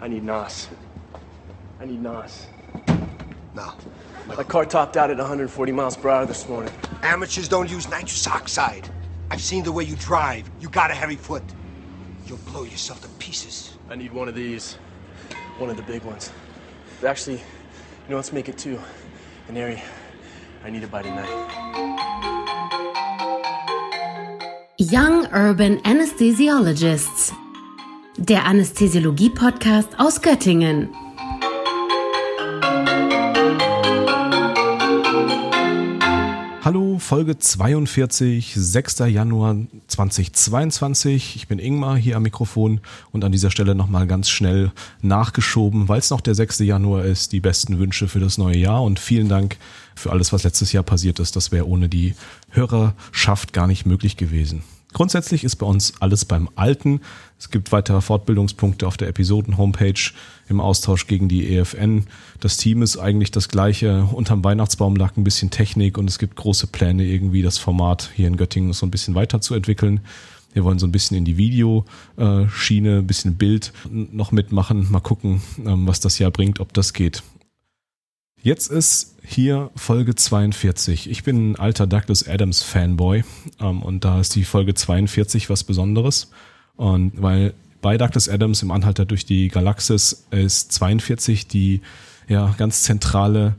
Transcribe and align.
I 0.00 0.08
need 0.08 0.24
NOS. 0.24 0.68
I 1.80 1.86
need 1.86 2.02
NOS. 2.02 2.46
No. 3.54 3.72
My 4.26 4.42
car 4.42 4.66
topped 4.66 4.96
out 4.96 5.10
at 5.10 5.16
140 5.16 5.72
miles 5.72 5.96
per 5.96 6.10
hour 6.10 6.26
this 6.26 6.48
morning. 6.48 6.72
Amateurs 7.02 7.48
don't 7.48 7.70
use 7.70 7.88
nitrous 7.88 8.26
oxide. 8.26 8.88
I've 9.30 9.40
seen 9.40 9.64
the 9.64 9.72
way 9.72 9.84
you 9.84 9.96
drive. 9.96 10.50
You 10.60 10.68
got 10.68 10.90
a 10.90 10.94
heavy 10.94 11.16
foot. 11.16 11.42
You'll 12.26 12.38
blow 12.38 12.64
yourself 12.64 13.00
to 13.02 13.08
pieces. 13.18 13.78
I 13.88 13.96
need 13.96 14.12
one 14.12 14.28
of 14.28 14.34
these. 14.34 14.74
One 15.58 15.70
of 15.70 15.76
the 15.76 15.82
big 15.82 16.02
ones. 16.02 16.30
But 17.00 17.08
actually, 17.08 17.36
you 17.36 18.10
know, 18.10 18.16
let's 18.16 18.32
make 18.32 18.48
it 18.48 18.58
two. 18.58 18.78
And 19.48 19.56
area 19.56 19.82
I 20.64 20.70
need 20.70 20.82
it 20.82 20.90
by 20.90 21.02
tonight. 21.02 21.28
Young 24.78 25.26
Urban 25.32 25.78
Anesthesiologists. 25.82 27.45
Der 28.28 28.44
Anästhesiologie-Podcast 28.44 30.00
aus 30.00 30.20
Göttingen. 30.20 30.88
Hallo, 36.64 36.98
Folge 36.98 37.38
42, 37.38 38.54
6. 38.56 38.98
Januar 39.10 39.54
2022. 39.86 41.36
Ich 41.36 41.46
bin 41.46 41.60
Ingmar 41.60 41.96
hier 41.96 42.16
am 42.16 42.24
Mikrofon 42.24 42.80
und 43.12 43.22
an 43.22 43.30
dieser 43.30 43.52
Stelle 43.52 43.76
nochmal 43.76 44.08
ganz 44.08 44.28
schnell 44.28 44.72
nachgeschoben, 45.02 45.88
weil 45.88 46.00
es 46.00 46.10
noch 46.10 46.20
der 46.20 46.34
6. 46.34 46.58
Januar 46.58 47.04
ist, 47.04 47.30
die 47.30 47.38
besten 47.38 47.78
Wünsche 47.78 48.08
für 48.08 48.18
das 48.18 48.38
neue 48.38 48.56
Jahr 48.56 48.82
und 48.82 48.98
vielen 48.98 49.28
Dank 49.28 49.56
für 49.94 50.10
alles, 50.10 50.32
was 50.32 50.42
letztes 50.42 50.72
Jahr 50.72 50.82
passiert 50.82 51.20
ist. 51.20 51.36
Das 51.36 51.52
wäre 51.52 51.68
ohne 51.68 51.88
die 51.88 52.16
Hörerschaft 52.50 53.52
gar 53.52 53.68
nicht 53.68 53.86
möglich 53.86 54.16
gewesen. 54.16 54.64
Grundsätzlich 54.96 55.44
ist 55.44 55.56
bei 55.56 55.66
uns 55.66 55.92
alles 56.00 56.24
beim 56.24 56.48
Alten. 56.54 57.02
Es 57.38 57.50
gibt 57.50 57.70
weitere 57.70 58.00
Fortbildungspunkte 58.00 58.86
auf 58.86 58.96
der 58.96 59.08
Episoden-Homepage 59.08 60.12
im 60.48 60.58
Austausch 60.58 61.06
gegen 61.06 61.28
die 61.28 61.54
EFN. 61.54 62.06
Das 62.40 62.56
Team 62.56 62.80
ist 62.80 62.96
eigentlich 62.96 63.30
das 63.30 63.50
gleiche. 63.50 64.04
Unterm 64.04 64.42
Weihnachtsbaum 64.42 64.96
lag 64.96 65.14
ein 65.18 65.22
bisschen 65.22 65.50
Technik 65.50 65.98
und 65.98 66.08
es 66.08 66.18
gibt 66.18 66.36
große 66.36 66.68
Pläne, 66.68 67.04
irgendwie 67.04 67.42
das 67.42 67.58
Format 67.58 68.10
hier 68.14 68.26
in 68.26 68.38
Göttingen 68.38 68.72
so 68.72 68.86
ein 68.86 68.90
bisschen 68.90 69.14
weiterzuentwickeln. 69.14 70.00
Wir 70.54 70.64
wollen 70.64 70.78
so 70.78 70.86
ein 70.86 70.92
bisschen 70.92 71.18
in 71.18 71.26
die 71.26 71.36
Videoschiene, 71.36 73.00
ein 73.00 73.06
bisschen 73.06 73.34
Bild 73.34 73.74
noch 73.90 74.32
mitmachen. 74.32 74.90
Mal 74.90 75.00
gucken, 75.00 75.42
ähm, 75.58 75.86
was 75.86 76.00
das 76.00 76.18
Jahr 76.18 76.30
bringt, 76.30 76.58
ob 76.58 76.72
das 76.72 76.94
geht. 76.94 77.22
Jetzt 78.46 78.70
ist 78.70 79.16
hier 79.24 79.72
Folge 79.74 80.14
42. 80.14 81.10
Ich 81.10 81.24
bin 81.24 81.50
ein 81.50 81.56
alter 81.56 81.88
Douglas 81.88 82.28
Adams 82.28 82.62
Fanboy 82.62 83.24
ähm, 83.58 83.82
und 83.82 84.04
da 84.04 84.20
ist 84.20 84.36
die 84.36 84.44
Folge 84.44 84.72
42 84.72 85.50
was 85.50 85.64
Besonderes. 85.64 86.30
Und 86.76 87.20
weil 87.20 87.54
bei 87.82 87.98
Douglas 87.98 88.28
Adams 88.28 88.62
im 88.62 88.70
Anhalter 88.70 89.04
durch 89.04 89.26
die 89.26 89.48
Galaxis 89.48 90.28
ist 90.30 90.70
42 90.70 91.48
die 91.48 91.80
ja 92.28 92.54
ganz 92.56 92.84
zentrale 92.84 93.56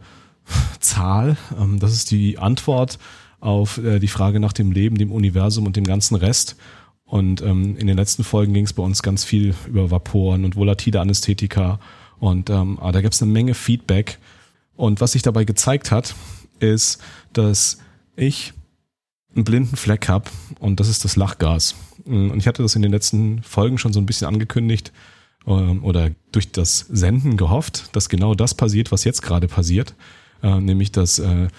Zahl. 0.80 1.36
Ähm, 1.60 1.80
das 1.80 1.92
ist 1.92 2.10
die 2.12 2.38
Antwort 2.38 2.98
auf 3.42 3.80
äh, 3.80 4.00
die 4.00 4.08
Frage 4.08 4.40
nach 4.40 4.54
dem 4.54 4.72
Leben, 4.72 4.98
dem 4.98 5.12
Universum 5.12 5.66
und 5.66 5.76
dem 5.76 5.84
ganzen 5.84 6.16
Rest. 6.16 6.56
Und 7.04 7.42
ähm, 7.42 7.76
in 7.76 7.88
den 7.88 7.98
letzten 7.98 8.24
Folgen 8.24 8.54
ging 8.54 8.64
es 8.64 8.72
bei 8.72 8.84
uns 8.84 9.04
ganz 9.04 9.26
viel 9.26 9.54
über 9.68 9.92
Vaporen 9.92 10.46
und 10.46 10.56
volatile 10.56 11.02
Anästhetika. 11.02 11.82
Und 12.20 12.50
ähm, 12.50 12.80
da 12.82 13.02
gab 13.02 13.12
es 13.12 13.22
eine 13.22 13.34
Menge 13.34 13.54
Feedback 13.54 14.18
und 14.78 15.02
was 15.02 15.12
sich 15.12 15.24
dabei 15.24 15.44
gezeigt 15.44 15.92
hat, 15.92 16.16
ist, 16.60 17.00
dass 17.34 17.80
ich 18.16 18.54
einen 19.36 19.44
blinden 19.44 19.76
Fleck 19.76 20.08
habe 20.08 20.30
und 20.60 20.80
das 20.80 20.88
ist 20.88 21.04
das 21.04 21.16
Lachgas. 21.16 21.76
Und 22.06 22.38
ich 22.38 22.48
hatte 22.48 22.64
das 22.64 22.76
in 22.76 22.82
den 22.82 22.92
letzten 22.92 23.44
Folgen 23.44 23.78
schon 23.78 23.92
so 23.92 24.00
ein 24.00 24.06
bisschen 24.06 24.28
angekündigt 24.28 24.94
ähm, 25.46 25.84
oder 25.84 26.12
durch 26.32 26.52
das 26.52 26.80
Senden 26.90 27.38
gehofft, 27.38 27.90
dass 27.96 28.08
genau 28.08 28.34
das 28.34 28.54
passiert, 28.54 28.92
was 28.92 29.04
jetzt 29.04 29.22
gerade 29.22 29.48
passiert, 29.48 29.94
äh, 30.42 30.60
nämlich 30.60 30.92
dass 30.92 31.20
äh, 31.20 31.50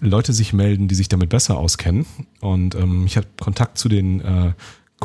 Leute 0.00 0.32
sich 0.32 0.52
melden, 0.52 0.88
die 0.88 0.94
sich 0.94 1.08
damit 1.08 1.28
besser 1.28 1.56
auskennen. 1.56 2.06
Und 2.40 2.74
ähm, 2.74 3.06
ich 3.06 3.16
hatte 3.16 3.28
Kontakt 3.38 3.78
zu 3.78 3.88
den 3.88 4.20
äh, 4.20 4.52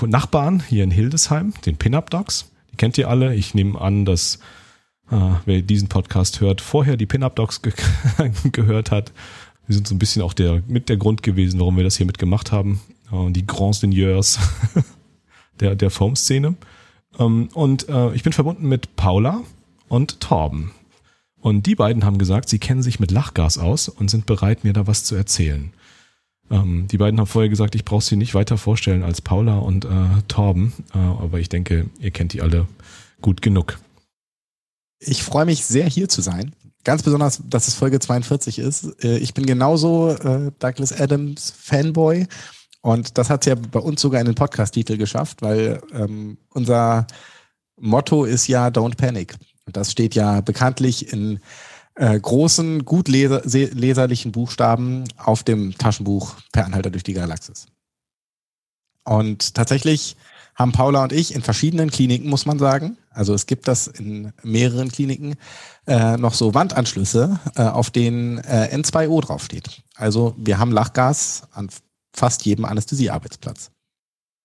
Nachbarn 0.01 0.63
hier 0.67 0.83
in 0.83 0.91
Hildesheim, 0.91 1.53
den 1.65 1.75
Pin-Up 1.75 2.09
Dogs. 2.09 2.51
Die 2.71 2.77
kennt 2.77 2.97
ihr 2.97 3.09
alle. 3.09 3.35
Ich 3.35 3.53
nehme 3.53 3.79
an, 3.79 4.05
dass 4.05 4.39
äh, 5.11 5.15
wer 5.45 5.61
diesen 5.61 5.87
Podcast 5.87 6.41
hört, 6.41 6.61
vorher 6.61 6.97
die 6.97 7.05
Pin-Up-Docs 7.05 7.61
ge 7.61 7.73
gehört 8.51 8.91
hat. 8.91 9.11
Die 9.67 9.73
sind 9.73 9.87
so 9.87 9.95
ein 9.95 9.99
bisschen 9.99 10.21
auch 10.21 10.33
der, 10.33 10.63
mit 10.67 10.89
der 10.89 10.97
Grund 10.97 11.23
gewesen, 11.23 11.59
warum 11.59 11.77
wir 11.77 11.83
das 11.83 11.97
hier 11.97 12.05
mitgemacht 12.05 12.51
haben. 12.51 12.81
Äh, 13.11 13.31
die 13.31 13.45
Grands 13.45 13.79
Seigneurs 13.79 14.39
der, 15.59 15.75
der 15.75 15.89
Foam-Szene. 15.89 16.55
Ähm, 17.17 17.49
und 17.53 17.89
äh, 17.89 18.13
ich 18.13 18.23
bin 18.23 18.33
verbunden 18.33 18.67
mit 18.67 18.95
Paula 18.95 19.41
und 19.87 20.19
Torben. 20.19 20.71
Und 21.41 21.65
die 21.65 21.75
beiden 21.75 22.03
haben 22.03 22.17
gesagt, 22.17 22.49
sie 22.49 22.59
kennen 22.59 22.81
sich 22.81 22.99
mit 22.99 23.11
Lachgas 23.11 23.57
aus 23.57 23.87
und 23.89 24.09
sind 24.09 24.25
bereit, 24.25 24.63
mir 24.63 24.73
da 24.73 24.87
was 24.87 25.03
zu 25.03 25.15
erzählen. 25.15 25.71
Ähm, 26.51 26.87
die 26.87 26.97
beiden 26.97 27.19
haben 27.19 27.27
vorher 27.27 27.49
gesagt, 27.49 27.75
ich 27.75 27.85
brauche 27.85 28.03
sie 28.03 28.15
nicht 28.15 28.35
weiter 28.35 28.57
vorstellen 28.57 29.03
als 29.03 29.21
Paula 29.21 29.59
und 29.59 29.85
äh, 29.85 29.89
Torben, 30.27 30.73
äh, 30.93 30.97
aber 30.97 31.39
ich 31.39 31.49
denke, 31.49 31.89
ihr 31.99 32.11
kennt 32.11 32.33
die 32.33 32.41
alle 32.41 32.67
gut 33.21 33.41
genug. 33.41 33.79
Ich 34.99 35.23
freue 35.23 35.45
mich 35.45 35.65
sehr, 35.65 35.87
hier 35.87 36.09
zu 36.09 36.21
sein. 36.21 36.53
Ganz 36.83 37.03
besonders, 37.03 37.41
dass 37.45 37.67
es 37.67 37.73
Folge 37.73 37.99
42 37.99 38.59
ist. 38.59 39.03
Äh, 39.03 39.17
ich 39.17 39.33
bin 39.33 39.45
genauso 39.45 40.11
äh, 40.11 40.51
Douglas 40.59 40.97
Adams 40.97 41.53
Fanboy. 41.57 42.27
Und 42.81 43.17
das 43.17 43.29
hat 43.29 43.41
es 43.41 43.47
ja 43.47 43.55
bei 43.55 43.79
uns 43.79 44.01
sogar 44.01 44.21
in 44.21 44.25
den 44.25 44.35
Podcast-Titel 44.35 44.97
geschafft, 44.97 45.41
weil 45.41 45.81
ähm, 45.93 46.37
unser 46.49 47.07
Motto 47.77 48.23
ist 48.23 48.47
ja 48.47 48.67
Don't 48.67 48.95
Panic. 48.95 49.35
Und 49.65 49.75
das 49.75 49.91
steht 49.91 50.15
ja 50.15 50.41
bekanntlich 50.41 51.11
in 51.11 51.39
äh, 51.95 52.17
großen, 52.19 52.85
gut 52.85 53.09
leser 53.09 53.41
leserlichen 53.43 54.31
Buchstaben 54.31 55.03
auf 55.17 55.43
dem 55.43 55.77
Taschenbuch 55.77 56.35
Per 56.53 56.65
Anhalter 56.65 56.89
durch 56.89 57.03
die 57.03 57.13
Galaxis. 57.13 57.67
Und 59.03 59.55
tatsächlich 59.55 60.15
haben 60.59 60.73
Paula 60.73 61.03
und 61.03 61.13
ich 61.13 61.33
in 61.33 61.41
verschiedenen 61.41 61.89
Kliniken, 61.89 62.29
muss 62.29 62.45
man 62.45 62.59
sagen, 62.59 62.97
also 63.11 63.33
es 63.33 63.45
gibt 63.45 63.67
das 63.67 63.87
in 63.87 64.33
mehreren 64.43 64.91
Kliniken, 64.91 65.35
äh, 65.87 66.17
noch 66.17 66.33
so 66.33 66.53
Wandanschlüsse, 66.53 67.39
äh, 67.55 67.63
auf 67.63 67.89
denen 67.89 68.39
äh, 68.39 68.69
N2O 68.73 69.21
draufsteht. 69.21 69.81
Also 69.95 70.35
wir 70.37 70.59
haben 70.59 70.71
Lachgas 70.71 71.47
an 71.53 71.69
fast 72.13 72.45
jedem 72.45 72.65
Anästhesiearbeitsplatz. 72.65 73.71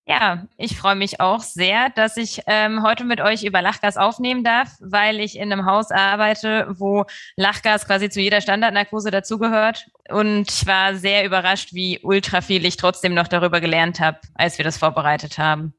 Ja, 0.07 0.45
ich 0.55 0.77
freue 0.77 0.95
mich 0.95 1.19
auch 1.19 1.41
sehr, 1.41 1.89
dass 1.89 2.15
ich 2.15 2.43
ähm, 2.45 2.83
heute 2.83 3.05
mit 3.05 3.19
euch 3.21 3.43
über 3.43 3.63
Lachgas 3.63 3.97
aufnehmen 3.97 4.43
darf, 4.43 4.69
weil 4.79 5.19
ich 5.19 5.35
in 5.35 5.51
einem 5.51 5.65
Haus 5.65 5.89
arbeite, 5.89 6.67
wo 6.77 7.05
Lachgas 7.35 7.87
quasi 7.87 8.09
zu 8.09 8.21
jeder 8.21 8.39
Standardnarkose 8.39 9.09
dazugehört. 9.09 9.87
Und 10.09 10.51
ich 10.51 10.67
war 10.67 10.95
sehr 10.95 11.25
überrascht, 11.25 11.73
wie 11.73 11.99
ultra 12.03 12.41
viel 12.41 12.65
ich 12.65 12.77
trotzdem 12.77 13.15
noch 13.15 13.27
darüber 13.27 13.59
gelernt 13.59 13.99
habe, 13.99 14.19
als 14.35 14.59
wir 14.59 14.63
das 14.63 14.77
vorbereitet 14.77 15.39
haben 15.39 15.73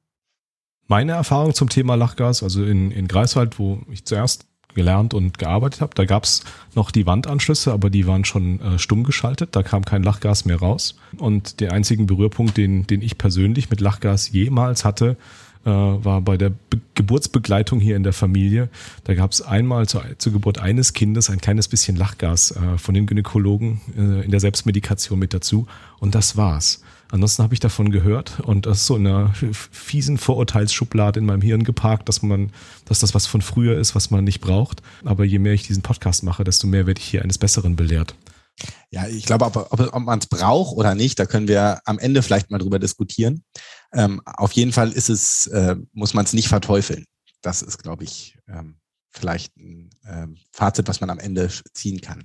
meine 0.88 1.12
Erfahrung 1.12 1.54
zum 1.54 1.69
Thema 1.69 1.94
Lachgas, 1.94 2.42
also 2.42 2.64
in, 2.64 2.91
in 2.91 3.08
Greifswald, 3.08 3.58
wo 3.58 3.80
ich 3.91 4.04
zuerst 4.04 4.47
gelernt 4.74 5.14
und 5.14 5.38
gearbeitet 5.38 5.80
habe, 5.80 5.94
da 5.94 6.04
gab 6.04 6.24
es 6.24 6.44
noch 6.74 6.91
die 6.91 7.06
Wandanschlüsse, 7.06 7.72
aber 7.72 7.91
die 7.91 8.06
waren 8.06 8.24
schon 8.24 8.60
äh, 8.60 8.78
stumm 8.78 9.04
geschaltet, 9.04 9.56
da 9.56 9.62
kam 9.62 9.84
kein 9.84 10.02
Lachgas 10.02 10.44
mehr 10.44 10.58
raus. 10.58 10.97
Und 11.16 11.60
der 11.60 11.72
einzige 11.72 12.04
Berührpunkt, 12.04 12.56
den, 12.56 12.86
den 12.86 13.00
ich 13.02 13.19
persönlich 13.19 13.70
mit 13.70 13.80
Lachgas 13.80 14.30
jemals 14.30 14.84
hatte, 14.84 15.16
äh, 15.64 15.70
war 15.70 16.20
bei 16.20 16.36
der 16.36 16.50
Be 16.50 16.80
Geburtsbegleitung 16.94 17.78
hier 17.78 17.97
in 17.97 18.04
der 18.04 18.14
Familie. 18.14 18.70
Da 19.04 19.14
gab 19.14 19.32
es 19.32 19.42
einmal 19.42 19.86
zur, 19.86 20.03
zur 20.16 20.32
Geburt 20.32 20.58
eines 20.58 20.94
Kindes 20.94 21.28
ein 21.28 21.42
kleines 21.42 21.68
bisschen 21.68 21.94
Lachgas 21.94 22.53
äh, 22.53 22.78
von 22.78 22.94
den 22.94 23.06
Gynäkologen 23.06 23.80
äh, 23.97 24.24
in 24.24 24.30
der 24.30 24.41
Selbstmedikation 24.41 25.18
mit 25.18 25.34
dazu. 25.34 25.66
Und 25.98 26.14
das 26.14 26.38
war's. 26.38 26.82
Ansonsten 27.10 27.42
habe 27.42 27.54
ich 27.54 27.60
davon 27.60 27.90
gehört 27.90 28.40
und 28.40 28.66
das 28.66 28.78
ist 28.78 28.86
so 28.86 28.96
in 28.96 29.06
einer 29.06 29.32
fiesen 29.34 30.18
Vorurteilsschublade 30.18 31.20
in 31.20 31.26
meinem 31.26 31.42
Hirn 31.42 31.64
geparkt, 31.64 32.08
dass 32.08 32.22
man, 32.22 32.50
dass 32.84 33.00
das 33.00 33.14
was 33.14 33.26
von 33.26 33.42
früher 33.42 33.78
ist, 33.78 33.94
was 33.94 34.10
man 34.10 34.24
nicht 34.24 34.41
braucht. 34.41 34.82
Aber 35.04 35.24
je 35.24 35.38
mehr 35.38 35.53
ich 35.53 35.66
diesen 35.66 35.82
Podcast 35.82 36.24
mache, 36.24 36.42
desto 36.42 36.66
mehr 36.66 36.86
werde 36.86 37.00
ich 37.00 37.06
hier 37.06 37.22
eines 37.22 37.38
Besseren 37.38 37.76
belehrt. 37.76 38.16
Ja, 38.91 39.06
ich 39.06 39.26
glaube, 39.26 39.44
ob, 39.44 39.56
ob, 39.56 39.80
ob 39.80 40.03
man 40.03 40.18
es 40.18 40.26
braucht 40.26 40.76
oder 40.76 40.94
nicht, 40.94 41.18
da 41.18 41.26
können 41.26 41.48
wir 41.48 41.80
am 41.84 41.98
Ende 41.98 42.22
vielleicht 42.22 42.50
mal 42.50 42.58
drüber 42.58 42.78
diskutieren. 42.78 43.44
Ähm, 43.92 44.20
auf 44.24 44.52
jeden 44.52 44.72
Fall 44.72 44.91
ist 44.92 45.10
es, 45.10 45.47
äh, 45.48 45.76
muss 45.92 46.14
man 46.14 46.24
es 46.24 46.32
nicht 46.32 46.48
verteufeln. 46.48 47.04
Das 47.42 47.62
ist, 47.62 47.82
glaube 47.82 48.04
ich, 48.04 48.36
ähm, 48.48 48.76
vielleicht 49.10 49.56
ein 49.56 49.91
äh, 50.04 50.26
Fazit, 50.52 50.88
was 50.88 51.00
man 51.00 51.10
am 51.10 51.18
Ende 51.18 51.50
ziehen 51.74 52.00
kann. 52.00 52.24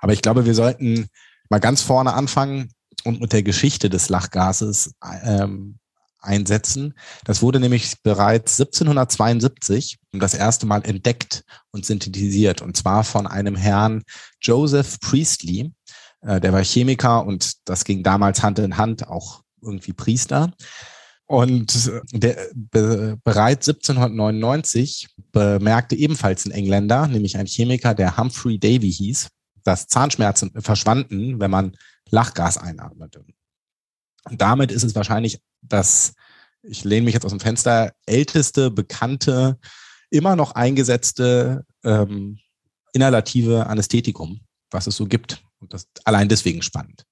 Aber 0.00 0.12
ich 0.12 0.22
glaube, 0.22 0.46
wir 0.46 0.54
sollten 0.54 1.08
mal 1.50 1.60
ganz 1.60 1.82
vorne 1.82 2.14
anfangen 2.14 2.70
und 3.06 3.20
mit 3.20 3.32
der 3.32 3.42
Geschichte 3.42 3.88
des 3.88 4.08
Lachgases 4.08 4.94
ähm, 5.24 5.78
einsetzen. 6.20 6.94
Das 7.24 7.40
wurde 7.40 7.60
nämlich 7.60 7.94
bereits 8.02 8.60
1772 8.60 9.98
das 10.12 10.34
erste 10.34 10.66
Mal 10.66 10.84
entdeckt 10.84 11.44
und 11.70 11.86
synthetisiert, 11.86 12.62
und 12.62 12.76
zwar 12.76 13.04
von 13.04 13.26
einem 13.26 13.56
Herrn 13.56 14.02
Joseph 14.40 14.98
Priestley. 15.00 15.72
Äh, 16.22 16.40
der 16.40 16.52
war 16.52 16.64
Chemiker 16.64 17.24
und 17.24 17.68
das 17.68 17.84
ging 17.84 18.02
damals 18.02 18.42
Hand 18.42 18.58
in 18.58 18.76
Hand, 18.76 19.06
auch 19.08 19.42
irgendwie 19.62 19.92
Priester. 19.92 20.52
Und 21.26 21.90
der, 22.12 22.36
be, 22.54 23.18
bereits 23.24 23.68
1799 23.68 25.08
bemerkte 25.32 25.96
ebenfalls 25.96 26.46
ein 26.46 26.52
Engländer, 26.52 27.08
nämlich 27.08 27.36
ein 27.36 27.46
Chemiker, 27.46 27.94
der 27.94 28.16
Humphrey 28.16 28.58
Davy 28.58 28.92
hieß, 28.92 29.28
dass 29.64 29.88
Zahnschmerzen 29.88 30.52
verschwanden, 30.62 31.40
wenn 31.40 31.50
man 31.50 31.76
Lachgas 32.10 32.58
einatmete. 32.58 33.24
Und 34.24 34.40
damit 34.40 34.72
ist 34.72 34.82
es 34.82 34.94
wahrscheinlich 34.94 35.40
das, 35.62 36.14
ich 36.62 36.84
lehne 36.84 37.04
mich 37.04 37.14
jetzt 37.14 37.24
aus 37.24 37.32
dem 37.32 37.40
Fenster, 37.40 37.92
älteste, 38.06 38.70
bekannte, 38.70 39.58
immer 40.10 40.36
noch 40.36 40.52
eingesetzte 40.52 41.64
ähm, 41.84 42.38
inhalative 42.92 43.66
Anästhetikum, 43.66 44.40
was 44.70 44.86
es 44.86 44.96
so 44.96 45.06
gibt. 45.06 45.42
Und 45.58 45.72
das 45.72 45.88
allein 46.04 46.28
deswegen 46.28 46.62
spannend. 46.62 47.05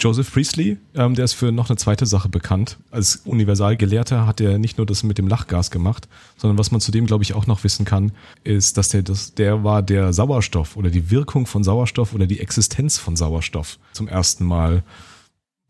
Joseph 0.00 0.32
Priestley, 0.32 0.78
ähm, 0.94 1.16
der 1.16 1.24
ist 1.24 1.32
für 1.32 1.50
noch 1.50 1.70
eine 1.70 1.76
zweite 1.76 2.06
Sache 2.06 2.28
bekannt. 2.28 2.78
Als 2.92 3.16
Universalgelehrter 3.24 4.28
hat 4.28 4.40
er 4.40 4.58
nicht 4.58 4.78
nur 4.78 4.86
das 4.86 5.02
mit 5.02 5.18
dem 5.18 5.26
Lachgas 5.26 5.72
gemacht, 5.72 6.08
sondern 6.36 6.56
was 6.56 6.70
man 6.70 6.80
zudem, 6.80 7.06
glaube 7.06 7.24
ich, 7.24 7.34
auch 7.34 7.48
noch 7.48 7.64
wissen 7.64 7.84
kann, 7.84 8.12
ist, 8.44 8.76
dass 8.76 8.90
der, 8.90 9.02
das, 9.02 9.34
der 9.34 9.64
war 9.64 9.82
der 9.82 10.12
Sauerstoff 10.12 10.76
oder 10.76 10.90
die 10.90 11.10
Wirkung 11.10 11.46
von 11.46 11.64
Sauerstoff 11.64 12.14
oder 12.14 12.26
die 12.26 12.38
Existenz 12.38 12.96
von 12.96 13.16
Sauerstoff 13.16 13.80
zum 13.92 14.06
ersten 14.06 14.44
Mal 14.44 14.84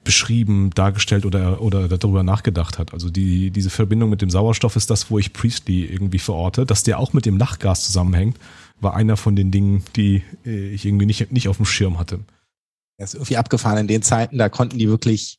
beschrieben, 0.04 0.70
dargestellt 0.74 1.24
oder, 1.24 1.62
oder 1.62 1.88
darüber 1.88 2.22
nachgedacht 2.22 2.78
hat. 2.78 2.92
Also 2.92 3.08
die, 3.08 3.50
diese 3.50 3.70
Verbindung 3.70 4.10
mit 4.10 4.20
dem 4.20 4.30
Sauerstoff 4.30 4.76
ist 4.76 4.90
das, 4.90 5.10
wo 5.10 5.18
ich 5.18 5.32
Priestley 5.32 5.86
irgendwie 5.86 6.18
verorte. 6.18 6.66
Dass 6.66 6.82
der 6.82 6.98
auch 6.98 7.14
mit 7.14 7.24
dem 7.24 7.38
Lachgas 7.38 7.84
zusammenhängt, 7.84 8.38
war 8.78 8.94
einer 8.94 9.16
von 9.16 9.36
den 9.36 9.50
Dingen, 9.50 9.84
die 9.96 10.22
äh, 10.44 10.68
ich 10.68 10.84
irgendwie 10.84 11.06
nicht, 11.06 11.32
nicht 11.32 11.48
auf 11.48 11.56
dem 11.56 11.66
Schirm 11.66 11.98
hatte. 11.98 12.20
Er 12.98 13.04
ist 13.04 13.14
irgendwie 13.14 13.36
abgefahren 13.36 13.78
in 13.78 13.88
den 13.88 14.02
Zeiten, 14.02 14.38
da 14.38 14.48
konnten 14.48 14.78
die 14.78 14.88
wirklich 14.88 15.38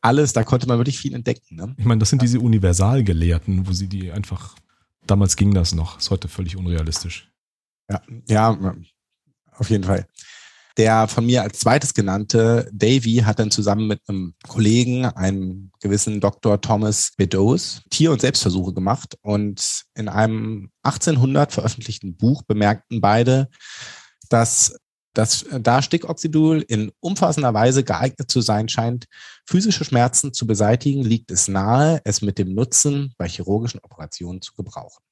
alles, 0.00 0.32
da 0.32 0.42
konnte 0.42 0.66
man 0.66 0.78
wirklich 0.78 0.98
viel 0.98 1.14
entdecken. 1.14 1.56
Ne? 1.56 1.74
Ich 1.78 1.84
meine, 1.84 2.00
das 2.00 2.10
sind 2.10 2.20
diese 2.22 2.40
Universalgelehrten, 2.40 3.66
wo 3.66 3.72
sie 3.72 3.86
die 3.86 4.10
einfach, 4.10 4.56
damals 5.06 5.36
ging 5.36 5.54
das 5.54 5.74
noch, 5.74 5.98
ist 5.98 6.10
heute 6.10 6.28
völlig 6.28 6.56
unrealistisch. 6.56 7.30
Ja, 7.88 8.02
ja, 8.28 8.74
auf 9.52 9.70
jeden 9.70 9.84
Fall. 9.84 10.06
Der 10.76 11.06
von 11.06 11.26
mir 11.26 11.42
als 11.42 11.60
zweites 11.60 11.94
genannte 11.94 12.68
Davy 12.72 13.22
hat 13.24 13.38
dann 13.38 13.50
zusammen 13.50 13.86
mit 13.86 14.00
einem 14.08 14.34
Kollegen, 14.48 15.04
einem 15.04 15.70
gewissen 15.80 16.20
Dr. 16.20 16.60
Thomas 16.60 17.12
Beddoes, 17.16 17.82
Tier- 17.90 18.10
und 18.10 18.22
Selbstversuche 18.22 18.72
gemacht 18.72 19.18
und 19.20 19.84
in 19.94 20.08
einem 20.08 20.70
1800 20.82 21.52
veröffentlichten 21.52 22.16
Buch 22.16 22.42
bemerkten 22.42 23.00
beide, 23.02 23.50
dass 24.30 24.74
dass 25.14 25.42
äh, 25.44 25.60
da 25.60 25.82
Stickoxidol 25.82 26.60
in 26.62 26.92
umfassender 27.00 27.54
Weise 27.54 27.84
geeignet 27.84 28.30
zu 28.30 28.40
sein 28.40 28.68
scheint, 28.68 29.06
physische 29.46 29.84
Schmerzen 29.84 30.32
zu 30.32 30.46
beseitigen, 30.46 31.02
liegt 31.02 31.30
es 31.30 31.48
nahe, 31.48 32.00
es 32.04 32.22
mit 32.22 32.38
dem 32.38 32.54
Nutzen 32.54 33.14
bei 33.18 33.28
chirurgischen 33.28 33.80
Operationen 33.80 34.42
zu 34.42 34.54
gebrauchen. 34.54 35.02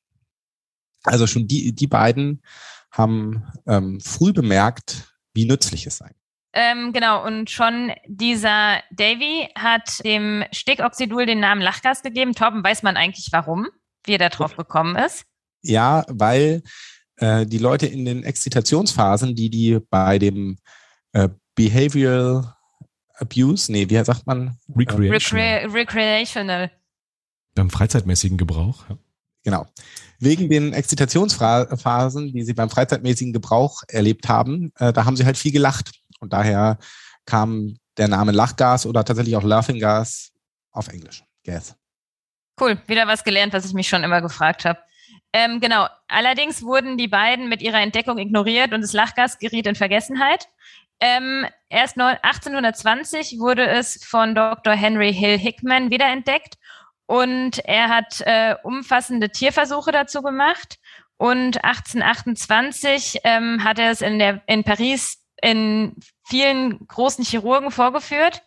Also 1.04 1.26
schon 1.26 1.46
die, 1.46 1.72
die 1.74 1.86
beiden 1.86 2.42
haben 2.90 3.44
ähm, 3.66 4.00
früh 4.00 4.32
bemerkt, 4.32 5.14
wie 5.32 5.44
nützlich 5.44 5.86
es 5.86 5.98
sei. 5.98 6.10
Ähm, 6.52 6.92
genau, 6.92 7.24
und 7.24 7.48
schon 7.48 7.92
dieser 8.06 8.82
Davy 8.90 9.48
hat 9.56 10.04
dem 10.04 10.44
Stickoxidol 10.50 11.24
den 11.24 11.38
Namen 11.38 11.62
Lachgas 11.62 12.02
gegeben. 12.02 12.34
Torben, 12.34 12.64
weiß 12.64 12.82
man 12.82 12.96
eigentlich 12.96 13.28
warum, 13.30 13.68
wie 14.04 14.12
er 14.12 14.18
da 14.18 14.28
drauf 14.30 14.56
gekommen 14.56 14.96
ist? 14.96 15.24
Ja, 15.62 16.04
weil 16.08 16.62
äh, 17.20 17.46
die 17.46 17.58
Leute 17.58 17.86
in 17.86 18.04
den 18.04 18.24
Exzitationsphasen, 18.24 19.34
die 19.34 19.50
die 19.50 19.78
bei 19.90 20.18
dem 20.18 20.58
äh, 21.12 21.28
Behavioral 21.54 22.54
Abuse, 23.14 23.70
nee, 23.70 23.88
wie 23.88 24.02
sagt 24.02 24.26
man? 24.26 24.58
Recreational. 24.74 25.58
Recre 25.58 25.74
recreational. 25.74 26.70
Beim 27.54 27.68
freizeitmäßigen 27.68 28.38
Gebrauch, 28.38 28.88
ja. 28.88 28.96
Genau. 29.42 29.66
Wegen 30.18 30.50
den 30.50 30.72
Exzitationsphasen, 30.74 32.32
die 32.32 32.42
sie 32.42 32.52
beim 32.52 32.68
freizeitmäßigen 32.68 33.32
Gebrauch 33.32 33.82
erlebt 33.88 34.28
haben, 34.28 34.72
äh, 34.78 34.92
da 34.92 35.04
haben 35.04 35.16
sie 35.16 35.24
halt 35.24 35.38
viel 35.38 35.52
gelacht. 35.52 35.92
Und 36.20 36.32
daher 36.32 36.78
kam 37.24 37.76
der 37.96 38.08
Name 38.08 38.32
Lachgas 38.32 38.84
oder 38.84 39.04
tatsächlich 39.04 39.36
auch 39.36 39.42
Laughing 39.42 39.78
Gas 39.78 40.32
auf 40.72 40.88
Englisch. 40.88 41.24
Gas. 41.44 41.74
Cool, 42.60 42.78
wieder 42.86 43.06
was 43.06 43.24
gelernt, 43.24 43.54
was 43.54 43.64
ich 43.64 43.72
mich 43.72 43.88
schon 43.88 44.04
immer 44.04 44.20
gefragt 44.20 44.66
habe. 44.66 44.78
Ähm, 45.32 45.60
genau. 45.60 45.86
Allerdings 46.08 46.62
wurden 46.62 46.98
die 46.98 47.08
beiden 47.08 47.48
mit 47.48 47.62
ihrer 47.62 47.80
Entdeckung 47.80 48.18
ignoriert 48.18 48.72
und 48.72 48.80
das 48.80 48.92
Lachgas 48.92 49.38
geriet 49.38 49.66
in 49.66 49.74
Vergessenheit. 49.74 50.48
Ähm, 51.00 51.46
erst 51.68 51.98
1820 51.98 53.38
wurde 53.38 53.66
es 53.66 54.04
von 54.04 54.34
Dr. 54.34 54.74
Henry 54.74 55.14
Hill 55.14 55.38
Hickman 55.38 55.90
wiederentdeckt 55.90 56.58
und 57.06 57.58
er 57.64 57.88
hat 57.88 58.20
äh, 58.20 58.54
umfassende 58.62 59.30
Tierversuche 59.30 59.92
dazu 59.92 60.22
gemacht. 60.22 60.78
Und 61.16 61.64
1828 61.64 63.20
ähm, 63.24 63.64
hat 63.64 63.78
er 63.78 63.90
es 63.90 64.00
in, 64.00 64.18
der, 64.18 64.42
in 64.46 64.64
Paris 64.64 65.22
in 65.42 65.96
vielen 66.24 66.86
großen 66.86 67.24
Chirurgen 67.24 67.70
vorgeführt. 67.70 68.42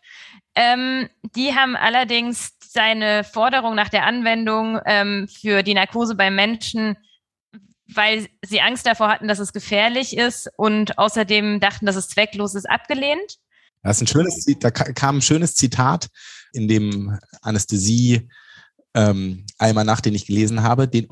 Ähm, 0.55 1.09
die 1.35 1.55
haben 1.55 1.75
allerdings 1.75 2.57
seine 2.73 3.23
Forderung 3.23 3.75
nach 3.75 3.89
der 3.89 4.05
Anwendung 4.05 4.79
ähm, 4.85 5.27
für 5.27 5.61
die 5.61 5.75
Narkose 5.75 6.15
bei 6.15 6.31
Menschen, 6.31 6.97
weil 7.87 8.27
sie 8.43 8.61
Angst 8.61 8.87
davor 8.87 9.09
hatten, 9.09 9.27
dass 9.27 9.39
es 9.39 9.53
gefährlich 9.53 10.17
ist 10.17 10.49
und 10.57 10.97
außerdem 10.97 11.59
dachten, 11.59 11.85
dass 11.85 11.95
es 11.95 12.09
zwecklos 12.09 12.55
ist, 12.55 12.69
abgelehnt. 12.69 13.37
Das 13.83 13.97
ist 13.97 14.03
ein 14.03 14.07
schönes, 14.07 14.45
da 14.59 14.71
kam 14.71 15.17
ein 15.17 15.21
schönes 15.21 15.55
Zitat 15.55 16.07
in 16.53 16.67
dem 16.67 17.19
Anästhesie 17.41 18.29
ähm, 18.95 19.45
Almanach, 19.57 20.01
den 20.01 20.15
ich 20.15 20.25
gelesen 20.25 20.63
habe, 20.63 20.87
den 20.87 21.09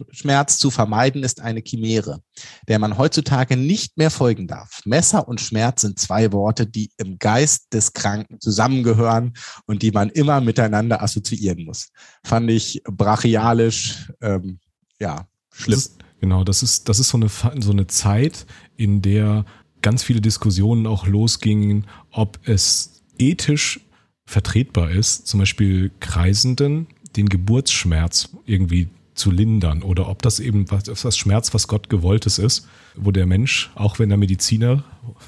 Operationsschmerz 0.00 0.58
zu 0.58 0.70
vermeiden, 0.70 1.22
ist 1.22 1.40
eine 1.40 1.62
Chimäre, 1.62 2.20
der 2.68 2.78
man 2.78 2.98
heutzutage 2.98 3.56
nicht 3.56 3.96
mehr 3.96 4.10
folgen 4.10 4.46
darf. 4.46 4.80
Messer 4.84 5.28
und 5.28 5.40
Schmerz 5.40 5.82
sind 5.82 5.98
zwei 5.98 6.32
Worte, 6.32 6.66
die 6.66 6.90
im 6.96 7.18
Geist 7.18 7.72
des 7.72 7.92
Kranken 7.92 8.40
zusammengehören 8.40 9.34
und 9.66 9.82
die 9.82 9.90
man 9.90 10.10
immer 10.10 10.40
miteinander 10.40 11.02
assoziieren 11.02 11.64
muss. 11.64 11.88
Fand 12.24 12.50
ich 12.50 12.82
brachialisch, 12.84 14.12
ähm, 14.20 14.58
ja, 15.00 15.26
schlimm. 15.52 15.76
Das 15.76 15.86
ist, 15.86 15.98
genau, 16.20 16.44
das 16.44 16.62
ist, 16.62 16.88
das 16.88 16.98
ist 16.98 17.08
so 17.08 17.18
eine, 17.18 17.28
so 17.28 17.70
eine 17.70 17.86
Zeit, 17.86 18.46
in 18.76 19.02
der 19.02 19.44
ganz 19.82 20.02
viele 20.02 20.20
Diskussionen 20.20 20.86
auch 20.86 21.06
losgingen, 21.06 21.86
ob 22.10 22.38
es 22.44 23.02
ethisch 23.18 23.80
vertretbar 24.26 24.90
ist, 24.90 25.26
zum 25.26 25.40
Beispiel 25.40 25.90
Kreisenden 26.00 26.86
den 27.16 27.28
Geburtsschmerz 27.28 28.28
irgendwie 28.44 28.88
zu 29.18 29.30
lindern 29.30 29.82
oder 29.82 30.08
ob 30.08 30.22
das 30.22 30.40
eben 30.40 30.70
was, 30.70 31.04
was 31.04 31.16
Schmerz, 31.16 31.52
was 31.54 31.68
Gott 31.68 31.90
gewolltes 31.90 32.38
ist, 32.38 32.66
wo 32.96 33.10
der 33.10 33.26
Mensch, 33.26 33.70
auch 33.74 33.98
wenn 33.98 34.10
er 34.10 34.16
Mediziner 34.16 34.84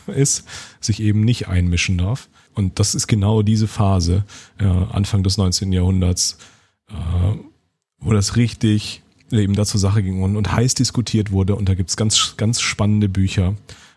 ist, 0.06 0.44
sich 0.80 1.00
eben 1.02 1.23
nicht 1.23 1.49
einmischen 1.49 1.99
darf. 1.99 2.28
Und 2.54 2.78
das 2.78 2.94
ist 2.94 3.06
genau 3.06 3.42
diese 3.42 3.68
Phase, 3.68 4.25
äh, 4.59 4.64
Anfang 4.64 5.23
des 5.23 5.37
19. 5.37 5.73
Jahrhunderts, 5.73 6.38
äh, 6.88 6.94
wo 7.99 8.12
das 8.12 8.37
richtig 8.37 9.02
eben 9.30 9.54
dazu 9.54 9.78
Sache 9.78 10.02
ging 10.02 10.23
und, 10.23 10.37
und 10.37 10.52
heiß 10.52 10.75
diskutiert 10.75 11.30
wurde. 11.30 11.54
Und 11.54 11.68
da 11.68 11.75
gibt's 11.75 11.97
ganz, 11.97 12.37
ganz 12.37 12.61
spannende 12.61 13.09
Bücher 13.09 13.54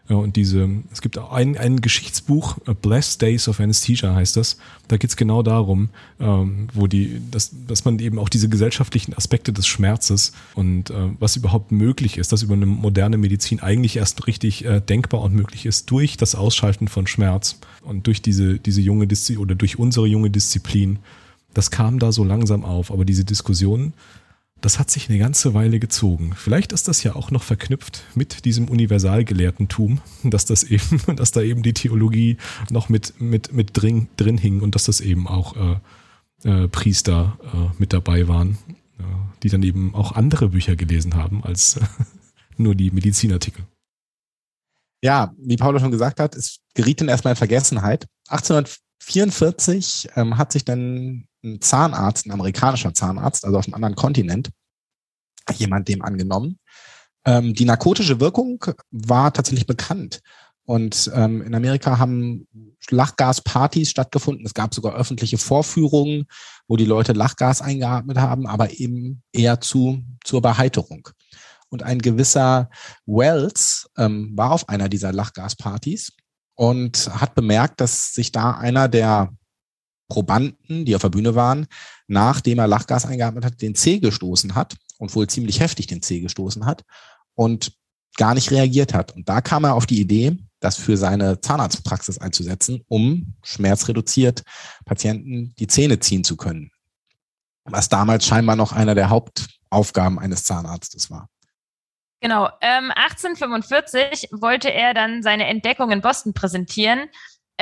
und 0.09 0.35
diese, 0.35 0.69
es 0.91 1.01
gibt 1.01 1.17
ein, 1.17 1.57
ein 1.57 1.79
Geschichtsbuch, 1.79 2.57
Blessed 2.81 3.21
Days 3.21 3.47
of 3.47 3.61
Anesthesia 3.61 4.13
heißt 4.13 4.35
das. 4.35 4.57
Da 4.89 4.97
geht's 4.97 5.15
genau 5.15 5.43
darum, 5.43 5.89
ähm, 6.19 6.67
wo 6.73 6.87
die, 6.87 7.21
dass, 7.31 7.51
dass 7.67 7.85
man 7.85 7.99
eben 7.99 8.19
auch 8.19 8.27
diese 8.27 8.49
gesellschaftlichen 8.49 9.13
Aspekte 9.13 9.53
des 9.53 9.65
Schmerzes 9.65 10.33
und 10.55 10.89
äh, 10.89 11.09
was 11.19 11.37
überhaupt 11.37 11.71
möglich 11.71 12.17
ist, 12.17 12.33
dass 12.33 12.43
über 12.43 12.53
eine 12.53 12.65
moderne 12.65 13.17
Medizin 13.17 13.61
eigentlich 13.61 13.95
erst 13.95 14.27
richtig 14.27 14.65
äh, 14.65 14.81
denkbar 14.81 15.21
und 15.21 15.33
möglich 15.33 15.65
ist 15.65 15.89
durch 15.89 16.17
das 16.17 16.35
Ausschalten 16.35 16.89
von 16.89 17.07
Schmerz 17.07 17.59
und 17.81 18.05
durch 18.05 18.21
diese, 18.21 18.59
diese 18.59 18.81
junge 18.81 19.07
Disziplin 19.07 19.41
oder 19.41 19.55
durch 19.55 19.79
unsere 19.79 20.07
junge 20.07 20.29
Disziplin. 20.29 20.99
Das 21.53 21.71
kam 21.71 21.99
da 21.99 22.11
so 22.11 22.25
langsam 22.25 22.65
auf, 22.65 22.91
aber 22.91 23.05
diese 23.05 23.23
Diskussionen 23.23 23.93
das 24.63 24.79
hat 24.79 24.89
sich 24.89 25.09
eine 25.09 25.19
ganze 25.19 25.53
Weile 25.53 25.77
gezogen. 25.77 26.33
Vielleicht 26.37 26.71
ist 26.71 26.87
das 26.87 27.03
ja 27.03 27.15
auch 27.15 27.31
noch 27.31 27.43
verknüpft 27.43 28.03
mit 28.15 28.45
diesem 28.45 28.69
Universalgelehrtentum, 28.69 29.99
dass 30.23 30.45
das 30.45 30.63
eben, 30.63 31.01
dass 31.17 31.31
da 31.31 31.41
eben 31.41 31.63
die 31.63 31.73
Theologie 31.73 32.37
noch 32.69 32.87
mit, 32.87 33.19
mit, 33.19 33.51
mit 33.51 33.71
drin, 33.73 34.07
drin 34.15 34.37
hing 34.37 34.61
und 34.61 34.73
dass 34.73 34.85
das 34.85 35.01
eben 35.01 35.27
auch 35.27 35.57
äh, 35.57 36.63
äh, 36.63 36.67
Priester 36.69 37.37
äh, 37.43 37.75
mit 37.77 37.91
dabei 37.91 38.29
waren, 38.29 38.57
äh, 38.99 39.03
die 39.43 39.49
dann 39.49 39.63
eben 39.63 39.93
auch 39.95 40.13
andere 40.13 40.49
Bücher 40.49 40.77
gelesen 40.77 41.15
haben 41.15 41.43
als 41.43 41.77
nur 42.57 42.73
die 42.73 42.91
Medizinartikel. 42.91 43.65
Ja, 45.03 45.33
wie 45.37 45.57
Paolo 45.57 45.79
schon 45.79 45.91
gesagt 45.91 46.21
hat, 46.21 46.35
es 46.35 46.59
geriet 46.73 47.01
dann 47.01 47.09
erstmal 47.09 47.33
in 47.33 47.37
Vergessenheit. 47.37 48.07
1844 48.29 50.07
ähm, 50.15 50.37
hat 50.37 50.53
sich 50.53 50.63
dann 50.63 51.25
ein 51.43 51.61
Zahnarzt, 51.61 52.25
ein 52.25 52.31
amerikanischer 52.31 52.93
Zahnarzt, 52.93 53.45
also 53.45 53.57
auf 53.57 53.65
einem 53.65 53.75
anderen 53.75 53.95
Kontinent, 53.95 54.49
jemand 55.55 55.87
dem 55.87 56.01
angenommen. 56.01 56.59
Ähm, 57.25 57.53
die 57.53 57.65
narkotische 57.65 58.19
Wirkung 58.19 58.63
war 58.91 59.33
tatsächlich 59.33 59.67
bekannt. 59.67 60.21
Und 60.65 61.11
ähm, 61.13 61.41
in 61.41 61.55
Amerika 61.55 61.99
haben 61.99 62.47
Lachgaspartys 62.89 63.89
stattgefunden. 63.89 64.45
Es 64.45 64.53
gab 64.53 64.73
sogar 64.73 64.95
öffentliche 64.95 65.37
Vorführungen, 65.37 66.25
wo 66.67 66.77
die 66.77 66.85
Leute 66.85 67.11
Lachgas 67.11 67.61
eingeatmet 67.61 68.17
haben, 68.17 68.47
aber 68.47 68.71
eben 68.71 69.21
eher 69.33 69.59
zu, 69.59 70.03
zur 70.23 70.41
Beheiterung. 70.41 71.09
Und 71.69 71.83
ein 71.83 71.99
gewisser 71.99 72.69
Wells 73.05 73.89
ähm, 73.97 74.31
war 74.35 74.51
auf 74.51 74.69
einer 74.69 74.87
dieser 74.89 75.11
Lachgaspartys 75.11 76.13
und 76.55 77.09
hat 77.19 77.35
bemerkt, 77.35 77.81
dass 77.81 78.13
sich 78.13 78.31
da 78.31 78.51
einer 78.51 78.87
der 78.87 79.33
Probanden, 80.07 80.85
die 80.85 80.95
auf 80.95 81.01
der 81.01 81.09
Bühne 81.09 81.35
waren, 81.35 81.67
nachdem 82.07 82.59
er 82.59 82.67
Lachgas 82.67 83.05
eingeatmet 83.05 83.45
hat, 83.45 83.61
den 83.61 83.75
Zeh 83.75 83.99
gestoßen 83.99 84.55
hat 84.55 84.75
und 84.99 85.15
wohl 85.15 85.27
ziemlich 85.27 85.59
heftig 85.59 85.87
den 85.87 86.01
Zeh 86.01 86.19
gestoßen 86.19 86.65
hat 86.65 86.83
und 87.35 87.73
gar 88.17 88.33
nicht 88.33 88.51
reagiert 88.51 88.93
hat. 88.93 89.13
Und 89.15 89.27
da 89.29 89.41
kam 89.41 89.63
er 89.63 89.75
auf 89.75 89.85
die 89.85 89.99
Idee, 89.99 90.37
das 90.59 90.77
für 90.77 90.97
seine 90.97 91.41
Zahnarztpraxis 91.41 92.19
einzusetzen, 92.19 92.83
um 92.87 93.33
schmerzreduziert 93.43 94.43
Patienten 94.85 95.53
die 95.59 95.67
Zähne 95.67 95.99
ziehen 95.99 96.23
zu 96.23 96.37
können. 96.37 96.71
Was 97.65 97.89
damals 97.89 98.25
scheinbar 98.25 98.55
noch 98.55 98.71
einer 98.71 98.95
der 98.95 99.09
Hauptaufgaben 99.09 100.19
eines 100.19 100.43
Zahnarztes 100.43 101.09
war. 101.09 101.29
Genau. 102.21 102.49
Ähm, 102.61 102.91
1845 102.91 104.29
wollte 104.31 104.71
er 104.71 104.93
dann 104.93 105.23
seine 105.23 105.45
Entdeckung 105.47 105.91
in 105.91 106.01
Boston 106.01 106.33
präsentieren 106.33 107.09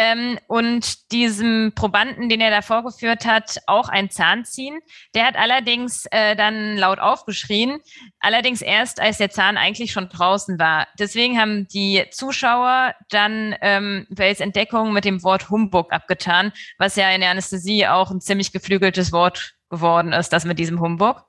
ähm, 0.02 0.40
und 0.48 1.12
diesem 1.12 1.74
Probanden, 1.76 2.28
den 2.28 2.42
er 2.42 2.50
da 2.50 2.64
vorgeführt 2.64 3.24
hat, 3.26 3.60
auch 3.68 3.88
ein 3.88 4.10
Zahn 4.10 4.46
ziehen. 4.46 4.80
Der 5.14 5.28
hat 5.28 5.36
allerdings 5.36 6.08
äh, 6.10 6.36
dann 6.36 6.76
laut 6.76 6.98
aufgeschrien, 6.98 7.80
allerdings 8.20 8.64
erst, 8.64 9.00
als 9.00 9.20
der 9.20 9.30
Zahn 9.30 9.58
eigentlich 9.58 9.92
schon 9.92 10.10
draußen 10.10 10.58
war. 10.58 10.88
Deswegen 10.98 11.40
haben 11.40 11.68
die 11.68 12.04
Zuschauer 12.10 12.96
dann 13.10 13.56
ähm, 13.62 14.08
Wells 14.10 14.40
Entdeckung 14.40 14.92
mit 14.92 15.06
dem 15.06 15.22
Wort 15.22 15.52
Humbug 15.52 15.94
abgetan, 15.94 16.52
was 16.80 16.96
ja 16.96 17.12
in 17.12 17.22
der 17.22 17.30
Anästhesie 17.30 17.86
auch 17.86 18.10
ein 18.10 18.22
ziemlich 18.22 18.52
geflügeltes 18.52 19.12
Wort 19.12 19.54
geworden 19.70 20.14
ist, 20.14 20.30
das 20.30 20.46
mit 20.46 20.58
diesem 20.58 20.82
Humbug. 20.82 21.24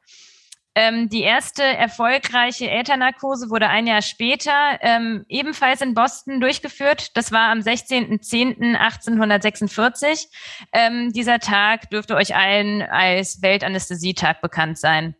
Ähm, 0.75 1.11
die 1.11 1.21
erste 1.21 1.62
erfolgreiche 1.62 2.71
Äthernarkose 2.71 3.50
wurde 3.50 3.69
ein 3.69 3.87
Jahr 3.87 4.00
später 4.00 4.79
ähm, 4.81 5.26
ebenfalls 5.29 5.83
in 5.83 5.93
Boston 5.93 6.41
durchgeführt. 6.41 7.14
Das 7.14 7.31
war 7.31 7.50
am 7.50 7.59
16.10.1846. 7.59 10.29
Ähm, 10.73 11.12
dieser 11.12 11.41
Tag 11.41 11.91
dürfte 11.91 12.17
euch 12.17 12.35
allen 12.35 12.81
als 12.81 13.43
Weltanästhesietag 13.43 14.41
bekannt 14.41 14.79
sein. 14.79 15.14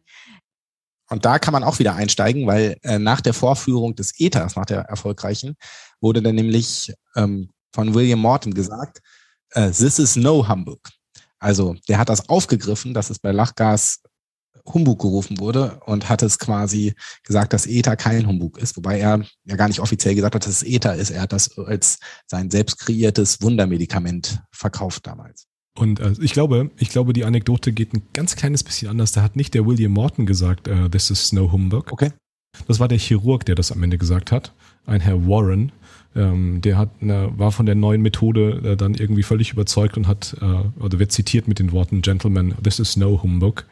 Und 1.11 1.27
da 1.27 1.39
kann 1.39 1.53
man 1.53 1.65
auch 1.65 1.79
wieder 1.79 1.95
einsteigen, 1.95 2.47
weil 2.47 2.79
äh, 2.83 2.99
nach 2.99 3.21
der 3.21 3.35
Vorführung 3.35 3.95
des 3.95 4.19
Ethers, 4.19 4.57
nach 4.57 4.65
der 4.65 4.85
erfolgreichen, 4.85 5.57
wurde 6.01 6.23
dann 6.23 6.37
nämlich 6.37 6.95
ähm, 7.17 7.51
von 7.75 7.93
William 7.93 8.21
Morton 8.21 8.55
gesagt, 8.55 9.01
äh, 9.51 9.71
this 9.71 9.99
is 9.99 10.17
no 10.17 10.49
humbug. 10.49 10.81
Also 11.39 11.77
der 11.89 11.99
hat 11.99 12.09
das 12.09 12.31
aufgegriffen, 12.31 12.95
dass 12.95 13.11
es 13.11 13.19
bei 13.19 13.33
Lachgas 13.33 14.01
Humbug 14.67 15.01
gerufen 15.01 15.39
wurde 15.39 15.81
und 15.87 16.09
hat 16.09 16.23
es 16.23 16.39
quasi 16.39 16.95
gesagt, 17.25 17.53
dass 17.53 17.67
Ether 17.67 17.97
kein 17.97 18.27
Humbug 18.27 18.59
ist, 18.59 18.77
wobei 18.77 18.99
er 18.99 19.25
ja 19.45 19.57
gar 19.57 19.69
nicht 19.69 19.81
offiziell 19.81 20.15
gesagt 20.15 20.35
hat, 20.35 20.47
dass 20.47 20.63
es 20.63 20.63
Ether 20.63 20.95
ist. 20.95 21.11
Er 21.11 21.23
hat 21.23 21.33
das 21.33 21.59
als 21.59 21.99
sein 22.27 22.51
selbst 22.51 22.79
kreiertes 22.79 23.43
Wundermedikament 23.43 24.43
verkauft 24.51 25.07
damals. 25.07 25.47
Und 25.79 26.01
äh, 26.01 26.13
ich 26.21 26.33
glaube, 26.33 26.71
ich 26.79 26.91
glaube, 26.91 27.13
die 27.13 27.25
Anekdote 27.25 27.73
geht 27.73 27.95
ein 27.95 28.03
ganz 28.13 28.37
kleines 28.37 28.63
bisschen 28.63 28.89
anders. 28.89 29.13
Da 29.13 29.23
hat 29.23 29.37
nicht 29.37 29.55
der 29.55 29.67
William 29.67 29.93
Morton 29.93 30.27
gesagt, 30.27 30.69
uh, 30.69 30.89
this 30.89 31.11
is 31.11 31.33
no 31.33 31.51
humbug. 31.51 31.91
Okay. 31.93 32.11
Das 32.69 32.79
war 32.81 32.89
der 32.89 32.99
Chirurg, 32.99 33.47
der 33.47 33.55
das 33.55 33.73
am 33.73 33.83
Ende 33.83 33.97
gesagt 33.97 34.31
hat. 34.31 34.53
Ein 34.85 35.01
Herr 35.01 35.27
Warren. 35.27 35.73
Ähm, 36.15 36.61
der 36.61 36.77
hat, 36.77 36.91
äh, 37.01 37.39
war 37.39 37.53
von 37.53 37.65
der 37.65 37.75
neuen 37.75 38.03
Methode 38.03 38.73
äh, 38.73 38.77
dann 38.77 38.95
irgendwie 38.95 39.23
völlig 39.23 39.53
überzeugt 39.53 39.97
und 39.97 40.07
hat, 40.07 40.37
äh, 40.43 40.83
oder 40.83 40.99
wird 40.99 41.11
zitiert 41.11 41.49
mit 41.49 41.59
den 41.59 41.73
Worten, 41.73 42.03
Gentlemen, 42.03 42.55
this 42.63 42.79
is 42.79 42.99
no 42.99 43.23
humbug. 43.23 43.65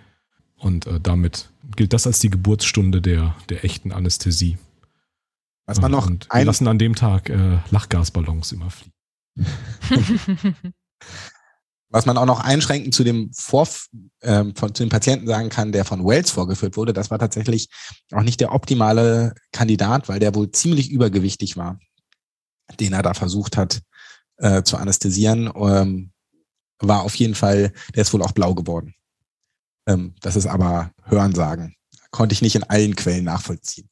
Und 0.60 0.86
äh, 0.86 1.00
damit 1.00 1.48
gilt 1.74 1.92
das 1.92 2.06
als 2.06 2.20
die 2.20 2.30
Geburtsstunde 2.30 3.00
der, 3.00 3.34
der 3.48 3.64
echten 3.64 3.92
Anästhesie. 3.92 4.58
Was 5.66 5.80
man 5.80 5.90
noch 5.90 6.06
und 6.06 6.28
wir 6.32 6.44
lassen 6.44 6.68
an 6.68 6.78
dem 6.78 6.94
Tag 6.94 7.30
äh, 7.30 7.58
Lachgasballons 7.70 8.52
immer 8.52 8.70
fliegen. 8.70 8.92
Was 11.92 12.06
man 12.06 12.18
auch 12.18 12.26
noch 12.26 12.40
einschränkend 12.40 12.94
zu 12.94 13.02
dem 13.02 13.32
Vorf 13.32 13.88
ähm, 14.22 14.54
von, 14.54 14.74
zu 14.74 14.84
dem 14.84 14.90
Patienten 14.90 15.26
sagen 15.26 15.48
kann, 15.48 15.72
der 15.72 15.84
von 15.84 16.06
Wells 16.06 16.30
vorgeführt 16.30 16.76
wurde, 16.76 16.92
das 16.92 17.10
war 17.10 17.18
tatsächlich 17.18 17.68
auch 18.12 18.22
nicht 18.22 18.40
der 18.40 18.52
optimale 18.52 19.34
Kandidat, 19.50 20.08
weil 20.08 20.20
der 20.20 20.34
wohl 20.34 20.52
ziemlich 20.52 20.90
übergewichtig 20.90 21.56
war, 21.56 21.80
den 22.78 22.92
er 22.92 23.02
da 23.02 23.14
versucht 23.14 23.56
hat 23.56 23.80
äh, 24.36 24.62
zu 24.62 24.76
anästhesieren. 24.76 25.50
Ähm, 25.56 26.12
war 26.78 27.02
auf 27.02 27.14
jeden 27.16 27.34
Fall, 27.34 27.72
der 27.94 28.02
ist 28.02 28.12
wohl 28.12 28.22
auch 28.22 28.32
blau 28.32 28.54
geworden. 28.54 28.94
Ähm, 29.90 30.14
das 30.20 30.36
ist 30.36 30.46
aber 30.46 30.92
Hörensagen. 31.04 31.74
Konnte 32.10 32.32
ich 32.32 32.42
nicht 32.42 32.54
in 32.54 32.64
allen 32.64 32.96
Quellen 32.96 33.24
nachvollziehen. 33.24 33.88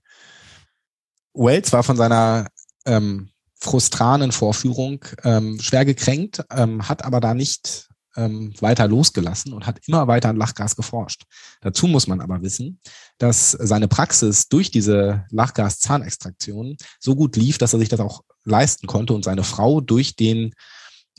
Wells 1.34 1.72
war 1.72 1.82
von 1.82 1.96
seiner 1.96 2.46
ähm, 2.86 3.30
frustranen 3.60 4.32
Vorführung 4.32 5.04
ähm, 5.24 5.60
schwer 5.60 5.84
gekränkt, 5.84 6.44
ähm, 6.50 6.88
hat 6.88 7.04
aber 7.04 7.20
da 7.20 7.34
nicht 7.34 7.88
ähm, 8.16 8.52
weiter 8.60 8.88
losgelassen 8.88 9.52
und 9.52 9.66
hat 9.66 9.80
immer 9.86 10.06
weiter 10.08 10.30
an 10.30 10.36
Lachgas 10.36 10.74
geforscht. 10.74 11.24
Dazu 11.60 11.86
muss 11.86 12.06
man 12.06 12.20
aber 12.20 12.42
wissen, 12.42 12.80
dass 13.18 13.52
seine 13.52 13.88
Praxis 13.88 14.48
durch 14.48 14.70
diese 14.70 15.24
Lachgas-Zahnextraktion 15.30 16.76
so 16.98 17.14
gut 17.14 17.36
lief, 17.36 17.58
dass 17.58 17.72
er 17.72 17.78
sich 17.78 17.88
das 17.88 18.00
auch 18.00 18.22
leisten 18.44 18.86
konnte 18.86 19.12
und 19.12 19.24
seine 19.24 19.44
Frau 19.44 19.80
durch 19.80 20.16
den 20.16 20.54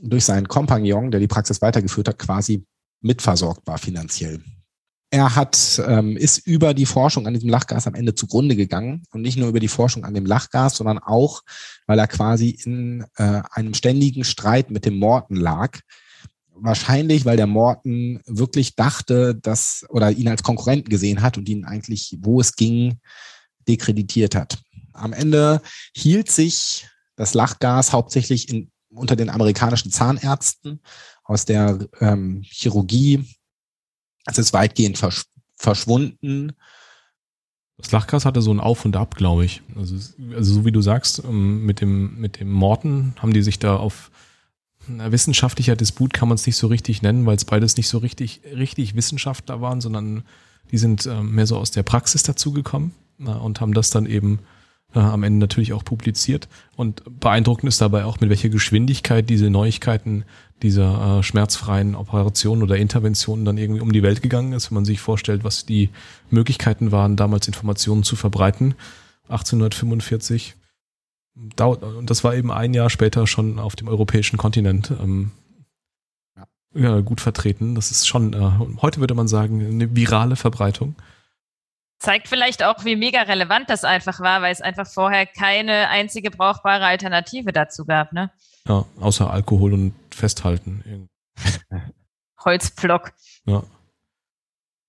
durch 0.01 0.23
seinen 0.23 0.47
Kompagnon, 0.47 1.11
der 1.11 1.19
die 1.19 1.27
Praxis 1.27 1.61
weitergeführt 1.61 2.07
hat, 2.07 2.17
quasi 2.17 2.65
mitversorgt 3.01 3.67
war 3.67 3.77
finanziell 3.77 4.41
er 5.11 5.35
hat, 5.35 5.81
ähm, 5.87 6.15
ist 6.17 6.37
über 6.45 6.73
die 6.73 6.85
Forschung 6.85 7.25
an 7.25 7.33
diesem 7.33 7.49
Lachgas 7.49 7.87
am 7.87 7.95
Ende 7.95 8.13
zugrunde 8.13 8.55
gegangen 8.55 9.03
und 9.11 9.21
nicht 9.21 9.37
nur 9.37 9.49
über 9.49 9.59
die 9.59 9.67
Forschung 9.67 10.05
an 10.05 10.13
dem 10.13 10.25
Lachgas, 10.25 10.77
sondern 10.77 10.99
auch, 10.99 11.41
weil 11.87 11.97
er 11.97 12.07
quasi 12.07 12.49
in 12.49 13.05
äh, 13.17 13.41
einem 13.51 13.73
ständigen 13.73 14.23
Streit 14.23 14.69
mit 14.69 14.85
dem 14.85 14.97
Morten 14.97 15.35
lag. 15.35 15.79
Wahrscheinlich, 16.53 17.25
weil 17.25 17.37
der 17.37 17.47
Morten 17.47 18.21
wirklich 18.25 18.75
dachte, 18.75 19.33
dass 19.33 19.85
oder 19.89 20.11
ihn 20.11 20.27
als 20.27 20.43
Konkurrenten 20.43 20.89
gesehen 20.89 21.21
hat 21.21 21.37
und 21.37 21.49
ihn 21.49 21.65
eigentlich, 21.65 22.17
wo 22.21 22.39
es 22.39 22.55
ging, 22.55 22.99
dekreditiert 23.67 24.35
hat. 24.35 24.59
Am 24.93 25.13
Ende 25.13 25.61
hielt 25.95 26.29
sich 26.29 26.87
das 27.15 27.33
Lachgas 27.33 27.93
hauptsächlich 27.93 28.49
in, 28.49 28.69
unter 28.89 29.15
den 29.15 29.29
amerikanischen 29.29 29.91
Zahnärzten 29.91 30.81
aus 31.23 31.45
der 31.45 31.79
ähm, 31.99 32.41
Chirurgie 32.43 33.25
es 34.31 34.37
ist 34.37 34.53
weitgehend 34.53 34.97
versch 34.97 35.25
verschwunden. 35.55 36.53
Das 37.77 37.91
Lachgas 37.91 38.25
hatte 38.25 38.41
so 38.41 38.51
ein 38.51 38.61
Auf 38.61 38.85
und 38.85 38.95
Ab, 38.95 39.15
glaube 39.15 39.43
ich. 39.43 39.61
Also, 39.75 39.95
also 40.33 40.53
so 40.53 40.65
wie 40.65 40.71
du 40.71 40.81
sagst, 40.81 41.21
ähm, 41.25 41.65
mit 41.65 41.81
dem, 41.81 42.19
mit 42.19 42.39
dem 42.39 42.51
Morten 42.51 43.13
haben 43.19 43.33
die 43.33 43.41
sich 43.41 43.59
da 43.59 43.75
auf 43.75 44.09
na, 44.87 45.11
wissenschaftlicher 45.11 45.75
Disput 45.75 46.13
kann 46.13 46.29
man 46.29 46.35
es 46.35 46.45
nicht 46.45 46.55
so 46.55 46.67
richtig 46.67 47.01
nennen, 47.01 47.25
weil 47.25 47.35
es 47.35 47.45
beides 47.45 47.77
nicht 47.77 47.89
so 47.89 47.97
richtig, 47.97 48.41
richtig 48.55 48.95
Wissenschaftler 48.95 49.61
waren, 49.61 49.81
sondern 49.81 50.23
die 50.71 50.77
sind 50.77 51.05
äh, 51.05 51.21
mehr 51.21 51.47
so 51.47 51.57
aus 51.57 51.71
der 51.71 51.83
Praxis 51.83 52.23
dazugekommen 52.23 52.93
und 53.17 53.59
haben 53.59 53.73
das 53.73 53.89
dann 53.89 54.05
eben 54.05 54.39
äh, 54.93 54.99
am 54.99 55.23
Ende 55.23 55.39
natürlich 55.39 55.73
auch 55.73 55.83
publiziert. 55.83 56.47
Und 56.75 57.03
beeindruckend 57.19 57.67
ist 57.67 57.81
dabei 57.81 58.05
auch, 58.05 58.19
mit 58.19 58.29
welcher 58.29 58.49
Geschwindigkeit 58.49 59.29
diese 59.29 59.49
Neuigkeiten 59.49 60.23
dieser 60.61 61.19
äh, 61.19 61.23
schmerzfreien 61.23 61.95
Operationen 61.95 62.63
oder 62.63 62.77
Interventionen 62.77 63.45
dann 63.45 63.57
irgendwie 63.57 63.81
um 63.81 63.91
die 63.91 64.03
Welt 64.03 64.21
gegangen 64.21 64.53
ist, 64.53 64.69
wenn 64.69 64.75
man 64.75 64.85
sich 64.85 64.99
vorstellt, 64.99 65.43
was 65.43 65.65
die 65.65 65.89
Möglichkeiten 66.29 66.91
waren, 66.91 67.15
damals 67.15 67.47
Informationen 67.47 68.03
zu 68.03 68.15
verbreiten. 68.15 68.75
1845 69.29 70.55
dauert, 71.55 71.83
und 71.83 72.09
das 72.09 72.23
war 72.23 72.35
eben 72.35 72.51
ein 72.51 72.73
Jahr 72.73 72.89
später 72.89 73.27
schon 73.27 73.59
auf 73.59 73.75
dem 73.75 73.87
europäischen 73.87 74.37
Kontinent 74.37 74.91
ähm, 74.91 75.31
ja. 76.35 76.45
ja 76.73 76.99
gut 77.01 77.21
vertreten. 77.21 77.75
Das 77.75 77.91
ist 77.91 78.07
schon, 78.07 78.33
äh, 78.33 78.81
heute 78.81 78.99
würde 78.99 79.13
man 79.13 79.27
sagen, 79.27 79.65
eine 79.65 79.95
virale 79.95 80.35
Verbreitung. 80.35 80.95
Zeigt 81.99 82.29
vielleicht 82.29 82.63
auch, 82.63 82.85
wie 82.85 82.95
mega 82.95 83.21
relevant 83.23 83.69
das 83.69 83.83
einfach 83.83 84.21
war, 84.21 84.41
weil 84.41 84.53
es 84.53 84.61
einfach 84.61 84.87
vorher 84.87 85.25
keine 85.25 85.89
einzige 85.89 86.31
brauchbare 86.31 86.85
Alternative 86.85 87.51
dazu 87.51 87.85
gab, 87.85 88.13
ne? 88.13 88.31
Ja, 88.69 88.85
außer 88.99 89.29
Alkohol 89.29 89.73
und 89.73 89.93
Festhalten. 90.11 91.09
Holzpflock. 92.45 93.13
Ja. 93.45 93.63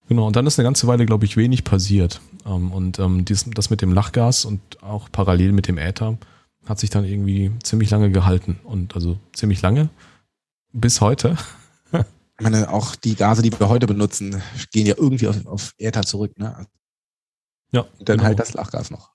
Genau, 0.07 0.27
und 0.27 0.37
dann 0.37 0.47
ist 0.47 0.59
eine 0.59 0.67
ganze 0.67 0.87
Weile, 0.87 1.07
glaube 1.07 1.25
ich, 1.25 1.37
wenig 1.37 1.65
passiert. 1.65 2.21
Ähm, 2.45 2.73
und 2.73 2.99
ähm, 2.99 3.25
das 3.25 3.71
mit 3.71 3.81
dem 3.81 3.93
Lachgas 3.93 4.45
und 4.45 4.83
auch 4.83 5.11
parallel 5.11 5.53
mit 5.53 5.67
dem 5.67 5.79
Äther 5.79 6.19
hat 6.67 6.79
sich 6.79 6.91
dann 6.91 7.05
irgendwie 7.05 7.53
ziemlich 7.63 7.91
lange 7.91 8.11
gehalten. 8.11 8.61
Und 8.65 8.95
also 8.95 9.19
ziemlich 9.33 9.63
lange 9.63 9.89
bis 10.73 11.01
heute. 11.01 11.37
Ich 12.39 12.45
meine, 12.45 12.73
auch 12.73 12.97
die 12.97 13.17
Gase, 13.17 13.43
die 13.43 13.53
wir 13.53 13.69
heute 13.69 13.87
benutzen, 13.87 14.43
gehen 14.73 14.87
ja 14.87 14.95
irgendwie 14.97 15.29
auf, 15.29 15.45
auf 15.45 15.75
Äther 15.77 16.05
zurück. 16.05 16.39
Ne? 16.39 16.67
Ja. 17.71 17.83
Und 17.99 18.09
dann 18.09 18.17
genau. 18.17 18.29
halt 18.29 18.39
das 18.39 18.55
Lachgas 18.55 18.91
noch. 18.91 19.11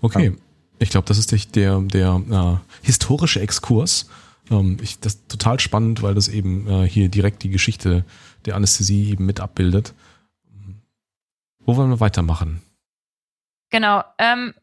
Okay. 0.00 0.36
Ich 0.78 0.90
glaube, 0.90 1.06
das 1.06 1.18
ist 1.18 1.32
der, 1.32 1.38
der, 1.54 1.80
der 1.80 2.22
äh, 2.30 2.86
historische 2.86 3.40
Exkurs. 3.40 4.08
Ähm, 4.50 4.78
ich, 4.82 5.00
das 5.00 5.14
ist 5.14 5.28
total 5.28 5.60
spannend, 5.60 6.02
weil 6.02 6.14
das 6.14 6.28
eben 6.28 6.68
äh, 6.68 6.88
hier 6.88 7.08
direkt 7.08 7.42
die 7.42 7.50
Geschichte 7.50 8.04
der 8.44 8.56
Anästhesie 8.56 9.10
eben 9.10 9.26
mit 9.26 9.40
abbildet. 9.40 9.94
Wo 11.60 11.76
wollen 11.76 11.90
wir 11.90 12.00
weitermachen? 12.00 12.62
Genau. 13.70 14.02
Ähm, 14.18 14.54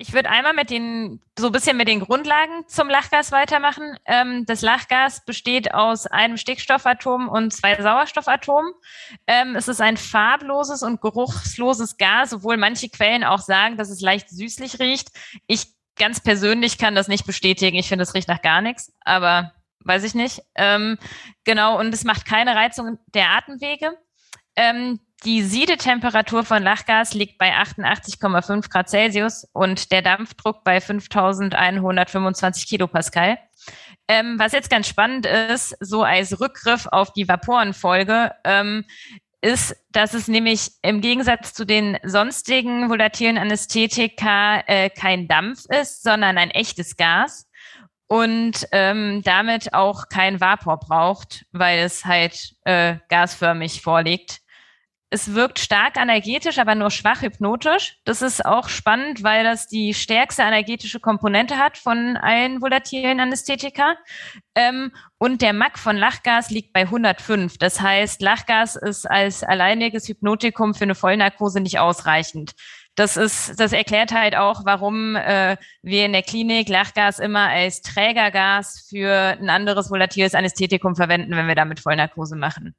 ich 0.00 0.14
würde 0.14 0.30
einmal 0.30 0.54
mit 0.54 0.70
den, 0.70 1.20
so 1.38 1.46
ein 1.46 1.52
bisschen 1.52 1.76
mit 1.76 1.86
den 1.86 2.00
Grundlagen 2.00 2.66
zum 2.68 2.88
Lachgas 2.88 3.32
weitermachen. 3.32 3.98
Ähm, 4.06 4.46
das 4.46 4.62
Lachgas 4.62 5.26
besteht 5.26 5.74
aus 5.74 6.06
einem 6.06 6.38
Stickstoffatom 6.38 7.28
und 7.28 7.52
zwei 7.52 7.80
Sauerstoffatomen. 7.80 8.72
Ähm, 9.26 9.56
es 9.56 9.68
ist 9.68 9.82
ein 9.82 9.98
farbloses 9.98 10.82
und 10.82 11.02
geruchsloses 11.02 11.98
Gas, 11.98 12.32
obwohl 12.32 12.56
manche 12.56 12.88
Quellen 12.88 13.24
auch 13.24 13.40
sagen, 13.40 13.76
dass 13.76 13.90
es 13.90 14.00
leicht 14.00 14.30
süßlich 14.30 14.78
riecht. 14.80 15.10
Ich 15.46 15.66
ganz 15.96 16.20
persönlich 16.20 16.78
kann 16.78 16.94
das 16.94 17.08
nicht 17.08 17.26
bestätigen. 17.26 17.76
Ich 17.76 17.88
finde, 17.88 18.04
es 18.04 18.14
riecht 18.14 18.28
nach 18.28 18.40
gar 18.40 18.62
nichts, 18.62 18.94
aber 19.02 19.52
weiß 19.84 20.02
ich 20.04 20.14
nicht. 20.14 20.40
Ähm, 20.54 20.96
genau, 21.44 21.78
und 21.78 21.92
es 21.92 22.04
macht 22.04 22.24
keine 22.24 22.56
Reizung 22.56 22.98
der 23.12 23.32
Atemwege. 23.32 23.92
Ähm, 24.56 24.98
die 25.24 25.42
Siedetemperatur 25.42 26.44
von 26.44 26.62
Lachgas 26.62 27.14
liegt 27.14 27.38
bei 27.38 27.54
88,5 27.54 28.70
Grad 28.70 28.88
Celsius 28.88 29.46
und 29.52 29.92
der 29.92 30.02
Dampfdruck 30.02 30.64
bei 30.64 30.80
5125 30.80 32.66
Kilopascal. 32.66 33.38
Ähm, 34.08 34.38
was 34.38 34.52
jetzt 34.52 34.70
ganz 34.70 34.88
spannend 34.88 35.26
ist, 35.26 35.76
so 35.80 36.02
als 36.02 36.40
Rückgriff 36.40 36.86
auf 36.86 37.12
die 37.12 37.28
Vaporenfolge, 37.28 38.32
ähm, 38.44 38.84
ist, 39.42 39.74
dass 39.90 40.14
es 40.14 40.28
nämlich 40.28 40.70
im 40.82 41.00
Gegensatz 41.00 41.54
zu 41.54 41.64
den 41.64 41.98
sonstigen 42.02 42.90
volatilen 42.90 43.38
Anästhetika 43.38 44.60
äh, 44.66 44.90
kein 44.90 45.28
Dampf 45.28 45.64
ist, 45.66 46.02
sondern 46.02 46.36
ein 46.38 46.50
echtes 46.50 46.96
Gas 46.96 47.46
und 48.06 48.66
ähm, 48.72 49.22
damit 49.22 49.72
auch 49.72 50.08
kein 50.08 50.40
Vapor 50.40 50.78
braucht, 50.78 51.46
weil 51.52 51.78
es 51.78 52.04
halt 52.04 52.54
äh, 52.64 52.96
gasförmig 53.08 53.82
vorliegt 53.82 54.40
es 55.12 55.34
wirkt 55.34 55.58
stark 55.58 55.96
energetisch, 55.96 56.58
aber 56.58 56.76
nur 56.76 56.92
schwach 56.92 57.22
hypnotisch. 57.22 57.98
Das 58.04 58.22
ist 58.22 58.44
auch 58.44 58.68
spannend, 58.68 59.24
weil 59.24 59.42
das 59.42 59.66
die 59.66 59.92
stärkste 59.92 60.42
energetische 60.42 61.00
Komponente 61.00 61.58
hat 61.58 61.76
von 61.76 62.16
allen 62.16 62.62
volatilen 62.62 63.18
Anästhetika. 63.18 63.96
Ähm, 64.54 64.92
und 65.18 65.42
der 65.42 65.52
MAC 65.52 65.80
von 65.80 65.96
Lachgas 65.96 66.50
liegt 66.50 66.72
bei 66.72 66.82
105. 66.82 67.58
Das 67.58 67.80
heißt, 67.80 68.22
Lachgas 68.22 68.76
ist 68.76 69.10
als 69.10 69.42
alleiniges 69.42 70.08
Hypnotikum 70.08 70.74
für 70.74 70.84
eine 70.84 70.94
Vollnarkose 70.94 71.60
nicht 71.60 71.80
ausreichend. 71.80 72.52
Das 72.94 73.16
ist, 73.16 73.58
das 73.58 73.72
erklärt 73.72 74.12
halt 74.12 74.36
auch, 74.36 74.64
warum 74.64 75.16
äh, 75.16 75.56
wir 75.82 76.06
in 76.06 76.12
der 76.12 76.22
Klinik 76.22 76.68
Lachgas 76.68 77.18
immer 77.18 77.48
als 77.48 77.82
Trägergas 77.82 78.86
für 78.88 79.12
ein 79.40 79.50
anderes 79.50 79.90
volatiles 79.90 80.34
Anästhetikum 80.34 80.94
verwenden, 80.94 81.34
wenn 81.34 81.48
wir 81.48 81.56
damit 81.56 81.80
Vollnarkose 81.80 82.36
machen. 82.36 82.76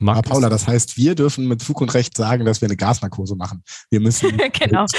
Marc 0.00 0.26
Paula, 0.26 0.48
das 0.48 0.66
heißt, 0.66 0.96
wir 0.96 1.14
dürfen 1.14 1.46
mit 1.46 1.62
Fug 1.62 1.80
und 1.80 1.92
Recht 1.92 2.16
sagen, 2.16 2.46
dass 2.46 2.62
wir 2.62 2.68
eine 2.68 2.76
Gasnarkose 2.76 3.36
machen. 3.36 3.62
Wir 3.90 4.00
müssen 4.00 4.40
genau. 4.58 4.86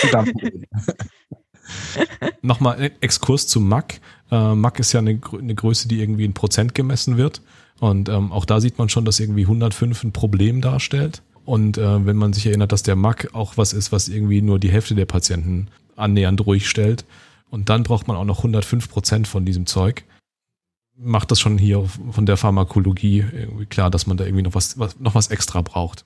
Nochmal 2.42 2.92
Exkurs 3.02 3.48
zu 3.48 3.60
MAC. 3.60 4.00
Äh, 4.30 4.56
MAC 4.56 4.80
ist 4.80 4.94
ja 4.94 5.00
eine, 5.00 5.20
eine, 5.38 5.56
Größe, 5.56 5.88
die 5.88 6.00
irgendwie 6.00 6.26
in 6.26 6.34
Prozent 6.34 6.76
gemessen 6.76 7.18
wird. 7.18 7.42
Und 7.80 8.10
ähm, 8.10 8.32
auch 8.32 8.46
da 8.46 8.62
sieht 8.62 8.78
man 8.78 8.90
schon, 8.90 9.06
dass 9.06 9.20
irgendwie 9.20 9.44
105 9.44 10.04
ein 10.04 10.12
Problem 10.12 10.62
darstellt. 10.62 11.24
Und 11.46 11.80
äh, 11.80 12.06
wenn 12.06 12.18
man 12.18 12.34
sich 12.34 12.46
erinnert, 12.46 12.72
dass 12.72 12.84
der 12.84 12.96
MAC 12.96 13.30
auch 13.34 13.58
was 13.58 13.74
ist, 13.74 13.92
was 13.92 14.08
irgendwie 14.08 14.44
nur 14.44 14.60
die 14.60 14.72
Hälfte 14.72 14.94
der 14.94 15.08
Patienten 15.08 15.70
annähernd 15.96 16.46
ruhig 16.46 16.70
stellt. 16.70 17.06
Und 17.50 17.70
dann 17.70 17.82
braucht 17.84 18.08
man 18.08 18.18
auch 18.18 18.26
noch 18.26 18.38
105 18.38 18.88
Prozent 18.88 19.28
von 19.28 19.46
diesem 19.46 19.66
Zeug 19.66 20.04
macht 20.96 21.32
das 21.32 21.40
schon 21.40 21.58
hier 21.58 21.86
von 22.12 22.26
der 22.26 22.38
Pharmakologie 22.38 23.26
klar, 23.70 23.90
dass 23.90 24.08
man 24.08 24.18
da 24.18 24.26
irgendwie 24.26 24.44
noch 24.44 24.56
was, 24.56 24.78
was, 24.78 25.00
noch 25.00 25.16
was 25.16 25.30
extra 25.30 25.62
braucht. 25.62 26.06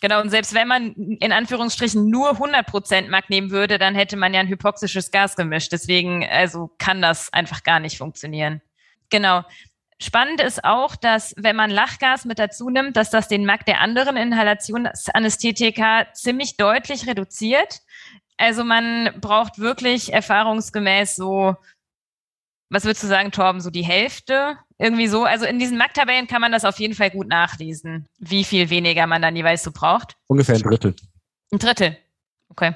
Genau, 0.00 0.20
und 0.20 0.30
selbst 0.30 0.54
wenn 0.54 0.68
man 0.68 0.92
in 0.92 1.32
Anführungsstrichen 1.32 2.08
nur 2.08 2.30
100% 2.38 3.08
Mag 3.08 3.30
nehmen 3.30 3.50
würde, 3.50 3.78
dann 3.78 3.96
hätte 3.96 4.16
man 4.16 4.32
ja 4.32 4.40
ein 4.40 4.48
hypoxisches 4.48 5.10
Gas 5.10 5.34
gemischt. 5.34 5.72
Deswegen, 5.72 6.24
also 6.24 6.70
kann 6.78 7.02
das 7.02 7.32
einfach 7.32 7.64
gar 7.64 7.80
nicht 7.80 7.98
funktionieren. 7.98 8.62
Genau. 9.10 9.42
Spannend 10.00 10.40
ist 10.40 10.62
auch, 10.62 10.94
dass 10.94 11.34
wenn 11.36 11.56
man 11.56 11.70
Lachgas 11.70 12.24
mit 12.24 12.38
dazu 12.38 12.70
nimmt, 12.70 12.96
dass 12.96 13.10
das 13.10 13.26
den 13.26 13.44
Mag 13.44 13.66
der 13.66 13.80
anderen 13.80 14.16
Inhalationsanästhetika 14.16 16.12
ziemlich 16.12 16.56
deutlich 16.56 17.08
reduziert. 17.08 17.80
Also 18.36 18.62
man 18.62 19.10
braucht 19.20 19.58
wirklich 19.58 20.12
erfahrungsgemäß 20.12 21.16
so 21.16 21.56
was 22.70 22.84
würdest 22.84 23.02
du 23.02 23.06
sagen, 23.06 23.32
Torben, 23.32 23.60
so 23.60 23.70
die 23.70 23.84
Hälfte? 23.84 24.58
Irgendwie 24.78 25.08
so. 25.08 25.24
Also 25.24 25.46
in 25.46 25.58
diesen 25.58 25.78
Markttabellen 25.78 26.26
kann 26.26 26.40
man 26.40 26.52
das 26.52 26.64
auf 26.64 26.78
jeden 26.78 26.94
Fall 26.94 27.10
gut 27.10 27.28
nachlesen, 27.28 28.06
wie 28.18 28.44
viel 28.44 28.70
weniger 28.70 29.06
man 29.06 29.22
dann 29.22 29.36
jeweils 29.36 29.62
so 29.62 29.72
braucht. 29.72 30.16
Ungefähr 30.26 30.56
ein 30.56 30.62
Drittel. 30.62 30.94
Ein 31.50 31.58
Drittel. 31.58 31.96
Okay. 32.50 32.74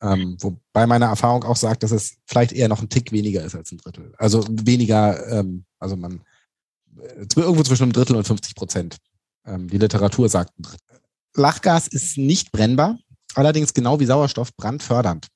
Ähm, 0.00 0.36
wobei 0.40 0.86
meine 0.86 1.04
Erfahrung 1.04 1.44
auch 1.44 1.56
sagt, 1.56 1.82
dass 1.82 1.92
es 1.92 2.16
vielleicht 2.26 2.52
eher 2.52 2.68
noch 2.68 2.82
ein 2.82 2.88
Tick 2.88 3.12
weniger 3.12 3.44
ist 3.44 3.54
als 3.54 3.70
ein 3.70 3.78
Drittel. 3.78 4.14
Also 4.18 4.44
weniger, 4.48 5.28
ähm, 5.30 5.64
also 5.78 5.96
man 5.96 6.22
äh, 6.98 7.26
irgendwo 7.36 7.62
zwischen 7.62 7.84
einem 7.84 7.92
Drittel 7.92 8.16
und 8.16 8.26
50 8.26 8.56
Prozent. 8.56 8.96
Ähm, 9.46 9.68
die 9.68 9.78
Literatur 9.78 10.28
sagt 10.28 10.58
ein 10.58 10.62
Drittel. 10.62 11.00
Lachgas 11.34 11.86
ist 11.86 12.18
nicht 12.18 12.52
brennbar, 12.52 12.98
allerdings 13.34 13.74
genau 13.74 14.00
wie 14.00 14.06
Sauerstoff 14.06 14.54
brandfördernd. 14.56 15.28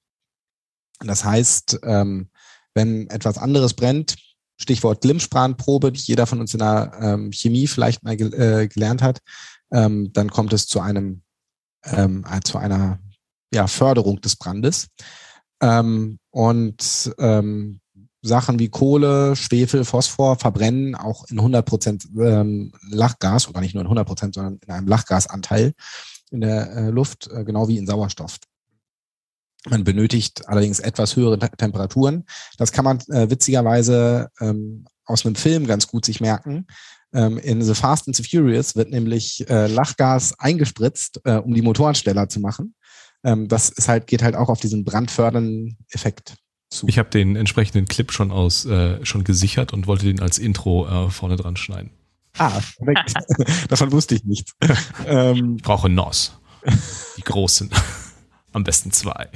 Das 1.00 1.24
heißt, 1.24 1.80
ähm, 1.84 2.28
wenn 2.76 3.10
etwas 3.10 3.38
anderes 3.38 3.74
brennt, 3.74 4.14
Stichwort 4.58 5.00
Glimmspanprobe, 5.00 5.90
die 5.90 6.00
jeder 6.02 6.26
von 6.26 6.40
uns 6.40 6.54
in 6.54 6.60
der 6.60 6.92
ähm, 7.00 7.32
Chemie 7.32 7.66
vielleicht 7.66 8.04
mal 8.04 8.16
ge 8.16 8.28
äh, 8.28 8.68
gelernt 8.68 9.02
hat, 9.02 9.18
ähm, 9.72 10.12
dann 10.12 10.30
kommt 10.30 10.52
es 10.52 10.66
zu 10.66 10.80
einem 10.80 11.22
ähm, 11.84 12.24
äh, 12.30 12.40
zu 12.40 12.58
einer 12.58 13.00
ja, 13.52 13.66
Förderung 13.66 14.20
des 14.20 14.36
Brandes. 14.36 14.88
Ähm, 15.60 16.18
und 16.30 17.14
ähm, 17.18 17.80
Sachen 18.22 18.58
wie 18.58 18.68
Kohle, 18.68 19.36
Schwefel, 19.36 19.84
Phosphor 19.84 20.36
verbrennen 20.36 20.94
auch 20.94 21.24
in 21.28 21.38
100 21.38 21.64
Prozent 21.64 22.08
ähm, 22.18 22.72
Lachgas 22.90 23.48
oder 23.48 23.60
nicht 23.60 23.74
nur 23.74 23.82
in 23.82 23.86
100 23.86 24.06
Prozent, 24.06 24.34
sondern 24.34 24.58
in 24.66 24.72
einem 24.72 24.88
Lachgasanteil 24.88 25.72
in 26.30 26.40
der 26.40 26.70
äh, 26.72 26.90
Luft, 26.90 27.28
äh, 27.30 27.44
genau 27.44 27.68
wie 27.68 27.78
in 27.78 27.86
Sauerstoff. 27.86 28.38
Man 29.68 29.84
benötigt 29.84 30.48
allerdings 30.48 30.78
etwas 30.78 31.16
höhere 31.16 31.38
Temperaturen. 31.38 32.24
Das 32.56 32.72
kann 32.72 32.84
man 32.84 33.00
äh, 33.08 33.28
witzigerweise 33.30 34.30
ähm, 34.40 34.86
aus 35.04 35.24
einem 35.24 35.34
Film 35.34 35.66
ganz 35.66 35.86
gut 35.86 36.04
sich 36.04 36.20
merken. 36.20 36.66
Ähm, 37.12 37.38
in 37.38 37.62
The 37.62 37.74
Fast 37.74 38.06
and 38.06 38.16
the 38.16 38.22
Furious 38.22 38.76
wird 38.76 38.90
nämlich 38.90 39.48
äh, 39.48 39.66
Lachgas 39.66 40.38
eingespritzt, 40.38 41.20
äh, 41.24 41.36
um 41.36 41.54
die 41.54 41.62
Motoren 41.62 41.94
schneller 41.94 42.28
zu 42.28 42.40
machen. 42.40 42.74
Ähm, 43.24 43.48
das 43.48 43.70
ist 43.70 43.88
halt, 43.88 44.06
geht 44.06 44.22
halt 44.22 44.36
auch 44.36 44.48
auf 44.48 44.60
diesen 44.60 44.84
brandfördernden 44.84 45.78
Effekt 45.90 46.34
zu. 46.70 46.86
Ich 46.88 46.98
habe 46.98 47.08
den 47.10 47.36
entsprechenden 47.36 47.86
Clip 47.86 48.12
schon 48.12 48.30
aus 48.30 48.66
äh, 48.66 49.04
schon 49.04 49.24
gesichert 49.24 49.72
und 49.72 49.86
wollte 49.86 50.06
den 50.06 50.20
als 50.20 50.38
Intro 50.38 50.86
äh, 50.86 51.10
vorne 51.10 51.36
dran 51.36 51.56
schneiden. 51.56 51.90
Ah, 52.38 52.60
perfekt. 52.76 53.14
Davon 53.68 53.92
wusste 53.92 54.14
ich 54.14 54.24
nichts. 54.24 54.52
Ähm, 55.06 55.56
ich 55.56 55.62
brauche 55.62 55.88
NOS. 55.88 56.38
Die 57.16 57.22
großen. 57.22 57.70
Am 58.52 58.64
besten 58.64 58.90
zwei. 58.90 59.28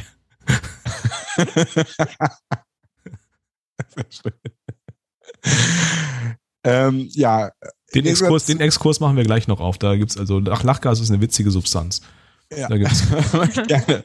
ähm, 6.64 7.08
ja. 7.12 7.50
Den 7.94 8.06
Exkurs, 8.06 8.46
den 8.46 8.60
Exkurs 8.60 9.00
machen 9.00 9.16
wir 9.16 9.24
gleich 9.24 9.48
noch 9.48 9.60
auf. 9.60 9.78
Da 9.78 9.96
gibt's 9.96 10.16
also 10.16 10.40
Ach, 10.50 10.62
Lachgas 10.62 11.00
ist 11.00 11.10
eine 11.10 11.20
witzige 11.20 11.50
Substanz. 11.50 12.00
Ja. 12.54 12.68
Da 12.68 12.78
gibt's. 12.78 13.02
Gerne. 13.66 14.04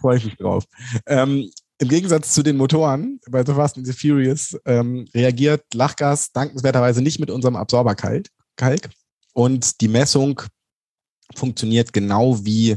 Freue 0.00 0.18
ich 0.18 0.24
mich 0.24 0.36
drauf. 0.36 0.64
Ähm, 1.06 1.50
Im 1.78 1.88
Gegensatz 1.88 2.32
zu 2.32 2.42
den 2.42 2.56
Motoren 2.56 3.20
bei 3.30 3.44
The 3.44 3.54
Fast 3.54 3.76
and 3.76 3.86
the 3.86 3.92
Furious 3.92 4.58
ähm, 4.66 5.06
reagiert 5.14 5.62
Lachgas 5.74 6.32
dankenswerterweise 6.32 7.02
nicht 7.02 7.20
mit 7.20 7.30
unserem 7.30 7.56
Absorberkalk. 7.56 8.28
Kalk. 8.56 8.88
Und 9.32 9.80
die 9.80 9.88
Messung 9.88 10.42
funktioniert 11.34 11.92
genau 11.92 12.44
wie 12.44 12.76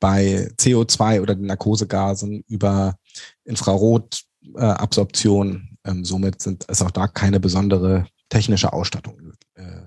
bei 0.00 0.50
CO2 0.58 1.20
oder 1.20 1.34
den 1.34 1.46
Narkosegasen 1.46 2.44
über 2.48 2.96
Infrarotabsorption. 3.44 5.78
Ähm, 5.84 6.04
somit 6.04 6.42
sind, 6.42 6.64
ist 6.64 6.82
auch 6.82 6.90
da 6.90 7.06
keine 7.06 7.40
besondere 7.40 8.06
technische 8.28 8.72
Ausstattung 8.72 9.32
äh, 9.54 9.82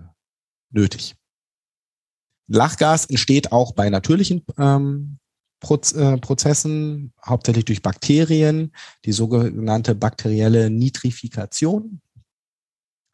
nötig. 0.71 1.15
Lachgas 2.47 3.05
entsteht 3.05 3.51
auch 3.51 3.73
bei 3.73 3.89
natürlichen 3.89 4.43
ähm, 4.57 5.19
Proz 5.59 5.91
äh, 5.91 6.17
Prozessen, 6.17 7.13
hauptsächlich 7.23 7.65
durch 7.65 7.81
Bakterien, 7.81 8.71
die 9.05 9.11
sogenannte 9.11 9.93
bakterielle 9.93 10.69
Nitrifikation. 10.69 12.01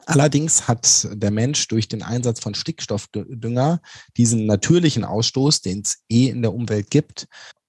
Allerdings 0.06 0.68
hat 0.68 1.08
der 1.12 1.32
Mensch 1.32 1.68
durch 1.68 1.88
den 1.88 2.04
Einsatz 2.04 2.40
von 2.40 2.54
Stickstoffdünger 2.54 3.82
diesen 4.18 4.46
natürlichen 4.46 5.04
Ausstoß, 5.04 5.62
den 5.62 5.82
es 5.82 6.04
eh 6.10 6.28
in 6.28 6.42
der 6.42 6.54
Umwelt 6.54 6.90
gibt, 6.92 7.28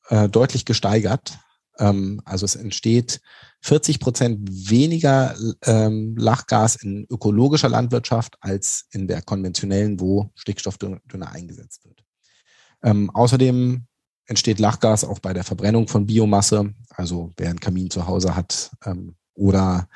äh, 0.09 0.29
deutlich 0.29 0.64
gesteigert. 0.64 1.38
Ähm, 1.79 2.20
also 2.25 2.44
es 2.44 2.55
entsteht 2.55 3.20
40 3.62 4.01
Prozent 4.01 4.49
weniger 4.70 5.35
ähm, 5.64 6.14
Lachgas 6.16 6.77
in 6.77 7.07
ökologischer 7.11 7.68
Landwirtschaft 7.68 8.37
als 8.40 8.87
in 8.90 9.09
der 9.09 9.22
konventionellen, 9.22 9.99
wo 9.99 10.31
Stickstoffdünner 10.35 11.33
eingesetzt 11.33 11.85
wird. 11.85 12.05
Ähm, 12.83 13.11
außerdem 13.11 13.87
entsteht 14.27 14.59
Lachgas 14.59 15.05
auch 15.05 15.20
bei 15.20 15.33
der 15.33 15.44
Verbrennung 15.44 15.88
von 15.88 16.07
Biomasse, 16.07 16.75
also 16.90 17.33
wer 17.37 17.51
einen 17.51 17.61
Kamin 17.61 17.90
zu 17.90 18.07
Hause 18.07 18.37
hat 18.37 18.70
ähm, 18.85 19.16
oder 19.35 19.88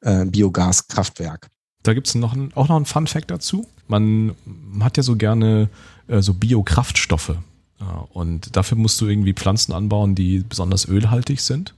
äh, 0.00 0.24
Biogaskraftwerk. 0.24 1.48
Da 1.86 1.94
gibt 1.94 2.08
es 2.08 2.16
auch 2.16 2.68
noch 2.68 2.76
ein 2.76 2.84
Fun 2.84 3.06
Fact 3.06 3.30
dazu. 3.30 3.66
Man 3.86 4.34
hat 4.80 4.96
ja 4.96 5.02
so 5.02 5.16
gerne 5.16 5.68
äh, 6.08 6.20
so 6.20 6.34
Biokraftstoffe. 6.34 7.36
Ja, 7.78 8.08
und 8.12 8.56
dafür 8.56 8.76
musst 8.76 9.00
du 9.00 9.06
irgendwie 9.06 9.34
Pflanzen 9.34 9.72
anbauen, 9.72 10.14
die 10.14 10.42
besonders 10.48 10.88
ölhaltig 10.88 11.40
sind. 11.40 11.74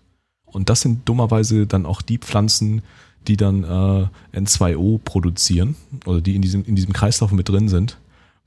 Und 0.47 0.71
das 0.71 0.81
sind 0.81 1.07
dummerweise 1.09 1.67
dann 1.67 1.85
auch 1.85 2.01
die 2.01 2.19
Pflanzen, 2.19 2.83
die 3.27 3.37
dann 3.37 3.65
äh, 3.65 4.39
N2O 4.39 4.99
produzieren 4.99 5.77
oder 6.07 6.23
die 6.23 6.37
in 6.37 6.43
diesem, 6.43 6.65
in 6.65 6.75
diesem 6.75 6.95
Kreislauf 6.95 7.33
mit 7.33 7.49
drin 7.49 7.69
sind. 7.69 7.99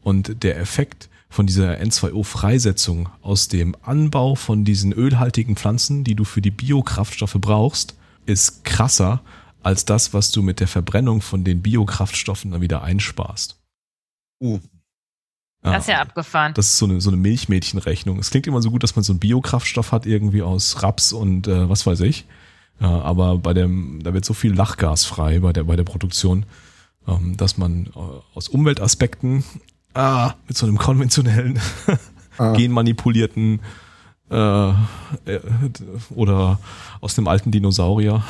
Und 0.02 0.44
der 0.44 0.60
Effekt 0.60 1.10
von 1.30 1.46
dieser 1.46 1.78
N2O-Freisetzung 1.78 3.10
aus 3.22 3.50
dem 3.50 3.76
Anbau 3.84 4.34
von 4.34 4.66
diesen 4.66 4.94
ölhaltigen 4.94 5.56
Pflanzen, 5.56 6.04
die 6.04 6.16
du 6.16 6.24
für 6.24 6.42
die 6.42 6.52
Biokraftstoffe 6.52 7.38
brauchst, 7.40 7.96
ist 8.26 8.64
krasser 8.64 9.22
als 9.64 9.86
das, 9.86 10.14
was 10.14 10.32
du 10.32 10.42
mit 10.42 10.60
der 10.60 10.68
Verbrennung 10.68 11.22
von 11.22 11.44
den 11.44 11.62
Biokraftstoffen 11.62 12.52
dann 12.52 12.62
wieder 12.62 12.82
einsparst. 12.82 13.58
Uh. 14.42 14.60
Ja, 15.64 15.74
das 15.74 15.84
ist 15.84 15.90
ja 15.90 16.02
abgefahren. 16.02 16.54
Das 16.56 16.68
ist 16.68 16.78
so 16.78 16.86
eine, 16.86 17.00
so 17.02 17.12
eine 17.12 17.18
Milchmädchenrechnung. 17.18 18.18
Es 18.18 18.32
klingt 18.32 18.48
immer 18.48 18.64
so 18.64 18.72
gut, 18.72 18.82
dass 18.82 18.96
man 18.96 19.04
so 19.04 19.14
einen 19.14 19.20
Biokraftstoff 19.20 19.92
hat, 19.92 20.08
irgendwie 20.08 20.42
aus 20.42 20.82
Raps 20.82 21.14
und 21.14 21.48
äh, 21.48 21.70
was 21.70 21.86
weiß 21.86 22.00
ich. 22.02 22.26
Ja, 22.80 23.02
aber 23.02 23.38
bei 23.38 23.54
dem, 23.54 24.02
da 24.02 24.14
wird 24.16 24.26
so 24.26 24.34
viel 24.34 24.54
Lachgas 24.54 25.06
frei 25.06 25.40
bei 25.40 25.54
der, 25.54 25.66
bei 25.66 25.76
der 25.76 25.84
Produktion, 25.84 26.48
ähm, 27.08 27.38
dass 27.38 27.58
man 27.58 27.86
äh, 27.88 27.90
aus 28.34 28.48
Umweltaspekten 28.50 29.44
ah, 29.94 30.34
mit 30.48 30.58
so 30.58 30.66
einem 30.66 30.80
konventionellen, 30.80 31.60
ah. 32.40 32.54
genmanipulierten 32.54 33.60
äh, 34.32 34.70
äh, 34.70 34.74
oder 36.10 36.60
aus 37.02 37.14
dem 37.14 37.28
alten 37.28 37.52
Dinosaurier. 37.52 38.24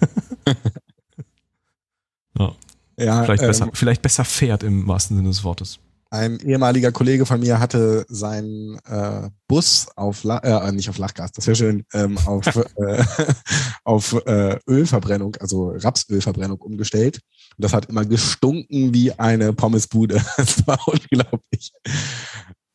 ja. 2.38 2.54
ja. 2.98 3.24
vielleicht, 3.24 3.42
ähm, 3.42 3.48
besser, 3.48 3.70
vielleicht 3.72 4.02
besser 4.02 4.24
fährt 4.24 4.62
im 4.62 4.86
wahrsten 4.86 5.16
Sinne 5.16 5.28
des 5.28 5.44
Wortes. 5.44 5.78
Ein 6.10 6.38
ehemaliger 6.38 6.92
Kollege 6.92 7.26
von 7.26 7.40
mir 7.40 7.58
hatte 7.58 8.06
seinen 8.08 8.78
äh, 8.84 9.30
Bus 9.48 9.88
auf, 9.96 10.22
La 10.22 10.38
äh, 10.38 10.70
nicht 10.70 10.88
auf 10.88 10.98
Lachgas, 10.98 11.32
das 11.32 11.48
wäre 11.48 11.56
schön, 11.56 11.84
ähm, 11.92 12.16
auf, 12.18 12.46
äh, 12.76 13.04
auf 13.84 14.12
äh, 14.24 14.60
Ölverbrennung, 14.68 15.34
also 15.40 15.70
Rapsölverbrennung 15.70 16.60
umgestellt. 16.60 17.20
Und 17.56 17.64
das 17.64 17.72
hat 17.72 17.86
immer 17.86 18.04
gestunken 18.04 18.94
wie 18.94 19.10
eine 19.12 19.52
Pommesbude. 19.52 20.22
Das 20.36 20.64
war 20.66 20.78
unglaublich. 20.86 21.72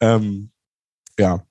Ähm, 0.02 0.52
ja. 1.18 1.42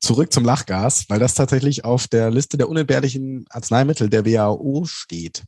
Zurück 0.00 0.32
zum 0.32 0.44
Lachgas, 0.44 1.06
weil 1.08 1.18
das 1.18 1.34
tatsächlich 1.34 1.84
auf 1.84 2.06
der 2.06 2.30
Liste 2.30 2.56
der 2.56 2.68
unentbehrlichen 2.68 3.46
Arzneimittel 3.48 4.10
der 4.10 4.26
WHO 4.26 4.84
steht. 4.84 5.44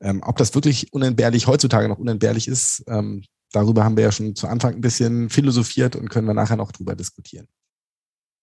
Ähm, 0.00 0.20
ob 0.24 0.36
das 0.36 0.54
wirklich 0.54 0.92
unentbehrlich 0.92 1.46
heutzutage 1.46 1.88
noch 1.88 1.98
unentbehrlich 1.98 2.48
ist, 2.48 2.84
ähm, 2.88 3.24
darüber 3.52 3.84
haben 3.84 3.96
wir 3.96 4.04
ja 4.04 4.12
schon 4.12 4.34
zu 4.34 4.48
Anfang 4.48 4.74
ein 4.74 4.80
bisschen 4.80 5.30
philosophiert 5.30 5.96
und 5.96 6.10
können 6.10 6.26
wir 6.26 6.34
nachher 6.34 6.56
noch 6.56 6.72
drüber 6.72 6.94
diskutieren. 6.96 7.46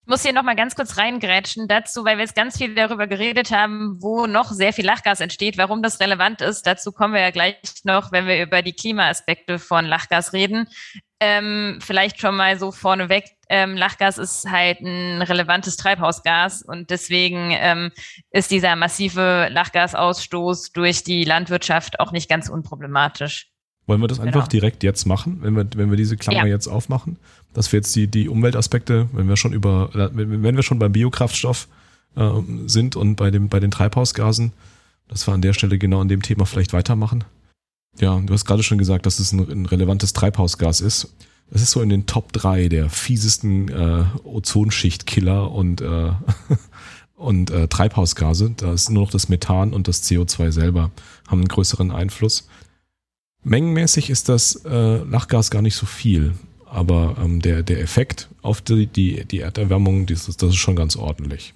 Ich 0.03 0.07
muss 0.07 0.23
hier 0.23 0.33
nochmal 0.33 0.55
ganz 0.55 0.75
kurz 0.75 0.97
reingrätschen 0.97 1.67
dazu, 1.67 2.03
weil 2.03 2.17
wir 2.17 2.23
jetzt 2.23 2.35
ganz 2.35 2.57
viel 2.57 2.73
darüber 2.73 3.05
geredet 3.05 3.51
haben, 3.51 4.01
wo 4.01 4.25
noch 4.25 4.51
sehr 4.51 4.73
viel 4.73 4.85
Lachgas 4.85 5.19
entsteht, 5.19 5.59
warum 5.59 5.83
das 5.83 5.99
relevant 5.99 6.41
ist. 6.41 6.65
Dazu 6.65 6.91
kommen 6.91 7.13
wir 7.13 7.21
ja 7.21 7.29
gleich 7.29 7.57
noch, 7.83 8.11
wenn 8.11 8.25
wir 8.25 8.41
über 8.41 8.63
die 8.63 8.73
Klimaaspekte 8.73 9.59
von 9.59 9.85
Lachgas 9.85 10.33
reden. 10.33 10.67
Ähm, 11.19 11.77
vielleicht 11.81 12.19
schon 12.19 12.35
mal 12.35 12.57
so 12.57 12.71
vorneweg, 12.71 13.25
ähm, 13.47 13.77
Lachgas 13.77 14.17
ist 14.17 14.49
halt 14.49 14.79
ein 14.81 15.21
relevantes 15.21 15.77
Treibhausgas 15.77 16.63
und 16.63 16.89
deswegen 16.89 17.51
ähm, 17.51 17.91
ist 18.31 18.49
dieser 18.49 18.75
massive 18.75 19.49
Lachgasausstoß 19.51 20.71
durch 20.71 21.03
die 21.03 21.25
Landwirtschaft 21.25 21.99
auch 21.99 22.11
nicht 22.11 22.27
ganz 22.27 22.49
unproblematisch. 22.49 23.50
Wollen 23.87 24.01
wir 24.01 24.07
das 24.07 24.19
einfach 24.19 24.41
genau. 24.41 24.47
direkt 24.47 24.83
jetzt 24.83 25.05
machen, 25.05 25.39
wenn 25.41 25.55
wir, 25.55 25.67
wenn 25.75 25.89
wir 25.89 25.97
diese 25.97 26.15
Klammer 26.15 26.45
ja. 26.45 26.53
jetzt 26.53 26.67
aufmachen? 26.67 27.17
Dass 27.53 27.71
wir 27.71 27.79
jetzt 27.79 27.95
die, 27.95 28.07
die 28.07 28.29
Umweltaspekte, 28.29 29.09
wenn 29.11 29.27
wir 29.27 29.37
schon 29.37 29.53
über, 29.53 29.89
wenn 30.13 30.55
wir 30.55 30.63
schon 30.63 30.79
beim 30.79 30.91
Biokraftstoff 30.91 31.67
äh, 32.15 32.29
sind 32.67 32.95
und 32.95 33.15
bei, 33.15 33.31
dem, 33.31 33.49
bei 33.49 33.59
den 33.59 33.71
Treibhausgasen, 33.71 34.53
dass 35.07 35.27
wir 35.27 35.33
an 35.33 35.41
der 35.41 35.53
Stelle 35.53 35.77
genau 35.77 35.99
an 36.01 36.07
dem 36.07 36.21
Thema 36.21 36.45
vielleicht 36.45 36.73
weitermachen. 36.73 37.23
Ja, 37.99 38.17
du 38.19 38.33
hast 38.33 38.45
gerade 38.45 38.63
schon 38.63 38.77
gesagt, 38.77 39.05
dass 39.05 39.19
es 39.19 39.33
ein, 39.33 39.39
ein 39.49 39.65
relevantes 39.65 40.13
Treibhausgas 40.13 40.79
ist. 40.79 41.13
Das 41.51 41.61
ist 41.61 41.71
so 41.71 41.81
in 41.81 41.89
den 41.89 42.05
Top 42.05 42.31
3 42.31 42.69
der 42.69 42.89
fiesesten 42.89 43.67
äh, 43.67 44.05
Ozonschichtkiller 44.23 45.51
und, 45.51 45.81
äh, 45.81 46.11
und 47.15 47.51
äh, 47.51 47.67
Treibhausgase. 47.67 48.53
Da 48.55 48.71
ist 48.71 48.89
nur 48.89 49.03
noch 49.03 49.11
das 49.11 49.27
Methan 49.27 49.73
und 49.73 49.89
das 49.89 50.03
CO2 50.03 50.51
selber 50.51 50.91
haben 51.27 51.39
einen 51.39 51.49
größeren 51.49 51.91
Einfluss. 51.91 52.47
Mengenmäßig 53.43 54.09
ist 54.09 54.29
das 54.29 54.55
äh, 54.65 54.97
Lachgas 54.97 55.49
gar 55.49 55.61
nicht 55.61 55.75
so 55.75 55.85
viel, 55.85 56.33
aber 56.65 57.17
ähm, 57.23 57.41
der, 57.41 57.63
der 57.63 57.81
Effekt 57.81 58.29
auf 58.41 58.61
die, 58.61 58.87
die, 58.87 59.25
die 59.25 59.39
Erderwärmung, 59.39 60.05
das 60.05 60.29
ist, 60.29 60.43
das 60.43 60.51
ist 60.51 60.57
schon 60.57 60.75
ganz 60.75 60.95
ordentlich. 60.95 61.53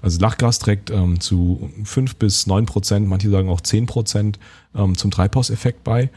Also 0.00 0.20
Lachgas 0.20 0.58
trägt 0.58 0.90
ähm, 0.90 1.20
zu 1.20 1.70
5 1.84 2.16
bis 2.16 2.46
9 2.46 2.66
Prozent, 2.66 3.06
manche 3.06 3.30
sagen 3.30 3.48
auch 3.48 3.60
10 3.60 3.86
Prozent 3.86 4.38
ähm, 4.74 4.96
zum 4.96 5.10
Treibhauseffekt 5.10 5.84
bei, 5.84 6.10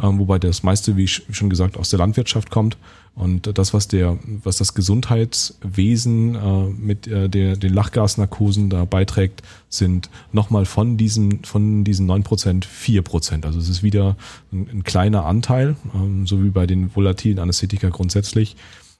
ähm, 0.00 0.18
wobei 0.18 0.38
das 0.38 0.62
meiste, 0.62 0.96
wie 0.96 1.08
schon 1.08 1.50
gesagt, 1.50 1.76
aus 1.76 1.90
der 1.90 1.98
Landwirtschaft 1.98 2.50
kommt. 2.50 2.76
Und 3.14 3.58
das, 3.58 3.74
was 3.74 3.88
der, 3.88 4.18
was 4.42 4.56
das 4.56 4.72
Gesundheitswesen 4.72 6.34
äh, 6.34 6.64
mit 6.70 7.06
äh, 7.06 7.28
der, 7.28 7.56
den 7.56 7.74
Lachgasnarkosen 7.74 8.70
da 8.70 8.86
beiträgt, 8.86 9.42
sind 9.68 10.08
nochmal 10.32 10.64
von 10.64 10.96
diesen, 10.96 11.44
von 11.44 11.84
diesen 11.84 12.06
neun 12.06 12.22
Prozent 12.22 12.64
vier 12.64 13.02
Prozent. 13.02 13.44
Also 13.44 13.58
es 13.58 13.68
ist 13.68 13.82
wieder 13.82 14.16
ein, 14.50 14.66
ein 14.72 14.82
kleiner 14.84 15.26
Anteil, 15.26 15.76
ähm, 15.94 16.26
so 16.26 16.42
wie 16.42 16.48
bei 16.48 16.66
den 16.66 16.94
volatilen 16.94 17.38
Anästhetika 17.38 17.90
grundsätzlich. 17.90 18.56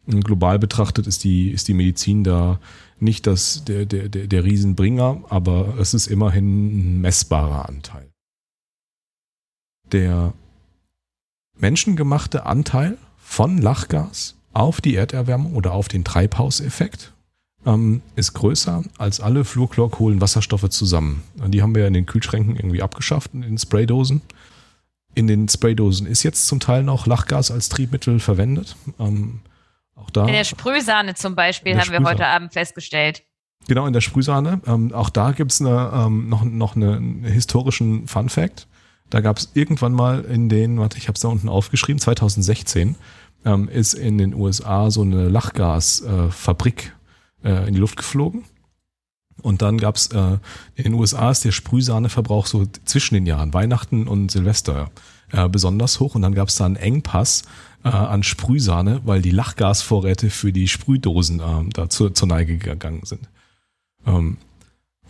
Und 0.07 0.25
global 0.25 0.59
betrachtet 0.59 1.07
ist 1.07 1.25
die, 1.25 1.51
ist 1.51 1.69
die 1.69 1.75
Medizin 1.75 2.23
da 2.23 2.59
nicht 3.01 3.27
das, 3.27 3.65
der, 3.65 3.87
der, 3.87 4.09
der 4.09 4.45
Riesenbringer, 4.45 5.23
aber 5.29 5.75
es 5.79 5.95
ist 5.95 6.07
immerhin 6.07 6.97
ein 6.97 7.01
messbarer 7.01 7.69
Anteil. 7.69 8.11
Der 9.91 10.35
menschengemachte 11.59 12.47
Anteil 12.47 12.99
von 13.33 13.57
Lachgas 13.57 14.37
auf 14.53 14.83
die 14.83 14.95
Erderwärmung 14.95 15.55
oder 15.55 15.73
auf 15.73 15.89
den 15.89 16.05
Treibhauseffekt 16.05 17.15
ähm, 17.65 18.03
ist 18.15 18.35
größer 18.35 18.85
als 18.99 19.21
alle 19.21 19.47
Fluorchlorkohlenwasserstoffe 19.47 20.69
zusammen. 20.69 21.23
Die 21.47 21.63
haben 21.63 21.75
wir 21.75 21.81
ja 21.81 21.89
in 21.89 21.95
den 21.95 22.05
Kühlschränken 22.05 22.57
irgendwie 22.57 22.83
abgeschafft, 22.83 23.33
in 23.33 23.41
den 23.41 23.57
Spraydosen. 23.57 24.21
In 25.15 25.29
den 25.29 25.49
Spraydosen 25.49 26.07
ist 26.07 26.25
jetzt 26.25 26.47
zum 26.47 26.61
Teil 26.61 26.83
noch 26.83 27.07
Lachgas 27.07 27.51
als 27.51 27.71
Triebmittel 27.71 28.21
verwendet. 28.21 28.77
Ähm, 28.99 29.41
auch 29.95 30.11
da, 30.11 30.27
in 30.27 30.35
der 30.35 30.45
Sprühsahne 30.45 31.15
zum 31.15 31.35
Beispiel 31.35 31.81
haben 31.81 31.91
wir 31.91 32.03
heute 32.03 32.27
Abend 32.27 32.53
festgestellt. 32.53 33.23
Genau, 33.67 33.87
in 33.87 33.95
der 33.95 34.03
Sprühsahne. 34.03 34.61
Ähm, 34.67 34.93
auch 34.93 35.09
da 35.09 35.33
gibt 35.33 35.53
es 35.53 35.61
ähm, 35.61 36.29
noch, 36.29 36.45
noch 36.45 36.77
eine, 36.77 36.97
einen 36.97 37.25
historischen 37.25 38.09
Fun 38.09 38.29
Fact. 38.29 38.67
Da 39.13 39.21
gab 39.21 39.37
es 39.37 39.51
irgendwann 39.53 39.93
mal 39.93 40.25
in 40.25 40.49
den, 40.49 40.81
warte, 40.81 40.97
ich 40.97 41.07
habe 41.07 41.17
es 41.17 41.21
da 41.21 41.29
unten 41.29 41.51
aufgeschrieben, 41.51 42.01
2016, 42.01 42.97
ähm, 43.45 43.69
ist 43.69 43.95
in 43.95 44.19
den 44.19 44.35
USA 44.35 44.91
so 44.91 45.03
eine 45.03 45.29
Lachgasfabrik 45.29 46.95
äh, 47.45 47.51
äh, 47.51 47.69
in 47.69 47.75
die 47.75 47.81
Luft 47.81 47.97
geflogen. 47.97 48.45
Und 49.41 49.63
dann 49.63 49.79
gab's 49.79 50.09
äh, 50.09 50.39
in 50.77 50.85
den 50.85 50.95
USA 50.95 51.31
ist 51.31 51.45
der 51.45 51.53
Sprühsahneverbrauch 51.53 52.47
so 52.47 52.67
zwischen 52.85 53.15
den 53.15 53.27
Jahren, 53.27 53.53
Weihnachten 53.53 54.07
und 54.07 54.31
Silvester, 54.31 54.91
äh, 55.33 55.49
besonders 55.49 56.01
hoch. 56.01 56.15
Und 56.15 56.23
dann 56.23 56.35
gab's 56.35 56.57
da 56.57 56.67
einen 56.67 56.77
Engpass 56.77 57.43
äh, 57.85 57.89
an 57.89 58.23
Sprühsahne, 58.23 59.01
weil 59.05 59.23
die 59.23 59.31
Lachgasvorräte 59.31 60.31
für 60.31 60.53
die 60.53 60.69
Sprühdosen 60.69 61.41
äh, 61.41 61.71
da 61.73 61.89
zu, 61.89 62.11
zur 62.11 62.29
Neige 62.29 62.57
gegangen 62.59 63.03
sind. 63.05 63.29
Ähm, 64.07 64.37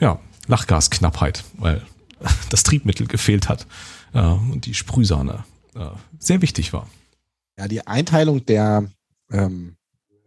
ja, 0.00 0.18
Lachgasknappheit, 0.46 1.44
weil 1.58 1.82
das 2.48 2.62
Triebmittel 2.62 3.06
gefehlt 3.06 3.48
hat 3.48 3.66
äh, 4.14 4.20
und 4.20 4.66
die 4.66 4.74
Sprühsahne 4.74 5.44
äh, 5.74 5.88
sehr 6.18 6.40
wichtig 6.42 6.72
war. 6.72 6.86
Ja, 7.58 7.68
die 7.68 7.86
Einteilung 7.86 8.44
der, 8.46 8.88
ähm, 9.30 9.76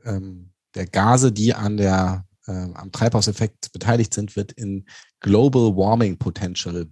ähm, 0.04 0.52
der 0.76 0.86
Gase, 0.88 1.32
die 1.32 1.54
an 1.54 1.78
der, 1.78 2.26
äh, 2.48 2.52
am 2.52 2.92
Treibhauseffekt 2.92 3.72
beteiligt 3.72 4.14
sind, 4.14 4.36
wird 4.36 4.52
in 4.52 4.86
Global 5.20 5.76
Warming 5.76 6.18
Potential 6.18 6.88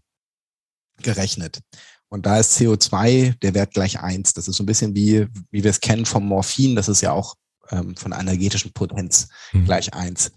gerechnet. 1.01 1.59
Und 2.09 2.25
da 2.25 2.37
ist 2.37 2.57
CO2 2.59 3.39
der 3.39 3.53
Wert 3.53 3.73
gleich 3.73 3.99
eins. 3.99 4.33
Das 4.33 4.47
ist 4.47 4.55
so 4.55 4.63
ein 4.63 4.67
bisschen 4.67 4.95
wie, 4.95 5.27
wie 5.51 5.63
wir 5.63 5.71
es 5.71 5.81
kennen 5.81 6.05
vom 6.05 6.27
Morphin. 6.27 6.75
Das 6.75 6.87
ist 6.87 7.01
ja 7.01 7.11
auch 7.11 7.35
ähm, 7.69 7.95
von 7.95 8.11
energetischen 8.11 8.71
Potenz 8.73 9.29
mhm. 9.51 9.65
gleich 9.65 9.93
eins. 9.93 10.31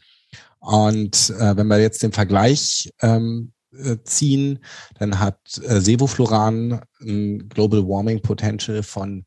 Und 0.58 1.30
äh, 1.38 1.56
wenn 1.56 1.66
wir 1.68 1.78
jetzt 1.78 2.02
den 2.02 2.12
Vergleich 2.12 2.90
ähm, 3.02 3.52
äh, 3.72 3.96
ziehen, 4.04 4.58
dann 4.98 5.18
hat 5.18 5.38
äh, 5.62 5.80
Sevofluran 5.80 6.80
ein 7.00 7.48
Global 7.48 7.86
Warming 7.86 8.22
Potential 8.22 8.82
von 8.82 9.26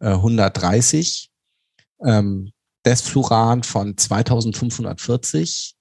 äh, 0.00 0.08
130, 0.08 1.30
ähm, 2.04 2.52
Desfluran 2.84 3.62
von 3.62 3.96
2540 3.96 5.74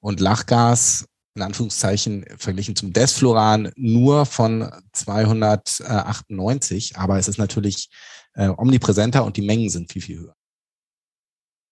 und 0.00 0.20
Lachgas 0.20 1.06
in 1.36 1.42
Anführungszeichen 1.42 2.24
verglichen 2.38 2.76
zum 2.76 2.92
Desfluran 2.92 3.72
nur 3.76 4.24
von 4.24 4.70
298, 4.92 6.96
aber 6.96 7.18
es 7.18 7.26
ist 7.26 7.38
natürlich 7.38 7.88
äh, 8.34 8.48
omnipräsenter 8.48 9.24
und 9.24 9.36
die 9.36 9.42
Mengen 9.42 9.68
sind 9.68 9.92
viel, 9.92 10.02
viel 10.02 10.20
höher. 10.20 10.36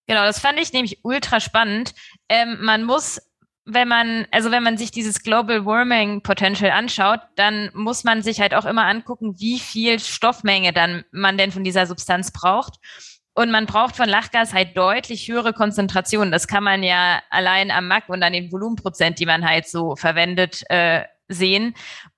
Genau, 0.05 0.25
das 0.25 0.39
fand 0.39 0.59
ich 0.59 0.73
nämlich 0.73 0.99
ultra 1.03 1.39
spannend. 1.39 1.93
Ähm, 2.27 2.57
man 2.61 2.83
muss, 2.83 3.21
wenn 3.65 3.87
man, 3.87 4.27
also 4.31 4.51
wenn 4.51 4.63
man 4.63 4.77
sich 4.77 4.91
dieses 4.91 5.23
Global 5.23 5.65
Warming 5.65 6.21
Potential 6.21 6.71
anschaut, 6.71 7.21
dann 7.35 7.69
muss 7.73 8.03
man 8.03 8.21
sich 8.21 8.41
halt 8.41 8.53
auch 8.53 8.65
immer 8.65 8.85
angucken, 8.85 9.39
wie 9.39 9.59
viel 9.59 9.99
Stoffmenge 9.99 10.73
dann 10.73 11.05
man 11.11 11.37
denn 11.37 11.51
von 11.51 11.63
dieser 11.63 11.85
Substanz 11.85 12.31
braucht. 12.31 12.75
Und 13.35 13.51
man 13.51 13.65
braucht 13.65 13.95
von 13.95 14.07
Lachgas 14.07 14.53
halt 14.53 14.77
deutlich 14.77 15.27
höhere 15.27 15.53
Konzentrationen. 15.53 16.31
Das 16.31 16.47
kann 16.47 16.63
man 16.63 16.83
ja 16.83 17.21
allein 17.31 17.71
am 17.71 17.87
MAC 17.87 18.09
und 18.09 18.21
an 18.21 18.33
den 18.33 18.51
Volumenprozent, 18.51 19.17
die 19.19 19.25
man 19.25 19.47
halt 19.47 19.67
so 19.67 19.95
verwendet, 19.95 20.63
äh, 20.69 21.03
sehen. 21.27 21.73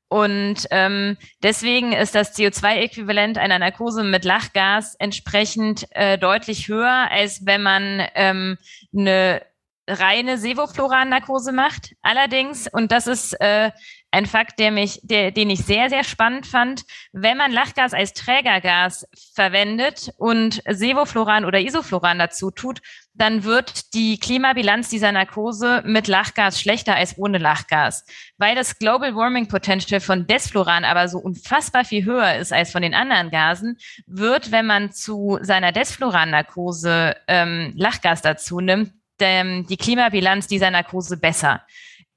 Und 0.07 0.67
ähm, 0.71 1.17
deswegen 1.41 1.93
ist 1.93 2.15
das 2.15 2.37
CO2-Äquivalent 2.37 3.37
einer 3.37 3.59
Narkose 3.59 4.03
mit 4.03 4.25
Lachgas 4.25 4.95
entsprechend 4.95 5.87
äh, 5.91 6.17
deutlich 6.17 6.67
höher, 6.67 7.09
als 7.11 7.45
wenn 7.45 7.63
man 7.63 8.05
ähm, 8.15 8.57
eine 8.95 9.41
reine 9.87 10.37
Sevofluran-Narkose 10.37 11.51
macht. 11.51 11.93
Allerdings, 12.01 12.67
und 12.67 12.91
das 12.91 13.07
ist 13.07 13.33
äh, 13.39 13.71
ein 14.15 14.25
Fakt, 14.25 14.59
der 14.59 14.71
mich, 14.71 15.01
der, 15.03 15.31
den 15.31 15.49
ich 15.49 15.59
sehr, 15.59 15.89
sehr 15.89 16.05
spannend 16.05 16.47
fand, 16.47 16.83
wenn 17.11 17.37
man 17.37 17.51
Lachgas 17.51 17.93
als 17.93 18.13
Trägergas 18.13 19.05
verwendet 19.33 20.09
und 20.17 20.63
Sevofluran 20.67 21.43
oder 21.43 21.59
Isofluran 21.59 22.17
dazu 22.17 22.49
tut, 22.49 22.79
dann 23.13 23.43
wird 23.43 23.93
die 23.93 24.17
Klimabilanz 24.17 24.89
dieser 24.89 25.11
Narkose 25.11 25.83
mit 25.85 26.07
Lachgas 26.07 26.61
schlechter 26.61 26.95
als 26.95 27.17
ohne 27.17 27.37
Lachgas. 27.37 28.05
Weil 28.37 28.55
das 28.55 28.79
Global 28.79 29.15
Warming 29.15 29.49
Potential 29.49 29.99
von 29.99 30.27
Desfluran 30.27 30.85
aber 30.85 31.09
so 31.09 31.17
unfassbar 31.19 31.83
viel 31.83 32.05
höher 32.05 32.35
ist 32.35 32.53
als 32.53 32.71
von 32.71 32.81
den 32.81 32.93
anderen 32.93 33.31
Gasen, 33.31 33.77
wird, 34.07 34.51
wenn 34.51 34.65
man 34.65 34.93
zu 34.93 35.39
seiner 35.41 35.73
Desfluran-Narkose 35.73 37.17
ähm, 37.27 37.73
Lachgas 37.75 38.21
dazu 38.21 38.61
nimmt, 38.61 38.93
die 39.19 39.77
Klimabilanz 39.77 40.47
dieser 40.47 40.71
Narkose 40.71 41.17
besser. 41.17 41.61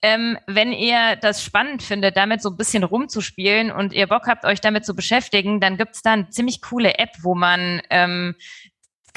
Ähm, 0.00 0.38
wenn 0.46 0.72
ihr 0.72 1.16
das 1.16 1.42
spannend 1.42 1.82
findet, 1.82 2.16
damit 2.16 2.40
so 2.40 2.50
ein 2.50 2.56
bisschen 2.56 2.84
rumzuspielen 2.84 3.72
und 3.72 3.92
ihr 3.92 4.06
Bock 4.06 4.28
habt, 4.28 4.44
euch 4.44 4.60
damit 4.60 4.86
zu 4.86 4.94
beschäftigen, 4.94 5.60
dann 5.60 5.76
gibt's 5.76 6.02
da 6.02 6.12
eine 6.12 6.30
ziemlich 6.30 6.62
coole 6.62 6.98
App, 6.98 7.10
wo 7.22 7.34
man 7.34 7.82
ähm, 7.90 8.36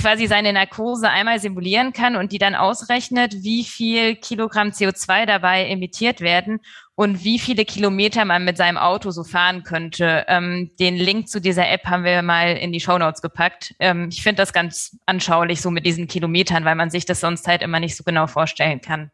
quasi 0.02 0.28
seine 0.28 0.52
Narkose 0.52 1.10
einmal 1.10 1.40
simulieren 1.40 1.94
kann 1.94 2.16
und 2.16 2.32
die 2.32 2.40
dann 2.40 2.56
ausrechnet, 2.56 3.44
wie 3.44 3.64
viel 3.64 4.16
Kilogramm 4.16 4.70
CO2 4.70 5.26
dabei 5.26 5.68
emittiert 5.68 6.22
werden 6.22 6.60
und 6.96 7.24
wie 7.24 7.38
viele 7.38 7.66
Kilometer 7.66 8.26
man 8.26 8.44
mit 8.44 8.58
seinem 8.58 8.78
Auto 8.78 9.12
so 9.12 9.24
fahren 9.24 9.64
könnte. 9.64 10.26
Ähm, 10.28 10.72
den 10.80 10.96
Link 10.96 11.30
zu 11.30 11.40
dieser 11.40 11.70
App 11.70 11.86
haben 11.86 12.04
wir 12.04 12.22
mal 12.22 12.58
in 12.58 12.72
die 12.72 12.80
Show 12.80 12.98
Notes 12.98 13.22
gepackt. 13.22 13.76
Ähm, 13.80 14.10
ich 14.12 14.24
finde 14.24 14.42
das 14.42 14.54
ganz 14.54 14.98
anschaulich 15.06 15.62
so 15.62 15.70
mit 15.70 15.86
diesen 15.86 16.08
Kilometern, 16.08 16.66
weil 16.66 16.76
man 16.76 16.90
sich 16.90 17.06
das 17.06 17.20
sonst 17.20 17.48
halt 17.48 17.62
immer 17.62 17.80
nicht 17.80 17.96
so 17.96 18.04
genau 18.04 18.28
vorstellen 18.28 18.82
kann. 18.82 19.12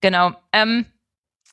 Genau. 0.00 0.32
Ähm, 0.52 0.86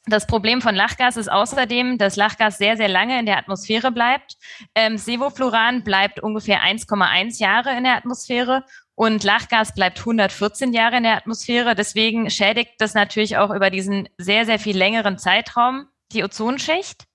das 0.08 0.28
Problem 0.28 0.62
von 0.62 0.76
Lachgas 0.76 1.18
ist 1.18 1.32
außerdem, 1.32 1.98
dass 1.98 2.16
Lachgas 2.16 2.58
sehr, 2.58 2.78
sehr 2.78 2.90
lange 2.90 3.20
in 3.20 3.26
der 3.26 3.38
Atmosphäre 3.38 3.92
bleibt. 3.92 4.38
Ähm, 4.76 4.98
Sevofluran 4.98 5.84
bleibt 5.84 6.20
ungefähr 6.20 6.62
1,1 6.62 7.40
Jahre 7.40 7.76
in 7.76 7.84
der 7.84 7.98
Atmosphäre 7.98 8.64
und 8.94 9.24
Lachgas 9.24 9.74
bleibt 9.74 10.00
114 10.00 10.74
Jahre 10.74 10.98
in 10.98 11.04
der 11.04 11.18
Atmosphäre. 11.18 11.76
Deswegen 11.76 12.30
schädigt 12.30 12.74
das 12.78 12.94
natürlich 12.94 13.38
auch 13.38 13.50
über 13.50 13.70
diesen 13.70 14.08
sehr, 14.18 14.46
sehr 14.46 14.60
viel 14.60 14.78
längeren 14.78 15.18
Zeitraum 15.18 15.88
die 16.12 16.24
Ozonschicht. 16.24 17.06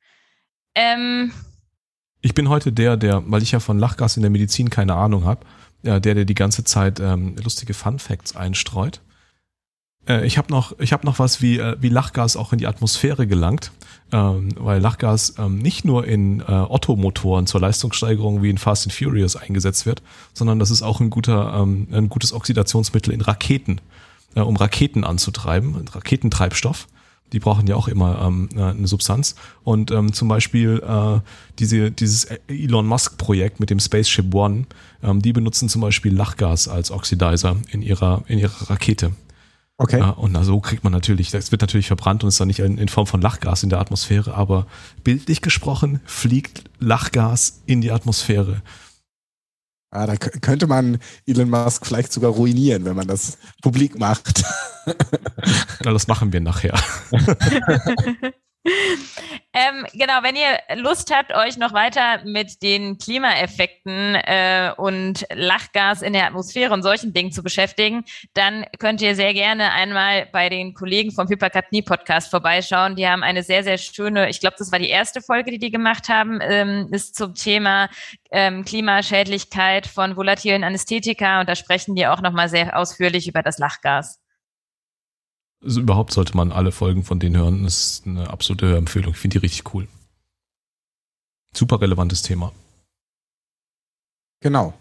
Ähm, 0.74 1.32
ich 2.20 2.34
bin 2.34 2.48
heute 2.48 2.72
der, 2.72 2.96
der, 2.96 3.22
weil 3.26 3.42
ich 3.42 3.52
ja 3.52 3.60
von 3.60 3.78
Lachgas 3.78 4.16
in 4.16 4.22
der 4.22 4.30
Medizin 4.30 4.68
keine 4.68 4.94
Ahnung 4.94 5.24
habe, 5.24 5.46
der, 5.82 6.00
der 6.00 6.24
die 6.24 6.34
ganze 6.34 6.64
Zeit 6.64 7.00
ähm, 7.00 7.36
lustige 7.42 7.72
Fun 7.72 7.98
Facts 7.98 8.36
einstreut. 8.36 9.00
Äh, 10.10 10.26
ich 10.26 10.36
habe 10.38 10.50
noch, 10.50 10.78
ich 10.78 10.92
hab 10.92 11.04
noch 11.04 11.18
was, 11.18 11.40
wie, 11.40 11.58
äh, 11.58 11.76
wie 11.80 11.88
Lachgas 11.88 12.36
auch 12.36 12.52
in 12.52 12.58
die 12.58 12.66
Atmosphäre 12.66 13.26
gelangt, 13.26 13.70
ähm, 14.12 14.48
weil 14.58 14.80
Lachgas 14.80 15.34
ähm, 15.38 15.58
nicht 15.58 15.84
nur 15.84 16.06
in 16.06 16.40
äh, 16.40 16.44
Ottomotoren 16.44 17.46
zur 17.46 17.60
Leistungssteigerung 17.60 18.42
wie 18.42 18.50
in 18.50 18.58
Fast 18.58 18.86
and 18.86 18.92
Furious 18.92 19.36
eingesetzt 19.36 19.86
wird, 19.86 20.02
sondern 20.34 20.58
das 20.58 20.70
ist 20.70 20.82
auch 20.82 21.00
ein, 21.00 21.10
guter, 21.10 21.54
ähm, 21.54 21.86
ein 21.92 22.08
gutes 22.08 22.32
Oxidationsmittel 22.32 23.14
in 23.14 23.20
Raketen, 23.20 23.80
äh, 24.34 24.40
um 24.40 24.56
Raketen 24.56 25.04
anzutreiben, 25.04 25.76
Raketentreibstoff. 25.92 26.88
Die 27.32 27.38
brauchen 27.38 27.68
ja 27.68 27.76
auch 27.76 27.86
immer 27.86 28.22
ähm, 28.22 28.48
äh, 28.56 28.60
eine 28.60 28.88
Substanz. 28.88 29.36
Und 29.62 29.92
ähm, 29.92 30.12
zum 30.12 30.26
Beispiel 30.26 30.82
äh, 30.84 31.20
diese, 31.60 31.92
dieses 31.92 32.24
Elon 32.48 32.88
Musk-Projekt 32.88 33.60
mit 33.60 33.70
dem 33.70 33.78
Spaceship 33.78 34.34
One, 34.34 34.66
ähm, 35.04 35.22
die 35.22 35.32
benutzen 35.32 35.68
zum 35.68 35.80
Beispiel 35.80 36.12
Lachgas 36.12 36.66
als 36.66 36.90
Oxidizer 36.90 37.54
in 37.70 37.82
ihrer, 37.82 38.24
in 38.26 38.40
ihrer 38.40 38.68
Rakete. 38.68 39.12
Okay. 39.80 39.98
Ja, 39.98 40.10
und 40.10 40.36
so 40.44 40.60
kriegt 40.60 40.84
man 40.84 40.92
natürlich, 40.92 41.30
das 41.30 41.52
wird 41.52 41.62
natürlich 41.62 41.86
verbrannt 41.86 42.22
und 42.22 42.28
ist 42.28 42.38
dann 42.38 42.48
nicht 42.48 42.58
in, 42.58 42.76
in, 42.76 42.88
Form 42.88 43.06
von 43.06 43.22
Lachgas 43.22 43.62
in 43.62 43.70
der 43.70 43.80
Atmosphäre, 43.80 44.34
aber 44.34 44.66
bildlich 45.04 45.40
gesprochen 45.40 46.00
fliegt 46.04 46.64
Lachgas 46.80 47.62
in 47.64 47.80
die 47.80 47.90
Atmosphäre. 47.90 48.60
Ah, 49.90 50.06
da 50.06 50.16
könnte 50.18 50.66
man 50.66 50.98
Elon 51.24 51.48
Musk 51.48 51.86
vielleicht 51.86 52.12
sogar 52.12 52.32
ruinieren, 52.32 52.84
wenn 52.84 52.94
man 52.94 53.08
das 53.08 53.38
publik 53.62 53.98
macht. 53.98 54.44
Na, 55.82 55.92
das 55.92 56.08
machen 56.08 56.30
wir 56.30 56.42
nachher. 56.42 56.78
Ähm, 59.52 59.84
genau, 59.94 60.22
wenn 60.22 60.36
ihr 60.36 60.80
Lust 60.80 61.12
habt, 61.12 61.34
euch 61.34 61.56
noch 61.56 61.72
weiter 61.72 62.24
mit 62.24 62.62
den 62.62 62.98
Klimaeffekten 62.98 64.14
äh, 64.14 64.72
und 64.76 65.26
Lachgas 65.34 66.02
in 66.02 66.12
der 66.12 66.26
Atmosphäre 66.26 66.72
und 66.72 66.84
solchen 66.84 67.12
Dingen 67.12 67.32
zu 67.32 67.42
beschäftigen, 67.42 68.04
dann 68.32 68.64
könnt 68.78 69.02
ihr 69.02 69.16
sehr 69.16 69.34
gerne 69.34 69.72
einmal 69.72 70.26
bei 70.26 70.48
den 70.48 70.72
Kollegen 70.72 71.10
vom 71.10 71.28
Hyperkapnie 71.28 71.82
Podcast 71.82 72.30
vorbeischauen. 72.30 72.94
Die 72.94 73.08
haben 73.08 73.24
eine 73.24 73.42
sehr, 73.42 73.64
sehr 73.64 73.76
schöne, 73.76 74.30
ich 74.30 74.38
glaube, 74.38 74.54
das 74.56 74.70
war 74.70 74.78
die 74.78 74.88
erste 74.88 75.20
Folge, 75.20 75.50
die 75.50 75.58
die 75.58 75.72
gemacht 75.72 76.08
haben, 76.08 76.38
ähm, 76.40 76.86
ist 76.92 77.16
zum 77.16 77.34
Thema 77.34 77.90
ähm, 78.30 78.64
Klimaschädlichkeit 78.64 79.88
von 79.88 80.14
volatilen 80.14 80.62
Anästhetika 80.62 81.40
und 81.40 81.48
da 81.48 81.56
sprechen 81.56 81.96
die 81.96 82.06
auch 82.06 82.20
nochmal 82.20 82.48
sehr 82.48 82.78
ausführlich 82.78 83.26
über 83.26 83.42
das 83.42 83.58
Lachgas. 83.58 84.20
Also 85.62 85.80
überhaupt 85.80 86.12
sollte 86.12 86.36
man 86.36 86.52
alle 86.52 86.72
Folgen 86.72 87.04
von 87.04 87.20
denen 87.20 87.36
hören. 87.36 87.64
Das 87.64 87.86
ist 87.86 88.06
eine 88.06 88.30
absolute 88.30 88.66
Hörempfehlung. 88.66 89.12
Ich 89.12 89.18
finde 89.18 89.38
die 89.38 89.46
richtig 89.46 89.74
cool. 89.74 89.88
Super 91.54 91.80
relevantes 91.80 92.22
Thema. 92.22 92.52
Genau. 94.40 94.72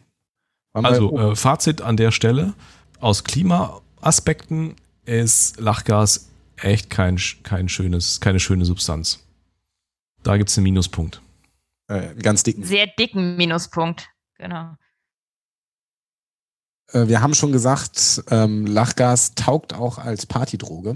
also 0.74 1.18
äh, 1.18 1.36
Fazit 1.36 1.82
an 1.82 1.98
der 1.98 2.12
Stelle. 2.12 2.54
Aus 3.00 3.24
Klimaaspekten 3.24 4.76
ist 5.06 5.60
Lachgas 5.60 6.30
echt 6.58 6.90
kein, 6.90 7.18
kein 7.44 7.68
schönes, 7.68 8.20
keine 8.22 8.40
schöne 8.40 8.66
Substanz. 8.66 9.26
Da 10.24 10.38
gibt 10.38 10.50
es 10.50 10.58
einen 10.58 10.64
Minuspunkt. 10.66 11.22
Äh, 11.88 12.14
ganz 12.16 12.44
dicken. 12.44 12.64
Sehr 12.64 12.88
dicken 12.88 13.36
Minuspunkt, 13.36 14.10
genau. 14.36 14.76
Äh, 16.94 17.08
wir 17.08 17.22
haben 17.22 17.34
schon 17.34 17.52
gesagt, 17.52 18.24
ähm, 18.30 18.66
Lachgas 18.66 19.36
taugt 19.36 19.74
auch 19.74 19.98
als 19.98 20.26
Partydroge. 20.26 20.96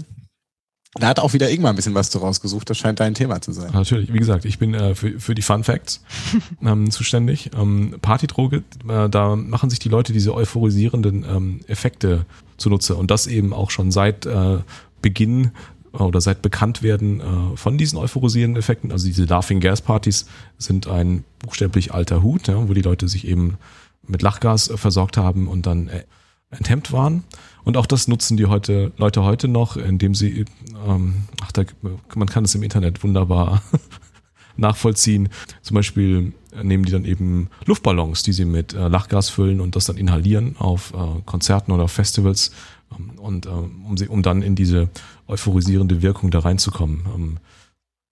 Da 0.96 1.08
hat 1.08 1.18
auch 1.18 1.32
wieder 1.32 1.50
Ingmar 1.50 1.72
ein 1.72 1.76
bisschen 1.76 1.94
was 1.94 2.08
zu 2.08 2.18
rausgesucht. 2.18 2.70
Das 2.70 2.78
scheint 2.78 3.00
dein 3.00 3.14
Thema 3.14 3.40
zu 3.40 3.52
sein. 3.52 3.72
Natürlich. 3.72 4.12
Wie 4.12 4.18
gesagt, 4.18 4.44
ich 4.44 4.60
bin 4.60 4.74
äh, 4.74 4.94
für, 4.94 5.18
für 5.18 5.34
die 5.34 5.42
Fun 5.42 5.64
Facts 5.64 6.04
ähm, 6.62 6.90
zuständig. 6.90 7.50
Ähm, 7.56 7.96
Partydroge, 8.00 8.62
äh, 8.88 9.08
da 9.08 9.34
machen 9.34 9.70
sich 9.70 9.80
die 9.80 9.88
Leute 9.88 10.12
diese 10.12 10.32
euphorisierenden 10.34 11.24
ähm, 11.24 11.60
Effekte 11.66 12.26
zunutze. 12.58 12.94
Und 12.94 13.10
das 13.10 13.26
eben 13.26 13.52
auch 13.52 13.70
schon 13.70 13.90
seit 13.90 14.24
äh, 14.26 14.58
Beginn 15.02 15.50
oder 15.92 16.20
seit 16.20 16.42
Bekanntwerden 16.42 17.20
äh, 17.20 17.56
von 17.56 17.76
diesen 17.76 17.98
euphorisierenden 17.98 18.60
Effekten. 18.60 18.92
Also 18.92 19.06
diese 19.06 19.24
Laughing 19.24 19.60
Gas 19.60 19.80
Partys 19.80 20.26
sind 20.58 20.86
ein 20.86 21.24
buchstäblich 21.40 21.92
alter 21.92 22.22
Hut, 22.22 22.46
ja, 22.46 22.68
wo 22.68 22.72
die 22.72 22.82
Leute 22.82 23.08
sich 23.08 23.26
eben 23.26 23.58
mit 24.06 24.22
Lachgas 24.22 24.70
versorgt 24.74 25.16
haben 25.16 25.48
und 25.48 25.66
dann 25.66 25.88
äh, 25.88 26.04
enthemmt 26.50 26.92
waren. 26.92 27.24
Und 27.64 27.76
auch 27.76 27.86
das 27.86 28.08
nutzen 28.08 28.36
die 28.36 28.46
heute, 28.46 28.92
Leute 28.96 29.24
heute 29.24 29.48
noch, 29.48 29.76
indem 29.76 30.14
sie, 30.14 30.44
ähm, 30.86 31.24
ach, 31.42 31.52
da, 31.52 31.64
man 32.14 32.28
kann 32.28 32.44
es 32.44 32.54
im 32.54 32.62
Internet 32.62 33.02
wunderbar 33.02 33.62
nachvollziehen. 34.56 35.28
Zum 35.62 35.74
Beispiel 35.74 36.32
äh, 36.52 36.62
nehmen 36.62 36.84
die 36.84 36.92
dann 36.92 37.04
eben 37.04 37.48
Luftballons, 37.64 38.22
die 38.22 38.32
sie 38.32 38.44
mit 38.44 38.74
äh, 38.74 38.88
Lachgas 38.88 39.30
füllen 39.30 39.60
und 39.60 39.76
das 39.76 39.86
dann 39.86 39.96
inhalieren 39.96 40.56
auf 40.58 40.92
äh, 40.92 41.22
Konzerten 41.24 41.72
oder 41.72 41.84
auf 41.84 41.92
Festivals 41.92 42.52
ähm, 42.96 43.18
und 43.18 43.46
äh, 43.46 43.48
um, 43.48 43.96
sie, 43.96 44.08
um 44.08 44.22
dann 44.22 44.42
in 44.42 44.54
diese 44.54 44.88
euphorisierende 45.26 46.02
Wirkung 46.02 46.30
da 46.30 46.40
reinzukommen. 46.40 47.06
Ähm, 47.14 47.36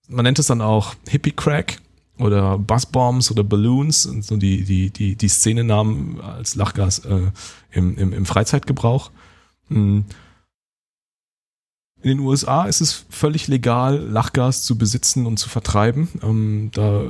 man 0.09 0.25
nennt 0.25 0.39
es 0.39 0.47
dann 0.47 0.61
auch 0.61 0.95
Hippie 1.09 1.33
Crack 1.33 1.79
oder 2.23 2.59
Buzzbombs 2.59 3.31
oder 3.31 3.45
Balloons, 3.45 4.03
so 4.03 4.37
die, 4.37 4.65
die, 4.65 4.91
die, 4.91 5.17
die 5.17 5.29
Szenenamen 5.29 6.21
als 6.21 6.55
Lachgas 6.55 7.01
äh, 7.01 7.31
im, 7.71 7.97
im, 7.97 8.13
im 8.13 8.27
Freizeitgebrauch. 8.27 9.11
Mhm. 9.69 10.05
In 12.03 12.09
den 12.09 12.21
USA 12.21 12.65
ist 12.65 12.81
es 12.81 13.05
völlig 13.11 13.47
legal, 13.47 13.97
Lachgas 13.97 14.65
zu 14.65 14.77
besitzen 14.77 15.25
und 15.25 15.39
zu 15.39 15.49
vertreiben. 15.49 16.09
Ähm, 16.23 16.71
da 16.75 17.03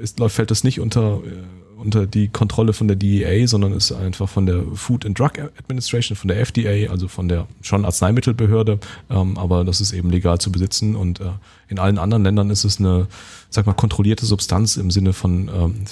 ist, 0.00 0.20
fällt 0.28 0.50
das 0.50 0.64
nicht 0.64 0.80
unter, 0.80 1.20
äh, 1.24 1.78
unter 1.80 2.06
die 2.06 2.28
Kontrolle 2.28 2.72
von 2.72 2.88
der 2.88 2.96
DEA, 2.96 3.46
sondern 3.46 3.72
ist 3.72 3.92
einfach 3.92 4.28
von 4.28 4.46
der 4.46 4.64
Food 4.74 5.06
and 5.06 5.16
Drug 5.16 5.38
Administration, 5.56 6.16
von 6.16 6.26
der 6.26 6.40
FDA, 6.40 6.90
also 6.90 7.06
von 7.06 7.28
der 7.28 7.46
schon 7.62 7.84
Arzneimittelbehörde. 7.84 8.80
Ähm, 9.08 9.38
aber 9.38 9.64
das 9.64 9.80
ist 9.80 9.92
eben 9.92 10.10
legal 10.10 10.38
zu 10.38 10.50
besitzen. 10.50 10.96
Und 10.96 11.20
äh, 11.20 11.30
in 11.68 11.78
allen 11.78 11.98
anderen 11.98 12.24
Ländern 12.24 12.50
ist 12.50 12.64
es 12.64 12.80
eine, 12.80 13.06
sag 13.50 13.66
mal, 13.66 13.74
kontrollierte 13.74 14.26
Substanz 14.26 14.76
im 14.76 14.90
Sinne 14.90 15.12
von, 15.12 15.48
ähm, 15.48 15.84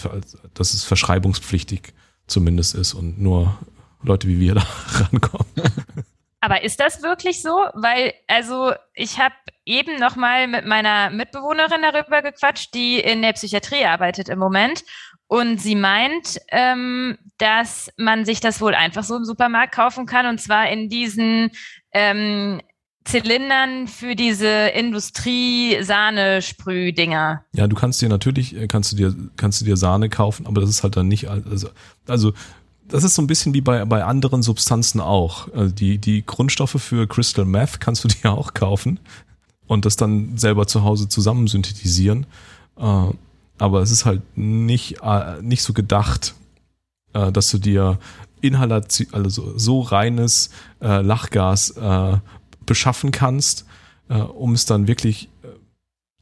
dass 0.54 0.74
es 0.74 0.84
verschreibungspflichtig 0.84 1.92
zumindest 2.26 2.74
ist 2.74 2.94
und 2.94 3.20
nur 3.20 3.58
Leute 4.02 4.28
wie 4.28 4.40
wir 4.40 4.54
da 4.56 4.66
rankommen. 4.92 5.46
Aber 6.40 6.62
ist 6.62 6.78
das 6.78 7.02
wirklich 7.02 7.42
so? 7.42 7.50
Weil, 7.74 8.14
also 8.28 8.72
ich 8.94 9.18
habe 9.18 9.34
eben 9.64 9.98
noch 9.98 10.14
mal 10.14 10.46
mit 10.46 10.66
meiner 10.66 11.10
Mitbewohnerin 11.10 11.82
darüber 11.82 12.22
gequatscht, 12.22 12.72
die 12.74 13.00
in 13.00 13.22
der 13.22 13.32
Psychiatrie 13.32 13.84
arbeitet 13.84 14.28
im 14.28 14.38
Moment. 14.38 14.84
Und 15.26 15.60
sie 15.60 15.74
meint, 15.74 16.40
ähm, 16.48 17.18
dass 17.38 17.90
man 17.96 18.24
sich 18.24 18.40
das 18.40 18.60
wohl 18.60 18.74
einfach 18.74 19.04
so 19.04 19.16
im 19.16 19.24
Supermarkt 19.24 19.74
kaufen 19.74 20.06
kann. 20.06 20.26
Und 20.26 20.40
zwar 20.40 20.70
in 20.70 20.88
diesen 20.88 21.50
ähm, 21.92 22.62
Zylindern 23.08 23.88
für 23.88 24.14
diese 24.14 24.68
Industrie-Sahne-Sprühdinger. 24.68 27.42
Ja, 27.54 27.66
du 27.66 27.74
kannst 27.74 28.02
dir 28.02 28.10
natürlich, 28.10 28.54
äh, 28.54 28.68
kannst 28.68 28.92
du 28.92 28.96
dir, 28.96 29.16
kannst 29.36 29.62
du 29.62 29.64
dir 29.64 29.78
Sahne 29.78 30.10
kaufen, 30.10 30.46
aber 30.46 30.60
das 30.60 30.68
ist 30.68 30.82
halt 30.82 30.94
dann 30.96 31.08
nicht, 31.08 31.28
also, 31.28 31.70
also 32.06 32.34
das 32.86 33.04
ist 33.04 33.14
so 33.14 33.22
ein 33.22 33.26
bisschen 33.26 33.54
wie 33.54 33.62
bei, 33.62 33.86
bei 33.86 34.04
anderen 34.04 34.42
Substanzen 34.42 35.00
auch. 35.00 35.50
Also 35.54 35.74
die, 35.74 35.96
die 35.96 36.22
Grundstoffe 36.24 36.76
für 36.78 37.06
Crystal 37.06 37.46
Meth 37.46 37.80
kannst 37.80 38.04
du 38.04 38.08
dir 38.08 38.32
auch 38.36 38.52
kaufen 38.52 39.00
und 39.66 39.86
das 39.86 39.96
dann 39.96 40.36
selber 40.36 40.66
zu 40.66 40.84
Hause 40.84 41.08
zusammen 41.08 41.46
synthetisieren. 41.46 42.26
Äh, 42.76 43.06
aber 43.58 43.80
es 43.80 43.90
ist 43.90 44.04
halt 44.04 44.20
nicht, 44.36 44.98
äh, 45.02 45.40
nicht 45.42 45.62
so 45.62 45.72
gedacht, 45.72 46.34
dass 47.14 47.50
du 47.50 47.58
dir 47.58 47.98
Inhalation, 48.42 49.08
also 49.12 49.58
so 49.58 49.80
reines 49.80 50.50
Lachgas 50.78 51.74
beschaffen 52.68 53.10
kannst, 53.10 53.66
um 54.08 54.52
es 54.54 54.64
dann 54.64 54.86
wirklich 54.86 55.28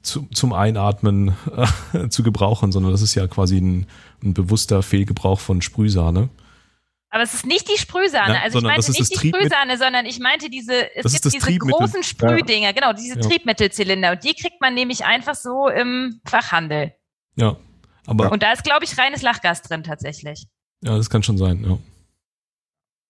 zu, 0.02 0.26
zum 0.32 0.52
Einatmen 0.52 1.36
zu 2.08 2.22
gebrauchen, 2.22 2.72
sondern 2.72 2.92
das 2.92 3.02
ist 3.02 3.14
ja 3.14 3.26
quasi 3.26 3.58
ein, 3.58 3.86
ein 4.22 4.32
bewusster 4.32 4.82
Fehlgebrauch 4.82 5.40
von 5.40 5.60
Sprühsahne. 5.60 6.30
Aber 7.10 7.22
es 7.22 7.34
ist 7.34 7.46
nicht 7.46 7.68
die 7.68 7.78
Sprühsahne. 7.78 8.34
Ja, 8.34 8.42
also 8.42 8.58
ich 8.58 8.64
meinte 8.64 8.90
nicht 8.90 9.22
die 9.22 9.28
Sprühsahne, 9.28 9.78
sondern 9.78 10.06
ich 10.06 10.18
meinte 10.18 10.50
diese, 10.50 10.94
es 10.96 11.12
gibt 11.12 11.34
diese 11.34 11.58
großen 11.58 12.02
Sprühdinger, 12.02 12.72
genau, 12.72 12.92
diese 12.92 13.16
ja. 13.16 13.20
Triebmittelzylinder. 13.20 14.12
Und 14.12 14.24
die 14.24 14.34
kriegt 14.34 14.60
man 14.60 14.74
nämlich 14.74 15.04
einfach 15.04 15.34
so 15.34 15.68
im 15.68 16.20
Fachhandel. 16.24 16.92
Ja. 17.36 17.56
Aber 18.06 18.32
und 18.32 18.42
da 18.42 18.52
ist, 18.52 18.64
glaube 18.64 18.84
ich, 18.84 18.98
reines 18.98 19.22
Lachgas 19.22 19.62
drin 19.62 19.82
tatsächlich. 19.82 20.46
Ja, 20.82 20.96
das 20.96 21.08
kann 21.08 21.22
schon 21.22 21.38
sein, 21.38 21.64
ja. 21.64 21.78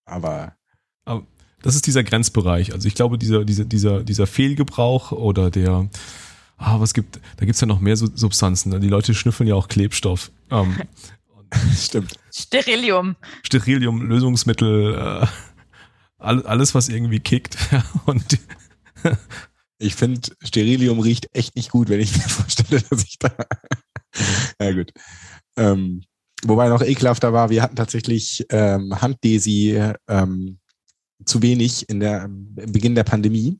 Aber, 0.05 0.55
aber 1.03 1.25
das 1.61 1.75
ist 1.75 1.87
dieser 1.87 2.03
Grenzbereich. 2.03 2.73
Also 2.73 2.87
ich 2.87 2.95
glaube, 2.95 3.17
dieser, 3.17 3.43
dieser, 3.43 3.65
dieser, 3.65 4.03
dieser 4.03 4.27
Fehlgebrauch 4.27 5.11
oder 5.11 5.49
der, 5.49 5.89
ah, 6.57 6.79
was 6.79 6.93
gibt, 6.93 7.19
da 7.37 7.45
gibt 7.45 7.55
es 7.55 7.61
ja 7.61 7.67
noch 7.67 7.79
mehr 7.79 7.97
Substanzen. 7.97 8.79
Die 8.79 8.89
Leute 8.89 9.13
schnüffeln 9.13 9.49
ja 9.49 9.55
auch 9.55 9.67
Klebstoff. 9.67 10.31
Ähm, 10.51 10.75
Stimmt. 11.77 12.13
Sterilium. 12.31 13.15
Sterilium, 13.43 14.07
Lösungsmittel, 14.07 14.95
äh, 14.95 15.27
alles, 16.19 16.75
was 16.75 16.89
irgendwie 16.89 17.19
kickt. 17.19 17.57
Und 18.05 18.39
ich 19.79 19.95
finde, 19.95 20.21
Sterilium 20.43 20.99
riecht 20.99 21.29
echt 21.33 21.55
nicht 21.55 21.71
gut, 21.71 21.89
wenn 21.89 21.99
ich 21.99 22.15
mir 22.15 22.23
vorstelle, 22.27 22.81
dass 22.89 23.03
ich 23.03 23.17
da. 23.19 23.33
ja, 24.59 24.71
gut. 24.73 24.91
Ähm, 25.55 26.03
wobei 26.43 26.69
noch 26.69 26.81
ekelhafter 26.81 27.33
war, 27.33 27.49
wir 27.49 27.61
hatten 27.61 27.75
tatsächlich 27.75 28.45
ähm, 28.49 29.01
Handdesi 29.01 29.81
ähm, 30.07 30.59
zu 31.25 31.41
wenig 31.41 31.89
in 31.89 31.99
der, 31.99 32.25
im 32.25 32.55
Beginn 32.55 32.95
der 32.95 33.03
Pandemie 33.03 33.59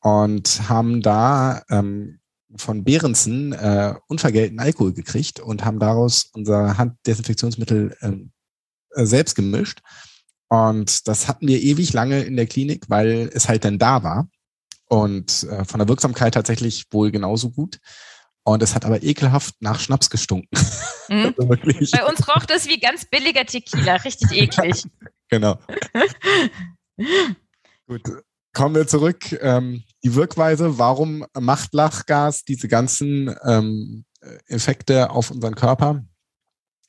und 0.00 0.68
haben 0.68 1.02
da 1.02 1.62
ähm, 1.70 2.20
von 2.56 2.84
Behrensen 2.84 3.52
äh, 3.52 3.94
unvergelten 4.08 4.58
Alkohol 4.58 4.92
gekriegt 4.92 5.40
und 5.40 5.64
haben 5.64 5.78
daraus 5.78 6.30
unser 6.32 6.78
Handdesinfektionsmittel 6.78 7.96
ähm, 8.00 8.32
äh, 8.94 9.04
selbst 9.04 9.34
gemischt. 9.34 9.80
Und 10.48 11.06
das 11.08 11.28
hatten 11.28 11.46
wir 11.46 11.60
ewig 11.60 11.92
lange 11.92 12.22
in 12.22 12.36
der 12.36 12.46
Klinik, 12.46 12.86
weil 12.88 13.30
es 13.34 13.48
halt 13.48 13.64
dann 13.64 13.78
da 13.78 14.02
war. 14.02 14.28
Und 14.88 15.42
äh, 15.44 15.64
von 15.66 15.78
der 15.78 15.88
Wirksamkeit 15.88 16.34
tatsächlich 16.34 16.86
wohl 16.90 17.10
genauso 17.10 17.50
gut. 17.50 17.78
Und 18.44 18.62
es 18.62 18.74
hat 18.74 18.86
aber 18.86 19.02
ekelhaft 19.02 19.56
nach 19.60 19.78
Schnaps 19.78 20.08
gestunken. 20.08 20.48
Mhm. 21.08 21.34
also 21.38 21.96
Bei 21.96 22.06
uns 22.06 22.26
roch 22.26 22.46
es 22.48 22.66
wie 22.66 22.80
ganz 22.80 23.04
billiger 23.04 23.44
Tequila, 23.44 23.96
richtig 23.96 24.32
eklig. 24.32 24.84
genau. 25.28 25.58
Gut, 27.86 28.02
kommen 28.52 28.74
wir 28.74 28.86
zurück. 28.86 29.32
Ähm, 29.40 29.82
die 30.04 30.14
Wirkweise, 30.14 30.78
warum 30.78 31.24
macht 31.38 31.74
Lachgas 31.74 32.44
diese 32.44 32.68
ganzen 32.68 33.34
ähm, 33.44 34.04
Effekte 34.46 35.10
auf 35.10 35.30
unseren 35.30 35.54
Körper? 35.54 36.04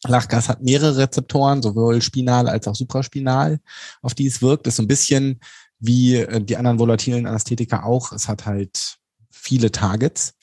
Lachgas 0.05 0.47
hat 0.47 0.61
mehrere 0.61 0.97
Rezeptoren, 0.97 1.61
sowohl 1.61 2.01
spinal 2.01 2.47
als 2.47 2.67
auch 2.67 2.75
supraspinal, 2.75 3.59
auf 4.01 4.13
die 4.13 4.27
es 4.27 4.41
wirkt. 4.41 4.65
Das 4.65 4.73
ist 4.73 4.77
so 4.77 4.83
ein 4.83 4.87
bisschen 4.87 5.39
wie 5.79 6.15
äh, 6.15 6.41
die 6.41 6.57
anderen 6.57 6.79
volatilen 6.79 7.25
Anästhetika 7.25 7.83
auch. 7.83 8.11
Es 8.11 8.27
hat 8.27 8.45
halt 8.45 8.97
viele 9.29 9.71
Targets. 9.71 10.33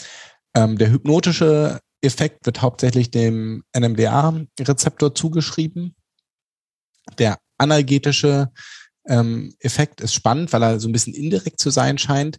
Ähm, 0.55 0.79
der 0.79 0.91
hypnotische 0.91 1.81
Effekt 2.03 2.47
wird 2.47 2.63
hauptsächlich 2.63 3.11
dem 3.11 3.65
NMDA-Rezeptor 3.77 5.15
zugeschrieben. 5.15 5.95
Der 7.19 7.39
analgetische 7.59 8.53
ähm, 9.07 9.55
Effekt 9.61 10.01
ist 10.01 10.15
spannend, 10.15 10.53
weil 10.53 10.63
er 10.63 10.81
so 10.81 10.89
ein 10.89 10.93
bisschen 10.93 11.15
indirekt 11.15 11.61
zu 11.61 11.71
sein 11.71 11.99
scheint. 11.99 12.39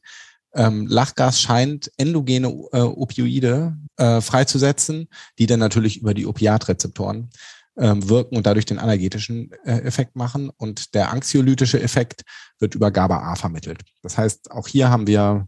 Ähm, 0.54 0.88
Lachgas 0.88 1.42
scheint 1.42 1.92
endogene 1.98 2.48
äh, 2.72 2.80
Opioide 2.80 3.78
äh, 3.98 4.22
freizusetzen, 4.22 5.08
die 5.38 5.46
dann 5.46 5.60
natürlich 5.60 5.98
über 5.98 6.14
die 6.14 6.26
Opiatrezeptoren 6.26 7.30
ähm, 7.78 8.10
wirken 8.10 8.38
und 8.38 8.46
dadurch 8.46 8.66
den 8.66 8.80
analgetischen 8.80 9.52
äh, 9.64 9.80
Effekt 9.82 10.16
machen. 10.16 10.50
Und 10.50 10.94
der 10.96 11.12
anxiolytische 11.12 11.82
Effekt 11.82 12.24
wird 12.60 12.76
über 12.76 12.92
GABA-A 12.92 13.36
vermittelt. 13.36 13.84
Das 14.02 14.18
heißt, 14.18 14.52
auch 14.52 14.68
hier 14.68 14.90
haben 14.90 15.08
wir 15.08 15.48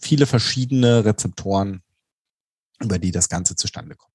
viele 0.00 0.26
verschiedene 0.26 1.04
Rezeptoren, 1.04 1.82
über 2.80 2.98
die 2.98 3.12
das 3.12 3.28
Ganze 3.28 3.56
zustande 3.56 3.96
kommt. 3.96 4.12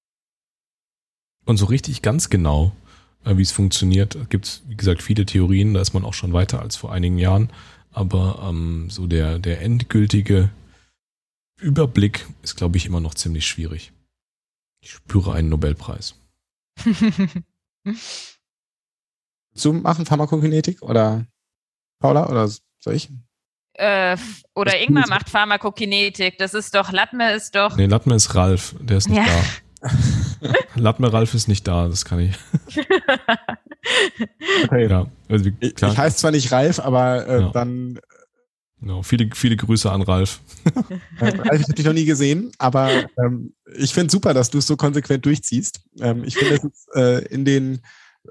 Und 1.44 1.56
so 1.56 1.66
richtig 1.66 2.02
ganz 2.02 2.30
genau 2.30 2.72
wie 3.24 3.42
es 3.42 3.52
funktioniert. 3.52 4.30
Gibt 4.30 4.46
es, 4.46 4.62
wie 4.66 4.76
gesagt, 4.76 5.02
viele 5.02 5.26
Theorien, 5.26 5.74
da 5.74 5.80
ist 5.80 5.92
man 5.92 6.04
auch 6.04 6.14
schon 6.14 6.32
weiter 6.32 6.60
als 6.60 6.76
vor 6.76 6.92
einigen 6.92 7.18
Jahren. 7.18 7.50
Aber 7.92 8.46
ähm, 8.48 8.88
so 8.90 9.06
der, 9.06 9.38
der 9.38 9.60
endgültige 9.62 10.50
Überblick 11.60 12.26
ist, 12.42 12.56
glaube 12.56 12.76
ich, 12.76 12.86
immer 12.86 13.00
noch 13.00 13.14
ziemlich 13.14 13.46
schwierig. 13.46 13.92
Ich 14.82 14.92
spüre 14.92 15.34
einen 15.34 15.50
Nobelpreis. 15.50 16.14
Zu 19.54 19.72
machen 19.72 20.06
Pharmakokinetik 20.06 20.80
oder 20.82 21.26
Paula 21.98 22.28
oder 22.28 22.48
soll 22.78 22.94
ich? 22.94 23.10
Äh, 23.74 24.16
oder 24.54 24.80
Ingmar 24.80 25.08
macht 25.08 25.28
Pharmakokinetik. 25.28 26.38
Das 26.38 26.54
ist 26.54 26.74
doch, 26.74 26.92
Latme 26.92 27.34
ist 27.34 27.54
doch. 27.54 27.76
Nee, 27.76 27.86
Latme 27.86 28.14
ist 28.14 28.34
Ralf, 28.34 28.74
der 28.80 28.98
ist 28.98 29.08
nicht 29.08 29.18
ja. 29.18 29.26
da. 29.80 29.90
Latme 30.74 31.12
Ralf 31.12 31.34
ist 31.34 31.48
nicht 31.48 31.66
da, 31.66 31.88
das 31.88 32.04
kann 32.04 32.20
ich. 32.20 32.34
okay. 34.64 34.88
Ja, 34.88 35.06
also, 35.28 35.50
ich, 35.60 35.74
ich 35.82 35.82
heiße 35.82 36.16
zwar 36.16 36.30
nicht 36.30 36.52
Ralf, 36.52 36.80
aber 36.80 37.26
äh, 37.26 37.40
ja. 37.40 37.50
dann. 37.50 38.00
Genau, 38.80 39.02
viele, 39.02 39.28
viele 39.34 39.56
Grüße 39.56 39.90
an 39.90 40.00
Ralf. 40.00 40.40
Ralf 41.18 41.38
habe 41.38 41.56
ich 41.76 41.84
noch 41.84 41.92
nie 41.92 42.06
gesehen, 42.06 42.50
aber 42.58 42.90
ähm, 43.22 43.52
ich 43.76 43.92
finde 43.92 44.10
super, 44.10 44.32
dass 44.32 44.48
du 44.48 44.58
es 44.58 44.66
so 44.66 44.76
konsequent 44.76 45.26
durchziehst. 45.26 45.82
Ähm, 46.00 46.24
ich 46.24 46.36
finde, 46.36 46.54
es 46.54 46.64
ist 46.64 46.88
äh, 46.94 47.24
in 47.26 47.44
den 47.44 47.82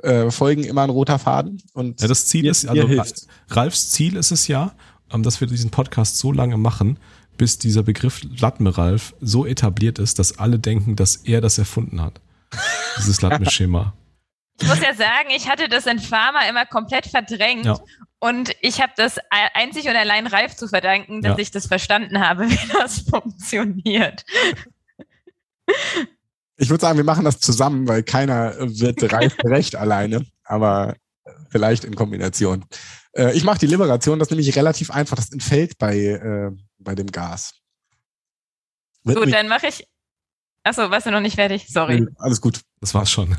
äh, 0.01 0.31
Folgen 0.31 0.63
immer 0.63 0.83
ein 0.83 0.89
roter 0.89 1.19
Faden. 1.19 1.61
Und 1.73 2.01
ja, 2.01 2.07
das 2.07 2.25
Ziel 2.25 2.47
ist, 2.47 2.67
also 2.67 2.87
Ralfs 3.49 3.91
Ziel 3.91 4.15
ist 4.15 4.31
es 4.31 4.47
ja, 4.47 4.73
ähm, 5.11 5.23
dass 5.23 5.39
wir 5.39 5.47
diesen 5.47 5.69
Podcast 5.69 6.17
so 6.17 6.31
lange 6.31 6.57
machen, 6.57 6.97
bis 7.39 7.57
dieser 7.57 7.83
Begriff 7.83 8.21
Latmeralf 8.37 9.15
so 9.21 9.45
etabliert 9.45 9.97
ist, 9.97 10.19
dass 10.19 10.37
alle 10.37 10.59
denken, 10.59 10.95
dass 10.97 11.15
er 11.15 11.39
das 11.41 11.57
erfunden 11.57 12.01
hat. 12.01 12.21
dieses 12.97 13.21
Latmisch-Schema. 13.21 13.93
Ich 14.61 14.67
muss 14.67 14.81
ja 14.81 14.93
sagen, 14.93 15.29
ich 15.33 15.49
hatte 15.49 15.69
das 15.69 15.85
in 15.85 15.99
Pharma 15.99 16.41
immer 16.49 16.65
komplett 16.65 17.07
verdrängt. 17.07 17.65
Ja. 17.65 17.79
Und 18.19 18.53
ich 18.59 18.81
habe 18.81 18.91
das 18.97 19.17
einzig 19.53 19.87
und 19.87 19.95
allein 19.95 20.27
Ralf 20.27 20.57
zu 20.57 20.67
verdanken, 20.67 21.21
dass 21.21 21.37
ja. 21.37 21.41
ich 21.41 21.51
das 21.51 21.67
verstanden 21.67 22.19
habe, 22.19 22.43
wie 22.49 22.67
das 22.73 22.99
funktioniert. 22.99 24.25
Ich 26.57 26.69
würde 26.69 26.81
sagen, 26.81 26.97
wir 26.97 27.05
machen 27.05 27.23
das 27.23 27.39
zusammen, 27.39 27.87
weil 27.87 28.03
keiner 28.03 28.55
wird 28.59 29.01
Ralf 29.13 29.37
recht 29.45 29.77
alleine, 29.77 30.25
aber 30.43 30.97
vielleicht 31.49 31.85
in 31.85 31.95
Kombination. 31.95 32.65
Äh, 33.13 33.31
ich 33.31 33.45
mache 33.45 33.59
die 33.59 33.67
Liberation, 33.67 34.19
das 34.19 34.27
ist 34.27 34.31
nämlich 34.31 34.53
relativ 34.57 34.91
einfach, 34.91 35.15
das 35.15 35.31
entfällt 35.31 35.77
bei, 35.77 35.95
äh, 35.95 36.51
bei 36.79 36.95
dem 36.95 37.11
Gas. 37.11 37.55
Wird 39.03 39.17
gut, 39.17 39.33
dann 39.33 39.47
mache 39.47 39.67
ich. 39.67 39.87
Achso, 40.63 40.89
warst 40.89 41.05
du 41.05 41.11
noch 41.11 41.21
nicht 41.21 41.35
fertig? 41.35 41.67
Sorry. 41.67 42.07
Alles 42.17 42.41
gut. 42.41 42.61
Das 42.81 42.93
war's 42.93 43.11
schon. 43.11 43.35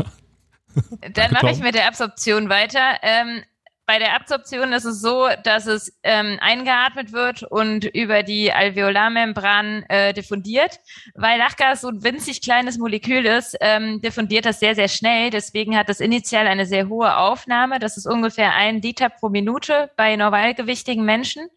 Dann 1.12 1.32
mache 1.32 1.50
ich 1.50 1.58
mit 1.58 1.74
der 1.74 1.86
Absorption 1.86 2.48
weiter. 2.48 2.98
Ähm, 3.02 3.42
bei 3.90 3.98
der 3.98 4.14
Absorption 4.14 4.72
ist 4.72 4.84
es 4.84 5.00
so, 5.00 5.26
dass 5.42 5.66
es 5.66 5.98
ähm, 6.04 6.38
eingeatmet 6.40 7.10
wird 7.10 7.42
und 7.42 7.84
über 7.86 8.22
die 8.22 8.52
Alveolarmembran 8.52 9.82
äh, 9.88 10.14
diffundiert. 10.14 10.78
Weil 11.16 11.40
Lachgas 11.40 11.80
so 11.80 11.88
ein 11.88 12.04
winzig 12.04 12.40
kleines 12.40 12.78
Molekül 12.78 13.26
ist, 13.26 13.56
ähm, 13.60 14.00
diffundiert 14.00 14.44
das 14.44 14.60
sehr, 14.60 14.76
sehr 14.76 14.86
schnell. 14.86 15.30
Deswegen 15.30 15.76
hat 15.76 15.88
das 15.88 15.98
initial 15.98 16.46
eine 16.46 16.66
sehr 16.66 16.88
hohe 16.88 17.16
Aufnahme. 17.16 17.80
Das 17.80 17.96
ist 17.96 18.06
ungefähr 18.06 18.54
ein 18.54 18.80
Liter 18.80 19.08
pro 19.08 19.28
Minute 19.28 19.90
bei 19.96 20.14
normalgewichtigen 20.14 21.04
Menschen. 21.04 21.48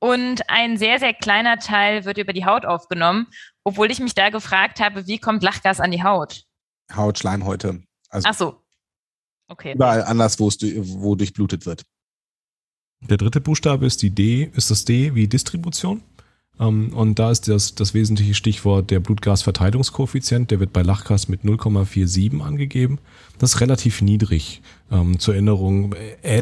Und 0.00 0.50
ein 0.50 0.78
sehr, 0.78 0.98
sehr 0.98 1.14
kleiner 1.14 1.60
Teil 1.60 2.04
wird 2.04 2.18
über 2.18 2.32
die 2.32 2.46
Haut 2.46 2.66
aufgenommen. 2.66 3.28
Obwohl 3.62 3.92
ich 3.92 4.00
mich 4.00 4.16
da 4.16 4.30
gefragt 4.30 4.80
habe, 4.80 5.06
wie 5.06 5.20
kommt 5.20 5.44
Lachgas 5.44 5.78
an 5.78 5.92
die 5.92 6.02
Haut? 6.02 6.42
Haut, 6.96 7.20
Schleimhäute. 7.20 7.84
Also 8.10 8.28
Ach 8.28 8.34
so. 8.34 8.65
Okay. 9.48 9.74
Überall 9.74 10.04
anders, 10.04 10.38
wo 10.38 10.48
es 10.48 10.58
wo 10.60 11.14
durchblutet 11.14 11.66
wird. 11.66 11.84
Der 13.00 13.16
dritte 13.16 13.40
Buchstabe 13.40 13.86
ist 13.86 14.02
die 14.02 14.10
D, 14.10 14.50
ist 14.54 14.70
das 14.70 14.84
D 14.84 15.14
wie 15.14 15.28
Distribution. 15.28 16.02
Um, 16.58 16.86
ähm, 16.86 16.96
und 16.96 17.18
da 17.18 17.30
ist 17.30 17.48
das, 17.48 17.74
das 17.74 17.92
wesentliche 17.92 18.34
Stichwort 18.34 18.90
der 18.90 19.00
Blutgasverteilungskoeffizient. 19.00 20.50
Der 20.50 20.58
wird 20.58 20.72
bei 20.72 20.82
Lachgas 20.82 21.28
mit 21.28 21.42
0,47 21.42 22.40
angegeben. 22.40 22.98
Das 23.38 23.54
ist 23.54 23.60
relativ 23.60 24.00
niedrig. 24.00 24.62
Um, 24.88 25.12
ähm, 25.12 25.18
zur 25.18 25.34
Erinnerung, 25.34 25.94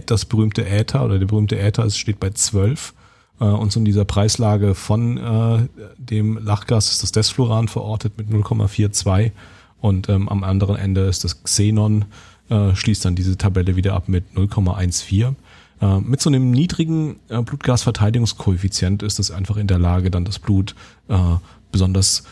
das 0.06 0.24
berühmte 0.24 0.66
Äther 0.66 1.04
oder 1.04 1.18
der 1.18 1.26
berühmte 1.26 1.58
Äther 1.58 1.88
steht 1.90 2.20
bei 2.20 2.30
12. 2.30 2.94
Uh, 3.40 3.44
äh, 3.44 3.48
und 3.48 3.72
so 3.72 3.80
in 3.80 3.84
dieser 3.84 4.04
Preislage 4.04 4.76
von 4.76 5.18
uh, 5.18 5.66
dem 5.98 6.38
Lachgas 6.38 6.92
ist 6.92 7.02
das 7.02 7.10
Desfluran 7.10 7.66
verortet 7.66 8.16
mit 8.16 8.28
0,42. 8.28 9.32
Und 9.80 10.08
um, 10.08 10.14
ähm, 10.14 10.28
am 10.28 10.44
anderen 10.44 10.76
Ende 10.76 11.02
ist 11.02 11.24
das 11.24 11.42
Xenon 11.42 12.04
äh, 12.50 12.74
schließt 12.74 13.04
dann 13.04 13.14
diese 13.14 13.36
Tabelle 13.36 13.76
wieder 13.76 13.94
ab 13.94 14.08
mit 14.08 14.24
0,14. 14.34 15.34
Äh, 15.80 16.00
mit 16.00 16.20
so 16.20 16.30
einem 16.30 16.50
niedrigen 16.50 17.16
äh, 17.28 17.42
Blutgasverteidigungskoeffizient 17.42 19.02
ist 19.02 19.18
es 19.18 19.30
einfach 19.30 19.56
in 19.56 19.66
der 19.66 19.78
Lage, 19.78 20.10
dann 20.10 20.24
das 20.24 20.38
Blut 20.38 20.74
äh, 21.08 21.36
besonders 21.72 22.24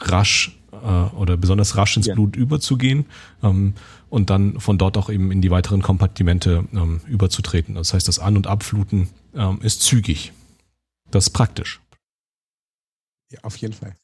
rasch 0.00 0.58
äh, 0.72 0.76
oder 1.16 1.36
besonders 1.36 1.76
rasch 1.76 1.96
ins 1.96 2.06
ja. 2.06 2.14
Blut 2.14 2.36
überzugehen 2.36 3.06
ähm, 3.42 3.74
und 4.10 4.30
dann 4.30 4.60
von 4.60 4.78
dort 4.78 4.96
auch 4.96 5.10
eben 5.10 5.32
in 5.32 5.40
die 5.40 5.50
weiteren 5.50 5.82
Kompartimente 5.82 6.64
ähm, 6.72 7.00
überzutreten. 7.06 7.74
Das 7.74 7.94
heißt, 7.94 8.06
das 8.06 8.18
An- 8.18 8.36
und 8.36 8.46
Abfluten 8.46 9.08
ähm, 9.34 9.60
ist 9.62 9.82
zügig. 9.82 10.32
Das 11.10 11.24
ist 11.24 11.30
praktisch. 11.30 11.80
Ja, 13.30 13.40
auf 13.42 13.56
jeden 13.56 13.74
Fall. 13.74 13.94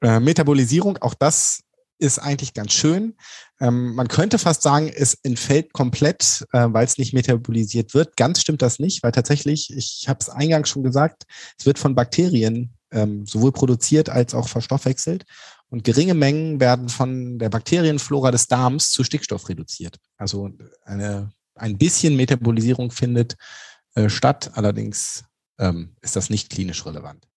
Äh, 0.00 0.20
Metabolisierung, 0.20 0.96
auch 0.98 1.14
das 1.14 1.62
ist 1.98 2.18
eigentlich 2.18 2.54
ganz 2.54 2.72
schön. 2.72 3.14
Ähm, 3.60 3.94
man 3.94 4.08
könnte 4.08 4.38
fast 4.38 4.62
sagen, 4.62 4.90
es 4.94 5.14
entfällt 5.22 5.72
komplett, 5.72 6.46
äh, 6.52 6.66
weil 6.68 6.84
es 6.84 6.98
nicht 6.98 7.12
metabolisiert 7.12 7.94
wird. 7.94 8.16
Ganz 8.16 8.40
stimmt 8.40 8.62
das 8.62 8.78
nicht, 8.78 9.02
weil 9.02 9.12
tatsächlich, 9.12 9.72
ich 9.74 10.08
habe 10.08 10.18
es 10.20 10.28
eingangs 10.28 10.68
schon 10.68 10.82
gesagt, 10.82 11.24
es 11.58 11.66
wird 11.66 11.78
von 11.78 11.94
Bakterien 11.94 12.74
ähm, 12.90 13.26
sowohl 13.26 13.52
produziert 13.52 14.08
als 14.08 14.34
auch 14.34 14.48
verstoffwechselt. 14.48 15.24
Und 15.70 15.84
geringe 15.84 16.14
Mengen 16.14 16.60
werden 16.60 16.88
von 16.88 17.38
der 17.38 17.50
Bakterienflora 17.50 18.30
des 18.30 18.46
Darms 18.46 18.90
zu 18.90 19.04
Stickstoff 19.04 19.48
reduziert. 19.48 19.98
Also 20.16 20.50
eine, 20.84 21.30
ein 21.54 21.76
bisschen 21.76 22.16
Metabolisierung 22.16 22.90
findet 22.90 23.36
äh, 23.94 24.08
statt, 24.08 24.52
allerdings 24.54 25.24
ähm, 25.58 25.96
ist 26.00 26.16
das 26.16 26.30
nicht 26.30 26.48
klinisch 26.48 26.86
relevant. 26.86 27.27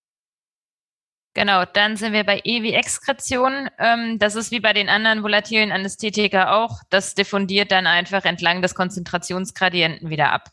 Genau, 1.34 1.64
dann 1.64 1.96
sind 1.96 2.12
wir 2.12 2.26
bei 2.26 2.42
E 2.44 2.62
wie 2.62 2.74
Exkretion. 2.74 3.70
Ähm, 3.80 4.20
das 4.20 4.36
ist 4.36 4.52
wie 4.52 4.60
bei 4.60 4.74
den 4.74 4.90
anderen 4.90 5.24
volatilen 5.24 5.72
Anästhetika 5.72 6.62
auch. 6.62 6.82
Das 6.90 7.16
diffundiert 7.16 7.72
dann 7.72 7.88
einfach 7.88 8.26
entlang 8.26 8.62
des 8.62 8.76
Konzentrationsgradienten 8.76 10.10
wieder 10.10 10.34
ab. 10.34 10.52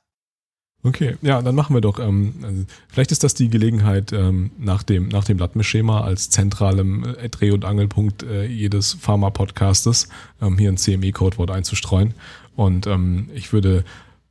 Okay, 0.84 1.16
ja, 1.22 1.42
dann 1.42 1.56
machen 1.56 1.74
wir 1.74 1.80
doch. 1.80 1.98
Ähm, 1.98 2.34
also 2.44 2.64
vielleicht 2.88 3.10
ist 3.10 3.24
das 3.24 3.34
die 3.34 3.50
Gelegenheit, 3.50 4.12
ähm, 4.12 4.52
nach 4.56 4.84
dem, 4.84 5.08
nach 5.08 5.24
dem 5.24 5.38
Latme-Schema 5.38 6.02
als 6.02 6.30
zentralem 6.30 7.16
äh, 7.16 7.28
Dreh- 7.28 7.50
und 7.50 7.64
Angelpunkt 7.64 8.22
äh, 8.22 8.44
jedes 8.44 8.94
Pharma-Podcastes 8.94 10.08
ähm, 10.40 10.58
hier 10.58 10.70
ein 10.70 10.76
CME-Codewort 10.76 11.50
einzustreuen. 11.50 12.14
Und 12.54 12.86
ähm, 12.86 13.30
ich 13.34 13.52
würde 13.52 13.84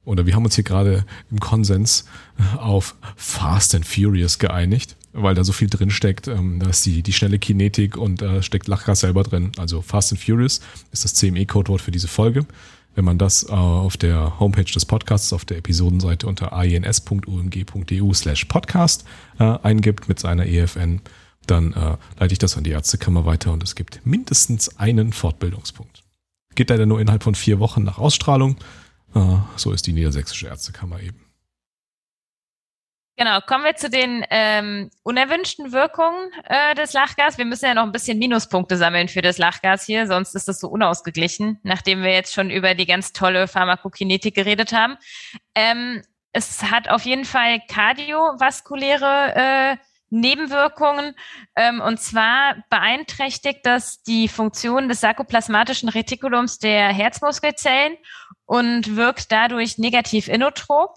oder 0.06 0.26
wir 0.26 0.36
haben 0.36 0.46
uns 0.46 0.56
hier 0.56 0.64
gerade 0.64 1.06
im 1.30 1.42
Konsens 1.42 2.06
auf 2.58 2.96
Fast 3.18 3.76
and 3.76 3.86
Furious 3.86 4.40
geeinigt 4.40 4.96
weil 5.18 5.36
da 5.36 5.44
so 5.44 5.54
viel 5.54 5.70
drin 5.70 5.90
steckt. 5.90 6.28
Ähm, 6.28 6.60
da 6.60 6.70
ist 6.70 6.86
die, 6.86 7.02
die 7.04 7.14
schnelle 7.14 7.40
Kinetik 7.40 7.98
und 7.98 8.22
da 8.22 8.38
äh, 8.38 8.44
steckt 8.44 8.68
Lachgas 8.68 9.02
selber 9.02 9.24
drin. 9.24 9.52
Also 9.58 9.82
Fast 9.82 10.12
and 10.12 10.22
Furious 10.22 10.62
ist 10.92 11.04
das 11.04 11.14
CME-Codewort 11.16 11.82
für 11.82 11.92
diese 11.92 12.08
Folge. 12.08 12.46
Wenn 12.96 13.06
man 13.06 13.18
das 13.18 13.44
äh, 13.44 13.52
auf 13.52 13.98
der 13.98 14.40
Homepage 14.40 14.64
des 14.64 14.86
Podcasts, 14.86 15.32
auf 15.34 15.46
der 15.46 15.58
Episodenseite 15.58 16.26
unter 16.26 16.54
ains.umg.eu 16.54 18.14
slash 18.14 18.46
podcast 18.46 19.06
äh, 19.40 19.44
eingibt 19.44 20.10
mit 20.10 20.20
seiner 20.20 20.48
EFN, 20.48 21.02
dann 21.46 21.74
äh, 21.74 21.98
leite 22.20 22.34
ich 22.34 22.40
das 22.40 22.58
an 22.58 22.64
die 22.64 22.72
Ärztekammer 22.72 23.26
weiter 23.26 23.54
und 23.54 23.64
es 23.64 23.76
gibt 23.76 24.02
mindestens 24.06 24.78
einen 24.80 25.14
Fortbildungspunkt. 25.14 26.04
Geht 26.56 26.70
leider 26.70 26.86
nur 26.86 27.00
innerhalb 27.00 27.24
von 27.24 27.36
vier 27.36 27.60
Wochen 27.60 27.84
nach 27.84 28.00
Ausstrahlung. 28.00 28.58
Äh, 29.14 29.38
so 29.56 29.72
ist 29.72 29.86
die 29.88 29.94
Niedersächsische 29.94 30.48
Ärztekammer 30.48 31.00
eben. 31.02 31.27
Genau, 33.20 33.42
kommen 33.42 33.64
wir 33.64 33.76
zu 33.76 33.90
den 33.90 34.24
ähm, 34.30 34.92
unerwünschten 35.02 35.72
Wirkungen 35.72 36.30
äh, 36.44 36.76
des 36.76 36.94
Lachgas. 36.94 37.40
Wir 37.40 37.46
müssen 37.46 37.66
ja 37.66 37.74
noch 37.74 37.82
ein 37.82 37.92
bisschen 37.92 38.20
Minuspunkte 38.20 38.78
sammeln 38.78 39.08
für 39.08 39.24
das 39.24 39.40
Lachgas 39.40 39.84
hier, 39.84 40.06
sonst 40.06 40.36
ist 40.36 40.48
das 40.48 40.60
so 40.60 40.68
unausgeglichen, 40.68 41.60
nachdem 41.64 42.04
wir 42.04 42.14
jetzt 42.14 42.36
schon 42.36 42.52
über 42.52 42.76
die 42.76 42.86
ganz 42.86 43.14
tolle 43.14 43.48
Pharmakokinetik 43.48 44.36
geredet 44.36 44.72
haben. 44.72 44.98
Ähm, 45.56 46.04
es 46.32 46.62
hat 46.62 46.90
auf 46.90 47.06
jeden 47.06 47.26
Fall 47.26 47.60
kardiovaskuläre 47.68 49.34
äh, 49.36 49.78
Nebenwirkungen. 50.12 51.16
Ähm, 51.56 51.82
und 51.82 52.00
zwar 52.00 52.64
beeinträchtigt 52.70 53.62
das 53.64 54.04
die 54.04 54.28
Funktion 54.28 54.90
des 54.90 55.02
sarkoplasmatischen 55.02 55.90
Retikulums 55.90 56.60
der 56.60 56.90
Herzmuskelzellen 56.90 57.98
und 58.46 58.96
wirkt 58.96 59.32
dadurch 59.32 59.80
negativ 59.80 60.28
inotrop. 60.28 60.94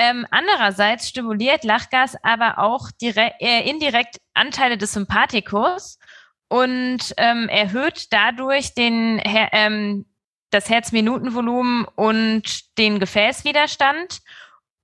Ähm, 0.00 0.24
andererseits 0.30 1.08
stimuliert 1.08 1.64
Lachgas 1.64 2.16
aber 2.22 2.60
auch 2.60 2.92
direkt, 3.02 3.42
äh, 3.42 3.68
indirekt 3.68 4.18
Anteile 4.32 4.78
des 4.78 4.92
Sympathikus 4.92 5.98
und 6.46 6.98
ähm, 7.16 7.48
erhöht 7.48 8.06
dadurch 8.12 8.74
den, 8.74 9.20
ähm, 9.24 10.06
das 10.50 10.70
Herzminutenvolumen 10.70 11.84
und 11.96 12.78
den 12.78 13.00
Gefäßwiderstand. 13.00 14.20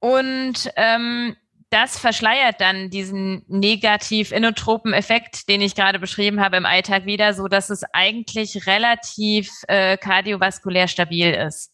Und 0.01 0.69
ähm, 0.75 1.37
das 1.71 1.97
verschleiert 1.97 2.61
dann 2.61 2.91
diesen 2.91 3.45
negativ 3.47 4.33
inotropen 4.33 4.93
Effekt, 4.93 5.49
den 5.49 5.61
ich 5.61 5.77
gerade 5.77 6.01
beschrieben 6.01 6.41
habe 6.41 6.57
im 6.57 6.67
Alltag 6.67 7.07
wieder, 7.07 7.35
so 7.35 7.47
dass 7.47 7.71
es 7.71 7.85
eigentlich 7.93 8.67
relativ 8.67 9.49
äh, 9.69 9.97
kardiovaskulär 9.97 10.89
stabil 10.89 11.31
ist. 11.31 11.73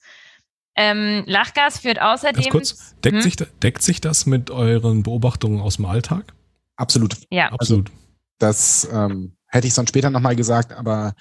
Ähm, 0.77 1.25
Lachgas 1.27 1.79
führt 1.79 2.01
außerdem. 2.01 2.43
Ganz 2.43 2.51
kurz, 2.51 2.95
deckt, 3.05 3.17
hm? 3.17 3.23
sich, 3.23 3.37
deckt 3.63 3.83
sich 3.83 4.01
das 4.01 4.27
mit 4.27 4.51
euren 4.51 5.03
Beobachtungen 5.03 5.61
aus 5.61 5.77
dem 5.77 5.87
Alltag? 5.87 6.33
Absolut. 6.77 7.17
Ja. 7.31 7.51
Absolut. 7.53 7.89
Also, 7.89 7.99
das 8.39 8.89
ähm, 8.93 9.37
hätte 9.49 9.67
ich 9.67 9.75
sonst 9.75 9.91
später 9.91 10.11
nochmal 10.11 10.37
gesagt, 10.37 10.73
aber 10.73 11.15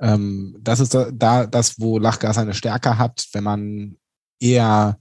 ähm, 0.00 0.56
das 0.60 0.80
ist 0.80 0.94
da, 0.94 1.10
da 1.12 1.46
das, 1.46 1.80
wo 1.80 1.98
Lachgas 1.98 2.38
eine 2.38 2.54
Stärke 2.54 2.98
hat, 2.98 3.28
wenn 3.32 3.44
man 3.44 3.96
eher 4.40 4.98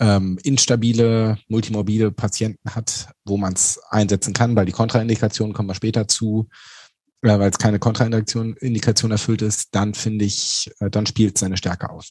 ähm, 0.00 0.38
instabile, 0.42 1.38
multimorbide 1.48 2.10
Patienten 2.10 2.74
hat, 2.74 3.08
wo 3.24 3.36
man 3.36 3.52
es 3.52 3.78
einsetzen 3.90 4.32
kann, 4.32 4.56
weil 4.56 4.66
die 4.66 4.72
Kontraindikationen 4.72 5.52
kommen 5.52 5.68
wir 5.68 5.74
später 5.74 6.08
zu, 6.08 6.48
äh, 7.22 7.38
weil 7.38 7.50
es 7.50 7.58
keine 7.58 7.78
Kontraindikation 7.78 8.56
Indikation 8.56 9.10
erfüllt 9.10 9.42
ist, 9.42 9.74
dann 9.74 9.94
finde 9.94 10.24
ich, 10.24 10.70
äh, 10.80 10.90
dann 10.90 11.06
spielt 11.06 11.36
es 11.36 11.40
seine 11.40 11.58
Stärke 11.58 11.90
aus. 11.90 12.10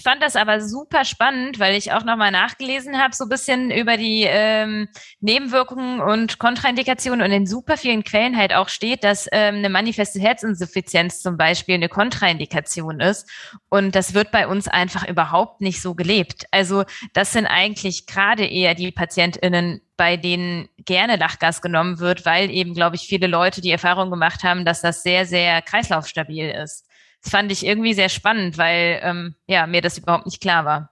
Ich 0.00 0.04
fand 0.04 0.22
das 0.22 0.34
aber 0.34 0.62
super 0.62 1.04
spannend, 1.04 1.58
weil 1.58 1.74
ich 1.74 1.92
auch 1.92 2.04
nochmal 2.04 2.30
nachgelesen 2.30 2.96
habe, 2.96 3.14
so 3.14 3.24
ein 3.24 3.28
bisschen 3.28 3.70
über 3.70 3.98
die 3.98 4.24
ähm, 4.26 4.88
Nebenwirkungen 5.20 6.00
und 6.00 6.38
Kontraindikationen 6.38 7.20
und 7.20 7.30
in 7.30 7.46
super 7.46 7.76
vielen 7.76 8.02
Quellen 8.02 8.34
halt 8.38 8.54
auch 8.54 8.70
steht, 8.70 9.04
dass 9.04 9.28
ähm, 9.30 9.56
eine 9.56 9.68
manifeste 9.68 10.18
Herzinsuffizienz 10.18 11.20
zum 11.20 11.36
Beispiel 11.36 11.74
eine 11.74 11.90
Kontraindikation 11.90 13.00
ist. 13.00 13.28
Und 13.68 13.94
das 13.94 14.14
wird 14.14 14.30
bei 14.30 14.48
uns 14.48 14.68
einfach 14.68 15.06
überhaupt 15.06 15.60
nicht 15.60 15.82
so 15.82 15.94
gelebt. 15.94 16.46
Also 16.50 16.84
das 17.12 17.34
sind 17.34 17.44
eigentlich 17.44 18.06
gerade 18.06 18.46
eher 18.46 18.74
die 18.74 18.92
PatientInnen, 18.92 19.82
bei 19.98 20.16
denen 20.16 20.70
gerne 20.78 21.16
Lachgas 21.16 21.60
genommen 21.60 21.98
wird, 21.98 22.24
weil 22.24 22.50
eben, 22.50 22.72
glaube 22.72 22.96
ich, 22.96 23.02
viele 23.02 23.26
Leute 23.26 23.60
die 23.60 23.70
Erfahrung 23.70 24.08
gemacht 24.08 24.44
haben, 24.44 24.64
dass 24.64 24.80
das 24.80 25.02
sehr, 25.02 25.26
sehr 25.26 25.60
kreislaufstabil 25.60 26.48
ist. 26.48 26.86
Das 27.22 27.32
fand 27.32 27.52
ich 27.52 27.66
irgendwie 27.66 27.94
sehr 27.94 28.08
spannend, 28.08 28.58
weil 28.58 29.00
ähm, 29.02 29.34
ja, 29.46 29.66
mir 29.66 29.82
das 29.82 29.98
überhaupt 29.98 30.26
nicht 30.26 30.40
klar 30.40 30.64
war. 30.64 30.90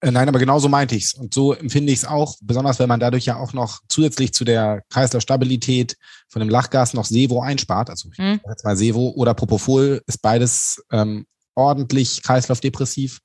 Äh, 0.00 0.10
nein, 0.10 0.28
aber 0.28 0.38
genau 0.38 0.58
so 0.58 0.68
meinte 0.68 0.94
ich 0.94 1.04
es. 1.04 1.14
Und 1.14 1.32
so 1.32 1.54
empfinde 1.54 1.92
ich 1.92 2.00
es 2.00 2.04
auch, 2.04 2.36
besonders 2.42 2.78
wenn 2.78 2.88
man 2.88 3.00
dadurch 3.00 3.24
ja 3.24 3.36
auch 3.36 3.54
noch 3.54 3.80
zusätzlich 3.88 4.34
zu 4.34 4.44
der 4.44 4.82
Kreislaufstabilität 4.90 5.96
von 6.28 6.40
dem 6.40 6.48
Lachgas 6.48 6.92
noch 6.92 7.06
Sevo 7.06 7.40
einspart. 7.40 7.88
Also 7.90 8.10
ich 8.12 8.18
hm. 8.18 8.40
jetzt 8.46 8.64
mal 8.64 8.76
Sevo 8.76 9.14
oder 9.16 9.34
Propofol 9.34 10.02
ist 10.06 10.20
beides 10.20 10.84
ähm, 10.92 11.26
ordentlich 11.54 12.22
kreislaufdepressiv. 12.22 13.20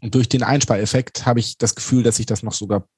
Und 0.00 0.14
durch 0.14 0.28
den 0.28 0.42
Einspareffekt 0.42 1.26
habe 1.26 1.40
ich 1.40 1.58
das 1.58 1.74
Gefühl, 1.74 2.02
dass 2.02 2.16
sich 2.16 2.26
das 2.26 2.42
noch 2.42 2.52
sogar 2.52 2.88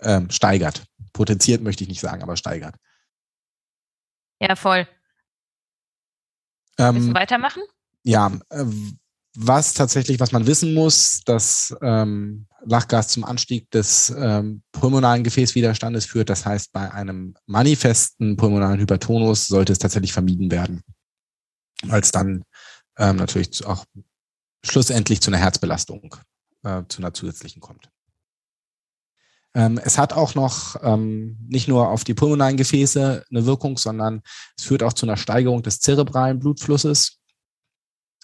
ähm, 0.00 0.30
steigert. 0.30 0.84
Potenziert 1.12 1.62
möchte 1.62 1.84
ich 1.84 1.88
nicht 1.88 2.00
sagen, 2.00 2.22
aber 2.22 2.36
steigert. 2.36 2.76
Ja, 4.40 4.56
voll. 4.56 4.86
Ähm, 6.78 6.94
Willst 6.96 7.08
du 7.08 7.14
weitermachen? 7.14 7.62
Ja, 8.04 8.32
äh, 8.50 8.64
was 9.36 9.74
tatsächlich, 9.74 10.20
was 10.20 10.32
man 10.32 10.46
wissen 10.46 10.74
muss, 10.74 11.22
dass 11.24 11.74
ähm, 11.82 12.46
Lachgas 12.64 13.08
zum 13.08 13.24
Anstieg 13.24 13.70
des 13.70 14.14
ähm, 14.16 14.62
pulmonalen 14.70 15.24
Gefäßwiderstandes 15.24 16.06
führt. 16.06 16.30
Das 16.30 16.46
heißt, 16.46 16.72
bei 16.72 16.92
einem 16.92 17.34
manifesten 17.46 18.36
pulmonalen 18.36 18.80
Hypertonus 18.80 19.46
sollte 19.46 19.72
es 19.72 19.80
tatsächlich 19.80 20.12
vermieden 20.12 20.50
werden, 20.50 20.82
weil 21.82 22.00
es 22.00 22.12
dann 22.12 22.44
ähm, 22.96 23.16
natürlich 23.16 23.66
auch 23.66 23.84
schlussendlich 24.64 25.20
zu 25.20 25.30
einer 25.30 25.38
Herzbelastung, 25.38 26.14
äh, 26.62 26.82
zu 26.88 26.98
einer 26.98 27.12
zusätzlichen 27.12 27.60
kommt. 27.60 27.90
Ähm, 29.56 29.78
es 29.82 29.98
hat 29.98 30.12
auch 30.12 30.34
noch 30.34 30.76
ähm, 30.82 31.38
nicht 31.48 31.68
nur 31.68 31.88
auf 31.88 32.04
die 32.04 32.14
pulmonalen 32.14 32.56
Gefäße 32.56 33.24
eine 33.28 33.46
Wirkung, 33.46 33.78
sondern 33.78 34.22
es 34.56 34.64
führt 34.64 34.82
auch 34.82 34.92
zu 34.92 35.06
einer 35.06 35.16
Steigerung 35.16 35.62
des 35.62 35.80
zerebralen 35.80 36.38
Blutflusses 36.38 37.20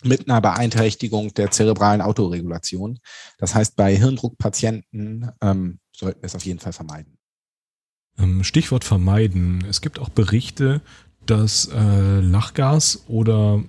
mit 0.04 0.28
einer 0.28 0.40
Beeinträchtigung 0.40 1.34
der 1.34 1.50
zerebralen 1.50 2.00
Autoregulation. 2.00 2.98
Das 3.38 3.54
heißt, 3.54 3.76
bei 3.76 3.96
Hirndruckpatienten 3.96 5.30
ähm, 5.40 5.78
sollten 5.94 6.22
wir 6.22 6.26
es 6.26 6.34
auf 6.34 6.44
jeden 6.44 6.60
Fall 6.60 6.72
vermeiden. 6.72 7.18
Ähm, 8.18 8.44
Stichwort 8.44 8.84
vermeiden. 8.84 9.64
Es 9.68 9.80
gibt 9.80 9.98
auch 9.98 10.08
Berichte, 10.08 10.80
dass 11.26 11.66
äh, 11.66 12.20
Lachgas 12.20 13.04
oder 13.08 13.62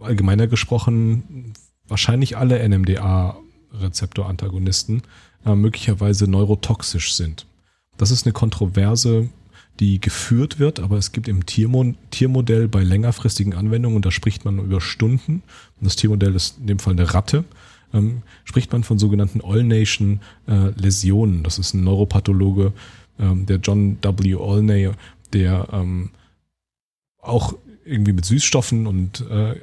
allgemeiner 0.00 0.46
gesprochen 0.46 1.52
wahrscheinlich 1.88 2.36
alle 2.36 2.68
NMDA-Rezeptorantagonisten 2.68 5.02
äh, 5.44 5.54
möglicherweise 5.54 6.28
neurotoxisch 6.28 7.14
sind. 7.14 7.46
Das 7.96 8.10
ist 8.10 8.26
eine 8.26 8.32
Kontroverse, 8.32 9.28
die 9.80 10.00
geführt 10.00 10.58
wird, 10.58 10.80
aber 10.80 10.96
es 10.96 11.12
gibt 11.12 11.28
im 11.28 11.46
Tiermo 11.46 11.94
Tiermodell 12.10 12.68
bei 12.68 12.82
längerfristigen 12.82 13.54
Anwendungen, 13.54 13.96
und 13.96 14.06
da 14.06 14.10
spricht 14.10 14.44
man 14.44 14.58
über 14.58 14.80
Stunden, 14.80 15.42
und 15.78 15.84
das 15.84 15.96
Tiermodell 15.96 16.34
ist 16.34 16.58
in 16.58 16.66
dem 16.66 16.78
Fall 16.78 16.94
eine 16.94 17.12
Ratte, 17.12 17.44
ähm, 17.92 18.22
spricht 18.44 18.72
man 18.72 18.84
von 18.84 18.98
sogenannten 18.98 19.40
All-Nation 19.42 20.20
äh. 20.46 21.42
Das 21.42 21.58
ist 21.58 21.74
ein 21.74 21.84
Neuropathologe, 21.84 22.72
ähm, 23.18 23.46
der 23.46 23.58
John 23.58 23.98
W. 24.02 24.34
Olney, 24.34 24.90
der 25.32 25.68
ähm, 25.72 26.10
auch 27.20 27.54
irgendwie 27.86 28.12
mit 28.12 28.24
Süßstoffen 28.24 28.86
und 28.86 29.24
äh, 29.30 29.54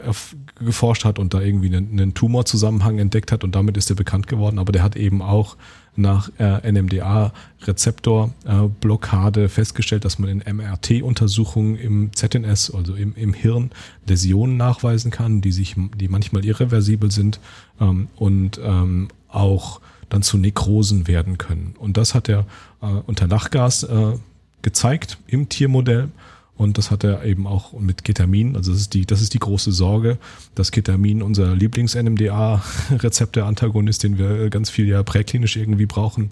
geforscht 0.63 1.05
hat 1.05 1.19
und 1.19 1.33
da 1.33 1.41
irgendwie 1.41 1.67
einen, 1.67 1.91
einen 1.91 2.13
Tumorzusammenhang 2.13 2.99
entdeckt 2.99 3.31
hat 3.31 3.43
und 3.43 3.55
damit 3.55 3.77
ist 3.77 3.89
er 3.89 3.95
bekannt 3.95 4.27
geworden, 4.27 4.59
aber 4.59 4.71
der 4.71 4.83
hat 4.83 4.95
eben 4.95 5.21
auch 5.21 5.57
nach 5.95 6.31
äh, 6.39 6.71
NMDA-Rezeptor-Blockade 6.71 9.43
äh, 9.43 9.49
festgestellt, 9.49 10.05
dass 10.05 10.17
man 10.17 10.29
in 10.29 10.41
MRT-Untersuchungen 10.55 11.75
im 11.75 12.11
ZNS, 12.13 12.73
also 12.73 12.95
im, 12.95 13.13
im 13.15 13.33
Hirn, 13.33 13.69
Läsionen 14.07 14.57
nachweisen 14.57 15.11
kann, 15.11 15.41
die 15.41 15.51
sich, 15.51 15.75
die 15.95 16.07
manchmal 16.07 16.43
irreversibel 16.45 17.11
sind 17.11 17.39
ähm, 17.79 18.07
und 18.15 18.59
ähm, 18.63 19.09
auch 19.29 19.81
dann 20.09 20.23
zu 20.23 20.37
Nekrosen 20.37 21.07
werden 21.07 21.37
können. 21.37 21.75
Und 21.77 21.97
das 21.97 22.15
hat 22.15 22.29
er 22.29 22.45
äh, 22.81 22.87
unter 23.05 23.27
Lachgas 23.27 23.83
äh, 23.83 24.13
gezeigt 24.61 25.17
im 25.27 25.49
Tiermodell 25.49 26.09
und 26.55 26.77
das 26.77 26.91
hat 26.91 27.03
er 27.03 27.25
eben 27.25 27.47
auch 27.47 27.73
mit 27.73 28.03
Ketamin. 28.03 28.55
Also 28.55 28.71
das 28.71 28.81
ist 28.81 28.93
die, 28.93 29.07
das 29.07 29.21
ist 29.21 29.33
die 29.33 29.39
große 29.39 29.71
Sorge, 29.71 30.19
dass 30.55 30.71
Ketamin 30.71 31.23
unser 31.23 31.55
Lieblings-NMDA-Rezeptor-Antagonist, 31.55 34.03
den 34.03 34.19
wir 34.19 34.49
ganz 34.49 34.69
viel 34.69 34.87
ja 34.87 35.01
präklinisch 35.01 35.55
irgendwie 35.55 35.87
brauchen, 35.87 36.31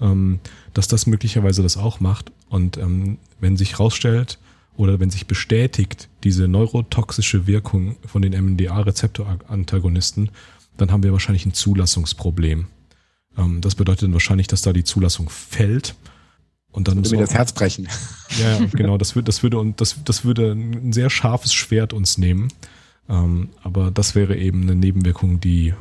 ähm, 0.00 0.40
dass 0.74 0.88
das 0.88 1.06
möglicherweise 1.06 1.62
das 1.62 1.78
auch 1.78 2.00
macht. 2.00 2.32
Und 2.50 2.76
ähm, 2.76 3.16
wenn 3.40 3.56
sich 3.56 3.80
rausstellt 3.80 4.38
oder 4.76 5.00
wenn 5.00 5.08
sich 5.10 5.26
bestätigt 5.26 6.10
diese 6.22 6.48
neurotoxische 6.48 7.46
Wirkung 7.46 7.96
von 8.06 8.20
den 8.20 8.32
NMDA-Rezeptor-Antagonisten, 8.32 10.28
dann 10.76 10.92
haben 10.92 11.02
wir 11.02 11.12
wahrscheinlich 11.12 11.46
ein 11.46 11.54
Zulassungsproblem. 11.54 12.66
Ähm, 13.38 13.62
das 13.62 13.74
bedeutet 13.74 14.02
dann 14.02 14.12
wahrscheinlich, 14.12 14.48
dass 14.48 14.60
da 14.60 14.74
die 14.74 14.84
Zulassung 14.84 15.30
fällt 15.30 15.94
und 16.72 16.88
dann 16.88 17.02
das 17.02 17.10
würde 17.10 17.22
mir 17.22 17.26
das 17.26 17.34
Herz 17.34 17.52
brechen. 17.52 17.88
Ja, 18.40 18.58
ja 18.58 18.66
genau. 18.72 18.96
Das 18.96 19.14
würde, 19.14 19.26
das 19.26 19.42
würde 19.42 19.58
und 19.58 19.80
das, 19.82 19.96
das 20.04 20.24
würde 20.24 20.52
ein 20.52 20.94
sehr 20.94 21.10
scharfes 21.10 21.52
Schwert 21.52 21.92
uns 21.92 22.16
nehmen. 22.16 22.48
Ähm, 23.08 23.50
aber 23.62 23.90
das 23.90 24.14
wäre 24.14 24.36
eben 24.36 24.62
eine 24.62 24.74
Nebenwirkung, 24.74 25.38
die 25.38 25.74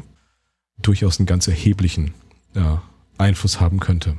durchaus 0.81 1.19
einen 1.19 1.27
ganz 1.27 1.47
erheblichen 1.47 2.13
ja, 2.53 2.81
Einfluss 3.17 3.61
haben 3.61 3.79
könnte. 3.79 4.17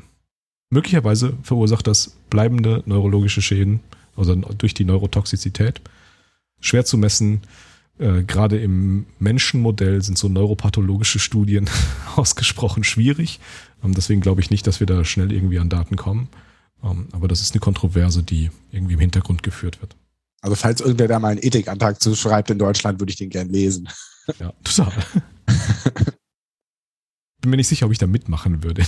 Möglicherweise 0.71 1.35
verursacht 1.43 1.87
das 1.87 2.17
bleibende 2.31 2.83
neurologische 2.87 3.43
Schäden, 3.43 3.81
also 4.17 4.35
durch 4.35 4.73
die 4.73 4.85
Neurotoxizität. 4.85 5.83
Schwer 6.61 6.87
zu 6.87 6.97
messen. 6.97 7.43
Äh, 7.99 8.23
Gerade 8.23 8.59
im 8.59 9.05
Menschenmodell 9.19 10.01
sind 10.01 10.17
so 10.17 10.29
neuropathologische 10.29 11.19
Studien 11.19 11.69
ausgesprochen 12.17 12.85
schwierig. 12.85 13.41
Ähm, 13.85 13.93
deswegen 13.93 14.23
glaube 14.23 14.41
ich 14.41 14.51
nicht, 14.51 14.67
dass 14.67 14.81
wir 14.81 14.87
da 14.87 15.05
schnell 15.05 15.33
irgendwie 15.33 15.59
an 15.59 15.69
Daten 15.69 15.97
kommen. 15.97 16.29
Um, 16.83 16.91
ähm, 16.91 17.09
aber 17.13 17.29
das 17.29 17.41
ist 17.41 17.55
eine 17.55 17.61
Kontroverse, 17.61 18.23
die 18.23 18.51
irgendwie 18.71 18.95
im 18.95 19.01
Hintergrund 19.01 19.43
geführt 19.43 19.81
wird. 19.81 19.97
Also 20.43 20.57
falls 20.57 20.81
irgendwer 20.81 21.09
da 21.09 21.19
mal 21.19 21.29
einen 21.29 21.43
Ethikantrag 21.43 22.03
zuschreibt 22.03 22.51
in 22.51 22.59
Deutschland, 22.59 23.01
würde 23.01 23.11
ich 23.11 23.17
den 23.17 23.31
gern 23.31 23.49
lesen. 23.49 23.89
Ja, 24.39 24.53
total. 24.65 24.93
Bin 27.41 27.51
mir 27.51 27.57
nicht 27.57 27.69
sicher, 27.69 27.87
ob 27.87 27.93
ich 27.93 27.99
da 27.99 28.07
mitmachen 28.07 28.63
würde. 28.63 28.85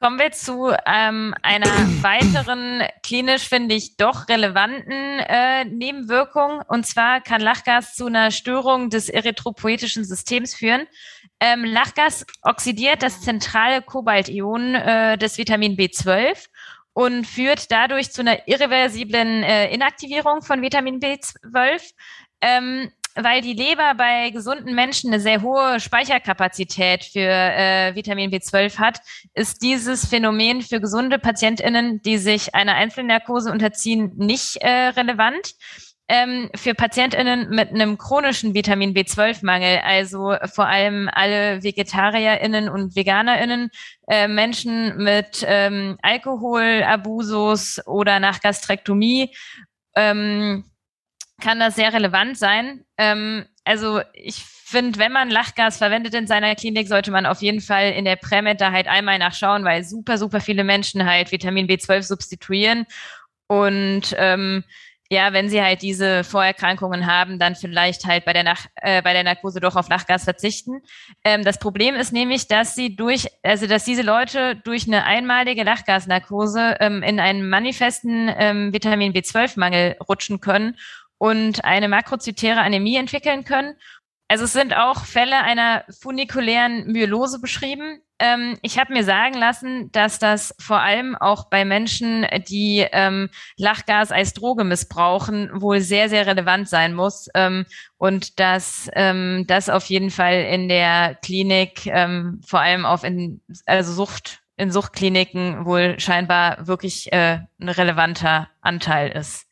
Kommen 0.00 0.18
wir 0.18 0.32
zu 0.32 0.70
ähm, 0.86 1.34
einer 1.42 1.66
weiteren 2.02 2.82
klinisch, 3.02 3.48
finde 3.48 3.74
ich, 3.74 3.96
doch 3.96 4.28
relevanten 4.28 4.92
äh, 4.92 5.64
Nebenwirkung. 5.64 6.60
Und 6.68 6.86
zwar 6.86 7.20
kann 7.22 7.40
Lachgas 7.40 7.94
zu 7.94 8.06
einer 8.06 8.30
Störung 8.30 8.90
des 8.90 9.08
erythropoetischen 9.08 10.04
Systems 10.04 10.54
führen. 10.54 10.86
Ähm, 11.44 11.62
Lachgas 11.62 12.24
oxidiert 12.40 13.02
das 13.02 13.20
zentrale 13.20 13.82
Kobaltion 13.82 14.74
äh, 14.74 15.18
des 15.18 15.36
Vitamin 15.36 15.76
B12 15.76 16.46
und 16.94 17.26
führt 17.26 17.70
dadurch 17.70 18.12
zu 18.12 18.22
einer 18.22 18.48
irreversiblen 18.48 19.42
äh, 19.42 19.70
Inaktivierung 19.74 20.40
von 20.40 20.62
Vitamin 20.62 21.00
B12. 21.00 21.92
Ähm, 22.40 22.90
weil 23.14 23.42
die 23.42 23.52
Leber 23.52 23.94
bei 23.94 24.30
gesunden 24.30 24.74
Menschen 24.74 25.12
eine 25.12 25.20
sehr 25.20 25.42
hohe 25.42 25.78
Speicherkapazität 25.80 27.04
für 27.04 27.20
äh, 27.20 27.94
Vitamin 27.94 28.30
B12 28.30 28.78
hat, 28.78 29.00
ist 29.34 29.62
dieses 29.62 30.06
Phänomen 30.06 30.62
für 30.62 30.80
gesunde 30.80 31.18
PatientInnen, 31.18 32.00
die 32.02 32.16
sich 32.16 32.54
einer 32.54 32.74
Einzelnarkose 32.74 33.52
unterziehen, 33.52 34.12
nicht 34.16 34.56
äh, 34.62 34.88
relevant. 34.88 35.54
Ähm, 36.06 36.50
für 36.54 36.74
PatientInnen 36.74 37.48
mit 37.48 37.70
einem 37.70 37.96
chronischen 37.96 38.52
Vitamin 38.52 38.92
B12-Mangel, 38.92 39.78
also 39.84 40.36
vor 40.52 40.66
allem 40.66 41.08
alle 41.10 41.62
VegetarierInnen 41.62 42.68
und 42.68 42.94
VeganerInnen, 42.94 43.70
äh, 44.08 44.28
Menschen 44.28 44.98
mit 44.98 45.42
ähm, 45.46 45.96
Alkoholabusus 46.02 47.80
oder 47.86 48.20
nach 48.20 48.40
Gastrektomie, 48.40 49.34
ähm, 49.96 50.64
kann 51.40 51.58
das 51.58 51.76
sehr 51.76 51.92
relevant 51.92 52.36
sein. 52.36 52.84
Ähm, 52.98 53.46
also 53.64 54.02
ich 54.12 54.44
finde, 54.74 54.98
wenn 54.98 55.12
man 55.12 55.30
Lachgas 55.30 55.78
verwendet 55.78 56.14
in 56.14 56.26
seiner 56.26 56.54
Klinik, 56.54 56.88
sollte 56.88 57.10
man 57.10 57.26
auf 57.26 57.42
jeden 57.42 57.60
Fall 57.60 57.92
in 57.92 58.04
der 58.04 58.16
Prämed 58.16 58.60
da 58.60 58.72
halt 58.72 58.88
einmal 58.88 59.18
nachschauen, 59.18 59.64
weil 59.64 59.84
super, 59.84 60.18
super 60.18 60.40
viele 60.40 60.64
Menschen 60.64 61.06
halt 61.06 61.32
Vitamin 61.32 61.66
B12 61.66 62.02
substituieren. 62.02 62.86
Und 63.46 64.14
ähm, 64.18 64.64
ja, 65.14 65.32
wenn 65.32 65.48
sie 65.48 65.62
halt 65.62 65.82
diese 65.82 66.24
Vorerkrankungen 66.24 67.06
haben, 67.06 67.38
dann 67.38 67.54
vielleicht 67.54 68.04
halt 68.04 68.24
bei 68.24 68.32
der, 68.32 68.42
Nach 68.42 68.66
äh, 68.76 69.00
bei 69.00 69.12
der 69.12 69.24
Narkose 69.24 69.60
doch 69.60 69.76
auf 69.76 69.88
Lachgas 69.88 70.24
verzichten. 70.24 70.82
Ähm, 71.24 71.44
das 71.44 71.58
Problem 71.58 71.94
ist 71.94 72.12
nämlich, 72.12 72.48
dass 72.48 72.74
sie 72.74 72.96
durch, 72.96 73.28
also 73.42 73.66
dass 73.66 73.84
diese 73.84 74.02
Leute 74.02 74.56
durch 74.56 74.86
eine 74.86 75.04
einmalige 75.04 75.62
Lachgasnarkose 75.62 76.76
ähm, 76.80 77.02
in 77.02 77.20
einen 77.20 77.48
manifesten 77.48 78.30
ähm, 78.36 78.72
Vitamin 78.72 79.12
B12-Mangel 79.12 79.96
rutschen 80.06 80.40
können 80.40 80.76
und 81.18 81.64
eine 81.64 81.88
makrozytäre 81.88 82.60
Anämie 82.60 82.96
entwickeln 82.96 83.44
können. 83.44 83.76
Also 84.28 84.44
es 84.44 84.52
sind 84.52 84.74
auch 84.74 85.04
Fälle 85.04 85.42
einer 85.42 85.84
funikulären 86.00 86.86
Myelose 86.86 87.40
beschrieben. 87.40 88.00
Ähm, 88.20 88.56
ich 88.62 88.78
habe 88.78 88.92
mir 88.92 89.02
sagen 89.02 89.34
lassen, 89.34 89.90
dass 89.90 90.20
das 90.20 90.54
vor 90.60 90.80
allem 90.80 91.16
auch 91.16 91.50
bei 91.50 91.64
Menschen, 91.64 92.24
die 92.48 92.86
ähm, 92.92 93.28
Lachgas 93.56 94.12
als 94.12 94.34
Droge 94.34 94.62
missbrauchen, 94.62 95.50
wohl 95.52 95.80
sehr, 95.80 96.08
sehr 96.08 96.26
relevant 96.26 96.68
sein 96.68 96.94
muss 96.94 97.28
ähm, 97.34 97.66
und 97.96 98.38
dass 98.38 98.88
ähm, 98.94 99.44
das 99.48 99.68
auf 99.68 99.86
jeden 99.86 100.10
Fall 100.10 100.44
in 100.44 100.68
der 100.68 101.16
Klinik 101.22 101.86
ähm, 101.86 102.40
vor 102.46 102.60
allem 102.60 102.86
auf 102.86 103.02
in, 103.02 103.40
also 103.66 103.92
Sucht 103.92 104.40
in 104.56 104.70
Suchtkliniken 104.70 105.64
wohl 105.64 105.98
scheinbar 105.98 106.68
wirklich 106.68 107.12
äh, 107.12 107.40
ein 107.60 107.68
relevanter 107.68 108.48
Anteil 108.60 109.10
ist. 109.10 109.46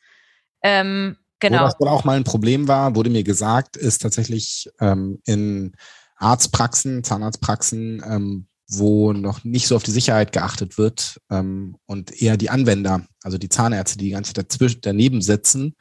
Ähm, 0.63 1.17
Genau. 1.41 1.63
Wo 1.63 1.65
das 1.65 1.81
wohl 1.81 1.89
auch 1.89 2.05
mal 2.05 2.17
ein 2.17 2.23
Problem 2.23 2.69
war, 2.69 2.95
wurde 2.95 3.11
mir 3.11 3.25
gesagt, 3.25 3.77
ist 3.77 4.03
tatsächlich 4.03 4.71
in 4.79 5.75
Arztpraxen, 6.23 7.03
Zahnarztpraxen, 7.03 8.01
ähm, 8.07 8.47
wo 8.79 9.13
noch 9.13 9.45
nicht 9.45 9.67
so 9.67 9.77
auf 9.77 9.83
die 9.83 9.91
Sicherheit 9.91 10.33
geachtet 10.33 10.79
wird 10.79 11.21
ähm, 11.31 11.77
und 11.87 12.21
eher 12.21 12.37
die 12.37 12.51
Anwender, 12.51 13.07
also 13.23 13.39
die 13.39 13.49
Zahnärzte, 13.49 13.99
die 13.99 14.07
die 14.07 14.11
ganze 14.13 14.33
Zeit 14.33 14.79
daneben 14.85 15.23
sitzen 15.23 15.77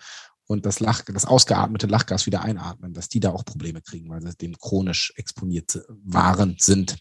und 0.47 0.65
das, 0.65 0.79
Lach, 0.79 1.03
das 1.05 1.25
ausgeatmete 1.25 1.87
Lachgas 1.87 2.25
wieder 2.25 2.41
einatmen, 2.41 2.93
dass 2.93 3.07
die 3.07 3.19
da 3.19 3.31
auch 3.31 3.45
Probleme 3.45 3.81
kriegen, 3.81 4.09
weil 4.09 4.21
sie 4.21 4.35
dem 4.35 4.57
chronisch 4.57 5.13
exponiert 5.15 5.79
waren, 5.87 6.57
sind. 6.59 6.97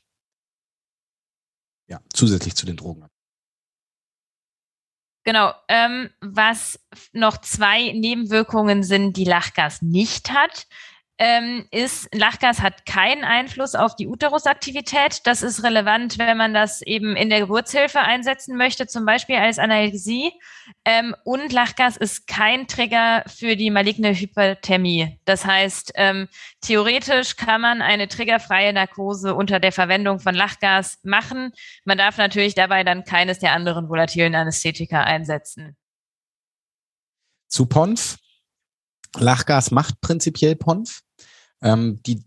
Ja, 1.89 2.01
zusätzlich 2.13 2.55
zu 2.55 2.67
den 2.67 2.77
Drogen. 2.77 3.07
Genau. 5.25 5.53
Ähm, 5.69 6.11
was 6.21 6.79
noch 7.13 7.39
zwei 7.39 7.93
Nebenwirkungen 7.93 8.83
sind, 8.83 9.17
die 9.17 9.25
Lachgas 9.25 9.83
nicht 9.83 10.31
hat, 10.31 10.67
ähm, 11.21 11.67
ist, 11.71 12.09
Lachgas 12.15 12.63
hat 12.63 12.87
keinen 12.87 13.25
Einfluss 13.25 13.75
auf 13.75 13.95
die 13.95 14.09
Uterusaktivität. 14.09 15.21
Das 15.27 15.43
ist 15.43 15.63
relevant, 15.63 16.17
wenn 16.17 16.35
man 16.39 16.55
das 16.55 16.81
eben 16.81 17.15
in 17.15 17.29
der 17.29 17.41
Geburtshilfe 17.41 18.01
einsetzen 18.01 18.57
möchte, 18.57 18.87
zum 18.87 19.05
Beispiel 19.05 19.37
als 19.37 19.59
Analgesie. 19.59 20.33
Ähm, 20.87 21.15
und 21.25 21.53
Lachgas 21.53 21.99
ist 21.99 22.27
kein 22.27 22.67
Trigger 22.69 23.23
für 23.27 23.55
die 23.55 23.69
maligne 23.71 24.15
Hyperthermie. 24.15 25.21
Das 25.27 25.45
heißt, 25.45 25.93
ähm, 25.97 26.27
theoretisch 26.63 27.37
kann 27.37 27.61
man 27.61 27.83
eine 27.83 28.09
triggerfreie 28.09 28.73
Narkose 28.73 29.35
unter 29.35 29.61
der 29.61 29.73
Verwendung 29.73 30.21
von 30.21 30.35
Lachgas 30.35 31.01
machen. 31.03 31.53
Man 31.85 31.99
darf 31.99 32.17
natürlich 32.17 32.55
dabei 32.55 32.83
dann 32.83 33.05
keines 33.05 33.41
der 33.41 33.53
anderen 33.53 33.91
volatilen 33.91 34.35
Anästhetika 34.35 35.03
einsetzen. 35.03 35.77
Zu 37.49 37.67
PONF. 37.67 38.17
Lachgas 39.19 39.71
macht 39.71 40.01
prinzipiell 40.01 40.57
PONF. 40.57 41.01
Ähm, 41.63 42.01
die, 42.07 42.25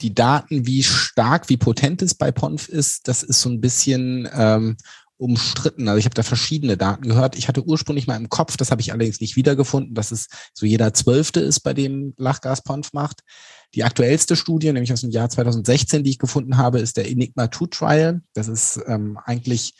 die 0.00 0.14
Daten, 0.14 0.66
wie 0.66 0.82
stark, 0.82 1.48
wie 1.48 1.56
potent 1.56 2.02
es 2.02 2.14
bei 2.14 2.32
Ponf 2.32 2.68
ist, 2.68 3.08
das 3.08 3.22
ist 3.22 3.40
so 3.40 3.48
ein 3.48 3.60
bisschen 3.60 4.28
ähm, 4.32 4.76
umstritten. 5.18 5.88
Also 5.88 5.98
ich 5.98 6.04
habe 6.04 6.14
da 6.14 6.22
verschiedene 6.22 6.76
Daten 6.76 7.08
gehört. 7.08 7.36
Ich 7.36 7.48
hatte 7.48 7.64
ursprünglich 7.64 8.06
mal 8.06 8.16
im 8.16 8.28
Kopf, 8.28 8.56
das 8.56 8.70
habe 8.70 8.82
ich 8.82 8.92
allerdings 8.92 9.20
nicht 9.20 9.36
wiedergefunden, 9.36 9.94
dass 9.94 10.10
es 10.10 10.28
so 10.52 10.66
jeder 10.66 10.92
Zwölfte 10.92 11.40
ist, 11.40 11.60
bei 11.60 11.72
dem 11.72 12.14
Lachgas 12.18 12.62
Ponf 12.62 12.92
macht. 12.92 13.22
Die 13.74 13.84
aktuellste 13.84 14.36
Studie, 14.36 14.72
nämlich 14.72 14.92
aus 14.92 15.00
dem 15.00 15.10
Jahr 15.10 15.28
2016, 15.28 16.04
die 16.04 16.10
ich 16.10 16.18
gefunden 16.18 16.56
habe, 16.56 16.80
ist 16.80 16.96
der 16.96 17.08
Enigma 17.10 17.50
2 17.50 17.66
Trial. 17.70 18.22
Das 18.34 18.48
ist 18.48 18.80
ähm, 18.86 19.18
eigentlich 19.24 19.74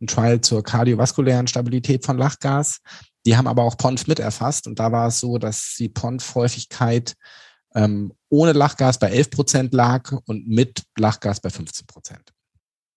ein 0.00 0.06
Trial 0.06 0.40
zur 0.40 0.62
kardiovaskulären 0.62 1.46
Stabilität 1.46 2.04
von 2.04 2.18
Lachgas. 2.18 2.80
Die 3.24 3.36
haben 3.36 3.46
aber 3.46 3.62
auch 3.62 3.76
PONF 3.76 4.06
mit 4.06 4.18
erfasst 4.18 4.66
und 4.66 4.78
da 4.78 4.90
war 4.92 5.08
es 5.08 5.20
so, 5.20 5.38
dass 5.38 5.76
die 5.78 5.88
PONF-Häufigkeit 5.88 7.14
ähm, 7.74 8.12
ohne 8.28 8.52
Lachgas 8.52 8.98
bei 8.98 9.10
11 9.10 9.30
Prozent 9.30 9.74
lag 9.74 10.12
und 10.26 10.48
mit 10.48 10.82
Lachgas 10.98 11.40
bei 11.40 11.50
15 11.50 11.86
Prozent. 11.86 12.32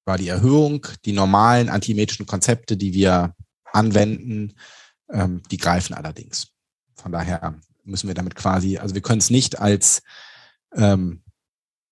War 0.05 0.17
die 0.17 0.27
Erhöhung, 0.27 0.85
die 1.05 1.13
normalen 1.13 1.69
antiemetischen 1.69 2.25
Konzepte, 2.25 2.77
die 2.77 2.93
wir 2.93 3.33
anwenden, 3.71 4.53
ähm, 5.09 5.41
die 5.51 5.57
greifen 5.57 5.93
allerdings. 5.93 6.47
Von 6.95 7.11
daher 7.11 7.55
müssen 7.83 8.07
wir 8.07 8.15
damit 8.15 8.35
quasi, 8.35 8.77
also 8.77 8.95
wir 8.95 9.01
können 9.01 9.19
es 9.19 9.29
nicht 9.29 9.59
als 9.59 10.01
ähm, 10.73 11.21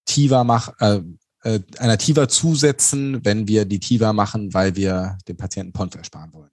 Tiva 0.06 0.44
mach, 0.44 0.74
äh, 0.80 1.02
äh, 1.44 1.60
einer 1.78 1.98
Tiva 1.98 2.28
zusetzen, 2.28 3.24
wenn 3.24 3.48
wir 3.48 3.66
die 3.66 3.80
Tiva 3.80 4.14
machen, 4.14 4.54
weil 4.54 4.76
wir 4.76 5.18
dem 5.28 5.38
Patienten 5.38 5.74
Pont 5.74 5.96
ersparen 5.96 6.34
wollen. 6.34 6.50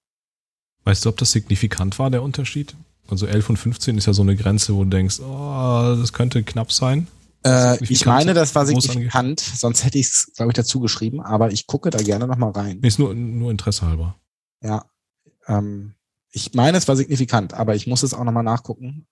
Weißt 0.90 1.04
du, 1.04 1.10
ob 1.10 1.18
das 1.18 1.30
signifikant 1.30 2.00
war, 2.00 2.10
der 2.10 2.20
Unterschied? 2.20 2.74
Also 3.08 3.24
11 3.24 3.50
und 3.50 3.56
15 3.58 3.96
ist 3.96 4.06
ja 4.06 4.12
so 4.12 4.22
eine 4.22 4.34
Grenze, 4.34 4.74
wo 4.74 4.82
du 4.82 4.90
denkst, 4.90 5.20
oh, 5.20 5.94
das 5.96 6.12
könnte 6.12 6.42
knapp 6.42 6.72
sein. 6.72 7.06
Äh, 7.44 7.80
ich 7.84 8.06
meine, 8.06 8.34
das 8.34 8.56
war 8.56 8.66
signifikant, 8.66 9.38
sonst 9.38 9.84
hätte 9.84 9.98
ich 9.98 10.08
es, 10.08 10.32
glaube 10.34 10.50
ich, 10.50 10.56
dazu 10.56 10.80
geschrieben, 10.80 11.20
aber 11.20 11.52
ich 11.52 11.68
gucke 11.68 11.90
da 11.90 12.02
gerne 12.02 12.26
nochmal 12.26 12.50
rein. 12.50 12.80
Nee, 12.82 12.88
ist 12.88 12.98
nur, 12.98 13.14
nur 13.14 13.52
Interesse 13.52 13.86
halber. 13.86 14.16
Ja. 14.64 14.84
Ähm, 15.46 15.94
ich 16.32 16.54
meine, 16.54 16.78
es 16.78 16.88
war 16.88 16.96
signifikant, 16.96 17.54
aber 17.54 17.76
ich 17.76 17.86
muss 17.86 18.02
es 18.02 18.12
auch 18.12 18.24
nochmal 18.24 18.42
nachgucken. 18.42 19.06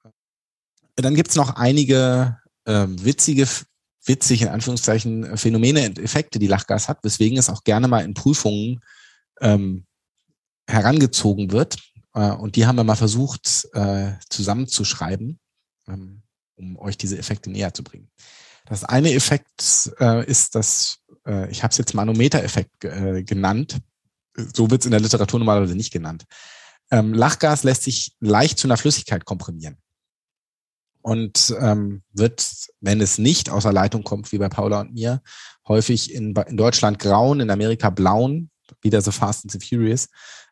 Dann 0.97 1.15
gibt's 1.15 1.37
noch 1.37 1.55
einige 1.55 2.39
äh, 2.65 2.89
witzige, 2.89 3.47
witzig 4.05 4.43
in 4.43 4.49
Anführungszeichen 4.49 5.37
Phänomene 5.37 5.87
und 5.87 6.01
Effekte, 6.01 6.41
die 6.41 6.49
Lachgas 6.49 6.89
hat, 6.89 7.05
weswegen 7.05 7.39
es 7.39 7.49
auch 7.49 7.63
gerne 7.63 7.87
mal 7.87 8.05
in 8.05 8.15
Prüfungen 8.15 8.81
ähm, 9.41 9.85
herangezogen 10.69 11.51
wird. 11.51 11.79
Äh, 12.15 12.31
und 12.31 12.57
die 12.57 12.67
haben 12.67 12.77
wir 12.77 12.85
mal 12.85 12.97
versucht 12.97 13.69
äh, 13.73 14.13
zusammenzuschreiben, 14.29 15.41
ähm, 15.89 16.23
um 16.57 16.79
euch 16.79 16.97
diese 16.97 17.19
Effekte 17.19 17.51
näher 17.51 17.75
zu 17.75 17.83
bringen. 17.83 18.11
Das 18.67 18.85
eine 18.85 19.13
Effekt 19.13 19.91
äh, 19.99 20.25
ist 20.27 20.55
das, 20.55 20.99
äh, 21.27 21.51
ich 21.51 21.63
habe 21.63 21.73
es 21.73 21.79
jetzt 21.79 21.95
Manometer-Effekt 21.95 22.85
äh, 22.85 23.23
genannt. 23.23 23.79
So 24.55 24.71
wird 24.71 24.83
es 24.83 24.87
in 24.87 24.93
der 24.93 25.01
Literatur 25.01 25.41
normalerweise 25.41 25.75
nicht 25.75 25.93
genannt. 25.93 26.25
Ähm, 26.91 27.13
Lachgas 27.15 27.65
lässt 27.65 27.83
sich 27.83 28.15
leicht 28.21 28.59
zu 28.59 28.67
einer 28.67 28.77
Flüssigkeit 28.77 29.25
komprimieren 29.25 29.79
und 31.03 31.55
ähm, 31.59 32.03
wird, 32.13 32.47
wenn 32.81 33.01
es 33.01 33.19
nicht 33.19 33.51
aus 33.51 33.63
der 33.63 33.73
Leitung 33.73 34.05
kommt, 34.05 34.31
wie 34.33 34.39
bei 34.39 34.49
Paula 34.49 34.81
und 34.81 34.93
mir, 34.93 35.23
häufig 35.67 36.13
in, 36.13 36.35
in 36.35 36.57
Deutschland 36.57 36.99
grauen, 36.99 37.41
in 37.41 37.51
Amerika 37.51 37.91
blauen, 37.91 38.51
wieder 38.83 39.01
so 39.01 39.11
Fast 39.11 39.45
and 39.45 39.53
the 39.53 39.67
Furious, 39.67 40.09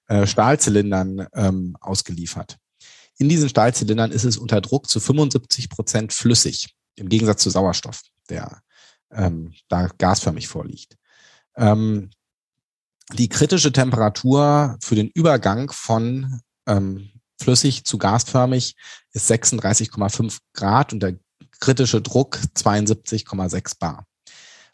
äh, 0.08 0.26
Stahlzylindern 0.26 1.26
ähm, 1.34 1.76
ausgeliefert. 1.80 2.58
In 3.18 3.28
diesen 3.28 3.48
Stahlzylindern 3.48 4.12
ist 4.12 4.24
es 4.24 4.36
unter 4.36 4.60
Druck 4.60 4.88
zu 4.88 5.00
75 5.00 5.70
Prozent 5.70 6.12
flüssig, 6.12 6.74
im 6.96 7.08
Gegensatz 7.08 7.42
zu 7.42 7.50
Sauerstoff, 7.50 8.02
der 8.28 8.60
ähm, 9.10 9.54
da 9.68 9.88
gasförmig 9.98 10.48
vorliegt. 10.48 10.96
Ähm, 11.56 12.10
die 13.14 13.28
kritische 13.28 13.72
Temperatur 13.72 14.76
für 14.82 14.96
den 14.96 15.08
Übergang 15.08 15.70
von 15.70 16.40
ähm, 16.66 17.10
flüssig 17.40 17.84
zu 17.84 17.98
gasförmig 17.98 18.76
ist 19.12 19.30
36,5 19.30 20.38
Grad 20.52 20.92
und 20.92 21.00
der 21.00 21.18
kritische 21.60 22.02
Druck 22.02 22.38
72,6 22.54 23.78
bar. 23.78 24.06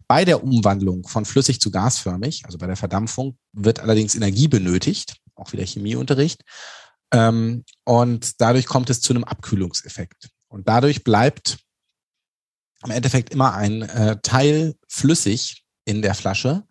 Bei 0.08 0.24
der 0.24 0.42
Umwandlung 0.42 1.06
von 1.06 1.24
flüssig 1.24 1.60
zu 1.60 1.70
gasförmig, 1.70 2.44
also 2.44 2.58
bei 2.58 2.66
der 2.66 2.76
Verdampfung, 2.76 3.38
wird 3.52 3.80
allerdings 3.80 4.14
Energie 4.14 4.48
benötigt 4.48 5.21
auch 5.34 5.52
wieder 5.52 5.64
Chemieunterricht. 5.64 6.42
Ähm, 7.12 7.64
und 7.84 8.40
dadurch 8.40 8.66
kommt 8.66 8.90
es 8.90 9.00
zu 9.00 9.12
einem 9.12 9.24
Abkühlungseffekt. 9.24 10.30
Und 10.48 10.68
dadurch 10.68 11.04
bleibt 11.04 11.58
im 12.84 12.90
Endeffekt 12.90 13.30
immer 13.30 13.54
ein 13.54 13.82
äh, 13.82 14.18
Teil 14.22 14.74
flüssig 14.88 15.64
in 15.84 16.02
der 16.02 16.14
Flasche. 16.14 16.64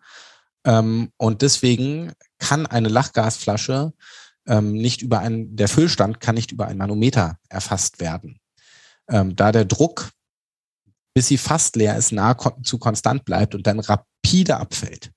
Ähm, 0.64 1.10
und 1.16 1.42
deswegen 1.42 2.12
kann 2.38 2.66
eine 2.66 2.88
Lachgasflasche 2.88 3.92
ähm, 4.46 4.72
nicht 4.72 5.02
über 5.02 5.20
ein, 5.20 5.54
der 5.56 5.68
Füllstand 5.68 6.20
kann 6.20 6.34
nicht 6.34 6.52
über 6.52 6.66
ein 6.66 6.76
Manometer 6.76 7.38
erfasst 7.48 8.00
werden. 8.00 8.38
Ähm, 9.08 9.36
da 9.36 9.52
der 9.52 9.64
Druck, 9.64 10.10
bis 11.14 11.28
sie 11.28 11.38
fast 11.38 11.76
leer 11.76 11.96
ist, 11.96 12.12
nahezu 12.12 12.78
konstant 12.78 13.24
bleibt 13.24 13.54
und 13.54 13.66
dann 13.66 13.80
rapide 13.80 14.56
abfällt. 14.56 15.12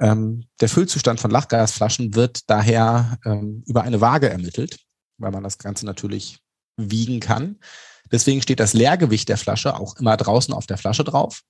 Ähm, 0.00 0.46
der 0.60 0.68
Füllzustand 0.68 1.20
von 1.20 1.30
Lachgasflaschen 1.30 2.14
wird 2.14 2.48
daher 2.48 3.18
ähm, 3.24 3.62
über 3.66 3.82
eine 3.82 4.00
Waage 4.00 4.30
ermittelt, 4.30 4.78
weil 5.18 5.30
man 5.30 5.44
das 5.44 5.58
Ganze 5.58 5.84
natürlich 5.84 6.38
wiegen 6.76 7.20
kann. 7.20 7.58
Deswegen 8.10 8.40
steht 8.42 8.60
das 8.60 8.72
Leergewicht 8.72 9.28
der 9.28 9.36
Flasche 9.36 9.78
auch 9.78 9.96
immer 9.96 10.16
draußen 10.16 10.54
auf 10.54 10.66
der 10.66 10.78
Flasche 10.78 11.04
drauf. 11.04 11.42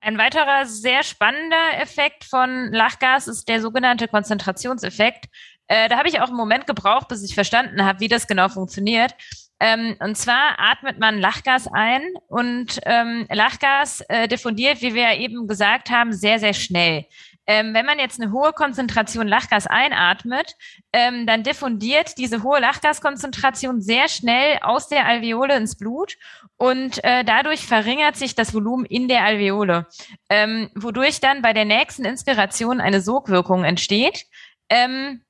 Ein 0.00 0.18
weiterer 0.18 0.66
sehr 0.66 1.02
spannender 1.02 1.80
Effekt 1.80 2.24
von 2.24 2.72
Lachgas 2.72 3.26
ist 3.26 3.48
der 3.48 3.60
sogenannte 3.60 4.06
Konzentrationseffekt. 4.06 5.26
Äh, 5.66 5.88
da 5.88 5.98
habe 5.98 6.08
ich 6.08 6.20
auch 6.20 6.28
einen 6.28 6.36
Moment 6.36 6.66
gebraucht, 6.66 7.08
bis 7.08 7.22
ich 7.22 7.34
verstanden 7.34 7.84
habe, 7.84 8.00
wie 8.00 8.08
das 8.08 8.26
genau 8.26 8.48
funktioniert. 8.48 9.14
Ähm, 9.60 9.96
und 9.98 10.16
zwar 10.16 10.58
atmet 10.58 11.00
man 11.00 11.18
Lachgas 11.18 11.68
ein 11.72 12.02
und 12.28 12.78
ähm, 12.84 13.26
Lachgas 13.28 14.00
äh, 14.08 14.28
diffundiert, 14.28 14.82
wie 14.82 14.94
wir 14.94 15.02
ja 15.02 15.14
eben 15.14 15.48
gesagt 15.48 15.90
haben, 15.90 16.12
sehr, 16.12 16.38
sehr 16.38 16.54
schnell. 16.54 17.06
Ähm, 17.50 17.72
wenn 17.72 17.86
man 17.86 17.98
jetzt 17.98 18.20
eine 18.20 18.30
hohe 18.30 18.52
Konzentration 18.52 19.26
Lachgas 19.26 19.66
einatmet, 19.66 20.54
ähm, 20.92 21.26
dann 21.26 21.42
diffundiert 21.42 22.18
diese 22.18 22.42
hohe 22.42 22.60
Lachgaskonzentration 22.60 23.80
sehr 23.80 24.08
schnell 24.08 24.58
aus 24.60 24.88
der 24.88 25.06
Alveole 25.06 25.56
ins 25.56 25.76
Blut 25.78 26.18
und 26.58 27.02
äh, 27.04 27.24
dadurch 27.24 27.66
verringert 27.66 28.16
sich 28.16 28.34
das 28.34 28.52
Volumen 28.52 28.84
in 28.84 29.08
der 29.08 29.24
Alveole, 29.24 29.86
ähm, 30.28 30.70
wodurch 30.74 31.20
dann 31.20 31.40
bei 31.40 31.54
der 31.54 31.64
nächsten 31.64 32.04
Inspiration 32.04 32.82
eine 32.82 33.00
Sogwirkung 33.00 33.64
entsteht. 33.64 34.26
Ähm, 34.68 35.22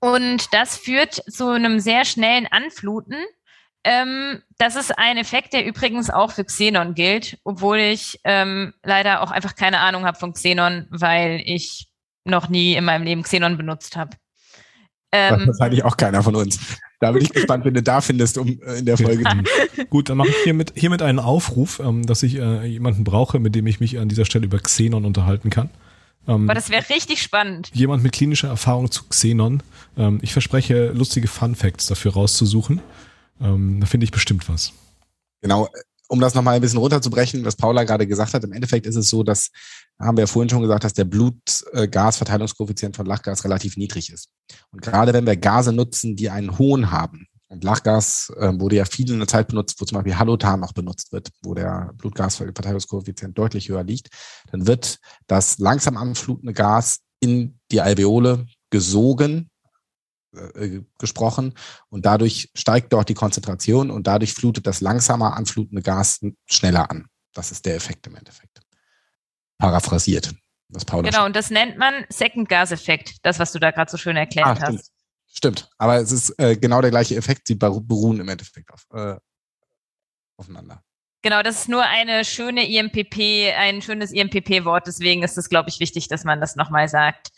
und 0.00 0.54
das 0.54 0.78
führt 0.78 1.22
zu 1.30 1.50
einem 1.50 1.78
sehr 1.78 2.06
schnellen 2.06 2.46
Anfluten 2.46 3.16
ähm, 3.84 4.42
das 4.58 4.76
ist 4.76 4.98
ein 4.98 5.18
Effekt, 5.18 5.52
der 5.52 5.66
übrigens 5.66 6.10
auch 6.10 6.32
für 6.32 6.44
Xenon 6.44 6.94
gilt, 6.94 7.38
obwohl 7.44 7.78
ich 7.78 8.20
ähm, 8.24 8.72
leider 8.82 9.22
auch 9.22 9.30
einfach 9.30 9.54
keine 9.54 9.80
Ahnung 9.80 10.04
habe 10.04 10.18
von 10.18 10.32
Xenon, 10.32 10.86
weil 10.90 11.42
ich 11.44 11.88
noch 12.24 12.48
nie 12.48 12.74
in 12.74 12.84
meinem 12.84 13.04
Leben 13.04 13.22
Xenon 13.22 13.56
benutzt 13.56 13.96
habe. 13.96 14.16
Ähm, 15.12 15.44
das 15.46 15.60
eigentlich 15.60 15.84
auch 15.84 15.96
keiner 15.96 16.22
von 16.22 16.34
uns. 16.34 16.58
Da 16.98 17.12
bin 17.12 17.22
ich 17.22 17.30
gespannt, 17.30 17.64
wenn 17.64 17.74
du 17.74 17.82
da 17.82 18.00
findest, 18.00 18.38
um 18.38 18.60
äh, 18.62 18.78
in 18.78 18.86
der 18.86 18.96
Folge. 18.96 19.22
Gut, 19.90 20.08
dann 20.08 20.16
mache 20.16 20.30
ich 20.30 20.36
hiermit, 20.42 20.72
hiermit 20.74 21.02
einen 21.02 21.18
Aufruf, 21.18 21.78
ähm, 21.78 22.04
dass 22.06 22.22
ich 22.22 22.36
äh, 22.36 22.64
jemanden 22.64 23.04
brauche, 23.04 23.38
mit 23.38 23.54
dem 23.54 23.66
ich 23.66 23.78
mich 23.78 23.98
an 23.98 24.08
dieser 24.08 24.24
Stelle 24.24 24.46
über 24.46 24.58
Xenon 24.58 25.04
unterhalten 25.04 25.50
kann. 25.50 25.70
Ähm, 26.26 26.44
Aber 26.44 26.54
das 26.54 26.70
wäre 26.70 26.88
richtig 26.88 27.22
spannend. 27.22 27.70
Jemand 27.74 28.02
mit 28.02 28.12
klinischer 28.12 28.48
Erfahrung 28.48 28.90
zu 28.90 29.04
Xenon. 29.04 29.62
Ähm, 29.96 30.18
ich 30.22 30.32
verspreche, 30.32 30.92
lustige 30.92 31.28
Fun 31.28 31.54
Facts 31.54 31.86
dafür 31.86 32.14
rauszusuchen. 32.14 32.80
Ähm, 33.40 33.80
da 33.80 33.86
finde 33.86 34.04
ich 34.04 34.10
bestimmt 34.10 34.48
was. 34.48 34.72
Genau, 35.40 35.68
um 36.08 36.20
das 36.20 36.34
nochmal 36.34 36.56
ein 36.56 36.60
bisschen 36.60 36.78
runterzubrechen, 36.78 37.44
was 37.44 37.56
Paula 37.56 37.84
gerade 37.84 38.06
gesagt 38.06 38.34
hat, 38.34 38.44
im 38.44 38.52
Endeffekt 38.52 38.86
ist 38.86 38.96
es 38.96 39.08
so, 39.08 39.22
dass, 39.22 39.50
haben 39.98 40.16
wir 40.16 40.22
ja 40.22 40.26
vorhin 40.26 40.48
schon 40.48 40.62
gesagt, 40.62 40.84
dass 40.84 40.92
der 40.92 41.04
Blutgasverteilungskoeffizient 41.04 42.96
von 42.96 43.06
Lachgas 43.06 43.44
relativ 43.44 43.76
niedrig 43.76 44.10
ist. 44.10 44.28
Und 44.70 44.82
gerade 44.82 45.12
wenn 45.12 45.26
wir 45.26 45.36
Gase 45.36 45.72
nutzen, 45.72 46.16
die 46.16 46.30
einen 46.30 46.58
hohen 46.58 46.90
haben, 46.90 47.26
und 47.48 47.62
Lachgas 47.62 48.32
äh, 48.38 48.58
wurde 48.58 48.76
ja 48.76 48.84
viel 48.84 49.10
in 49.10 49.18
der 49.18 49.28
Zeit 49.28 49.48
benutzt, 49.48 49.80
wo 49.80 49.84
zum 49.84 49.96
Beispiel 49.96 50.18
Halotan 50.18 50.58
noch 50.60 50.72
benutzt 50.72 51.12
wird, 51.12 51.28
wo 51.42 51.54
der 51.54 51.92
Blutgasverteilungskoeffizient 51.98 53.38
deutlich 53.38 53.68
höher 53.68 53.84
liegt, 53.84 54.08
dann 54.50 54.66
wird 54.66 54.98
das 55.28 55.58
langsam 55.58 55.96
anflutende 55.96 56.52
Gas 56.52 57.00
in 57.20 57.60
die 57.70 57.80
Alveole 57.80 58.46
gesogen 58.70 59.50
äh, 60.34 60.82
gesprochen 60.98 61.54
und 61.88 62.06
dadurch 62.06 62.50
steigt 62.54 62.92
dort 62.92 63.08
die 63.08 63.14
Konzentration 63.14 63.90
und 63.90 64.06
dadurch 64.06 64.34
flutet 64.34 64.66
das 64.66 64.80
langsamer 64.80 65.36
anflutende 65.36 65.82
Gas 65.82 66.20
schneller 66.46 66.90
an. 66.90 67.06
Das 67.32 67.50
ist 67.50 67.66
der 67.66 67.76
Effekt 67.76 68.06
im 68.06 68.16
Endeffekt. 68.16 68.60
Paraphrasiert. 69.58 70.34
Was 70.68 70.84
Paula 70.84 71.10
genau, 71.10 71.26
und 71.26 71.36
das 71.36 71.50
nennt 71.50 71.78
man 71.78 72.04
Second-Gas-Effekt, 72.08 73.18
das, 73.22 73.38
was 73.38 73.52
du 73.52 73.58
da 73.58 73.70
gerade 73.70 73.90
so 73.90 73.96
schön 73.96 74.16
erklärt 74.16 74.46
ah, 74.46 74.56
stimmt. 74.56 74.78
hast. 74.78 74.92
Stimmt, 75.26 75.70
aber 75.78 75.96
es 75.96 76.12
ist 76.12 76.30
äh, 76.38 76.56
genau 76.56 76.80
der 76.80 76.90
gleiche 76.90 77.16
Effekt, 77.16 77.48
sie 77.48 77.54
beruhen 77.56 78.20
im 78.20 78.28
Endeffekt 78.28 78.72
auf, 78.72 78.86
äh, 78.92 79.16
aufeinander. 80.36 80.82
Genau, 81.22 81.42
das 81.42 81.60
ist 81.60 81.68
nur 81.68 81.82
eine 81.82 82.24
schöne 82.24 82.68
IMPP, 82.68 83.52
ein 83.56 83.82
schönes 83.82 84.12
IMPP-Wort, 84.12 84.86
deswegen 84.86 85.22
ist 85.22 85.38
es, 85.38 85.48
glaube 85.48 85.70
ich, 85.70 85.80
wichtig, 85.80 86.08
dass 86.08 86.24
man 86.24 86.40
das 86.40 86.54
nochmal 86.54 86.88
sagt. 86.88 87.28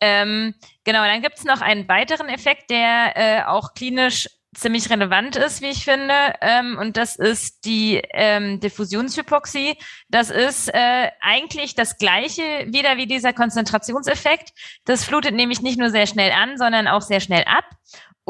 Ähm, 0.00 0.54
genau, 0.84 1.04
dann 1.04 1.22
gibt 1.22 1.38
es 1.38 1.44
noch 1.44 1.60
einen 1.60 1.88
weiteren 1.88 2.28
Effekt, 2.28 2.70
der 2.70 3.12
äh, 3.16 3.44
auch 3.44 3.74
klinisch 3.74 4.28
ziemlich 4.54 4.90
relevant 4.90 5.36
ist, 5.36 5.62
wie 5.62 5.68
ich 5.68 5.84
finde. 5.84 6.14
Ähm, 6.40 6.76
und 6.78 6.96
das 6.96 7.16
ist 7.16 7.64
die 7.64 8.02
ähm, 8.12 8.58
Diffusionshypoxie. 8.58 9.76
Das 10.08 10.30
ist 10.30 10.68
äh, 10.74 11.10
eigentlich 11.20 11.74
das 11.74 11.98
gleiche 11.98 12.42
wieder 12.66 12.96
wie 12.96 13.06
dieser 13.06 13.32
Konzentrationseffekt. 13.32 14.50
Das 14.84 15.04
flutet 15.04 15.34
nämlich 15.34 15.62
nicht 15.62 15.78
nur 15.78 15.90
sehr 15.90 16.06
schnell 16.06 16.32
an, 16.32 16.58
sondern 16.58 16.88
auch 16.88 17.02
sehr 17.02 17.20
schnell 17.20 17.44
ab 17.44 17.64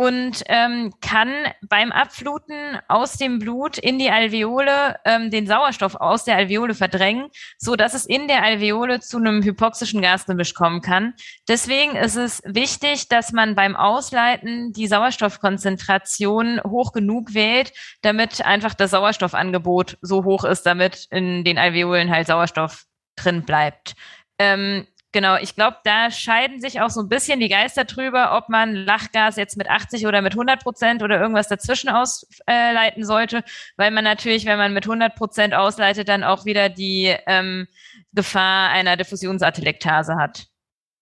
und 0.01 0.45
ähm, 0.47 0.95
kann 1.03 1.29
beim 1.69 1.93
Abfluten 1.93 2.79
aus 2.89 3.19
dem 3.19 3.39
Blut 3.39 3.77
in 3.77 3.99
die 3.99 4.11
Alveole 4.11 4.99
ähm, 5.05 5.31
den 5.31 5.47
Sauerstoff 5.47 5.95
aus 5.95 6.25
der 6.25 6.37
Alveole 6.37 6.75
verdrängen, 6.75 7.29
so 7.59 7.77
dass 7.77 7.93
es 7.93 8.07
in 8.07 8.27
der 8.27 8.43
Alveole 8.43 9.01
zu 9.01 9.19
einem 9.19 9.43
hypoxischen 9.43 10.01
Gasgemisch 10.01 10.55
kommen 10.55 10.81
kann. 10.81 11.13
Deswegen 11.49 11.97
ist 11.97 12.17
es 12.17 12.41
wichtig, 12.47 13.09
dass 13.09 13.33
man 13.33 13.55
beim 13.55 13.77
Ausleiten 13.77 14.73
die 14.73 14.87
Sauerstoffkonzentration 14.87 16.63
hoch 16.67 16.93
genug 16.93 17.35
wählt, 17.35 17.75
damit 18.01 18.43
einfach 18.43 18.73
das 18.73 18.93
Sauerstoffangebot 18.93 19.99
so 20.01 20.25
hoch 20.25 20.45
ist, 20.45 20.63
damit 20.63 21.09
in 21.11 21.45
den 21.45 21.59
Alveolen 21.59 22.11
halt 22.11 22.27
Sauerstoff 22.27 22.87
drin 23.17 23.43
bleibt. 23.43 23.97
Ähm, 24.39 24.87
Genau, 25.13 25.37
ich 25.37 25.57
glaube, 25.57 25.79
da 25.83 26.11
scheiden 26.13 26.61
sich 26.61 26.81
auch 26.81 26.91
so 26.91 27.01
ein 27.01 27.09
bisschen 27.09 27.41
die 27.41 27.49
Geister 27.49 27.85
drüber, 27.85 28.37
ob 28.37 28.49
man 28.49 28.75
Lachgas 28.75 29.35
jetzt 29.35 29.57
mit 29.57 29.69
80 29.69 30.07
oder 30.07 30.23
mit 30.23 30.35
100 30.35 30.63
Prozent 30.63 31.03
oder 31.03 31.21
irgendwas 31.21 31.49
dazwischen 31.49 31.89
ausleiten 31.89 33.05
sollte, 33.05 33.43
weil 33.77 33.91
man 33.91 34.05
natürlich, 34.05 34.47
wenn 34.47 34.59
man 34.59 34.73
mit 34.73 34.85
100 34.85 35.17
Prozent 35.17 35.53
ausleitet, 35.53 36.09
dann 36.09 36.23
auch 36.23 36.45
wieder 36.45 36.69
die 36.69 37.13
ähm, 37.27 37.67
Gefahr 38.13 38.71
einer 38.71 38.97
Diffusionsatelektase 38.97 40.15
hat. 40.15 40.47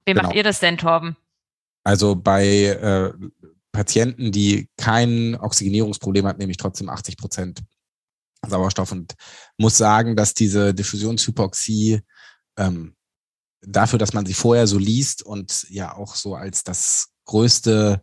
Wie 0.06 0.14
genau. 0.14 0.22
macht 0.22 0.34
ihr 0.34 0.42
das 0.42 0.60
denn, 0.60 0.78
Torben? 0.78 1.16
Also 1.84 2.16
bei 2.16 2.46
äh, 2.46 3.12
Patienten, 3.72 4.32
die 4.32 4.70
kein 4.78 5.36
Oxygenierungsproblem 5.38 6.26
hat, 6.26 6.38
nehme 6.38 6.50
ich 6.50 6.56
trotzdem 6.56 6.88
80 6.88 7.18
Prozent 7.18 7.60
Sauerstoff 8.46 8.92
und 8.92 9.14
muss 9.58 9.76
sagen, 9.76 10.16
dass 10.16 10.32
diese 10.32 10.72
Diffusionshypoxie 10.72 12.00
ähm, 12.56 12.94
dafür, 13.62 13.98
dass 13.98 14.12
man 14.12 14.26
sie 14.26 14.34
vorher 14.34 14.66
so 14.66 14.78
liest 14.78 15.22
und 15.22 15.66
ja 15.68 15.94
auch 15.96 16.14
so 16.14 16.34
als 16.34 16.64
das 16.64 17.08
größte 17.24 18.02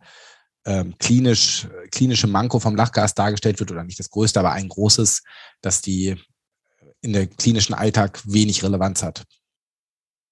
ähm, 0.66 0.96
klinisch, 0.98 1.68
klinische 1.92 2.28
Manko 2.28 2.60
vom 2.60 2.76
Lachgas 2.76 3.14
dargestellt 3.14 3.60
wird, 3.60 3.72
oder 3.72 3.84
nicht 3.84 4.00
das 4.00 4.10
größte, 4.10 4.40
aber 4.40 4.52
ein 4.52 4.70
großes, 4.70 5.24
dass 5.62 5.82
die 5.82 6.16
in 7.02 7.14
der 7.14 7.28
klinischen 7.28 7.76
Alltag 7.76 8.22
wenig 8.26 8.64
Relevanz 8.64 9.04
hat. 9.04 9.24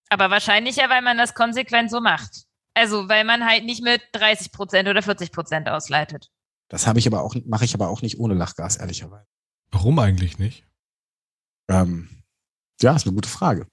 Aber 0.09 0.29
wahrscheinlich 0.29 0.75
ja, 0.77 0.89
weil 0.89 1.01
man 1.01 1.17
das 1.17 1.33
konsequent 1.33 1.89
so 1.89 2.01
macht. 2.01 2.45
Also, 2.75 3.07
weil 3.07 3.23
man 3.23 3.45
halt 3.45 3.65
nicht 3.65 3.83
mit 3.83 4.01
30 4.13 4.51
Prozent 4.51 4.89
oder 4.89 5.03
40 5.03 5.31
Prozent 5.31 5.69
ausleitet. 5.69 6.29
Das 6.69 6.87
habe 6.87 6.97
ich 6.97 7.05
aber 7.05 7.21
auch, 7.21 7.35
mache 7.45 7.65
ich 7.65 7.75
aber 7.75 7.89
auch 7.89 8.01
nicht 8.01 8.19
ohne 8.19 8.33
Lachgas, 8.33 8.77
ehrlicherweise. 8.77 9.27
Warum 9.71 9.99
eigentlich 9.99 10.39
nicht? 10.39 10.65
Ähm, 11.67 12.23
ja, 12.81 12.95
ist 12.95 13.05
eine 13.05 13.15
gute 13.15 13.29
Frage. 13.29 13.67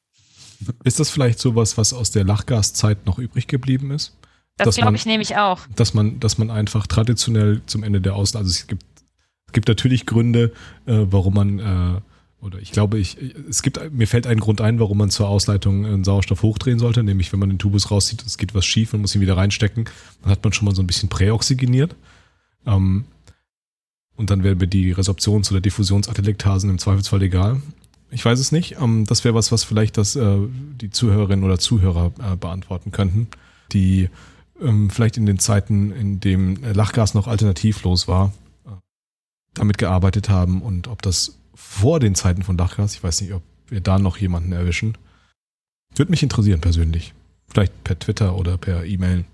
Ist 0.84 1.00
das 1.00 1.10
vielleicht 1.10 1.38
sowas, 1.38 1.78
was 1.78 1.92
aus 1.92 2.10
der 2.10 2.24
Lachgaszeit 2.24 3.06
noch 3.06 3.18
übrig 3.18 3.46
geblieben 3.46 3.90
ist? 3.90 4.16
Das 4.56 4.76
glaube 4.76 4.96
ich 4.96 5.06
nämlich 5.06 5.36
auch. 5.36 5.60
Dass 5.74 5.94
man, 5.94 6.20
dass 6.20 6.38
man 6.38 6.50
einfach 6.50 6.86
traditionell 6.86 7.62
zum 7.66 7.82
Ende 7.82 8.00
der 8.00 8.14
Ausleitung, 8.14 8.46
also 8.46 8.58
es 8.58 8.66
gibt, 8.66 8.84
es 9.46 9.52
gibt 9.52 9.68
natürlich 9.68 10.06
Gründe, 10.06 10.52
äh, 10.86 11.06
warum 11.10 11.34
man, 11.34 11.58
äh, 11.58 12.00
oder 12.44 12.58
ich 12.58 12.72
glaube, 12.72 12.98
ich, 12.98 13.16
es 13.48 13.62
gibt, 13.62 13.80
mir 13.92 14.06
fällt 14.06 14.26
ein 14.26 14.40
Grund 14.40 14.60
ein, 14.60 14.78
warum 14.78 14.98
man 14.98 15.10
zur 15.10 15.28
Ausleitung 15.28 15.86
einen 15.86 16.04
Sauerstoff 16.04 16.42
hochdrehen 16.42 16.78
sollte, 16.78 17.02
nämlich 17.02 17.32
wenn 17.32 17.40
man 17.40 17.50
den 17.50 17.58
Tubus 17.58 17.90
rauszieht, 17.90 18.22
es 18.24 18.38
geht 18.38 18.54
was 18.54 18.64
schief 18.64 18.94
und 18.94 19.00
muss 19.00 19.14
ihn 19.14 19.20
wieder 19.20 19.36
reinstecken, 19.36 19.88
dann 20.22 20.30
hat 20.30 20.42
man 20.44 20.52
schon 20.52 20.66
mal 20.66 20.74
so 20.74 20.82
ein 20.82 20.86
bisschen 20.86 21.08
präoxygeniert. 21.08 21.96
Ähm, 22.66 23.04
und 24.16 24.30
dann 24.30 24.44
wäre 24.44 24.56
die 24.56 24.94
Resorptions- 24.94 25.50
oder 25.50 25.62
Diffusionsatelektasen 25.62 26.68
im 26.68 26.78
Zweifelsfall 26.78 27.22
egal. 27.22 27.62
Ich 28.10 28.24
weiß 28.24 28.38
es 28.38 28.52
nicht. 28.52 28.76
Ähm, 28.80 29.04
das 29.06 29.24
wäre 29.24 29.34
was, 29.34 29.52
was 29.52 29.64
vielleicht 29.64 29.96
das, 29.96 30.16
äh, 30.16 30.38
die 30.80 30.90
Zuhörerinnen 30.90 31.44
oder 31.44 31.58
Zuhörer 31.58 32.12
äh, 32.18 32.36
beantworten 32.36 32.90
könnten, 32.90 33.28
die 33.72 34.08
ähm, 34.60 34.90
vielleicht 34.90 35.16
in 35.16 35.26
den 35.26 35.38
Zeiten, 35.38 35.92
in 35.92 36.20
dem 36.20 36.56
Lachgas 36.62 37.14
noch 37.14 37.28
alternativlos 37.28 38.08
war, 38.08 38.32
äh, 38.66 38.70
damit 39.54 39.78
gearbeitet 39.78 40.28
haben 40.28 40.62
und 40.62 40.88
ob 40.88 41.02
das 41.02 41.38
vor 41.54 42.00
den 42.00 42.14
Zeiten 42.14 42.42
von 42.42 42.56
Lachgas, 42.56 42.94
ich 42.94 43.02
weiß 43.02 43.20
nicht, 43.20 43.32
ob 43.32 43.42
wir 43.68 43.80
da 43.80 43.98
noch 43.98 44.16
jemanden 44.16 44.52
erwischen. 44.52 44.96
Würde 45.94 46.10
mich 46.10 46.22
interessieren 46.22 46.60
persönlich. 46.60 47.14
Vielleicht 47.48 47.84
per 47.84 47.98
Twitter 47.98 48.36
oder 48.36 48.56
per 48.56 48.84
E-Mail. 48.84 49.24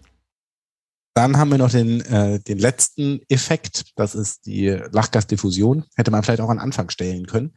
Dann 1.16 1.38
haben 1.38 1.50
wir 1.50 1.58
noch 1.58 1.70
den, 1.70 2.02
äh, 2.02 2.38
den 2.40 2.58
letzten 2.58 3.20
Effekt, 3.28 3.92
das 3.96 4.14
ist 4.14 4.44
die 4.44 4.68
Lachgasdiffusion. 4.68 5.84
Hätte 5.96 6.10
man 6.10 6.22
vielleicht 6.22 6.42
auch 6.42 6.50
an 6.50 6.58
Anfang 6.58 6.90
stellen 6.90 7.26
können 7.26 7.54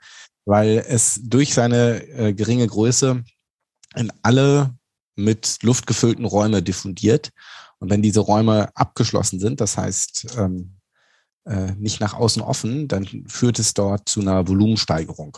weil 0.50 0.84
es 0.88 1.20
durch 1.24 1.54
seine 1.54 2.04
äh, 2.08 2.34
geringe 2.34 2.66
Größe 2.66 3.24
in 3.96 4.12
alle 4.24 4.76
mit 5.16 5.60
Luft 5.62 5.86
gefüllten 5.86 6.26
Räume 6.26 6.64
diffundiert. 6.64 7.30
Und 7.78 7.92
wenn 7.92 8.02
diese 8.02 8.22
Räume 8.22 8.76
abgeschlossen 8.76 9.40
sind, 9.40 9.62
das 9.62 9.78
heißt 9.78 10.38
ähm, 10.38 10.80
äh, 11.46 11.74
nicht 11.74 12.00
nach 12.00 12.16
außen 12.16 12.42
offen, 12.42 12.88
dann 12.88 13.06
führt 13.28 13.60
es 13.60 13.76
dort 13.76 14.10
zu 14.10 14.22
einer 14.22 14.48
Volumensteigerung. 14.48 15.38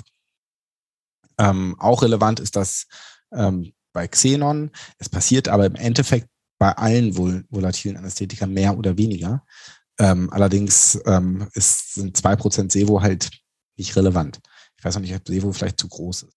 Ähm, 1.38 1.76
auch 1.78 2.04
relevant 2.04 2.40
ist 2.40 2.56
das 2.56 2.88
ähm, 3.34 3.74
bei 3.92 4.08
Xenon. 4.08 4.72
Es 4.98 5.10
passiert 5.10 5.50
aber 5.50 5.66
im 5.66 5.76
Endeffekt 5.76 6.30
bei 6.62 6.78
allen 6.78 7.18
vol 7.18 7.44
volatilen 7.50 7.98
Anästhetika 7.98 8.46
mehr 8.46 8.78
oder 8.78 8.96
weniger. 8.96 9.44
Ähm, 9.98 10.30
allerdings 10.32 11.02
ähm, 11.08 11.48
ist, 11.54 11.96
sind 11.96 12.16
zwei 12.16 12.36
Prozent 12.36 12.72
Sevo 12.72 13.02
halt 13.02 13.32
nicht 13.78 13.96
relevant. 13.96 14.40
Ich 14.78 14.86
weiß 14.86 14.94
noch 14.94 15.02
nicht, 15.02 15.16
ob 15.16 15.28
Sevo 15.28 15.52
vielleicht 15.54 15.80
zu 15.80 15.88
groß 15.88 16.22
ist. 16.22 16.34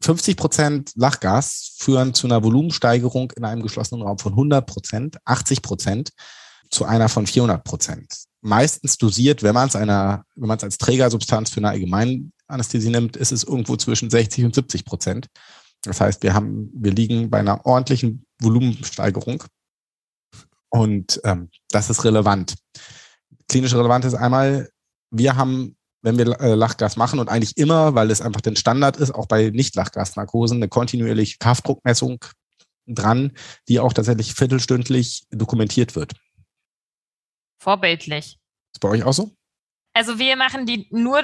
50 0.00 0.36
Prozent 0.38 0.92
Lachgas 0.94 1.74
führen 1.76 2.14
zu 2.14 2.26
einer 2.26 2.42
Volumensteigerung 2.42 3.30
in 3.36 3.44
einem 3.44 3.62
geschlossenen 3.62 4.00
Raum 4.00 4.18
von 4.18 4.32
100 4.32 4.66
Prozent, 4.66 5.18
80 5.26 5.60
Prozent 5.60 6.10
zu 6.70 6.86
einer 6.86 7.10
von 7.10 7.26
400 7.26 7.62
Prozent. 7.62 8.06
Meistens 8.40 8.96
dosiert, 8.96 9.42
wenn 9.42 9.54
man 9.54 9.68
es 9.68 9.76
einer, 9.76 10.24
wenn 10.36 10.48
man 10.48 10.56
es 10.56 10.64
als 10.64 10.78
Trägersubstanz 10.78 11.50
für 11.50 11.58
eine 11.60 11.68
Allgemeinanästhesie 11.68 12.88
nimmt, 12.88 13.18
ist 13.18 13.32
es 13.32 13.44
irgendwo 13.44 13.76
zwischen 13.76 14.08
60 14.08 14.46
und 14.46 14.54
70 14.54 14.86
Prozent. 14.86 15.26
Das 15.82 16.00
heißt, 16.00 16.22
wir 16.22 16.32
haben, 16.32 16.70
wir 16.72 16.92
liegen 16.92 17.28
bei 17.28 17.40
einer 17.40 17.66
ordentlichen 17.66 18.24
Volumensteigerung. 18.40 19.44
Und 20.70 21.20
ähm, 21.24 21.50
das 21.68 21.90
ist 21.90 22.04
relevant. 22.04 22.54
Klinisch 23.48 23.74
relevant 23.74 24.04
ist 24.04 24.14
einmal, 24.14 24.70
wir 25.10 25.36
haben, 25.36 25.76
wenn 26.02 26.18
wir 26.18 26.40
äh, 26.40 26.54
Lachgas 26.54 26.96
machen 26.96 27.18
und 27.18 27.28
eigentlich 27.28 27.56
immer, 27.56 27.94
weil 27.94 28.10
es 28.10 28.20
einfach 28.20 28.40
den 28.40 28.56
Standard 28.56 28.96
ist, 28.96 29.14
auch 29.14 29.26
bei 29.26 29.50
Nicht-Lachgasnarkosen, 29.50 30.58
eine 30.58 30.68
kontinuierliche 30.68 31.38
Kraftdruckmessung 31.38 32.24
dran, 32.86 33.32
die 33.68 33.80
auch 33.80 33.92
tatsächlich 33.92 34.34
viertelstündlich 34.34 35.26
dokumentiert 35.30 35.96
wird. 35.96 36.12
Vorbildlich. 37.60 38.38
Ist 38.74 38.80
bei 38.80 38.88
euch 38.88 39.04
auch 39.04 39.12
so? 39.12 39.34
Also 39.94 40.18
wir 40.18 40.36
machen 40.36 40.66
die 40.66 40.86
nur, 40.90 41.18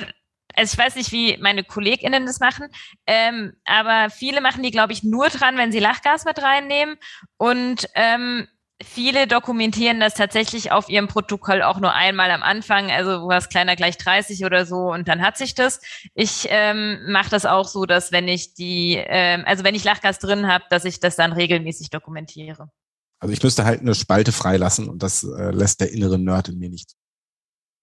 also 0.54 0.72
ich 0.72 0.78
weiß 0.78 0.96
nicht, 0.96 1.12
wie 1.12 1.36
meine 1.38 1.62
KollegInnen 1.62 2.26
das 2.26 2.40
machen, 2.40 2.68
ähm, 3.06 3.52
aber 3.64 4.10
viele 4.10 4.40
machen 4.40 4.62
die, 4.62 4.70
glaube 4.70 4.92
ich, 4.92 5.02
nur 5.02 5.28
dran, 5.28 5.56
wenn 5.56 5.72
sie 5.72 5.78
Lachgas 5.78 6.24
mit 6.24 6.40
reinnehmen. 6.40 6.96
Und 7.36 7.86
ähm, 7.94 8.48
viele 8.84 9.26
dokumentieren 9.26 10.00
das 10.00 10.14
tatsächlich 10.14 10.72
auf 10.72 10.88
ihrem 10.88 11.08
Protokoll 11.08 11.62
auch 11.62 11.80
nur 11.80 11.92
einmal 11.92 12.30
am 12.30 12.42
Anfang, 12.42 12.90
also 12.90 13.28
was 13.28 13.48
kleiner 13.48 13.76
gleich 13.76 13.98
30 13.98 14.44
oder 14.44 14.66
so 14.66 14.92
und 14.92 15.08
dann 15.08 15.22
hat 15.22 15.36
sich 15.36 15.54
das. 15.54 15.80
Ich 16.14 16.46
ähm, 16.50 16.98
mache 17.10 17.30
das 17.30 17.46
auch 17.46 17.68
so, 17.68 17.86
dass 17.86 18.12
wenn 18.12 18.28
ich 18.28 18.54
die, 18.54 18.96
ähm, 18.96 19.44
also 19.46 19.64
wenn 19.64 19.74
ich 19.74 19.84
Lachgas 19.84 20.18
drin 20.18 20.46
habe, 20.46 20.64
dass 20.70 20.84
ich 20.84 21.00
das 21.00 21.16
dann 21.16 21.32
regelmäßig 21.32 21.90
dokumentiere. 21.90 22.70
Also 23.18 23.32
ich 23.32 23.42
müsste 23.42 23.64
halt 23.64 23.80
eine 23.80 23.94
Spalte 23.94 24.32
freilassen 24.32 24.88
und 24.88 25.02
das 25.02 25.22
äh, 25.22 25.50
lässt 25.50 25.80
der 25.80 25.92
innere 25.92 26.18
Nerd 26.18 26.48
in 26.48 26.58
mir 26.58 26.68
nicht. 26.68 26.94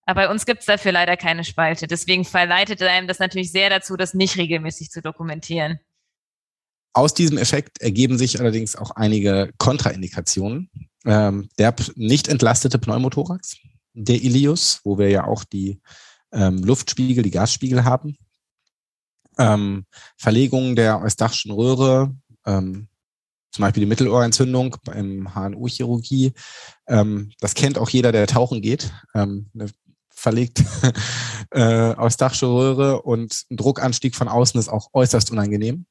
Aber 0.05 0.21
bei 0.21 0.29
uns 0.29 0.45
gibt's 0.45 0.65
dafür 0.65 0.91
leider 0.91 1.15
keine 1.17 1.43
Spalte. 1.43 1.85
Deswegen 1.85 2.25
verleitet 2.25 2.81
einem 2.81 3.07
das 3.07 3.19
natürlich 3.19 3.51
sehr 3.51 3.69
dazu, 3.69 3.95
das 3.95 4.15
nicht 4.15 4.37
regelmäßig 4.37 4.89
zu 4.89 5.01
dokumentieren. 5.01 5.79
Aus 6.93 7.13
diesem 7.13 7.37
Effekt 7.37 7.79
ergeben 7.81 8.17
sich 8.17 8.39
allerdings 8.39 8.75
auch 8.75 8.91
einige 8.91 9.51
Kontraindikationen. 9.59 10.69
Ähm, 11.05 11.49
der 11.57 11.73
nicht 11.95 12.27
entlastete 12.27 12.77
Pneumothorax, 12.77 13.57
der 13.93 14.21
Ilius, 14.21 14.81
wo 14.83 14.97
wir 14.97 15.09
ja 15.09 15.25
auch 15.25 15.43
die 15.43 15.79
ähm, 16.31 16.63
Luftspiegel, 16.63 17.23
die 17.23 17.31
Gasspiegel 17.31 17.83
haben. 17.85 18.17
Ähm, 19.37 19.85
Verlegungen 20.17 20.75
der 20.75 21.01
eustachischen 21.01 21.51
Röhre, 21.51 22.13
ähm, 22.45 22.89
zum 23.51 23.63
Beispiel 23.63 23.81
die 23.81 23.89
Mittelohrentzündung 23.89 24.75
im 24.93 25.33
HNO-Chirurgie. 25.33 26.33
Ähm, 26.87 27.31
das 27.39 27.55
kennt 27.55 27.77
auch 27.77 27.89
jeder, 27.89 28.11
der 28.11 28.27
tauchen 28.27 28.61
geht. 28.61 28.91
Ähm, 29.15 29.49
eine 29.53 29.69
verlegt 30.19 30.63
äh, 31.51 31.95
eustachische 31.95 32.47
Röhre 32.47 33.01
und 33.01 33.45
ein 33.49 33.57
Druckanstieg 33.57 34.15
von 34.15 34.27
außen 34.27 34.59
ist 34.59 34.67
auch 34.67 34.89
äußerst 34.93 35.31
unangenehm. 35.31 35.85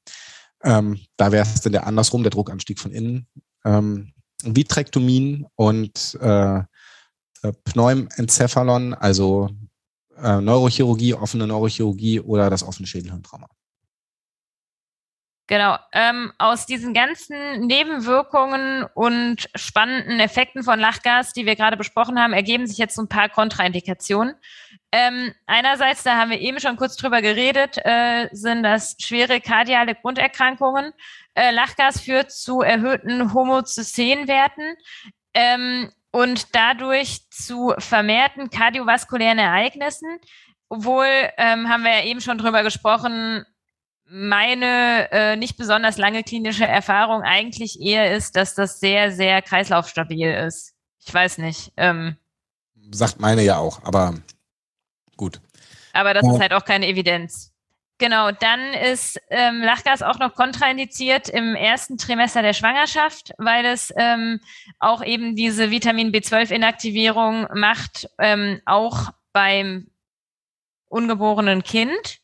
Ähm, 0.63 1.01
da 1.17 1.33
wäre 1.33 1.47
es 1.47 1.63
dann 1.63 1.73
der 1.73 1.87
andersrum, 1.87 2.23
der 2.23 2.31
Druckanstieg 2.31 2.79
von 2.79 2.93
innen. 2.93 3.27
Ähm, 3.65 4.13
Vitrektomien 4.43 5.47
und 5.57 6.19
äh, 6.21 6.59
äh, 6.59 7.53
Pneumencephalon, 7.65 8.95
also 8.95 9.51
äh, 10.17 10.41
Neurochirurgie, 10.41 11.15
offene 11.15 11.47
Neurochirurgie 11.47 12.21
oder 12.21 12.51
das 12.51 12.63
offene 12.63 12.87
Schädelhirntrauma. 12.87 13.49
Genau. 15.49 15.79
Ähm, 15.93 16.31
aus 16.37 16.67
diesen 16.67 16.93
ganzen 16.93 17.67
Nebenwirkungen 17.67 18.85
und 18.95 19.49
spannenden 19.55 20.21
Effekten 20.21 20.63
von 20.63 20.79
Lachgas, 20.79 21.33
die 21.33 21.47
wir 21.47 21.57
gerade 21.57 21.79
besprochen 21.79 22.21
haben, 22.21 22.35
ergeben 22.35 22.67
sich 22.67 22.77
jetzt 22.77 22.95
so 22.95 23.03
ein 23.03 23.09
paar 23.09 23.31
Kontraindikationen. 23.31 24.35
Ähm, 24.93 25.33
einerseits, 25.47 26.03
da 26.03 26.17
haben 26.17 26.31
wir 26.31 26.41
eben 26.41 26.61
schon 26.61 26.77
kurz 26.77 26.97
drüber 26.97 27.23
geredet, 27.23 27.79
äh, 27.83 28.29
sind 28.33 28.63
das 28.63 28.97
schwere 29.01 29.41
kardiale 29.41 29.95
Grunderkrankungen. 29.95 30.93
Äh, 31.39 31.53
Lachgas 31.53 32.01
führt 32.01 32.33
zu 32.33 32.63
erhöhten 32.63 33.33
Homozystenwerten 33.33 34.75
ähm, 35.35 35.89
und 36.11 36.53
dadurch 36.57 37.31
zu 37.31 37.75
vermehrten 37.79 38.51
kardiovaskulären 38.51 39.39
Ereignissen. 39.39 40.19
Obwohl, 40.69 41.07
ähm, 41.37 41.69
haben 41.69 41.85
wir 41.85 42.01
ja 42.01 42.05
eben 42.05 42.21
schon 42.21 42.39
drüber 42.39 42.65
gesprochen, 42.65 43.45
meine 44.05 45.13
äh, 45.13 45.37
nicht 45.37 45.57
besonders 45.57 45.97
lange 45.97 46.25
klinische 46.25 46.67
Erfahrung 46.67 47.23
eigentlich 47.23 47.81
eher 47.81 48.17
ist, 48.17 48.35
dass 48.35 48.57
das 48.57 48.81
sehr, 48.81 49.13
sehr 49.13 49.41
kreislaufstabil 49.41 50.33
ist. 50.47 50.75
Ich 51.07 51.15
weiß 51.15 51.39
nicht. 51.39 51.73
Ähm, 51.77 52.17
Sagt 52.91 53.21
meine 53.21 53.43
ja 53.43 53.59
auch, 53.59 53.85
aber 53.85 54.15
gut. 55.17 55.41
Aber 55.93 56.15
das 56.15 56.27
ja. 56.27 56.33
ist 56.33 56.41
halt 56.41 56.53
auch 56.53 56.65
keine 56.65 56.89
Evidenz. 56.89 57.55
Genau, 57.99 58.31
dann 58.31 58.75
ist 58.75 59.21
ähm, 59.29 59.61
Lachgas 59.61 60.03
auch 60.03 60.21
noch 60.21 60.35
kontraindiziert 60.35 61.29
im 61.29 61.57
ersten 61.57 61.99
Trimester 61.99 62.43
der 62.43 62.53
Schwangerschaft, 62.53 63.33
weil 63.39 63.65
es 63.65 63.93
ähm, 63.97 64.39
auch 64.79 65.05
eben 65.05 65.35
diese 65.35 65.73
Vitamin 65.73 66.13
B12-Inaktivierung 66.13 67.49
macht, 67.55 68.09
ähm, 68.21 68.61
auch 68.67 69.11
beim 69.33 69.89
ungeborenen 70.89 71.65
Kind. 71.65 72.21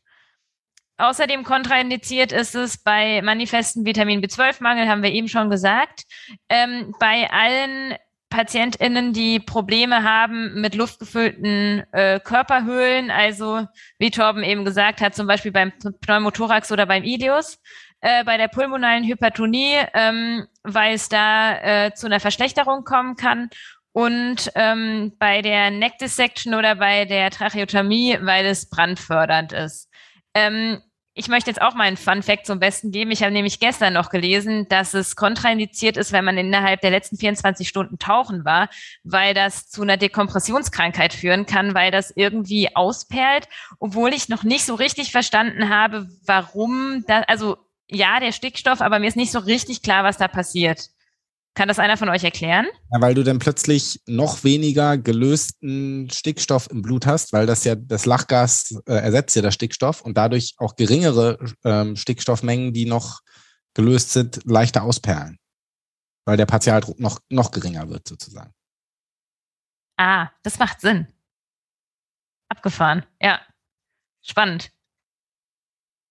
Außerdem 0.96 1.42
kontraindiziert 1.42 2.30
ist 2.30 2.54
es 2.54 2.80
bei 2.80 3.20
manifesten 3.22 3.84
Vitamin 3.84 4.22
B12-Mangel, 4.22 4.88
haben 4.88 5.02
wir 5.02 5.10
eben 5.10 5.28
schon 5.28 5.50
gesagt. 5.50 6.04
Ähm, 6.48 6.94
bei 7.00 7.28
allen 7.32 7.96
PatientInnen, 8.34 9.12
die 9.12 9.38
Probleme 9.38 10.02
haben 10.02 10.60
mit 10.60 10.74
luftgefüllten 10.74 11.84
äh, 11.92 12.18
Körperhöhlen, 12.18 13.12
also 13.12 13.66
wie 13.98 14.10
Torben 14.10 14.42
eben 14.42 14.64
gesagt 14.64 15.00
hat, 15.00 15.14
zum 15.14 15.28
Beispiel 15.28 15.52
beim 15.52 15.72
Pneumothorax 16.00 16.72
oder 16.72 16.84
beim 16.84 17.04
Ileus, 17.04 17.60
äh, 18.00 18.24
bei 18.24 18.36
der 18.36 18.48
pulmonalen 18.48 19.04
Hypertonie, 19.04 19.76
ähm, 19.94 20.48
weil 20.64 20.94
es 20.94 21.08
da 21.08 21.86
äh, 21.86 21.94
zu 21.94 22.06
einer 22.06 22.18
Verschlechterung 22.18 22.82
kommen 22.82 23.14
kann 23.14 23.50
und 23.92 24.50
ähm, 24.56 25.12
bei 25.20 25.40
der 25.40 25.70
Neck 25.70 25.98
Dissection 25.98 26.54
oder 26.54 26.74
bei 26.74 27.04
der 27.04 27.30
Tracheotomie, 27.30 28.18
weil 28.20 28.46
es 28.46 28.68
brandfördernd 28.68 29.52
ist. 29.52 29.88
Ähm, 30.34 30.82
ich 31.16 31.28
möchte 31.28 31.48
jetzt 31.48 31.62
auch 31.62 31.74
mal 31.74 31.84
einen 31.84 31.96
Fun 31.96 32.24
Fact 32.24 32.44
zum 32.44 32.58
Besten 32.58 32.90
geben. 32.90 33.12
Ich 33.12 33.22
habe 33.22 33.32
nämlich 33.32 33.60
gestern 33.60 33.92
noch 33.92 34.10
gelesen, 34.10 34.66
dass 34.68 34.94
es 34.94 35.14
kontraindiziert 35.14 35.96
ist, 35.96 36.10
wenn 36.10 36.24
man 36.24 36.36
innerhalb 36.36 36.80
der 36.80 36.90
letzten 36.90 37.16
24 37.16 37.68
Stunden 37.68 37.98
tauchen 38.00 38.44
war, 38.44 38.68
weil 39.04 39.32
das 39.32 39.68
zu 39.68 39.82
einer 39.82 39.96
Dekompressionskrankheit 39.96 41.12
führen 41.12 41.46
kann, 41.46 41.72
weil 41.72 41.92
das 41.92 42.10
irgendwie 42.10 42.74
ausperlt, 42.74 43.48
obwohl 43.78 44.12
ich 44.12 44.28
noch 44.28 44.42
nicht 44.42 44.64
so 44.64 44.74
richtig 44.74 45.12
verstanden 45.12 45.68
habe, 45.68 46.08
warum 46.26 47.04
da, 47.06 47.20
also 47.22 47.58
ja, 47.88 48.18
der 48.18 48.32
Stickstoff, 48.32 48.80
aber 48.80 48.98
mir 48.98 49.06
ist 49.06 49.16
nicht 49.16 49.30
so 49.30 49.38
richtig 49.38 49.82
klar, 49.82 50.02
was 50.02 50.16
da 50.16 50.26
passiert. 50.26 50.90
Kann 51.54 51.68
das 51.68 51.78
einer 51.78 51.96
von 51.96 52.08
euch 52.08 52.24
erklären? 52.24 52.66
Ja, 52.92 53.00
weil 53.00 53.14
du 53.14 53.22
dann 53.22 53.38
plötzlich 53.38 54.02
noch 54.06 54.42
weniger 54.42 54.98
gelösten 54.98 56.10
Stickstoff 56.10 56.68
im 56.68 56.82
Blut 56.82 57.06
hast, 57.06 57.32
weil 57.32 57.46
das 57.46 57.62
ja 57.62 57.76
das 57.76 58.06
Lachgas 58.06 58.76
äh, 58.86 58.94
ersetzt 58.94 59.36
ja 59.36 59.42
das 59.42 59.54
Stickstoff 59.54 60.00
und 60.00 60.16
dadurch 60.16 60.54
auch 60.58 60.74
geringere 60.74 61.38
ähm, 61.64 61.94
Stickstoffmengen, 61.94 62.72
die 62.72 62.86
noch 62.86 63.20
gelöst 63.74 64.12
sind, 64.12 64.40
leichter 64.44 64.82
ausperlen. 64.82 65.38
Weil 66.26 66.36
der 66.36 66.46
Partialdruck 66.46 66.98
noch, 66.98 67.20
noch 67.28 67.52
geringer 67.52 67.88
wird, 67.88 68.08
sozusagen. 68.08 68.52
Ah, 69.96 70.30
das 70.42 70.58
macht 70.58 70.80
Sinn. 70.80 71.06
Abgefahren, 72.48 73.06
ja. 73.20 73.40
Spannend. 74.22 74.73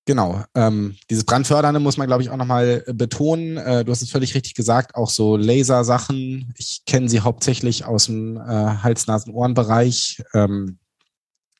Genau. 0.05 0.43
Ähm, 0.53 0.97
dieses 1.09 1.23
Brandfördernde 1.23 1.79
muss 1.79 1.95
man, 1.95 2.07
glaube 2.07 2.23
ich, 2.23 2.29
auch 2.29 2.37
nochmal 2.37 2.83
äh, 2.85 2.93
betonen. 2.93 3.57
Äh, 3.57 3.85
du 3.85 3.91
hast 3.91 4.01
es 4.01 4.11
völlig 4.11 4.35
richtig 4.35 4.53
gesagt, 4.53 4.95
auch 4.95 5.09
so 5.09 5.37
Lasersachen. 5.37 6.53
Ich 6.57 6.83
kenne 6.85 7.07
sie 7.07 7.21
hauptsächlich 7.21 7.85
aus 7.85 8.07
dem 8.07 8.35
äh, 8.35 8.41
Hals-Nasen-Ohren-Bereich. 8.41 10.21
Ähm, 10.33 10.79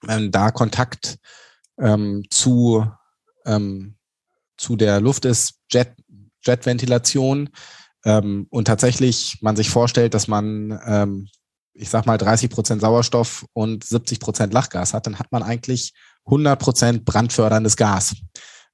wenn 0.02 0.32
da 0.32 0.52
Kontakt 0.52 1.20
ähm, 1.80 2.26
zu, 2.30 2.86
ähm, 3.46 3.96
zu 4.58 4.76
der 4.76 5.00
Luft 5.00 5.24
ist, 5.24 5.62
Jet, 5.72 5.96
Jetventilation 6.46 7.50
ähm, 8.04 8.48
und 8.50 8.66
tatsächlich 8.66 9.38
man 9.42 9.56
sich 9.56 9.70
vorstellt, 9.70 10.14
dass 10.14 10.28
man, 10.28 10.78
ähm, 10.86 11.30
ich 11.74 11.90
sag 11.90 12.06
mal, 12.06 12.18
30 12.18 12.50
Prozent 12.50 12.82
Sauerstoff 12.82 13.46
und 13.54 13.86
70 13.86 14.20
Prozent 14.20 14.54
Lachgas 14.54 14.94
hat, 14.94 15.08
dann 15.08 15.18
hat 15.18 15.32
man 15.32 15.44
eigentlich 15.44 15.94
100% 16.26 17.04
brandförderndes 17.04 17.76
Gas. 17.76 18.16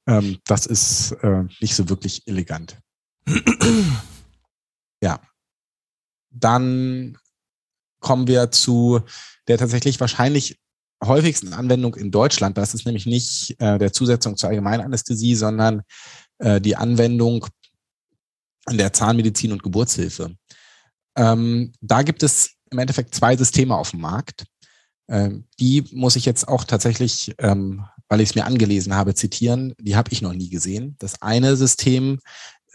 Ähm, 0.07 0.39
das 0.45 0.65
ist 0.65 1.11
äh, 1.23 1.43
nicht 1.59 1.75
so 1.75 1.89
wirklich 1.89 2.27
elegant. 2.27 2.77
ja. 5.03 5.19
dann 6.31 7.17
kommen 7.99 8.27
wir 8.27 8.49
zu 8.49 9.01
der 9.47 9.57
tatsächlich 9.57 9.99
wahrscheinlich 9.99 10.59
häufigsten 11.03 11.53
Anwendung 11.53 11.95
in 11.95 12.11
Deutschland. 12.11 12.57
Das 12.57 12.73
ist 12.73 12.85
nämlich 12.85 13.05
nicht 13.05 13.55
äh, 13.59 13.77
der 13.77 13.93
Zusetzung 13.93 14.37
zur 14.37 14.49
Allgemeinanästhesie, 14.49 15.35
sondern 15.35 15.81
äh, 16.39 16.59
die 16.59 16.75
Anwendung 16.75 17.45
in 18.69 18.77
der 18.77 18.93
Zahnmedizin 18.93 19.51
und 19.51 19.63
Geburtshilfe. 19.63 20.35
Ähm, 21.15 21.73
da 21.81 22.03
gibt 22.03 22.23
es 22.23 22.51
im 22.71 22.79
Endeffekt 22.79 23.15
zwei 23.15 23.35
Systeme 23.35 23.75
auf 23.75 23.91
dem 23.91 24.01
Markt. 24.01 24.45
Ähm, 25.09 25.45
die 25.59 25.85
muss 25.91 26.15
ich 26.15 26.25
jetzt 26.25 26.47
auch 26.47 26.63
tatsächlich, 26.63 27.33
ähm, 27.39 27.85
weil 28.07 28.21
ich 28.21 28.29
es 28.29 28.35
mir 28.35 28.45
angelesen 28.45 28.95
habe, 28.95 29.15
zitieren. 29.15 29.73
Die 29.79 29.95
habe 29.95 30.11
ich 30.11 30.21
noch 30.21 30.33
nie 30.33 30.49
gesehen. 30.49 30.95
Das 30.99 31.21
eine 31.21 31.55
System 31.55 32.19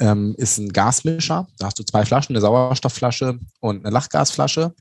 ähm, 0.00 0.34
ist 0.36 0.58
ein 0.58 0.72
Gasmischer. 0.72 1.46
Da 1.58 1.66
hast 1.66 1.78
du 1.78 1.84
zwei 1.84 2.04
Flaschen, 2.04 2.34
eine 2.34 2.40
Sauerstoffflasche 2.40 3.38
und 3.60 3.84
eine 3.84 3.92
Lachgasflasche 3.92 4.74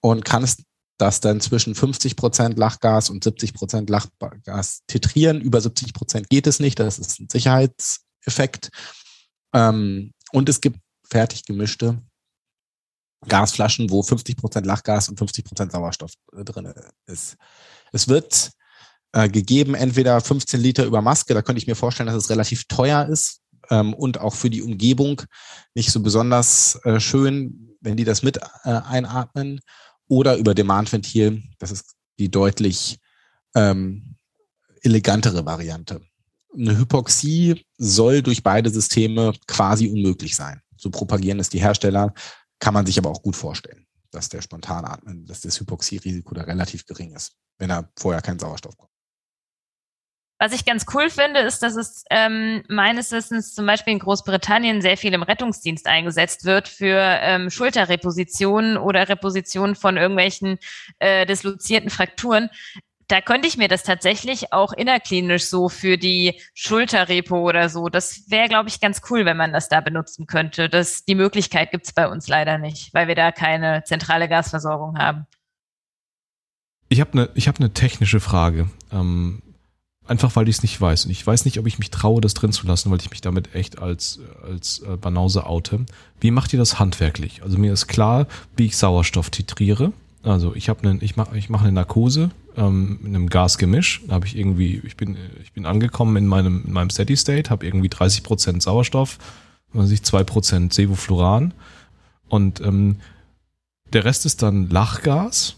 und 0.00 0.24
kannst 0.24 0.62
das 0.98 1.20
dann 1.20 1.40
zwischen 1.40 1.74
50 1.74 2.16
Prozent 2.16 2.58
Lachgas 2.58 3.10
und 3.10 3.22
70 3.22 3.54
Prozent 3.54 3.90
Lachgas 3.90 4.80
titrieren. 4.86 5.40
Über 5.40 5.60
70 5.60 5.92
Prozent 5.92 6.28
geht 6.30 6.46
es 6.46 6.58
nicht. 6.58 6.78
Das 6.78 6.98
ist 6.98 7.20
ein 7.20 7.28
Sicherheitseffekt. 7.30 8.70
Ähm, 9.52 10.12
und 10.32 10.48
es 10.48 10.60
gibt 10.60 10.80
fertig 11.08 11.44
gemischte 11.44 12.02
Gasflaschen, 13.28 13.90
wo 13.90 14.02
50 14.02 14.36
Prozent 14.36 14.66
Lachgas 14.66 15.08
und 15.08 15.18
50 15.18 15.44
Prozent 15.44 15.72
Sauerstoff 15.72 16.12
äh, 16.36 16.44
drin 16.44 16.72
ist. 17.06 17.36
Es 17.92 18.08
wird 18.08 18.50
äh, 19.12 19.28
gegeben 19.28 19.74
entweder 19.74 20.20
15 20.20 20.60
Liter 20.60 20.84
über 20.84 21.02
Maske, 21.02 21.34
da 21.34 21.42
könnte 21.42 21.58
ich 21.58 21.66
mir 21.66 21.76
vorstellen, 21.76 22.08
dass 22.08 22.16
es 22.16 22.30
relativ 22.30 22.64
teuer 22.64 23.06
ist 23.06 23.40
ähm, 23.70 23.94
und 23.94 24.20
auch 24.20 24.34
für 24.34 24.50
die 24.50 24.62
Umgebung 24.62 25.22
nicht 25.74 25.90
so 25.90 26.00
besonders 26.00 26.78
äh, 26.84 27.00
schön, 27.00 27.76
wenn 27.80 27.96
die 27.96 28.04
das 28.04 28.22
mit 28.22 28.38
äh, 28.64 28.70
einatmen 28.70 29.60
oder 30.08 30.36
über 30.36 30.54
Demandventil, 30.54 31.42
das 31.58 31.70
ist 31.70 31.94
die 32.18 32.30
deutlich 32.30 32.98
ähm, 33.54 34.16
elegantere 34.82 35.44
Variante. 35.44 36.00
Eine 36.54 36.78
Hypoxie 36.78 37.64
soll 37.76 38.22
durch 38.22 38.42
beide 38.42 38.70
Systeme 38.70 39.32
quasi 39.46 39.88
unmöglich 39.88 40.36
sein. 40.36 40.60
So 40.76 40.90
propagieren 40.90 41.40
es 41.40 41.48
die 41.48 41.60
Hersteller. 41.60 42.14
Kann 42.58 42.74
man 42.74 42.86
sich 42.86 42.98
aber 42.98 43.10
auch 43.10 43.22
gut 43.22 43.36
vorstellen, 43.36 43.86
dass 44.10 44.28
der 44.28 44.42
Spontanatmen, 44.42 45.26
dass 45.26 45.40
das 45.42 45.60
Hypoxierisiko 45.60 46.34
da 46.34 46.42
relativ 46.42 46.86
gering 46.86 47.14
ist, 47.14 47.36
wenn 47.58 47.70
er 47.70 47.90
vorher 47.98 48.22
keinen 48.22 48.38
Sauerstoff 48.38 48.76
bekommt. 48.76 48.96
Was 50.38 50.52
ich 50.52 50.66
ganz 50.66 50.84
cool 50.92 51.08
finde, 51.08 51.40
ist, 51.40 51.62
dass 51.62 51.76
es 51.76 52.04
ähm, 52.10 52.62
meines 52.68 53.10
Wissens 53.10 53.54
zum 53.54 53.64
Beispiel 53.64 53.94
in 53.94 54.00
Großbritannien 54.00 54.82
sehr 54.82 54.98
viel 54.98 55.14
im 55.14 55.22
Rettungsdienst 55.22 55.86
eingesetzt 55.86 56.44
wird 56.44 56.68
für 56.68 57.00
ähm, 57.00 57.48
Schulterrepositionen 57.48 58.76
oder 58.76 59.08
Repositionen 59.08 59.76
von 59.76 59.96
irgendwelchen 59.96 60.58
äh, 60.98 61.24
dislozierten 61.24 61.88
Frakturen 61.88 62.50
da 63.08 63.20
könnte 63.20 63.46
ich 63.46 63.56
mir 63.56 63.68
das 63.68 63.84
tatsächlich 63.84 64.52
auch 64.52 64.72
innerklinisch 64.72 65.44
so 65.44 65.68
für 65.68 65.96
die 65.96 66.40
Schulterrepo 66.54 67.36
oder 67.36 67.68
so. 67.68 67.88
Das 67.88 68.30
wäre, 68.30 68.48
glaube 68.48 68.68
ich, 68.68 68.80
ganz 68.80 69.00
cool, 69.10 69.24
wenn 69.24 69.36
man 69.36 69.52
das 69.52 69.68
da 69.68 69.80
benutzen 69.80 70.26
könnte. 70.26 70.68
Das, 70.68 71.04
die 71.04 71.14
Möglichkeit 71.14 71.70
gibt 71.70 71.86
es 71.86 71.92
bei 71.92 72.08
uns 72.08 72.26
leider 72.26 72.58
nicht, 72.58 72.92
weil 72.94 73.06
wir 73.06 73.14
da 73.14 73.30
keine 73.30 73.84
zentrale 73.84 74.28
Gasversorgung 74.28 74.98
haben. 74.98 75.26
Ich 76.88 77.00
habe 77.00 77.12
eine 77.12 77.28
hab 77.36 77.60
ne 77.60 77.72
technische 77.72 78.20
Frage. 78.20 78.68
Ähm, 78.92 79.42
einfach 80.06 80.34
weil 80.34 80.48
ich 80.48 80.56
es 80.56 80.62
nicht 80.62 80.80
weiß. 80.80 81.04
Und 81.04 81.12
ich 81.12 81.24
weiß 81.24 81.44
nicht, 81.44 81.60
ob 81.60 81.66
ich 81.66 81.78
mich 81.78 81.90
traue, 81.90 82.20
das 82.20 82.34
drin 82.34 82.52
zu 82.52 82.66
lassen, 82.66 82.90
weil 82.90 83.00
ich 83.00 83.10
mich 83.10 83.20
damit 83.20 83.54
echt 83.54 83.78
als, 83.78 84.20
als 84.42 84.80
äh, 84.80 84.96
Banause 84.96 85.46
oute. 85.46 85.86
Wie 86.20 86.32
macht 86.32 86.52
ihr 86.52 86.58
das 86.58 86.80
handwerklich? 86.80 87.42
Also 87.44 87.56
mir 87.56 87.72
ist 87.72 87.86
klar, 87.86 88.26
wie 88.56 88.66
ich 88.66 88.76
Sauerstoff 88.76 89.30
titriere. 89.30 89.92
Also 90.24 90.56
ich 90.56 90.68
habe 90.68 90.98
ich 91.00 91.16
mache 91.16 91.38
ich 91.38 91.48
mach 91.50 91.62
eine 91.62 91.70
Narkose 91.70 92.30
ähm, 92.56 92.98
mit 93.02 93.14
einem 93.14 93.28
Gasgemisch. 93.28 94.02
Da 94.06 94.14
habe 94.14 94.26
ich 94.26 94.36
irgendwie, 94.36 94.80
ich 94.84 94.96
bin, 94.96 95.16
ich 95.42 95.52
bin 95.52 95.66
angekommen 95.66 96.16
in 96.16 96.26
meinem, 96.26 96.64
in 96.66 96.72
meinem 96.72 96.90
Steady 96.90 97.16
State, 97.16 97.50
habe 97.50 97.66
irgendwie 97.66 97.88
30 97.88 98.22
Prozent 98.22 98.62
Sauerstoff, 98.62 99.18
also 99.74 99.92
ich 99.92 100.02
2 100.02 100.24
Prozent 100.24 100.74
Sevofluran 100.74 101.52
und 102.28 102.60
ähm, 102.60 102.96
der 103.92 104.04
Rest 104.04 104.26
ist 104.26 104.42
dann 104.42 104.68
Lachgas. 104.68 105.56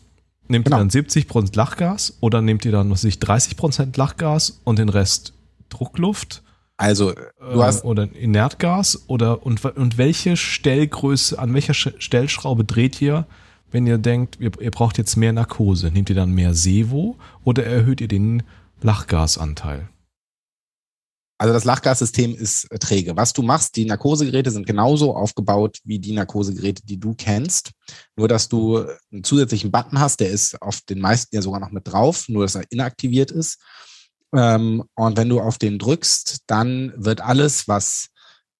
Nehmt 0.48 0.64
genau. 0.64 0.76
ihr 0.76 0.80
dann 0.80 0.90
70 0.90 1.28
Prozent 1.28 1.56
Lachgas 1.56 2.16
oder 2.20 2.40
nehmt 2.40 2.64
ihr 2.64 2.72
dann, 2.72 2.90
was 2.90 3.04
ich, 3.04 3.18
30 3.18 3.56
Prozent 3.56 3.96
Lachgas 3.96 4.60
und 4.64 4.78
den 4.78 4.88
Rest 4.88 5.34
Druckluft? 5.68 6.42
Also 6.78 7.12
du 7.12 7.62
hast 7.62 7.84
äh, 7.84 7.86
oder 7.86 8.08
Inertgas 8.14 9.04
oder 9.08 9.44
und, 9.44 9.64
und 9.64 9.98
welche 9.98 10.36
Stellgröße, 10.36 11.38
an 11.38 11.52
welcher 11.52 11.74
Stellschraube 11.74 12.64
dreht 12.64 13.02
ihr, 13.02 13.26
wenn 13.70 13.86
ihr 13.86 13.98
denkt, 13.98 14.38
ihr, 14.40 14.50
ihr 14.60 14.70
braucht 14.70 14.98
jetzt 14.98 15.16
mehr 15.16 15.32
Narkose? 15.32 15.90
Nehmt 15.90 16.08
ihr 16.10 16.16
dann 16.16 16.32
mehr 16.32 16.54
Sevo 16.54 17.16
oder 17.44 17.64
erhöht 17.64 18.00
ihr 18.00 18.08
den 18.08 18.42
Lachgasanteil? 18.80 19.88
Also 21.40 21.54
das 21.54 21.64
Lachgassystem 21.64 22.34
ist 22.34 22.66
träge. 22.80 23.16
Was 23.16 23.32
du 23.32 23.42
machst, 23.42 23.76
die 23.76 23.84
Narkosegeräte 23.84 24.50
sind 24.50 24.66
genauso 24.66 25.14
aufgebaut 25.14 25.78
wie 25.84 26.00
die 26.00 26.12
Narkosegeräte, 26.12 26.82
die 26.84 26.98
du 26.98 27.14
kennst. 27.14 27.70
Nur, 28.16 28.26
dass 28.26 28.48
du 28.48 28.84
einen 29.12 29.22
zusätzlichen 29.22 29.70
Button 29.70 30.00
hast, 30.00 30.18
der 30.18 30.30
ist 30.30 30.60
auf 30.60 30.80
den 30.80 30.98
meisten 30.98 31.36
ja 31.36 31.40
sogar 31.40 31.60
noch 31.60 31.70
mit 31.70 31.86
drauf, 31.86 32.28
nur 32.28 32.42
dass 32.42 32.56
er 32.56 32.64
inaktiviert 32.70 33.30
ist. 33.30 33.62
Ähm, 34.34 34.82
und 34.96 35.16
wenn 35.16 35.28
du 35.28 35.40
auf 35.40 35.58
den 35.58 35.78
drückst, 35.78 36.38
dann 36.48 36.92
wird 36.96 37.20
alles, 37.20 37.68
was 37.68 38.08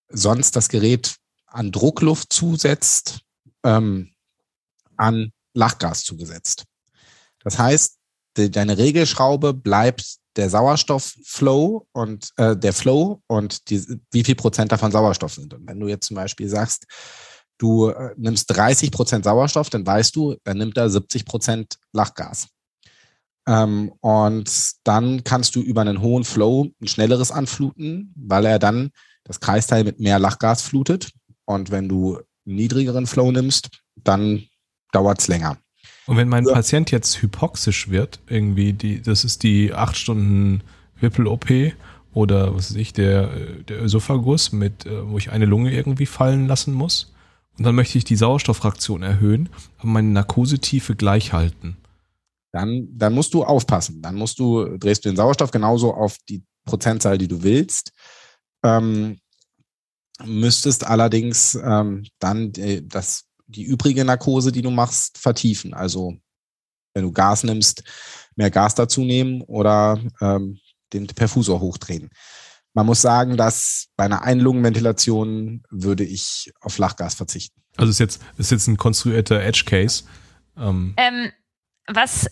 sonst 0.09 0.55
das 0.55 0.69
Gerät 0.69 1.17
an 1.47 1.73
Druckluft 1.73 2.33
zusetzt, 2.33 3.23
ähm, 3.65 4.13
an 4.99 5.33
Lachgas 5.55 6.05
zugesetzt. 6.05 6.65
Das 7.43 7.59
heißt, 7.59 7.97
die, 8.37 8.51
deine 8.51 8.79
Regelschraube 8.79 9.55
bleibt 9.55 10.19
der 10.37 10.51
Sauerstoffflow 10.51 11.87
und 11.93 12.31
äh, 12.37 12.57
der 12.57 12.73
Flow 12.73 13.23
und 13.27 13.71
die, 13.71 13.85
wie 14.13 14.23
viel 14.23 14.37
Prozent 14.37 14.71
davon 14.71 14.93
Sauerstoff 14.93 15.35
sind. 15.35 15.53
Und 15.55 15.67
wenn 15.67 15.81
du 15.81 15.89
jetzt 15.89 16.07
zum 16.07 16.15
Beispiel 16.15 16.49
sagst, 16.49 16.87
du 17.59 17.89
äh, 17.89 18.15
nimmst 18.17 18.55
30 18.57 18.93
Prozent 18.93 19.25
Sauerstoff, 19.25 19.71
dann 19.71 19.87
weißt 19.87 20.15
du, 20.15 20.37
dann 20.45 20.59
nimmt 20.59 20.77
er 20.77 20.89
70 20.89 21.25
Prozent 21.25 21.79
Lachgas. 21.93 22.49
Ähm, 23.49 23.93
und 24.01 24.51
dann 24.85 25.25
kannst 25.25 25.57
du 25.57 25.61
über 25.61 25.81
einen 25.81 26.01
hohen 26.01 26.25
Flow 26.25 26.69
ein 26.81 26.87
schnelleres 26.87 27.33
anfluten, 27.33 28.13
weil 28.15 28.47
er 28.47 28.59
dann 28.59 28.91
das 29.25 29.41
Kreisteil 29.41 29.85
mit 29.85 29.99
mehr 29.99 30.19
Lachgas 30.19 30.63
flutet. 30.63 31.11
Und 31.47 31.71
wenn 31.71 31.89
du 31.89 32.17
einen 32.17 32.57
niedrigeren 32.57 33.07
Flow 33.07 33.33
nimmst, 33.33 33.71
dann 33.97 34.45
dauert 34.93 35.21
es 35.21 35.29
länger. 35.29 35.59
Und 36.07 36.17
wenn 36.17 36.29
mein 36.29 36.47
ja. 36.47 36.55
Patient 36.55 36.91
jetzt 36.91 37.21
hypoxisch 37.21 37.91
wird, 37.91 38.21
irgendwie, 38.29 38.73
die, 38.73 39.03
das 39.03 39.25
ist 39.25 39.43
die 39.43 39.75
acht 39.75 39.97
Stunden 39.97 40.63
Wippel-OP 41.01 41.75
oder 42.15 42.55
was 42.55 42.71
weiß 42.71 42.77
ich, 42.77 42.93
der, 42.93 43.29
der 43.69 43.83
Ösophagus, 43.83 44.53
mit, 44.53 44.87
äh, 44.87 45.09
wo 45.09 45.19
ich 45.19 45.31
eine 45.31 45.45
Lunge 45.45 45.73
irgendwie 45.73 46.07
fallen 46.07 46.47
lassen 46.47 46.73
muss. 46.73 47.13
Und 47.59 47.65
dann 47.65 47.75
möchte 47.75 47.99
ich 47.99 48.05
die 48.05 48.17
Sauerstofffraktion 48.17 49.03
erhöhen, 49.03 49.49
aber 49.79 49.89
meine 49.89 50.09
Narkosetiefe 50.09 50.97
gleich 50.97 51.33
halten. 51.33 51.77
Dann, 52.53 52.89
dann 52.93 53.13
musst 53.13 53.35
du 53.35 53.45
aufpassen. 53.45 54.01
Dann 54.01 54.15
musst 54.15 54.39
du, 54.39 54.79
drehst 54.79 55.05
du 55.05 55.11
den 55.11 55.17
Sauerstoff 55.17 55.51
genauso 55.51 55.93
auf 55.93 56.17
die 56.29 56.43
Prozentzahl, 56.65 57.19
die 57.19 57.29
du 57.29 57.43
willst. 57.43 57.93
Ähm, 58.65 59.19
müsstest 60.25 60.87
allerdings 60.87 61.55
ähm, 61.63 62.07
dann 62.19 62.53
das 62.85 63.28
die 63.49 63.65
übrige 63.65 64.05
Narkose, 64.05 64.53
die 64.53 64.63
du 64.63 64.71
machst, 64.71 65.19
vertiefen. 65.19 65.75
Also 65.75 66.15
wenn 66.95 67.03
du 67.03 67.13
Gas 67.13 67.45
nimmst, 67.45 67.83
mehr 68.37 68.51
Gas 68.51 68.75
dazu 68.75 69.03
nehmen 69.03 69.43
oder 69.43 70.01
ähm, 70.21 70.59
den 70.93 71.07
Perfusor 71.07 71.61
hochdrehen. 71.61 72.11
Man 72.75 72.87
muss 72.87 73.03
sagen, 73.03 73.37
dass 73.37 73.89
bei 73.97 74.05
einer 74.05 74.23
Einlungenventilation 74.23 75.63
würde 75.71 76.05
ich 76.05 76.53
auf 76.61 76.79
Lachgas 76.79 77.15
verzichten. 77.15 77.61
Also 77.77 77.91
ist 77.91 77.99
jetzt, 77.99 78.23
ist 78.37 78.51
jetzt 78.51 78.67
ein 78.69 78.77
konstruierter 78.77 79.41
Edge 79.41 79.65
Case. 79.67 80.05
Ähm, 80.57 80.95
ähm 80.97 81.33
was 81.89 82.29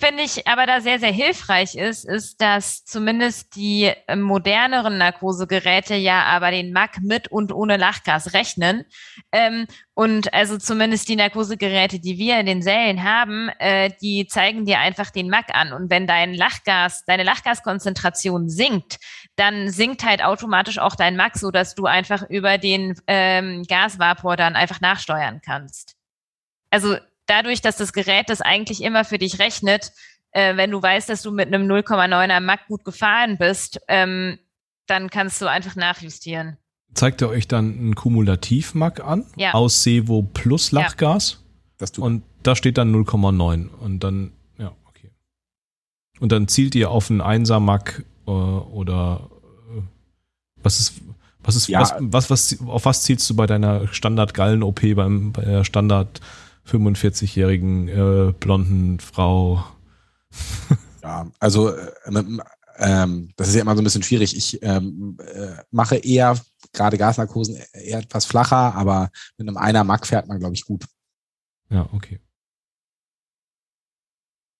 finde 0.00 0.22
ich 0.22 0.48
aber 0.48 0.66
da 0.66 0.80
sehr, 0.80 0.98
sehr 0.98 1.12
hilfreich 1.12 1.74
ist, 1.74 2.04
ist, 2.04 2.40
dass 2.40 2.84
zumindest 2.84 3.54
die 3.54 3.92
äh, 4.06 4.16
moderneren 4.16 4.98
Narkosegeräte 4.98 5.94
ja 5.94 6.24
aber 6.24 6.50
den 6.50 6.72
MAC 6.72 7.00
mit 7.02 7.28
und 7.28 7.52
ohne 7.52 7.76
Lachgas 7.76 8.32
rechnen. 8.32 8.84
Ähm, 9.32 9.66
und 9.94 10.32
also 10.32 10.58
zumindest 10.58 11.08
die 11.08 11.16
Narkosegeräte, 11.16 12.00
die 12.00 12.18
wir 12.18 12.40
in 12.40 12.46
den 12.46 12.62
Sälen 12.62 13.04
haben, 13.04 13.50
äh, 13.58 13.90
die 14.00 14.26
zeigen 14.26 14.64
dir 14.64 14.78
einfach 14.78 15.10
den 15.10 15.28
MAC 15.28 15.54
an. 15.54 15.72
Und 15.72 15.90
wenn 15.90 16.06
dein 16.06 16.34
Lachgas, 16.34 17.04
deine 17.04 17.22
Lachgaskonzentration 17.22 18.48
sinkt, 18.48 18.98
dann 19.36 19.70
sinkt 19.70 20.04
halt 20.04 20.24
automatisch 20.24 20.78
auch 20.78 20.96
dein 20.96 21.16
MAC, 21.16 21.36
so 21.36 21.50
dass 21.50 21.74
du 21.74 21.84
einfach 21.84 22.22
über 22.28 22.58
den 22.58 22.98
ähm, 23.06 23.62
Gasvapor 23.68 24.36
dann 24.36 24.56
einfach 24.56 24.80
nachsteuern 24.80 25.40
kannst. 25.44 25.96
Also 26.70 26.96
dadurch, 27.26 27.60
dass 27.60 27.76
das 27.76 27.92
Gerät 27.92 28.28
das 28.28 28.40
eigentlich 28.40 28.82
immer 28.82 29.04
für 29.04 29.18
dich 29.18 29.38
rechnet, 29.38 29.92
äh, 30.32 30.56
wenn 30.56 30.70
du 30.70 30.82
weißt, 30.82 31.08
dass 31.08 31.22
du 31.22 31.30
mit 31.32 31.46
einem 31.48 31.66
0,9er 31.66 32.40
Mac 32.40 32.66
gut 32.68 32.84
gefahren 32.84 33.38
bist, 33.38 33.80
ähm, 33.88 34.38
dann 34.86 35.10
kannst 35.10 35.40
du 35.42 35.46
einfach 35.50 35.74
nachjustieren. 35.76 36.56
zeigt 36.94 37.20
er 37.20 37.28
euch 37.28 37.46
dann 37.46 37.76
einen 37.78 37.94
Kumulativ-Mack 37.94 39.04
an 39.04 39.26
Ja. 39.36 39.52
aus 39.52 39.82
Sevo 39.82 40.22
plus 40.22 40.70
Ja. 40.70 40.80
Lachgas. 40.80 41.42
Das 41.78 41.92
tut 41.92 42.04
Und 42.04 42.22
da 42.42 42.56
steht 42.56 42.78
dann 42.78 42.90
0,9. 42.90 43.68
Und 43.68 44.00
dann, 44.02 44.32
ja, 44.58 44.72
okay. 44.88 45.10
Und 46.20 46.32
dann 46.32 46.48
zielt 46.48 46.74
ihr 46.74 46.90
auf 46.90 47.10
einen 47.10 47.20
Einser-Mack 47.20 48.04
äh, 48.26 48.30
oder 48.30 49.28
äh, 49.76 49.82
was 50.62 50.80
ist, 50.80 50.94
was 51.40 51.54
ist, 51.56 51.68
Ja. 51.68 51.80
was, 51.80 51.94
was, 52.00 52.30
was, 52.30 52.60
auf 52.66 52.84
was 52.86 53.02
zielst 53.02 53.28
du 53.28 53.36
bei 53.36 53.46
deiner 53.46 53.88
Standard-Gallen-OP 53.92 54.94
beim, 54.94 55.32
bei 55.32 55.42
der 55.44 55.64
Standard 55.64 56.20
45-jährigen 56.66 57.88
äh, 57.88 58.32
blonden 58.32 59.00
Frau? 59.00 59.64
Ja, 61.02 61.24
also 61.38 61.68
äh, 61.70 61.92
ähm, 62.06 62.42
ähm, 62.78 63.30
das 63.36 63.46
ist 63.48 63.54
ja 63.54 63.60
immer 63.60 63.76
so 63.76 63.80
ein 63.80 63.84
bisschen 63.84 64.02
schwierig. 64.02 64.36
Ich 64.36 64.60
ähm, 64.60 65.16
äh, 65.20 65.62
mache 65.70 65.94
eher 65.98 66.36
gerade 66.72 66.98
Gasnarkosen 66.98 67.58
eher 67.72 68.00
etwas 68.00 68.24
flacher, 68.26 68.74
aber 68.74 69.10
mit 69.38 69.46
einem 69.46 69.56
einer 69.56 69.84
Mack 69.84 70.04
fährt 70.04 70.26
man, 70.26 70.40
glaube 70.40 70.54
ich, 70.56 70.64
gut. 70.64 70.84
Ja, 71.70 71.88
okay. 71.92 72.18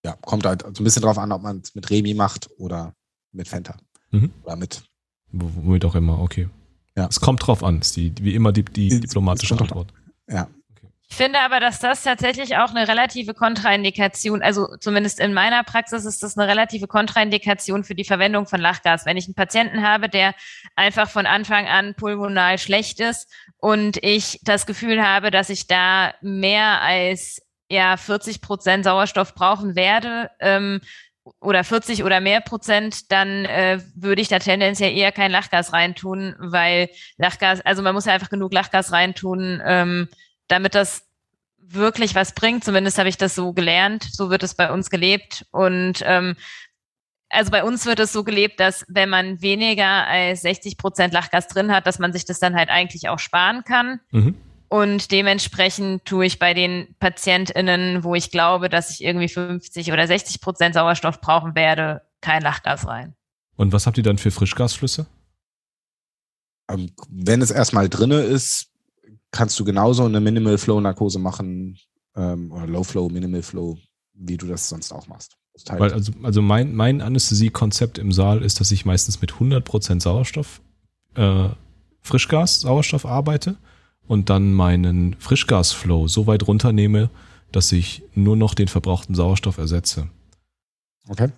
Ja, 0.04 0.12
kommt 0.24 0.46
halt 0.46 0.62
so 0.62 0.68
ein 0.68 0.84
bisschen 0.84 1.02
drauf 1.02 1.18
an, 1.18 1.32
ob 1.32 1.42
man 1.42 1.58
es 1.64 1.74
mit 1.74 1.90
Remi 1.90 2.14
macht 2.14 2.48
oder 2.58 2.94
mit 3.32 3.48
Fenta. 3.48 3.76
Mhm. 4.12 4.30
Oder 4.44 4.54
mit. 4.54 4.84
Wo- 5.32 5.50
Womit 5.56 5.84
auch 5.84 5.96
immer, 5.96 6.20
okay. 6.20 6.48
Ja. 6.96 7.08
Es 7.08 7.18
kommt 7.20 7.44
drauf 7.44 7.64
an, 7.64 7.80
ist 7.80 7.96
die, 7.96 8.14
wie 8.20 8.36
immer 8.36 8.52
die, 8.52 8.64
die 8.64 9.00
diplomatische 9.00 9.58
Antwort. 9.58 9.92
Ja. 10.30 10.48
Ich 11.08 11.16
finde 11.16 11.38
aber, 11.38 11.60
dass 11.60 11.78
das 11.78 12.02
tatsächlich 12.02 12.56
auch 12.56 12.70
eine 12.70 12.88
relative 12.88 13.32
Kontraindikation, 13.32 14.42
also 14.42 14.76
zumindest 14.80 15.20
in 15.20 15.32
meiner 15.32 15.62
Praxis 15.62 16.04
ist 16.04 16.22
das 16.22 16.36
eine 16.36 16.48
relative 16.48 16.88
Kontraindikation 16.88 17.84
für 17.84 17.94
die 17.94 18.04
Verwendung 18.04 18.46
von 18.46 18.60
Lachgas. 18.60 19.06
Wenn 19.06 19.16
ich 19.16 19.26
einen 19.26 19.34
Patienten 19.34 19.82
habe, 19.86 20.08
der 20.08 20.34
einfach 20.74 21.08
von 21.08 21.24
Anfang 21.24 21.68
an 21.68 21.94
pulmonal 21.94 22.58
schlecht 22.58 22.98
ist 23.00 23.32
und 23.58 24.02
ich 24.02 24.40
das 24.42 24.66
Gefühl 24.66 25.02
habe, 25.02 25.30
dass 25.30 25.48
ich 25.48 25.68
da 25.68 26.12
mehr 26.22 26.82
als 26.82 27.40
ja 27.70 27.96
40 27.96 28.40
Prozent 28.40 28.84
Sauerstoff 28.84 29.34
brauchen 29.34 29.76
werde, 29.76 30.30
ähm, 30.40 30.80
oder 31.40 31.64
40 31.64 32.04
oder 32.04 32.20
mehr 32.20 32.40
Prozent, 32.40 33.10
dann 33.10 33.44
äh, 33.46 33.80
würde 33.94 34.22
ich 34.22 34.28
da 34.28 34.38
tendenziell 34.38 34.96
eher 34.96 35.12
kein 35.12 35.32
Lachgas 35.32 35.72
reintun, 35.72 36.36
weil 36.38 36.88
Lachgas, 37.16 37.60
also 37.62 37.82
man 37.82 37.94
muss 37.94 38.04
ja 38.04 38.12
einfach 38.12 38.30
genug 38.30 38.52
Lachgas 38.52 38.92
reintun, 38.92 39.60
ähm, 39.64 40.08
damit 40.48 40.74
das 40.74 41.02
wirklich 41.58 42.14
was 42.14 42.34
bringt. 42.34 42.64
Zumindest 42.64 42.98
habe 42.98 43.08
ich 43.08 43.16
das 43.16 43.34
so 43.34 43.52
gelernt. 43.52 44.06
So 44.10 44.30
wird 44.30 44.42
es 44.42 44.54
bei 44.54 44.70
uns 44.70 44.90
gelebt. 44.90 45.46
Und 45.50 46.02
ähm, 46.04 46.36
also 47.28 47.50
bei 47.50 47.64
uns 47.64 47.86
wird 47.86 48.00
es 48.00 48.12
so 48.12 48.24
gelebt, 48.24 48.60
dass 48.60 48.84
wenn 48.88 49.08
man 49.08 49.42
weniger 49.42 50.06
als 50.06 50.42
60 50.42 50.78
Prozent 50.78 51.12
Lachgas 51.12 51.48
drin 51.48 51.72
hat, 51.72 51.86
dass 51.86 51.98
man 51.98 52.12
sich 52.12 52.24
das 52.24 52.38
dann 52.38 52.54
halt 52.54 52.68
eigentlich 52.68 53.08
auch 53.08 53.18
sparen 53.18 53.64
kann. 53.64 54.00
Mhm. 54.10 54.36
Und 54.68 55.12
dementsprechend 55.12 56.04
tue 56.04 56.26
ich 56.26 56.38
bei 56.38 56.52
den 56.52 56.94
PatientInnen, 56.98 58.02
wo 58.02 58.14
ich 58.14 58.30
glaube, 58.30 58.68
dass 58.68 58.90
ich 58.90 59.04
irgendwie 59.04 59.28
50 59.28 59.92
oder 59.92 60.06
60 60.06 60.40
Prozent 60.40 60.74
Sauerstoff 60.74 61.20
brauchen 61.20 61.54
werde, 61.54 62.02
kein 62.20 62.42
Lachgas 62.42 62.86
rein. 62.86 63.14
Und 63.56 63.72
was 63.72 63.86
habt 63.86 63.96
ihr 63.96 64.04
dann 64.04 64.18
für 64.18 64.30
Frischgasflüsse? 64.30 65.06
Ähm, 66.68 66.90
wenn 67.08 67.42
es 67.42 67.50
erstmal 67.50 67.88
drinne 67.88 68.22
ist, 68.22 68.72
kannst 69.30 69.58
du 69.58 69.64
genauso 69.64 70.04
eine 70.04 70.20
Minimal 70.20 70.58
Flow 70.58 70.80
Narkose 70.80 71.18
machen 71.18 71.78
ähm, 72.16 72.50
oder 72.52 72.66
Low 72.66 72.84
Flow, 72.84 73.08
Minimal 73.08 73.42
Flow, 73.42 73.78
wie 74.14 74.36
du 74.36 74.46
das 74.46 74.68
sonst 74.68 74.92
auch 74.92 75.06
machst. 75.06 75.36
Halt- 75.68 75.80
Weil 75.80 75.92
also, 75.92 76.12
also 76.22 76.42
mein, 76.42 76.74
mein 76.74 77.00
Anästhesie-Konzept 77.00 77.98
im 77.98 78.12
Saal 78.12 78.42
ist, 78.42 78.60
dass 78.60 78.70
ich 78.70 78.84
meistens 78.84 79.20
mit 79.20 79.32
100% 79.32 80.02
Sauerstoff, 80.02 80.60
äh, 81.14 81.48
Frischgas, 82.02 82.60
Sauerstoff 82.60 83.06
arbeite 83.06 83.56
und 84.06 84.30
dann 84.30 84.52
meinen 84.52 85.16
Frischgasflow 85.18 86.08
so 86.08 86.26
weit 86.26 86.46
runternehme, 86.46 87.10
dass 87.52 87.72
ich 87.72 88.02
nur 88.14 88.36
noch 88.36 88.54
den 88.54 88.68
verbrauchten 88.68 89.14
Sauerstoff 89.14 89.58
ersetze. 89.58 90.08
okay. 91.08 91.30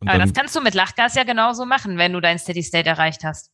Und 0.00 0.08
Aber 0.08 0.18
dann, 0.18 0.28
das 0.28 0.38
kannst 0.38 0.54
du 0.54 0.60
mit 0.60 0.74
Lachgas 0.74 1.16
ja 1.16 1.24
genauso 1.24 1.66
machen, 1.66 1.98
wenn 1.98 2.12
du 2.12 2.20
dein 2.20 2.38
Steady 2.38 2.62
State 2.62 2.88
erreicht 2.88 3.24
hast. 3.24 3.50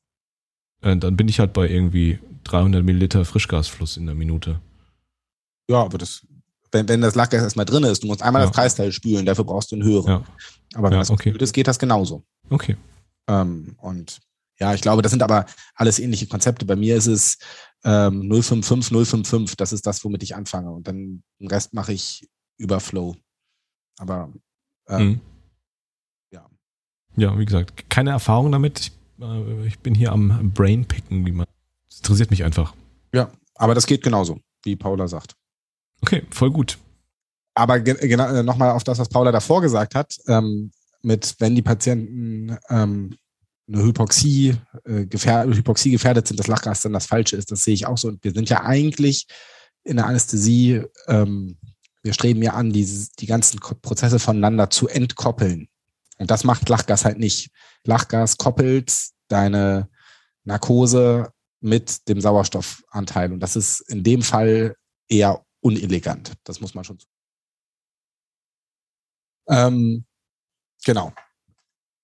Äh, 0.84 0.96
dann 0.96 1.16
bin 1.16 1.28
ich 1.28 1.40
halt 1.40 1.52
bei 1.52 1.68
irgendwie 1.68 2.18
300 2.44 2.84
Milliliter 2.84 3.24
Frischgasfluss 3.24 3.96
in 3.96 4.06
der 4.06 4.14
Minute. 4.14 4.60
Ja, 5.68 5.82
aber 5.82 5.98
das, 5.98 6.26
wenn, 6.72 6.88
wenn 6.88 7.00
das 7.00 7.14
Lackgas 7.14 7.42
erstmal 7.42 7.64
drin 7.66 7.84
ist, 7.84 8.02
du 8.02 8.06
musst 8.06 8.22
einmal 8.22 8.42
Ja. 8.42 8.46
das 8.48 8.54
Kreisteil 8.54 8.92
spülen, 8.92 9.24
dafür 9.26 9.44
brauchst 9.44 9.70
du 9.72 9.76
einen 9.76 9.84
höheren. 9.84 10.08
Ja. 10.08 10.24
Aber 10.74 10.88
wenn 10.88 10.94
Ja, 10.94 10.98
das 11.00 11.10
okay. 11.10 11.34
ist, 11.38 11.52
geht 11.52 11.66
das 11.68 11.78
genauso. 11.78 12.22
Okay. 12.50 12.76
Ähm, 13.28 13.74
und 13.80 14.20
ja, 14.60 14.72
ich 14.74 14.82
glaube, 14.82 15.02
das 15.02 15.10
sind 15.10 15.22
aber 15.22 15.46
alles 15.74 15.98
ähnliche 15.98 16.26
Konzepte. 16.26 16.64
Bei 16.66 16.76
mir 16.76 16.96
ist 16.96 17.06
es 17.06 17.38
ähm, 17.84 18.28
055, 18.30 18.90
055, 18.92 19.56
das 19.56 19.72
ist 19.72 19.86
das, 19.86 20.04
womit 20.04 20.22
ich 20.22 20.36
anfange. 20.36 20.70
Und 20.70 20.86
dann 20.86 21.22
den 21.40 21.48
Rest 21.48 21.74
mache 21.74 21.92
ich 21.92 22.28
über 22.58 22.78
Flow. 22.80 23.16
Aber 23.98 24.32
ähm, 24.88 25.06
Mhm. 25.08 25.20
ja. 26.30 26.46
Ja, 27.16 27.38
wie 27.38 27.44
gesagt, 27.46 27.88
keine 27.88 28.10
Erfahrung 28.10 28.52
damit. 28.52 28.80
Ich, 28.80 28.92
ich 29.64 29.78
bin 29.78 29.94
hier 29.94 30.12
am 30.12 30.52
Brainpicken, 30.52 31.24
wie 31.26 31.32
man. 31.32 31.46
Das 31.88 31.98
interessiert 31.98 32.30
mich 32.30 32.44
einfach. 32.44 32.74
ja, 33.12 33.30
aber 33.54 33.74
das 33.74 33.86
geht 33.86 34.02
genauso, 34.02 34.40
wie 34.64 34.76
Paula 34.76 35.08
sagt. 35.08 35.36
Okay, 36.02 36.24
voll 36.30 36.50
gut. 36.50 36.78
Aber 37.54 37.78
ge 37.80 37.96
genau, 38.08 38.26
äh, 38.26 38.42
nochmal 38.42 38.72
auf 38.72 38.84
das, 38.84 38.98
was 38.98 39.08
Paula 39.08 39.30
davor 39.30 39.60
gesagt 39.60 39.94
hat, 39.94 40.16
ähm, 40.26 40.72
mit 41.02 41.36
wenn 41.38 41.54
die 41.54 41.62
Patienten 41.62 42.56
ähm, 42.68 43.16
eine 43.68 43.82
Hypoxie, 43.82 44.56
äh, 44.84 45.06
gefähr 45.06 45.44
Hypoxie 45.44 45.90
gefährdet 45.90 46.26
sind, 46.26 46.40
das 46.40 46.48
Lachgas 46.48 46.82
dann 46.82 46.92
das 46.92 47.06
Falsche 47.06 47.36
ist, 47.36 47.50
das 47.50 47.64
sehe 47.64 47.74
ich 47.74 47.86
auch 47.86 47.96
so. 47.96 48.08
Und 48.08 48.24
wir 48.24 48.32
sind 48.32 48.50
ja 48.50 48.64
eigentlich 48.64 49.26
in 49.84 49.96
der 49.96 50.06
Anästhesie, 50.06 50.82
ähm, 51.06 51.56
wir 52.02 52.12
streben 52.12 52.42
ja 52.42 52.54
an, 52.54 52.72
die, 52.72 52.86
die 53.18 53.26
ganzen 53.26 53.60
Prozesse 53.60 54.18
voneinander 54.18 54.68
zu 54.70 54.88
entkoppeln. 54.88 55.68
Und 56.18 56.30
das 56.30 56.44
macht 56.44 56.68
Lachgas 56.68 57.04
halt 57.04 57.18
nicht. 57.18 57.50
Lachgas 57.86 58.36
koppelt 58.36 58.92
deine 59.28 59.88
Narkose 60.44 61.32
mit 61.60 62.08
dem 62.08 62.20
Sauerstoffanteil. 62.20 63.32
Und 63.32 63.40
das 63.40 63.56
ist 63.56 63.80
in 63.80 64.02
dem 64.02 64.22
Fall 64.22 64.76
eher 65.08 65.44
unelegant. 65.60 66.32
Das 66.44 66.60
muss 66.60 66.74
man 66.74 66.84
schon. 66.84 66.98
Ähm, 69.48 70.04
genau. 70.84 71.12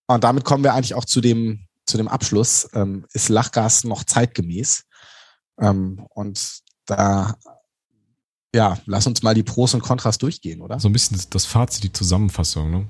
Und 0.07 0.24
damit 0.24 0.45
kommen 0.45 0.64
wir 0.64 0.74
eigentlich 0.74 0.95
auch 0.95 1.05
zu 1.05 1.20
dem, 1.20 1.66
zu 1.87 1.97
dem 1.97 2.09
Abschluss. 2.09 2.68
Ähm, 2.72 3.07
ist 3.12 3.28
Lachgas 3.28 3.85
noch 3.85 4.05
zeitgemäß? 4.05 4.85
Ähm, 5.61 6.07
und 6.11 6.61
da, 6.87 7.37
ja, 8.55 8.78
lass 8.87 9.07
uns 9.07 9.22
mal 9.22 9.35
die 9.35 9.43
Pros 9.43 9.74
und 9.74 9.83
Kontras 9.83 10.18
durchgehen, 10.18 10.61
oder? 10.62 10.81
So 10.81 10.89
ein 10.89 10.93
bisschen 10.93 11.20
das 11.31 11.47
Fazit, 11.47 11.85
die 11.85 11.93
Zusammenfassung, 11.93 12.70
ne? 12.70 12.89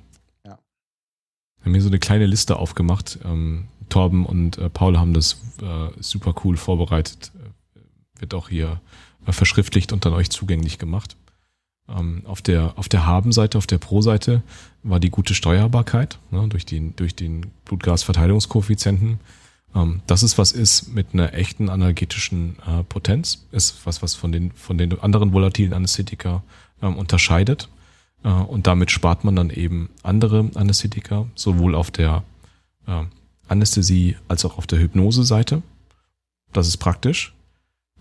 Wir 1.61 1.67
haben 1.67 1.75
hier 1.75 1.83
so 1.83 1.89
eine 1.89 1.99
kleine 1.99 2.27
Liste 2.27 2.57
aufgemacht. 2.57 3.19
Ähm, 3.25 3.69
Torben 3.89 4.25
und 4.25 4.57
äh, 4.59 4.71
Paul 4.71 4.99
haben 4.99 5.13
das 5.13 5.41
äh, 5.61 5.91
super 6.01 6.35
cool 6.45 6.57
vorbereitet. 6.57 7.33
Äh, 7.35 8.21
wird 8.21 8.35
auch 8.35 8.49
hier 8.49 8.81
äh, 9.27 9.33
verschriftlicht 9.33 9.93
und 9.93 10.05
dann 10.05 10.15
euch 10.15 10.31
zugänglich 10.31 10.79
gemacht. 10.79 11.17
Ähm, 11.89 12.23
auf 12.25 12.41
der, 12.41 12.75
auf 12.77 12.89
der 12.89 13.05
Haben-Seite, 13.07 13.59
auf 13.59 13.67
der 13.67 13.79
Pro-Seite 13.79 14.43
war 14.83 15.01
die 15.01 15.11
gute 15.11 15.35
Steuerbarkeit 15.35 16.19
ne, 16.31 16.47
durch 16.49 16.65
den, 16.65 16.97
durch 16.97 17.15
den 17.15 17.47
Blutgasverteilungskoeffizienten. 17.65 19.21
Ähm, 19.75 20.03
dass 20.07 20.23
es 20.23 20.37
was 20.37 20.51
ist 20.51 20.95
mit 20.95 21.09
einer 21.13 21.33
echten 21.35 21.69
analgetischen 21.69 22.57
äh, 22.67 22.83
Potenz, 22.85 23.47
ist 23.53 23.87
was, 23.87 24.03
was 24.03 24.15
von 24.15 24.33
den, 24.33 24.51
von 24.53 24.79
den 24.79 24.99
anderen 25.01 25.33
volatilen 25.33 25.73
Anästhetika 25.73 26.43
ähm, 26.83 26.97
unterscheidet. 26.97 27.69
Äh, 28.25 28.29
und 28.29 28.67
damit 28.67 28.91
spart 28.91 29.25
man 29.25 29.37
dann 29.37 29.51
eben 29.51 29.91
andere 30.03 30.51
Anästhetika, 30.55 31.27
sowohl 31.35 31.75
auf 31.75 31.91
der 31.91 32.25
äh, 32.87 33.05
Anästhesie 33.49 34.17
als 34.29 34.45
auch 34.45 34.59
auf 34.59 34.67
der 34.67 34.79
Hypnose-Seite. 34.79 35.63
Das 36.53 36.69
ist 36.69 36.79
praktisch. 36.79 37.35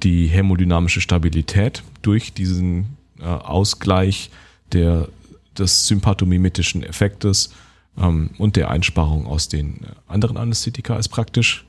Die 0.03 0.27
hämodynamische 0.27 1.01
Stabilität 1.01 1.83
durch 2.01 2.33
diesen 2.33 2.97
äh, 3.19 3.25
Ausgleich 3.25 4.31
der, 4.71 5.09
des 5.57 5.87
sympathomimetischen 5.87 6.83
Effektes 6.83 7.53
ähm, 7.97 8.31
und 8.37 8.55
der 8.55 8.69
Einsparung 8.69 9.27
aus 9.27 9.49
den 9.49 9.81
anderen 10.07 10.37
Anästhetika 10.37 10.97
ist 10.97 11.09
praktisch. 11.09 11.65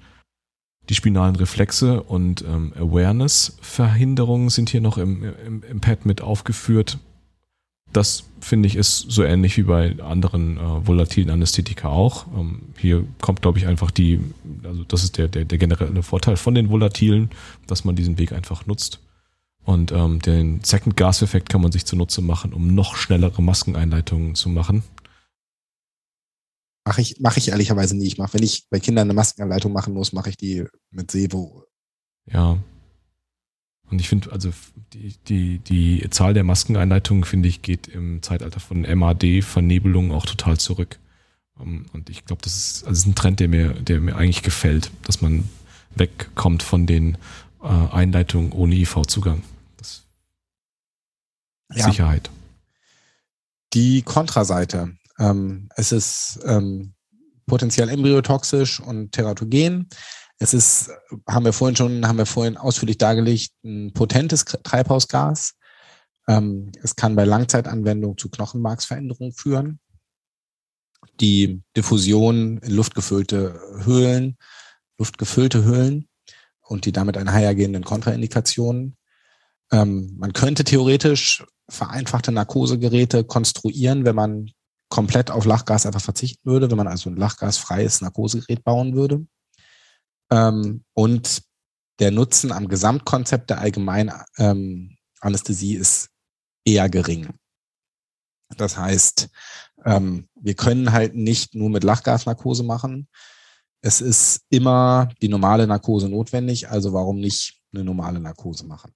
Die 0.88 0.94
spinalen 0.94 1.36
Reflexe 1.36 2.02
und 2.02 2.42
ähm, 2.42 2.72
Awareness-Verhinderungen 2.76 4.48
sind 4.48 4.70
hier 4.70 4.80
noch 4.80 4.98
im, 4.98 5.22
im, 5.46 5.62
im 5.62 5.80
Pad 5.80 6.04
mit 6.04 6.20
aufgeführt. 6.20 6.98
Das 7.92 8.24
finde 8.40 8.68
ich 8.68 8.76
ist 8.76 9.10
so 9.10 9.22
ähnlich 9.22 9.56
wie 9.56 9.64
bei 9.64 10.00
anderen 10.00 10.56
äh, 10.56 10.86
volatilen 10.86 11.30
Anästhetika 11.30 11.88
auch. 11.88 12.26
Ähm, 12.28 12.62
hier 12.78 13.04
kommt, 13.20 13.42
glaube 13.42 13.58
ich, 13.58 13.66
einfach 13.66 13.90
die, 13.90 14.20
also 14.64 14.84
das 14.84 15.04
ist 15.04 15.18
der, 15.18 15.28
der, 15.28 15.44
der 15.44 15.58
generelle 15.58 16.02
Vorteil 16.02 16.36
von 16.36 16.54
den 16.54 16.70
volatilen, 16.70 17.30
dass 17.66 17.84
man 17.84 17.96
diesen 17.96 18.18
Weg 18.18 18.32
einfach 18.32 18.66
nutzt. 18.66 19.00
Und 19.62 19.92
ähm, 19.92 20.20
den 20.20 20.62
Second 20.64 20.96
Gas 20.96 21.22
Effekt 21.22 21.48
kann 21.48 21.60
man 21.60 21.72
sich 21.72 21.84
zunutze 21.84 22.22
machen, 22.22 22.52
um 22.52 22.74
noch 22.74 22.96
schnellere 22.96 23.42
Maskeneinleitungen 23.42 24.34
zu 24.34 24.48
machen. 24.48 24.82
Mache 26.86 27.02
ich, 27.02 27.20
mache 27.20 27.38
ich 27.38 27.48
ehrlicherweise 27.50 27.96
nie. 27.96 28.06
Ich 28.06 28.18
mache, 28.18 28.34
wenn 28.34 28.42
ich 28.42 28.66
bei 28.70 28.80
Kindern 28.80 29.06
eine 29.06 29.14
Maskenanleitung 29.14 29.72
machen 29.72 29.92
muss, 29.92 30.12
mache 30.12 30.30
ich 30.30 30.36
die 30.36 30.64
mit 30.90 31.10
Sevo. 31.10 31.66
Ja. 32.26 32.58
Und 33.90 34.00
ich 34.00 34.08
finde, 34.08 34.32
also 34.32 34.50
die, 34.92 35.14
die, 35.28 35.58
die 35.58 36.08
Zahl 36.10 36.34
der 36.34 36.44
Maskeneinleitungen, 36.44 37.24
finde 37.24 37.48
ich, 37.48 37.62
geht 37.62 37.88
im 37.88 38.22
Zeitalter 38.22 38.60
von 38.60 38.82
MAD-Vernebelung 38.82 40.12
auch 40.12 40.26
total 40.26 40.58
zurück. 40.58 40.98
Ähm, 41.60 41.86
und 41.92 42.08
ich 42.10 42.24
glaube, 42.24 42.42
das 42.42 42.56
ist, 42.56 42.86
also 42.86 43.00
ist 43.00 43.06
ein 43.06 43.14
Trend, 43.14 43.40
der 43.40 43.48
mir, 43.48 43.70
der 43.74 44.00
mir 44.00 44.16
eigentlich 44.16 44.42
gefällt, 44.42 44.90
dass 45.04 45.20
man 45.20 45.48
wegkommt 45.94 46.62
von 46.62 46.86
den 46.86 47.16
äh, 47.62 47.66
Einleitungen 47.66 48.52
ohne 48.52 48.74
IV-Zugang. 48.76 49.42
Ja. 51.72 51.84
Sicherheit. 51.84 52.30
Die 53.72 54.02
Kontraseite. 54.02 54.96
Ähm, 55.18 55.68
es 55.76 55.92
ist 55.92 56.40
ähm, 56.44 56.94
potenziell 57.46 57.88
embryotoxisch 57.88 58.80
und 58.80 59.12
teratogen. 59.12 59.88
Es 60.42 60.54
ist, 60.54 60.90
haben 61.28 61.44
wir 61.44 61.52
vorhin 61.52 61.76
schon, 61.76 62.08
haben 62.08 62.16
wir 62.16 62.24
vorhin 62.24 62.56
ausführlich 62.56 62.96
dargelegt, 62.96 63.52
ein 63.62 63.92
potentes 63.92 64.46
Treibhausgas. 64.46 65.52
Ähm, 66.26 66.72
es 66.82 66.96
kann 66.96 67.14
bei 67.14 67.24
Langzeitanwendung 67.24 68.16
zu 68.16 68.30
Knochenmarksveränderungen 68.30 69.34
führen. 69.34 69.80
Die 71.20 71.62
Diffusion 71.76 72.56
in 72.58 72.72
luftgefüllte 72.72 73.60
Höhlen, 73.84 74.38
luftgefüllte 74.98 75.62
Höhlen 75.62 76.08
und 76.62 76.86
die 76.86 76.92
damit 76.92 77.18
einhergehenden 77.18 77.84
Kontraindikationen. 77.84 78.96
Ähm, 79.70 80.14
man 80.16 80.32
könnte 80.32 80.64
theoretisch 80.64 81.44
vereinfachte 81.68 82.32
Narkosegeräte 82.32 83.24
konstruieren, 83.24 84.06
wenn 84.06 84.16
man 84.16 84.50
komplett 84.88 85.30
auf 85.30 85.44
Lachgas 85.44 85.84
einfach 85.84 86.00
verzichten 86.00 86.50
würde, 86.50 86.70
wenn 86.70 86.78
man 86.78 86.88
also 86.88 87.10
ein 87.10 87.16
lachgasfreies 87.16 88.00
Narkosegerät 88.00 88.64
bauen 88.64 88.94
würde. 88.94 89.26
Ähm, 90.30 90.84
und 90.94 91.42
der 91.98 92.10
Nutzen 92.10 92.52
am 92.52 92.68
Gesamtkonzept 92.68 93.50
der 93.50 93.60
allgemeinen 93.60 94.12
ähm, 94.38 94.96
Anästhesie 95.20 95.74
ist 95.74 96.08
eher 96.64 96.88
gering. 96.88 97.28
Das 98.56 98.76
heißt, 98.76 99.28
ähm, 99.84 100.28
wir 100.34 100.54
können 100.54 100.92
halt 100.92 101.14
nicht 101.14 101.54
nur 101.54 101.70
mit 101.70 101.84
Lachgasnarkose 101.84 102.62
machen. 102.62 103.08
Es 103.82 104.00
ist 104.00 104.42
immer 104.50 105.08
die 105.22 105.28
normale 105.28 105.66
Narkose 105.66 106.08
notwendig, 106.08 106.68
also 106.68 106.92
warum 106.92 107.20
nicht 107.20 107.60
eine 107.72 107.84
normale 107.84 108.20
Narkose 108.20 108.66
machen? 108.66 108.92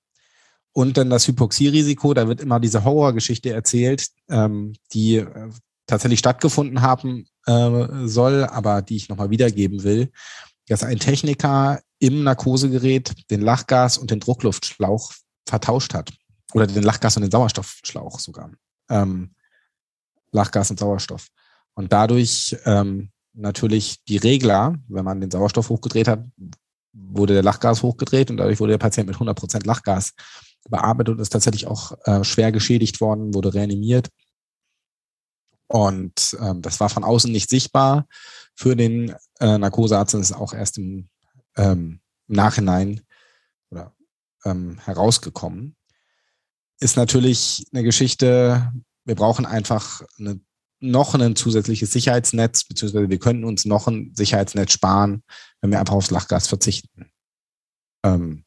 Und 0.73 0.97
dann 0.97 1.09
das 1.09 1.28
Hypoxierisiko, 1.28 2.15
da 2.15 2.27
wird 2.27 2.40
immer 2.40 2.59
diese 2.59 2.85
Horrorgeschichte 2.85 3.51
erzählt, 3.51 4.09
ähm, 4.28 4.74
die 4.93 5.16
äh, 5.16 5.51
tatsächlich 5.86 6.19
stattgefunden 6.19 6.82
haben 6.82 7.27
äh, 7.47 8.06
soll, 8.06 8.44
aber 8.44 8.82
die 8.82 8.97
ich 8.97 9.09
nochmal 9.09 9.31
wiedergeben 9.31 9.85
will, 9.85 10.11
dass 10.69 10.82
ein 10.82 10.99
Techniker 10.99 11.81
im 11.99 12.24
Narkosegerät 12.24 13.31
den 13.31 13.41
Lachgas 13.41 13.99
und 13.99 14.11
den 14.11 14.20
Druckluftschlauch 14.20 15.12
vertauscht 15.47 15.95
hat. 15.95 16.12
Oder 16.53 16.66
den 16.66 16.82
Lachgas 16.82 17.16
und 17.16 17.23
den 17.23 17.31
Sauerstoffschlauch 17.31 18.19
sogar. 18.19 18.51
Ähm, 18.89 19.35
Lachgas 20.31 20.70
und 20.70 20.78
Sauerstoff. 20.78 21.28
Und 21.74 21.93
dadurch 21.93 22.57
ähm, 22.65 23.11
natürlich 23.32 24.05
die 24.05 24.16
Regler, 24.16 24.74
wenn 24.89 25.05
man 25.05 25.20
den 25.20 25.31
Sauerstoff 25.31 25.69
hochgedreht 25.69 26.09
hat, 26.09 26.24
wurde 26.93 27.35
der 27.35 27.43
Lachgas 27.43 27.82
hochgedreht 27.82 28.31
und 28.31 28.36
dadurch 28.36 28.61
wurde 28.61 28.73
der 28.73 28.78
Patient 28.78 29.09
mit 29.09 29.16
100% 29.16 29.66
Lachgas 29.66 30.12
bearbeitet 30.69 31.15
und 31.15 31.20
ist 31.20 31.31
tatsächlich 31.31 31.66
auch 31.66 31.93
äh, 32.05 32.23
schwer 32.24 32.53
geschädigt 32.53 33.01
worden, 33.01 33.35
wurde 33.35 33.55
reanimiert. 33.55 34.09
Und 35.66 36.36
ähm, 36.41 36.62
das 36.62 36.78
war 36.78 36.89
von 36.89 37.05
außen 37.05 37.32
nicht 37.32 37.51
sichtbar 37.51 38.07
für 38.55 38.77
den 38.77 39.15
äh, 39.41 39.59
Narkosearzt. 39.59 40.15
Ist 40.15 40.33
auch 40.33 40.53
erst 40.53 40.79
im, 40.79 41.09
ähm, 41.57 42.01
Nachhinein 42.27 43.03
oder, 43.71 43.95
ähm, 44.45 44.79
herausgekommen. 44.79 45.77
Ist 46.81 46.97
natürlich 46.97 47.67
eine 47.73 47.83
Geschichte, 47.83 48.73
wir 49.05 49.15
brauchen 49.15 49.47
einfach 49.47 50.03
eine, 50.19 50.41
noch 50.81 51.15
ein 51.15 51.37
zusätzliches 51.37 51.93
Sicherheitsnetz, 51.93 52.65
beziehungsweise 52.65 53.09
wir 53.09 53.19
könnten 53.19 53.45
uns 53.45 53.65
noch 53.65 53.87
ein 53.87 54.13
Sicherheitsnetz 54.15 54.73
sparen, 54.73 55.23
wenn 55.61 55.71
wir 55.71 55.81
einfach 55.81 55.95
aufs 55.95 56.11
Lachgas 56.11 56.47
verzichten. 56.47 57.11
Ähm, 58.05 58.44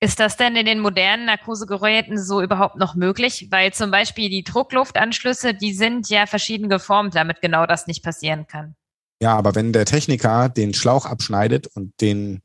ist 0.00 0.20
das 0.20 0.36
denn 0.36 0.54
in 0.54 0.66
den 0.66 0.78
modernen 0.78 1.26
Narkosegeräten 1.26 2.22
so 2.22 2.40
überhaupt 2.40 2.76
noch 2.76 2.94
möglich? 2.94 3.48
Weil 3.50 3.72
zum 3.72 3.90
Beispiel 3.90 4.30
die 4.30 4.44
Druckluftanschlüsse, 4.44 5.54
die 5.54 5.72
sind 5.72 6.08
ja 6.08 6.26
verschieden 6.26 6.68
geformt, 6.68 7.16
damit 7.16 7.40
genau 7.40 7.66
das 7.66 7.86
nicht 7.86 8.04
passieren 8.04 8.46
kann. 8.46 8.76
Ja, 9.20 9.36
aber 9.36 9.56
wenn 9.56 9.72
der 9.72 9.84
Techniker 9.84 10.48
den 10.48 10.72
Schlauch 10.72 11.04
abschneidet 11.04 11.66
und 11.66 12.00
den, 12.00 12.42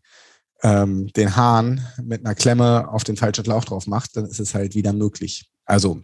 ähm, 0.63 1.13
den 1.13 1.35
Hahn 1.35 1.87
mit 2.01 2.25
einer 2.25 2.33
Klemme 2.33 2.89
auf 2.89 3.03
den 3.03 3.17
falschen 3.17 3.45
Schlauch 3.45 3.65
drauf 3.65 3.85
macht, 3.85 4.17
dann 4.17 4.25
ist 4.25 4.39
es 4.39 4.55
halt 4.55 4.73
wieder 4.73 4.91
möglich. 4.91 5.51
Also 5.65 6.01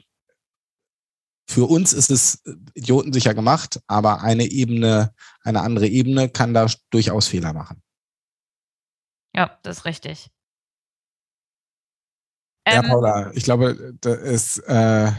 für 1.48 1.68
uns 1.68 1.94
ist 1.94 2.12
es 2.12 2.44
idiotensicher 2.76 3.34
gemacht, 3.34 3.82
aber 3.88 4.22
eine 4.22 4.46
Ebene, 4.46 5.16
eine 5.42 5.62
andere 5.62 5.88
Ebene 5.88 6.30
kann 6.30 6.54
da 6.54 6.68
durchaus 6.92 7.28
Fehler 7.28 7.54
machen. 7.54 7.82
Ja, 9.36 9.58
das 9.64 9.80
ist 9.80 9.86
richtig. 9.86 10.30
Ja, 12.74 12.84
ähm, 12.84 12.90
Paula, 12.90 13.32
ich 13.34 13.44
glaube, 13.44 13.94
das 14.02 14.18
ist 14.18 14.58
äh, 14.68 15.12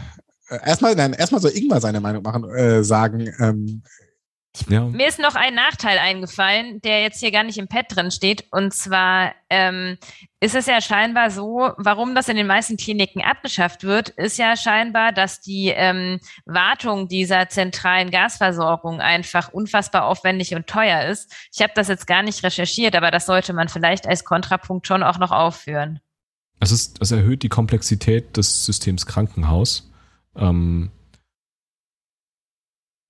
erstmal, 0.49 0.95
nein, 0.95 1.13
erstmal 1.13 1.41
soll 1.41 1.51
Ingmar 1.55 1.81
seine 1.81 1.99
Meinung 1.99 2.23
machen, 2.23 2.49
äh, 2.49 2.83
sagen. 2.83 3.33
Ähm, 3.39 3.83
ja. 4.67 4.81
Mir 4.81 5.07
ist 5.07 5.19
noch 5.19 5.35
ein 5.35 5.55
Nachteil 5.55 5.97
eingefallen, 5.97 6.81
der 6.81 7.01
jetzt 7.01 7.21
hier 7.21 7.31
gar 7.31 7.43
nicht 7.43 7.57
im 7.57 7.69
Pad 7.69 7.85
drin 7.87 8.11
steht. 8.11 8.45
Und 8.51 8.73
zwar 8.73 9.33
ähm, 9.49 9.97
ist 10.41 10.55
es 10.55 10.65
ja 10.65 10.81
scheinbar 10.81 11.31
so, 11.31 11.71
warum 11.77 12.15
das 12.15 12.27
in 12.27 12.35
den 12.35 12.47
meisten 12.47 12.75
Kliniken 12.75 13.21
abgeschafft 13.21 13.83
wird, 13.83 14.09
ist 14.09 14.37
ja 14.37 14.57
scheinbar, 14.57 15.13
dass 15.13 15.39
die 15.39 15.69
ähm, 15.69 16.19
Wartung 16.45 17.07
dieser 17.07 17.47
zentralen 17.47 18.11
Gasversorgung 18.11 18.99
einfach 18.99 19.53
unfassbar 19.53 20.05
aufwendig 20.05 20.53
und 20.53 20.67
teuer 20.67 21.05
ist. 21.05 21.33
Ich 21.53 21.61
habe 21.61 21.73
das 21.73 21.87
jetzt 21.87 22.05
gar 22.05 22.21
nicht 22.21 22.43
recherchiert, 22.43 22.95
aber 22.95 23.09
das 23.09 23.25
sollte 23.25 23.53
man 23.53 23.69
vielleicht 23.69 24.05
als 24.05 24.25
Kontrapunkt 24.25 24.85
schon 24.85 25.01
auch 25.01 25.17
noch 25.17 25.31
aufführen. 25.31 26.01
Es, 26.61 26.71
ist, 26.71 27.01
es 27.01 27.11
erhöht 27.11 27.41
die 27.41 27.49
Komplexität 27.49 28.37
des 28.37 28.65
Systems 28.65 29.07
Krankenhaus. 29.07 29.89
Ähm, 30.35 30.91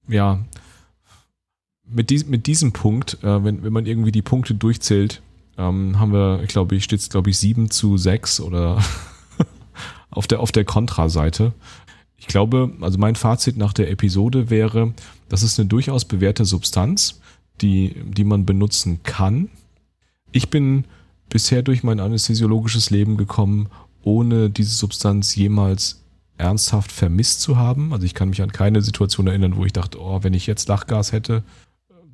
ja, 0.08 0.40
mit, 1.86 2.10
dies, 2.10 2.26
mit 2.26 2.48
diesem 2.48 2.72
Punkt, 2.72 3.22
äh, 3.24 3.44
wenn, 3.44 3.62
wenn 3.62 3.74
man 3.74 3.86
irgendwie 3.86 4.14
die 4.14 4.22
Punkte 4.22 4.56
durchzählt, 4.56 5.22
ähm, 5.58 6.00
haben 6.00 6.14
wir, 6.14 6.42
ich 6.44 6.48
glaube, 6.48 6.76
ich 6.76 6.86
steht 6.86 7.02
es, 7.02 7.10
glaube 7.10 7.30
ich, 7.30 7.38
7 7.40 7.70
zu 7.70 7.98
6 7.98 8.40
oder 8.40 8.82
auf 10.10 10.28
der, 10.28 10.40
auf 10.40 10.54
der 10.54 10.64
Kontraseite. 10.64 11.52
Ich 12.16 12.28
glaube, 12.28 12.72
also 12.80 12.98
mein 13.00 13.16
Fazit 13.16 13.58
nach 13.58 13.74
der 13.74 13.92
Episode 13.92 14.50
wäre, 14.50 14.94
das 15.28 15.44
ist 15.44 15.60
eine 15.60 15.68
durchaus 15.68 16.06
bewährte 16.06 16.46
Substanz, 16.46 17.20
die, 17.60 17.96
die 18.06 18.24
man 18.24 18.46
benutzen 18.46 19.04
kann. 19.04 19.50
Ich 20.32 20.50
bin 20.50 20.86
bisher 21.32 21.64
durch 21.64 21.82
mein 21.82 22.00
anästhesiologisches 22.00 22.92
Leben 22.92 23.18
gekommen, 23.18 23.70
ohne 24.04 24.50
diese 24.50 24.76
Substanz 24.76 25.34
jemals 25.36 26.04
ernsthaft 26.38 26.92
vermisst 26.92 27.42
zu 27.42 27.58
haben. 27.58 27.94
Also 27.94 28.06
ich 28.06 28.14
kann 28.14 28.30
mich 28.30 28.42
an 28.42 28.52
keine 28.52 28.82
Situation 28.82 29.28
erinnern, 29.28 29.56
wo 29.56 29.66
ich 29.66 29.74
dachte, 29.74 30.00
oh, 30.00 30.24
wenn 30.24 30.34
ich 30.34 30.46
jetzt 30.46 30.68
Lachgas 30.68 31.12
hätte, 31.12 31.44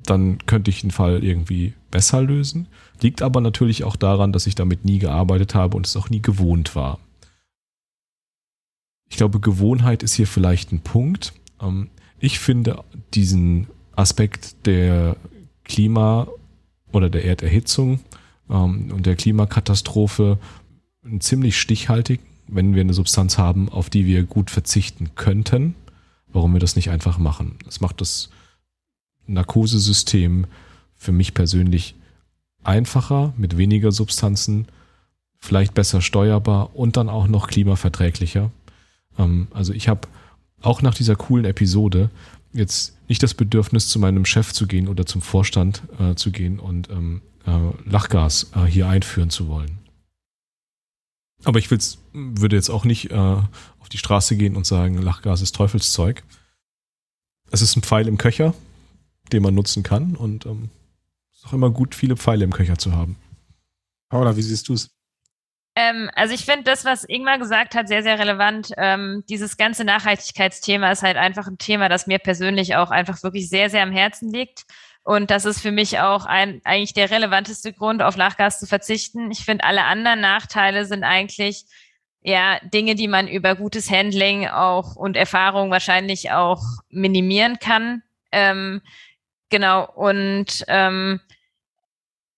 dann 0.04 0.38
könnte 0.46 0.70
ich 0.70 0.80
den 0.80 0.92
Fall 0.92 1.24
irgendwie 1.24 1.74
besser 1.90 2.22
lösen. 2.22 2.68
Liegt 3.00 3.20
aber 3.20 3.40
natürlich 3.40 3.84
auch 3.84 3.96
daran, 3.96 4.32
dass 4.32 4.46
ich 4.46 4.54
damit 4.54 4.84
nie 4.84 4.98
gearbeitet 4.98 5.54
habe 5.54 5.76
und 5.76 5.86
es 5.86 5.96
auch 5.96 6.10
nie 6.10 6.22
gewohnt 6.22 6.76
war. 6.76 6.98
Ich 9.10 9.16
glaube, 9.16 9.40
Gewohnheit 9.40 10.02
ist 10.02 10.14
hier 10.14 10.26
vielleicht 10.26 10.70
ein 10.72 10.80
Punkt. 10.80 11.32
Ähm, 11.60 11.88
ich 12.20 12.38
finde 12.38 12.84
diesen 13.14 13.66
Aspekt 13.96 14.66
der 14.66 15.16
Klima- 15.64 16.28
oder 16.92 17.10
der 17.10 17.24
Erderhitzung 17.24 18.00
ähm, 18.50 18.90
und 18.92 19.06
der 19.06 19.16
Klimakatastrophe 19.16 20.38
ziemlich 21.20 21.58
stichhaltig, 21.58 22.20
wenn 22.46 22.74
wir 22.74 22.80
eine 22.80 22.94
Substanz 22.94 23.38
haben, 23.38 23.68
auf 23.68 23.90
die 23.90 24.06
wir 24.06 24.24
gut 24.24 24.50
verzichten 24.50 25.10
könnten, 25.14 25.74
warum 26.28 26.52
wir 26.52 26.60
das 26.60 26.76
nicht 26.76 26.90
einfach 26.90 27.18
machen. 27.18 27.56
Das 27.64 27.80
macht 27.80 28.00
das 28.00 28.30
Narkosesystem 29.26 30.46
für 30.96 31.12
mich 31.12 31.34
persönlich 31.34 31.94
einfacher, 32.64 33.32
mit 33.36 33.56
weniger 33.56 33.92
Substanzen, 33.92 34.66
vielleicht 35.38 35.74
besser 35.74 36.00
steuerbar 36.00 36.74
und 36.76 36.96
dann 36.96 37.08
auch 37.08 37.28
noch 37.28 37.46
klimaverträglicher. 37.46 38.50
Ähm, 39.18 39.48
also 39.52 39.72
ich 39.72 39.88
habe 39.88 40.08
auch 40.60 40.82
nach 40.82 40.94
dieser 40.94 41.16
coolen 41.16 41.44
Episode 41.44 42.10
jetzt 42.52 42.96
nicht 43.08 43.22
das 43.22 43.34
Bedürfnis, 43.34 43.88
zu 43.88 43.98
meinem 43.98 44.24
Chef 44.24 44.52
zu 44.52 44.66
gehen 44.66 44.88
oder 44.88 45.06
zum 45.06 45.22
Vorstand 45.22 45.82
äh, 45.98 46.14
zu 46.14 46.32
gehen 46.32 46.58
und 46.58 46.90
ähm, 46.90 47.22
äh, 47.22 47.27
Lachgas 47.84 48.50
äh, 48.54 48.64
hier 48.64 48.88
einführen 48.88 49.30
zu 49.30 49.48
wollen. 49.48 49.78
Aber 51.44 51.58
ich 51.58 51.70
will's, 51.70 51.98
würde 52.12 52.56
jetzt 52.56 52.68
auch 52.68 52.84
nicht 52.84 53.10
äh, 53.10 53.14
auf 53.14 53.88
die 53.90 53.98
Straße 53.98 54.36
gehen 54.36 54.56
und 54.56 54.66
sagen, 54.66 55.00
Lachgas 55.00 55.40
ist 55.40 55.54
Teufelszeug. 55.54 56.24
Es 57.50 57.62
ist 57.62 57.76
ein 57.76 57.82
Pfeil 57.82 58.08
im 58.08 58.18
Köcher. 58.18 58.54
den 59.32 59.42
man 59.42 59.54
nutzen 59.54 59.82
kann. 59.82 60.16
Und 60.16 60.46
ähm, 60.46 60.70
ist 61.32 61.46
auch 61.46 61.52
immer 61.52 61.70
gut, 61.70 61.94
viele 61.94 62.16
Pfeile 62.16 62.44
im 62.44 62.52
Köcher 62.52 62.78
zu 62.78 62.92
haben. 62.92 63.16
Paula, 64.08 64.36
wie 64.36 64.42
siehst 64.42 64.68
du 64.68 64.74
es? 64.74 64.90
Ähm, 65.76 66.10
also 66.14 66.34
ich 66.34 66.44
finde 66.44 66.64
das, 66.64 66.84
was 66.84 67.04
Ingmar 67.04 67.38
gesagt 67.38 67.74
hat, 67.74 67.88
sehr, 67.88 68.02
sehr 68.02 68.18
relevant. 68.18 68.72
Ähm, 68.76 69.22
dieses 69.28 69.56
ganze 69.56 69.84
Nachhaltigkeitsthema 69.84 70.90
ist 70.90 71.02
halt 71.02 71.16
einfach 71.16 71.46
ein 71.46 71.58
Thema, 71.58 71.88
das 71.88 72.06
mir 72.06 72.18
persönlich 72.18 72.74
auch 72.74 72.90
einfach 72.90 73.22
wirklich 73.22 73.48
sehr, 73.48 73.70
sehr 73.70 73.82
am 73.82 73.92
Herzen 73.92 74.32
liegt. 74.32 74.64
Und 75.08 75.30
das 75.30 75.46
ist 75.46 75.62
für 75.62 75.72
mich 75.72 76.00
auch 76.00 76.26
ein, 76.26 76.60
eigentlich 76.64 76.92
der 76.92 77.10
relevanteste 77.10 77.72
Grund, 77.72 78.02
auf 78.02 78.16
Lachgas 78.16 78.60
zu 78.60 78.66
verzichten. 78.66 79.30
Ich 79.30 79.42
finde, 79.42 79.64
alle 79.64 79.84
anderen 79.84 80.20
Nachteile 80.20 80.84
sind 80.84 81.02
eigentlich 81.02 81.64
ja 82.20 82.58
Dinge, 82.74 82.94
die 82.94 83.08
man 83.08 83.26
über 83.26 83.54
gutes 83.54 83.90
Handling 83.90 84.46
auch 84.48 84.96
und 84.96 85.16
Erfahrung 85.16 85.70
wahrscheinlich 85.70 86.32
auch 86.32 86.60
minimieren 86.90 87.58
kann. 87.58 88.02
Ähm, 88.32 88.82
genau. 89.48 89.90
Und 89.90 90.66
ähm, 90.68 91.20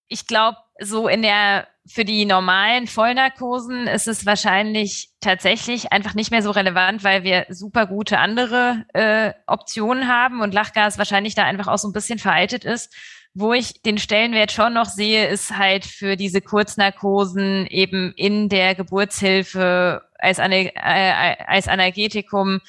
ich 0.06 0.28
glaube, 0.28 0.58
so 0.78 1.08
in 1.08 1.22
der 1.22 1.66
für 1.92 2.04
die 2.04 2.24
normalen 2.24 2.86
Vollnarkosen 2.86 3.88
ist 3.88 4.06
es 4.06 4.24
wahrscheinlich 4.24 5.10
tatsächlich 5.20 5.92
einfach 5.92 6.14
nicht 6.14 6.30
mehr 6.30 6.42
so 6.42 6.52
relevant, 6.52 7.02
weil 7.02 7.24
wir 7.24 7.46
super 7.48 7.86
gute 7.86 8.18
andere 8.18 8.84
äh, 8.94 9.32
Optionen 9.48 10.06
haben 10.06 10.40
und 10.40 10.54
Lachgas 10.54 10.98
wahrscheinlich 10.98 11.34
da 11.34 11.44
einfach 11.44 11.66
auch 11.66 11.78
so 11.78 11.88
ein 11.88 11.92
bisschen 11.92 12.20
veraltet 12.20 12.64
ist. 12.64 12.94
Wo 13.34 13.52
ich 13.52 13.82
den 13.82 13.98
Stellenwert 13.98 14.52
schon 14.52 14.74
noch 14.74 14.86
sehe, 14.86 15.28
ist 15.28 15.56
halt 15.56 15.84
für 15.84 16.16
diese 16.16 16.40
Kurznarkosen 16.40 17.66
eben 17.66 18.12
in 18.14 18.48
der 18.48 18.76
Geburtshilfe 18.76 20.02
als, 20.18 20.38
Ana 20.38 20.56
äh, 20.56 21.36
als 21.44 21.66
Analgetikum 21.66 22.60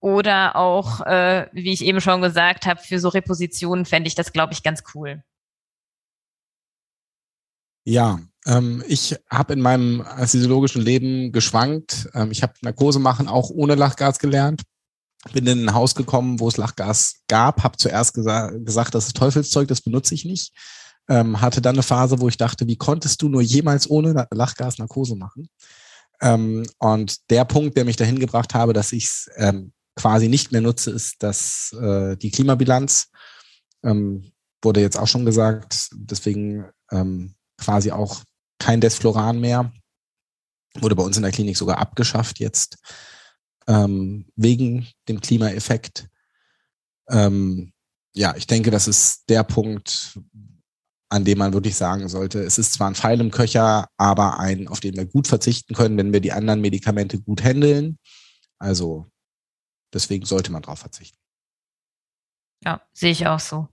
oder 0.00 0.54
auch, 0.56 1.00
äh, 1.00 1.48
wie 1.52 1.72
ich 1.72 1.82
eben 1.82 2.02
schon 2.02 2.20
gesagt 2.20 2.66
habe, 2.66 2.80
für 2.80 2.98
so 2.98 3.08
Repositionen 3.08 3.86
fände 3.86 4.08
ich 4.08 4.14
das, 4.14 4.32
glaube 4.32 4.52
ich, 4.52 4.62
ganz 4.62 4.82
cool. 4.94 5.22
Ja, 7.84 8.18
ich 8.86 9.16
habe 9.28 9.54
in 9.54 9.60
meinem 9.60 10.02
anästhesiologischen 10.02 10.82
Leben 10.82 11.32
geschwankt. 11.32 12.08
Ähm, 12.14 12.30
ich 12.30 12.42
habe 12.42 12.54
Narkose 12.62 12.98
machen 12.98 13.28
auch 13.28 13.50
ohne 13.50 13.74
Lachgas 13.74 14.18
gelernt. 14.18 14.62
Bin 15.32 15.46
in 15.46 15.66
ein 15.68 15.74
Haus 15.74 15.96
gekommen, 15.96 16.38
wo 16.38 16.46
es 16.48 16.56
Lachgas 16.56 17.22
gab, 17.26 17.64
habe 17.64 17.76
zuerst 17.76 18.14
gesa 18.14 18.50
gesagt, 18.50 18.94
das 18.94 19.08
ist 19.08 19.16
Teufelszeug, 19.16 19.66
das 19.66 19.80
benutze 19.80 20.14
ich 20.14 20.24
nicht. 20.24 20.52
Ähm, 21.08 21.40
hatte 21.40 21.60
dann 21.60 21.74
eine 21.74 21.82
Phase, 21.82 22.20
wo 22.20 22.28
ich 22.28 22.36
dachte, 22.36 22.66
wie 22.68 22.76
konntest 22.76 23.22
du 23.22 23.28
nur 23.28 23.42
jemals 23.42 23.90
ohne 23.90 24.28
Lachgas 24.30 24.78
Narkose 24.78 25.16
machen? 25.16 25.48
Ähm, 26.20 26.64
und 26.78 27.30
der 27.30 27.44
Punkt, 27.44 27.76
der 27.76 27.84
mich 27.84 27.96
dahin 27.96 28.20
gebracht 28.20 28.54
habe, 28.54 28.72
dass 28.72 28.92
ich 28.92 29.04
es 29.04 29.30
ähm, 29.36 29.72
quasi 29.96 30.28
nicht 30.28 30.52
mehr 30.52 30.60
nutze, 30.60 30.92
ist 30.92 31.22
dass 31.22 31.72
äh, 31.80 32.16
die 32.16 32.30
Klimabilanz. 32.30 33.08
Ähm, 33.82 34.30
wurde 34.62 34.80
jetzt 34.80 34.98
auch 34.98 35.06
schon 35.06 35.24
gesagt. 35.24 35.88
Deswegen 35.92 36.66
ähm, 36.90 37.34
quasi 37.58 37.90
auch 37.90 38.22
kein 38.58 38.80
Desfloran 38.80 39.40
mehr. 39.40 39.72
Wurde 40.74 40.96
bei 40.96 41.02
uns 41.02 41.16
in 41.16 41.22
der 41.22 41.32
Klinik 41.32 41.56
sogar 41.56 41.78
abgeschafft 41.78 42.38
jetzt 42.38 42.78
ähm, 43.66 44.26
wegen 44.36 44.88
dem 45.08 45.20
Klimaeffekt. 45.20 46.08
Ähm, 47.08 47.72
ja, 48.14 48.34
ich 48.36 48.46
denke, 48.46 48.70
das 48.70 48.88
ist 48.88 49.28
der 49.28 49.44
Punkt, 49.44 50.18
an 51.08 51.24
dem 51.24 51.38
man 51.38 51.52
wirklich 51.52 51.76
sagen 51.76 52.08
sollte, 52.08 52.42
es 52.42 52.58
ist 52.58 52.72
zwar 52.72 52.88
ein 52.88 52.94
Pfeil 52.94 53.20
im 53.20 53.30
Köcher, 53.30 53.88
aber 53.96 54.38
ein, 54.40 54.68
auf 54.68 54.80
den 54.80 54.96
wir 54.96 55.06
gut 55.06 55.28
verzichten 55.28 55.74
können, 55.74 55.96
wenn 55.96 56.12
wir 56.12 56.20
die 56.20 56.32
anderen 56.32 56.60
Medikamente 56.60 57.20
gut 57.20 57.42
handeln. 57.42 57.98
Also 58.58 59.06
deswegen 59.92 60.24
sollte 60.24 60.50
man 60.50 60.62
darauf 60.62 60.80
verzichten. 60.80 61.18
Ja, 62.64 62.80
sehe 62.92 63.12
ich 63.12 63.26
auch 63.26 63.40
so. 63.40 63.68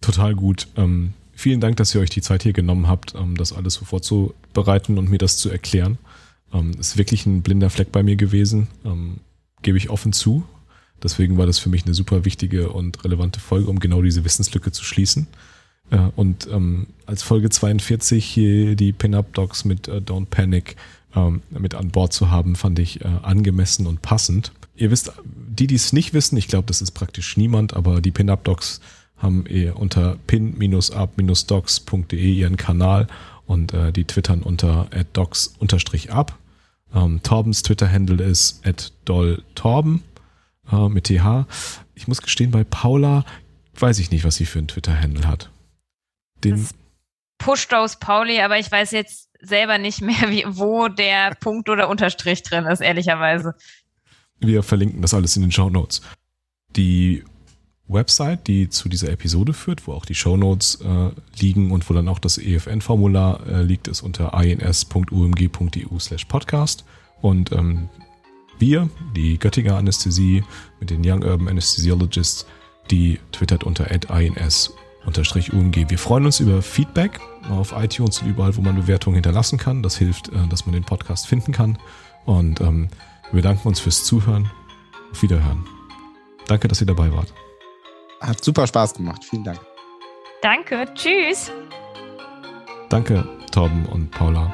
Total 0.00 0.34
gut. 0.34 0.68
Ähm, 0.76 1.12
vielen 1.34 1.60
Dank, 1.60 1.76
dass 1.76 1.94
ihr 1.94 2.00
euch 2.00 2.10
die 2.10 2.22
Zeit 2.22 2.42
hier 2.42 2.52
genommen 2.52 2.88
habt, 2.88 3.14
ähm, 3.14 3.36
das 3.36 3.52
alles 3.52 3.74
so 3.74 3.84
vorzubereiten 3.84 4.98
und 4.98 5.10
mir 5.10 5.18
das 5.18 5.36
zu 5.36 5.50
erklären. 5.50 5.98
Ähm, 6.52 6.72
ist 6.78 6.96
wirklich 6.96 7.26
ein 7.26 7.42
blinder 7.42 7.70
Fleck 7.70 7.92
bei 7.92 8.02
mir 8.02 8.16
gewesen, 8.16 8.68
ähm, 8.84 9.18
gebe 9.62 9.78
ich 9.78 9.90
offen 9.90 10.12
zu. 10.12 10.44
Deswegen 11.02 11.36
war 11.36 11.46
das 11.46 11.58
für 11.58 11.68
mich 11.68 11.84
eine 11.84 11.94
super 11.94 12.24
wichtige 12.24 12.70
und 12.70 13.04
relevante 13.04 13.40
Folge, 13.40 13.68
um 13.68 13.78
genau 13.78 14.00
diese 14.02 14.24
Wissenslücke 14.24 14.72
zu 14.72 14.84
schließen. 14.84 15.26
Äh, 15.90 15.98
und 16.16 16.48
als 17.06 17.22
Folge 17.22 17.50
42 17.50 18.24
hier 18.24 18.76
die 18.76 18.92
Pin-Up-Docs 18.92 19.64
mit 19.64 19.88
äh, 19.88 19.98
Don't 19.98 20.26
Panic 20.26 20.76
mit 21.50 21.76
an 21.76 21.90
Bord 21.90 22.12
zu 22.12 22.32
haben, 22.32 22.56
fand 22.56 22.80
ich 22.80 23.02
äh, 23.02 23.04
angemessen 23.04 23.86
und 23.86 24.02
passend. 24.02 24.50
Ihr 24.74 24.90
wisst, 24.90 25.12
die, 25.24 25.68
die 25.68 25.76
es 25.76 25.92
nicht 25.92 26.12
wissen, 26.12 26.36
ich 26.36 26.48
glaube, 26.48 26.66
das 26.66 26.82
ist 26.82 26.90
praktisch 26.90 27.36
niemand, 27.36 27.74
aber 27.74 28.00
die 28.00 28.10
Pin-Up-Docs 28.10 28.80
haben 29.16 29.46
ihr 29.46 29.78
unter 29.78 30.16
pin-up-docs.de 30.26 32.32
ihren 32.32 32.56
Kanal 32.56 33.06
und 33.46 33.72
äh, 33.72 33.92
die 33.92 34.04
twittern 34.04 34.42
unter 34.42 34.88
docs-up. 35.12 36.38
Ähm, 36.94 37.20
Torbens 37.22 37.62
Twitter-Handle 37.62 38.24
ist 38.24 38.62
dolltorben 39.04 40.02
äh, 40.70 40.88
mit 40.88 41.04
th. 41.04 41.46
Ich 41.94 42.08
muss 42.08 42.22
gestehen, 42.22 42.50
bei 42.50 42.64
Paula 42.64 43.24
weiß 43.78 43.98
ich 43.98 44.10
nicht, 44.10 44.24
was 44.24 44.36
sie 44.36 44.46
für 44.46 44.58
einen 44.58 44.68
Twitter-Handle 44.68 45.26
hat. 45.26 45.50
Den 46.42 46.66
pusht 47.38 47.72
aus 47.74 47.98
Pauli, 47.98 48.40
aber 48.40 48.58
ich 48.58 48.70
weiß 48.70 48.92
jetzt 48.92 49.30
selber 49.40 49.78
nicht 49.78 50.00
mehr, 50.00 50.30
wie, 50.30 50.44
wo 50.46 50.88
der 50.88 51.34
Punkt 51.34 51.68
oder 51.68 51.88
Unterstrich 51.88 52.42
drin 52.42 52.64
ist, 52.64 52.80
ehrlicherweise. 52.80 53.54
Wir 54.38 54.62
verlinken 54.62 55.02
das 55.02 55.14
alles 55.14 55.36
in 55.36 55.42
den 55.42 55.52
Show 55.52 55.70
Notes. 55.70 56.02
Die 56.76 57.24
Website, 57.86 58.46
die 58.46 58.70
zu 58.70 58.88
dieser 58.88 59.10
Episode 59.10 59.52
führt, 59.52 59.86
wo 59.86 59.92
auch 59.92 60.06
die 60.06 60.14
Shownotes 60.14 60.76
äh, 60.76 61.10
liegen 61.38 61.70
und 61.70 61.88
wo 61.88 61.94
dann 61.94 62.08
auch 62.08 62.18
das 62.18 62.38
EFN-Formular 62.38 63.46
äh, 63.46 63.62
liegt, 63.62 63.88
ist 63.88 64.02
unter 64.02 64.32
ins.umg.eu 64.42 65.98
slash 65.98 66.24
podcast. 66.24 66.84
Und 67.20 67.52
ähm, 67.52 67.88
wir, 68.58 68.88
die 69.14 69.38
Göttinger 69.38 69.76
Anästhesie 69.76 70.44
mit 70.80 70.90
den 70.90 71.02
Young 71.04 71.22
Urban 71.22 71.48
Anesthesiologists, 71.48 72.46
die 72.90 73.18
twittert 73.32 73.64
unter 73.64 73.90
ins-umg. 73.90 75.90
Wir 75.90 75.98
freuen 75.98 76.24
uns 76.24 76.40
über 76.40 76.62
Feedback 76.62 77.20
auf 77.50 77.74
iTunes 77.76 78.22
und 78.22 78.28
überall, 78.28 78.56
wo 78.56 78.62
man 78.62 78.76
Bewertungen 78.76 79.16
hinterlassen 79.16 79.58
kann. 79.58 79.82
Das 79.82 79.98
hilft, 79.98 80.28
äh, 80.28 80.48
dass 80.48 80.64
man 80.64 80.72
den 80.72 80.84
Podcast 80.84 81.26
finden 81.26 81.52
kann. 81.52 81.78
Und 82.24 82.62
ähm, 82.62 82.88
wir 83.30 83.42
bedanken 83.42 83.68
uns 83.68 83.80
fürs 83.80 84.04
Zuhören. 84.04 84.50
Auf 85.12 85.22
Wiederhören. 85.22 85.66
Danke, 86.46 86.66
dass 86.66 86.80
ihr 86.80 86.86
dabei 86.86 87.12
wart. 87.12 87.32
Hat 88.20 88.42
super 88.42 88.66
Spaß 88.66 88.94
gemacht. 88.94 89.24
Vielen 89.24 89.44
Dank. 89.44 89.60
Danke. 90.42 90.86
Tschüss. 90.94 91.50
Danke, 92.88 93.26
Torben 93.50 93.86
und 93.86 94.10
Paula. 94.10 94.52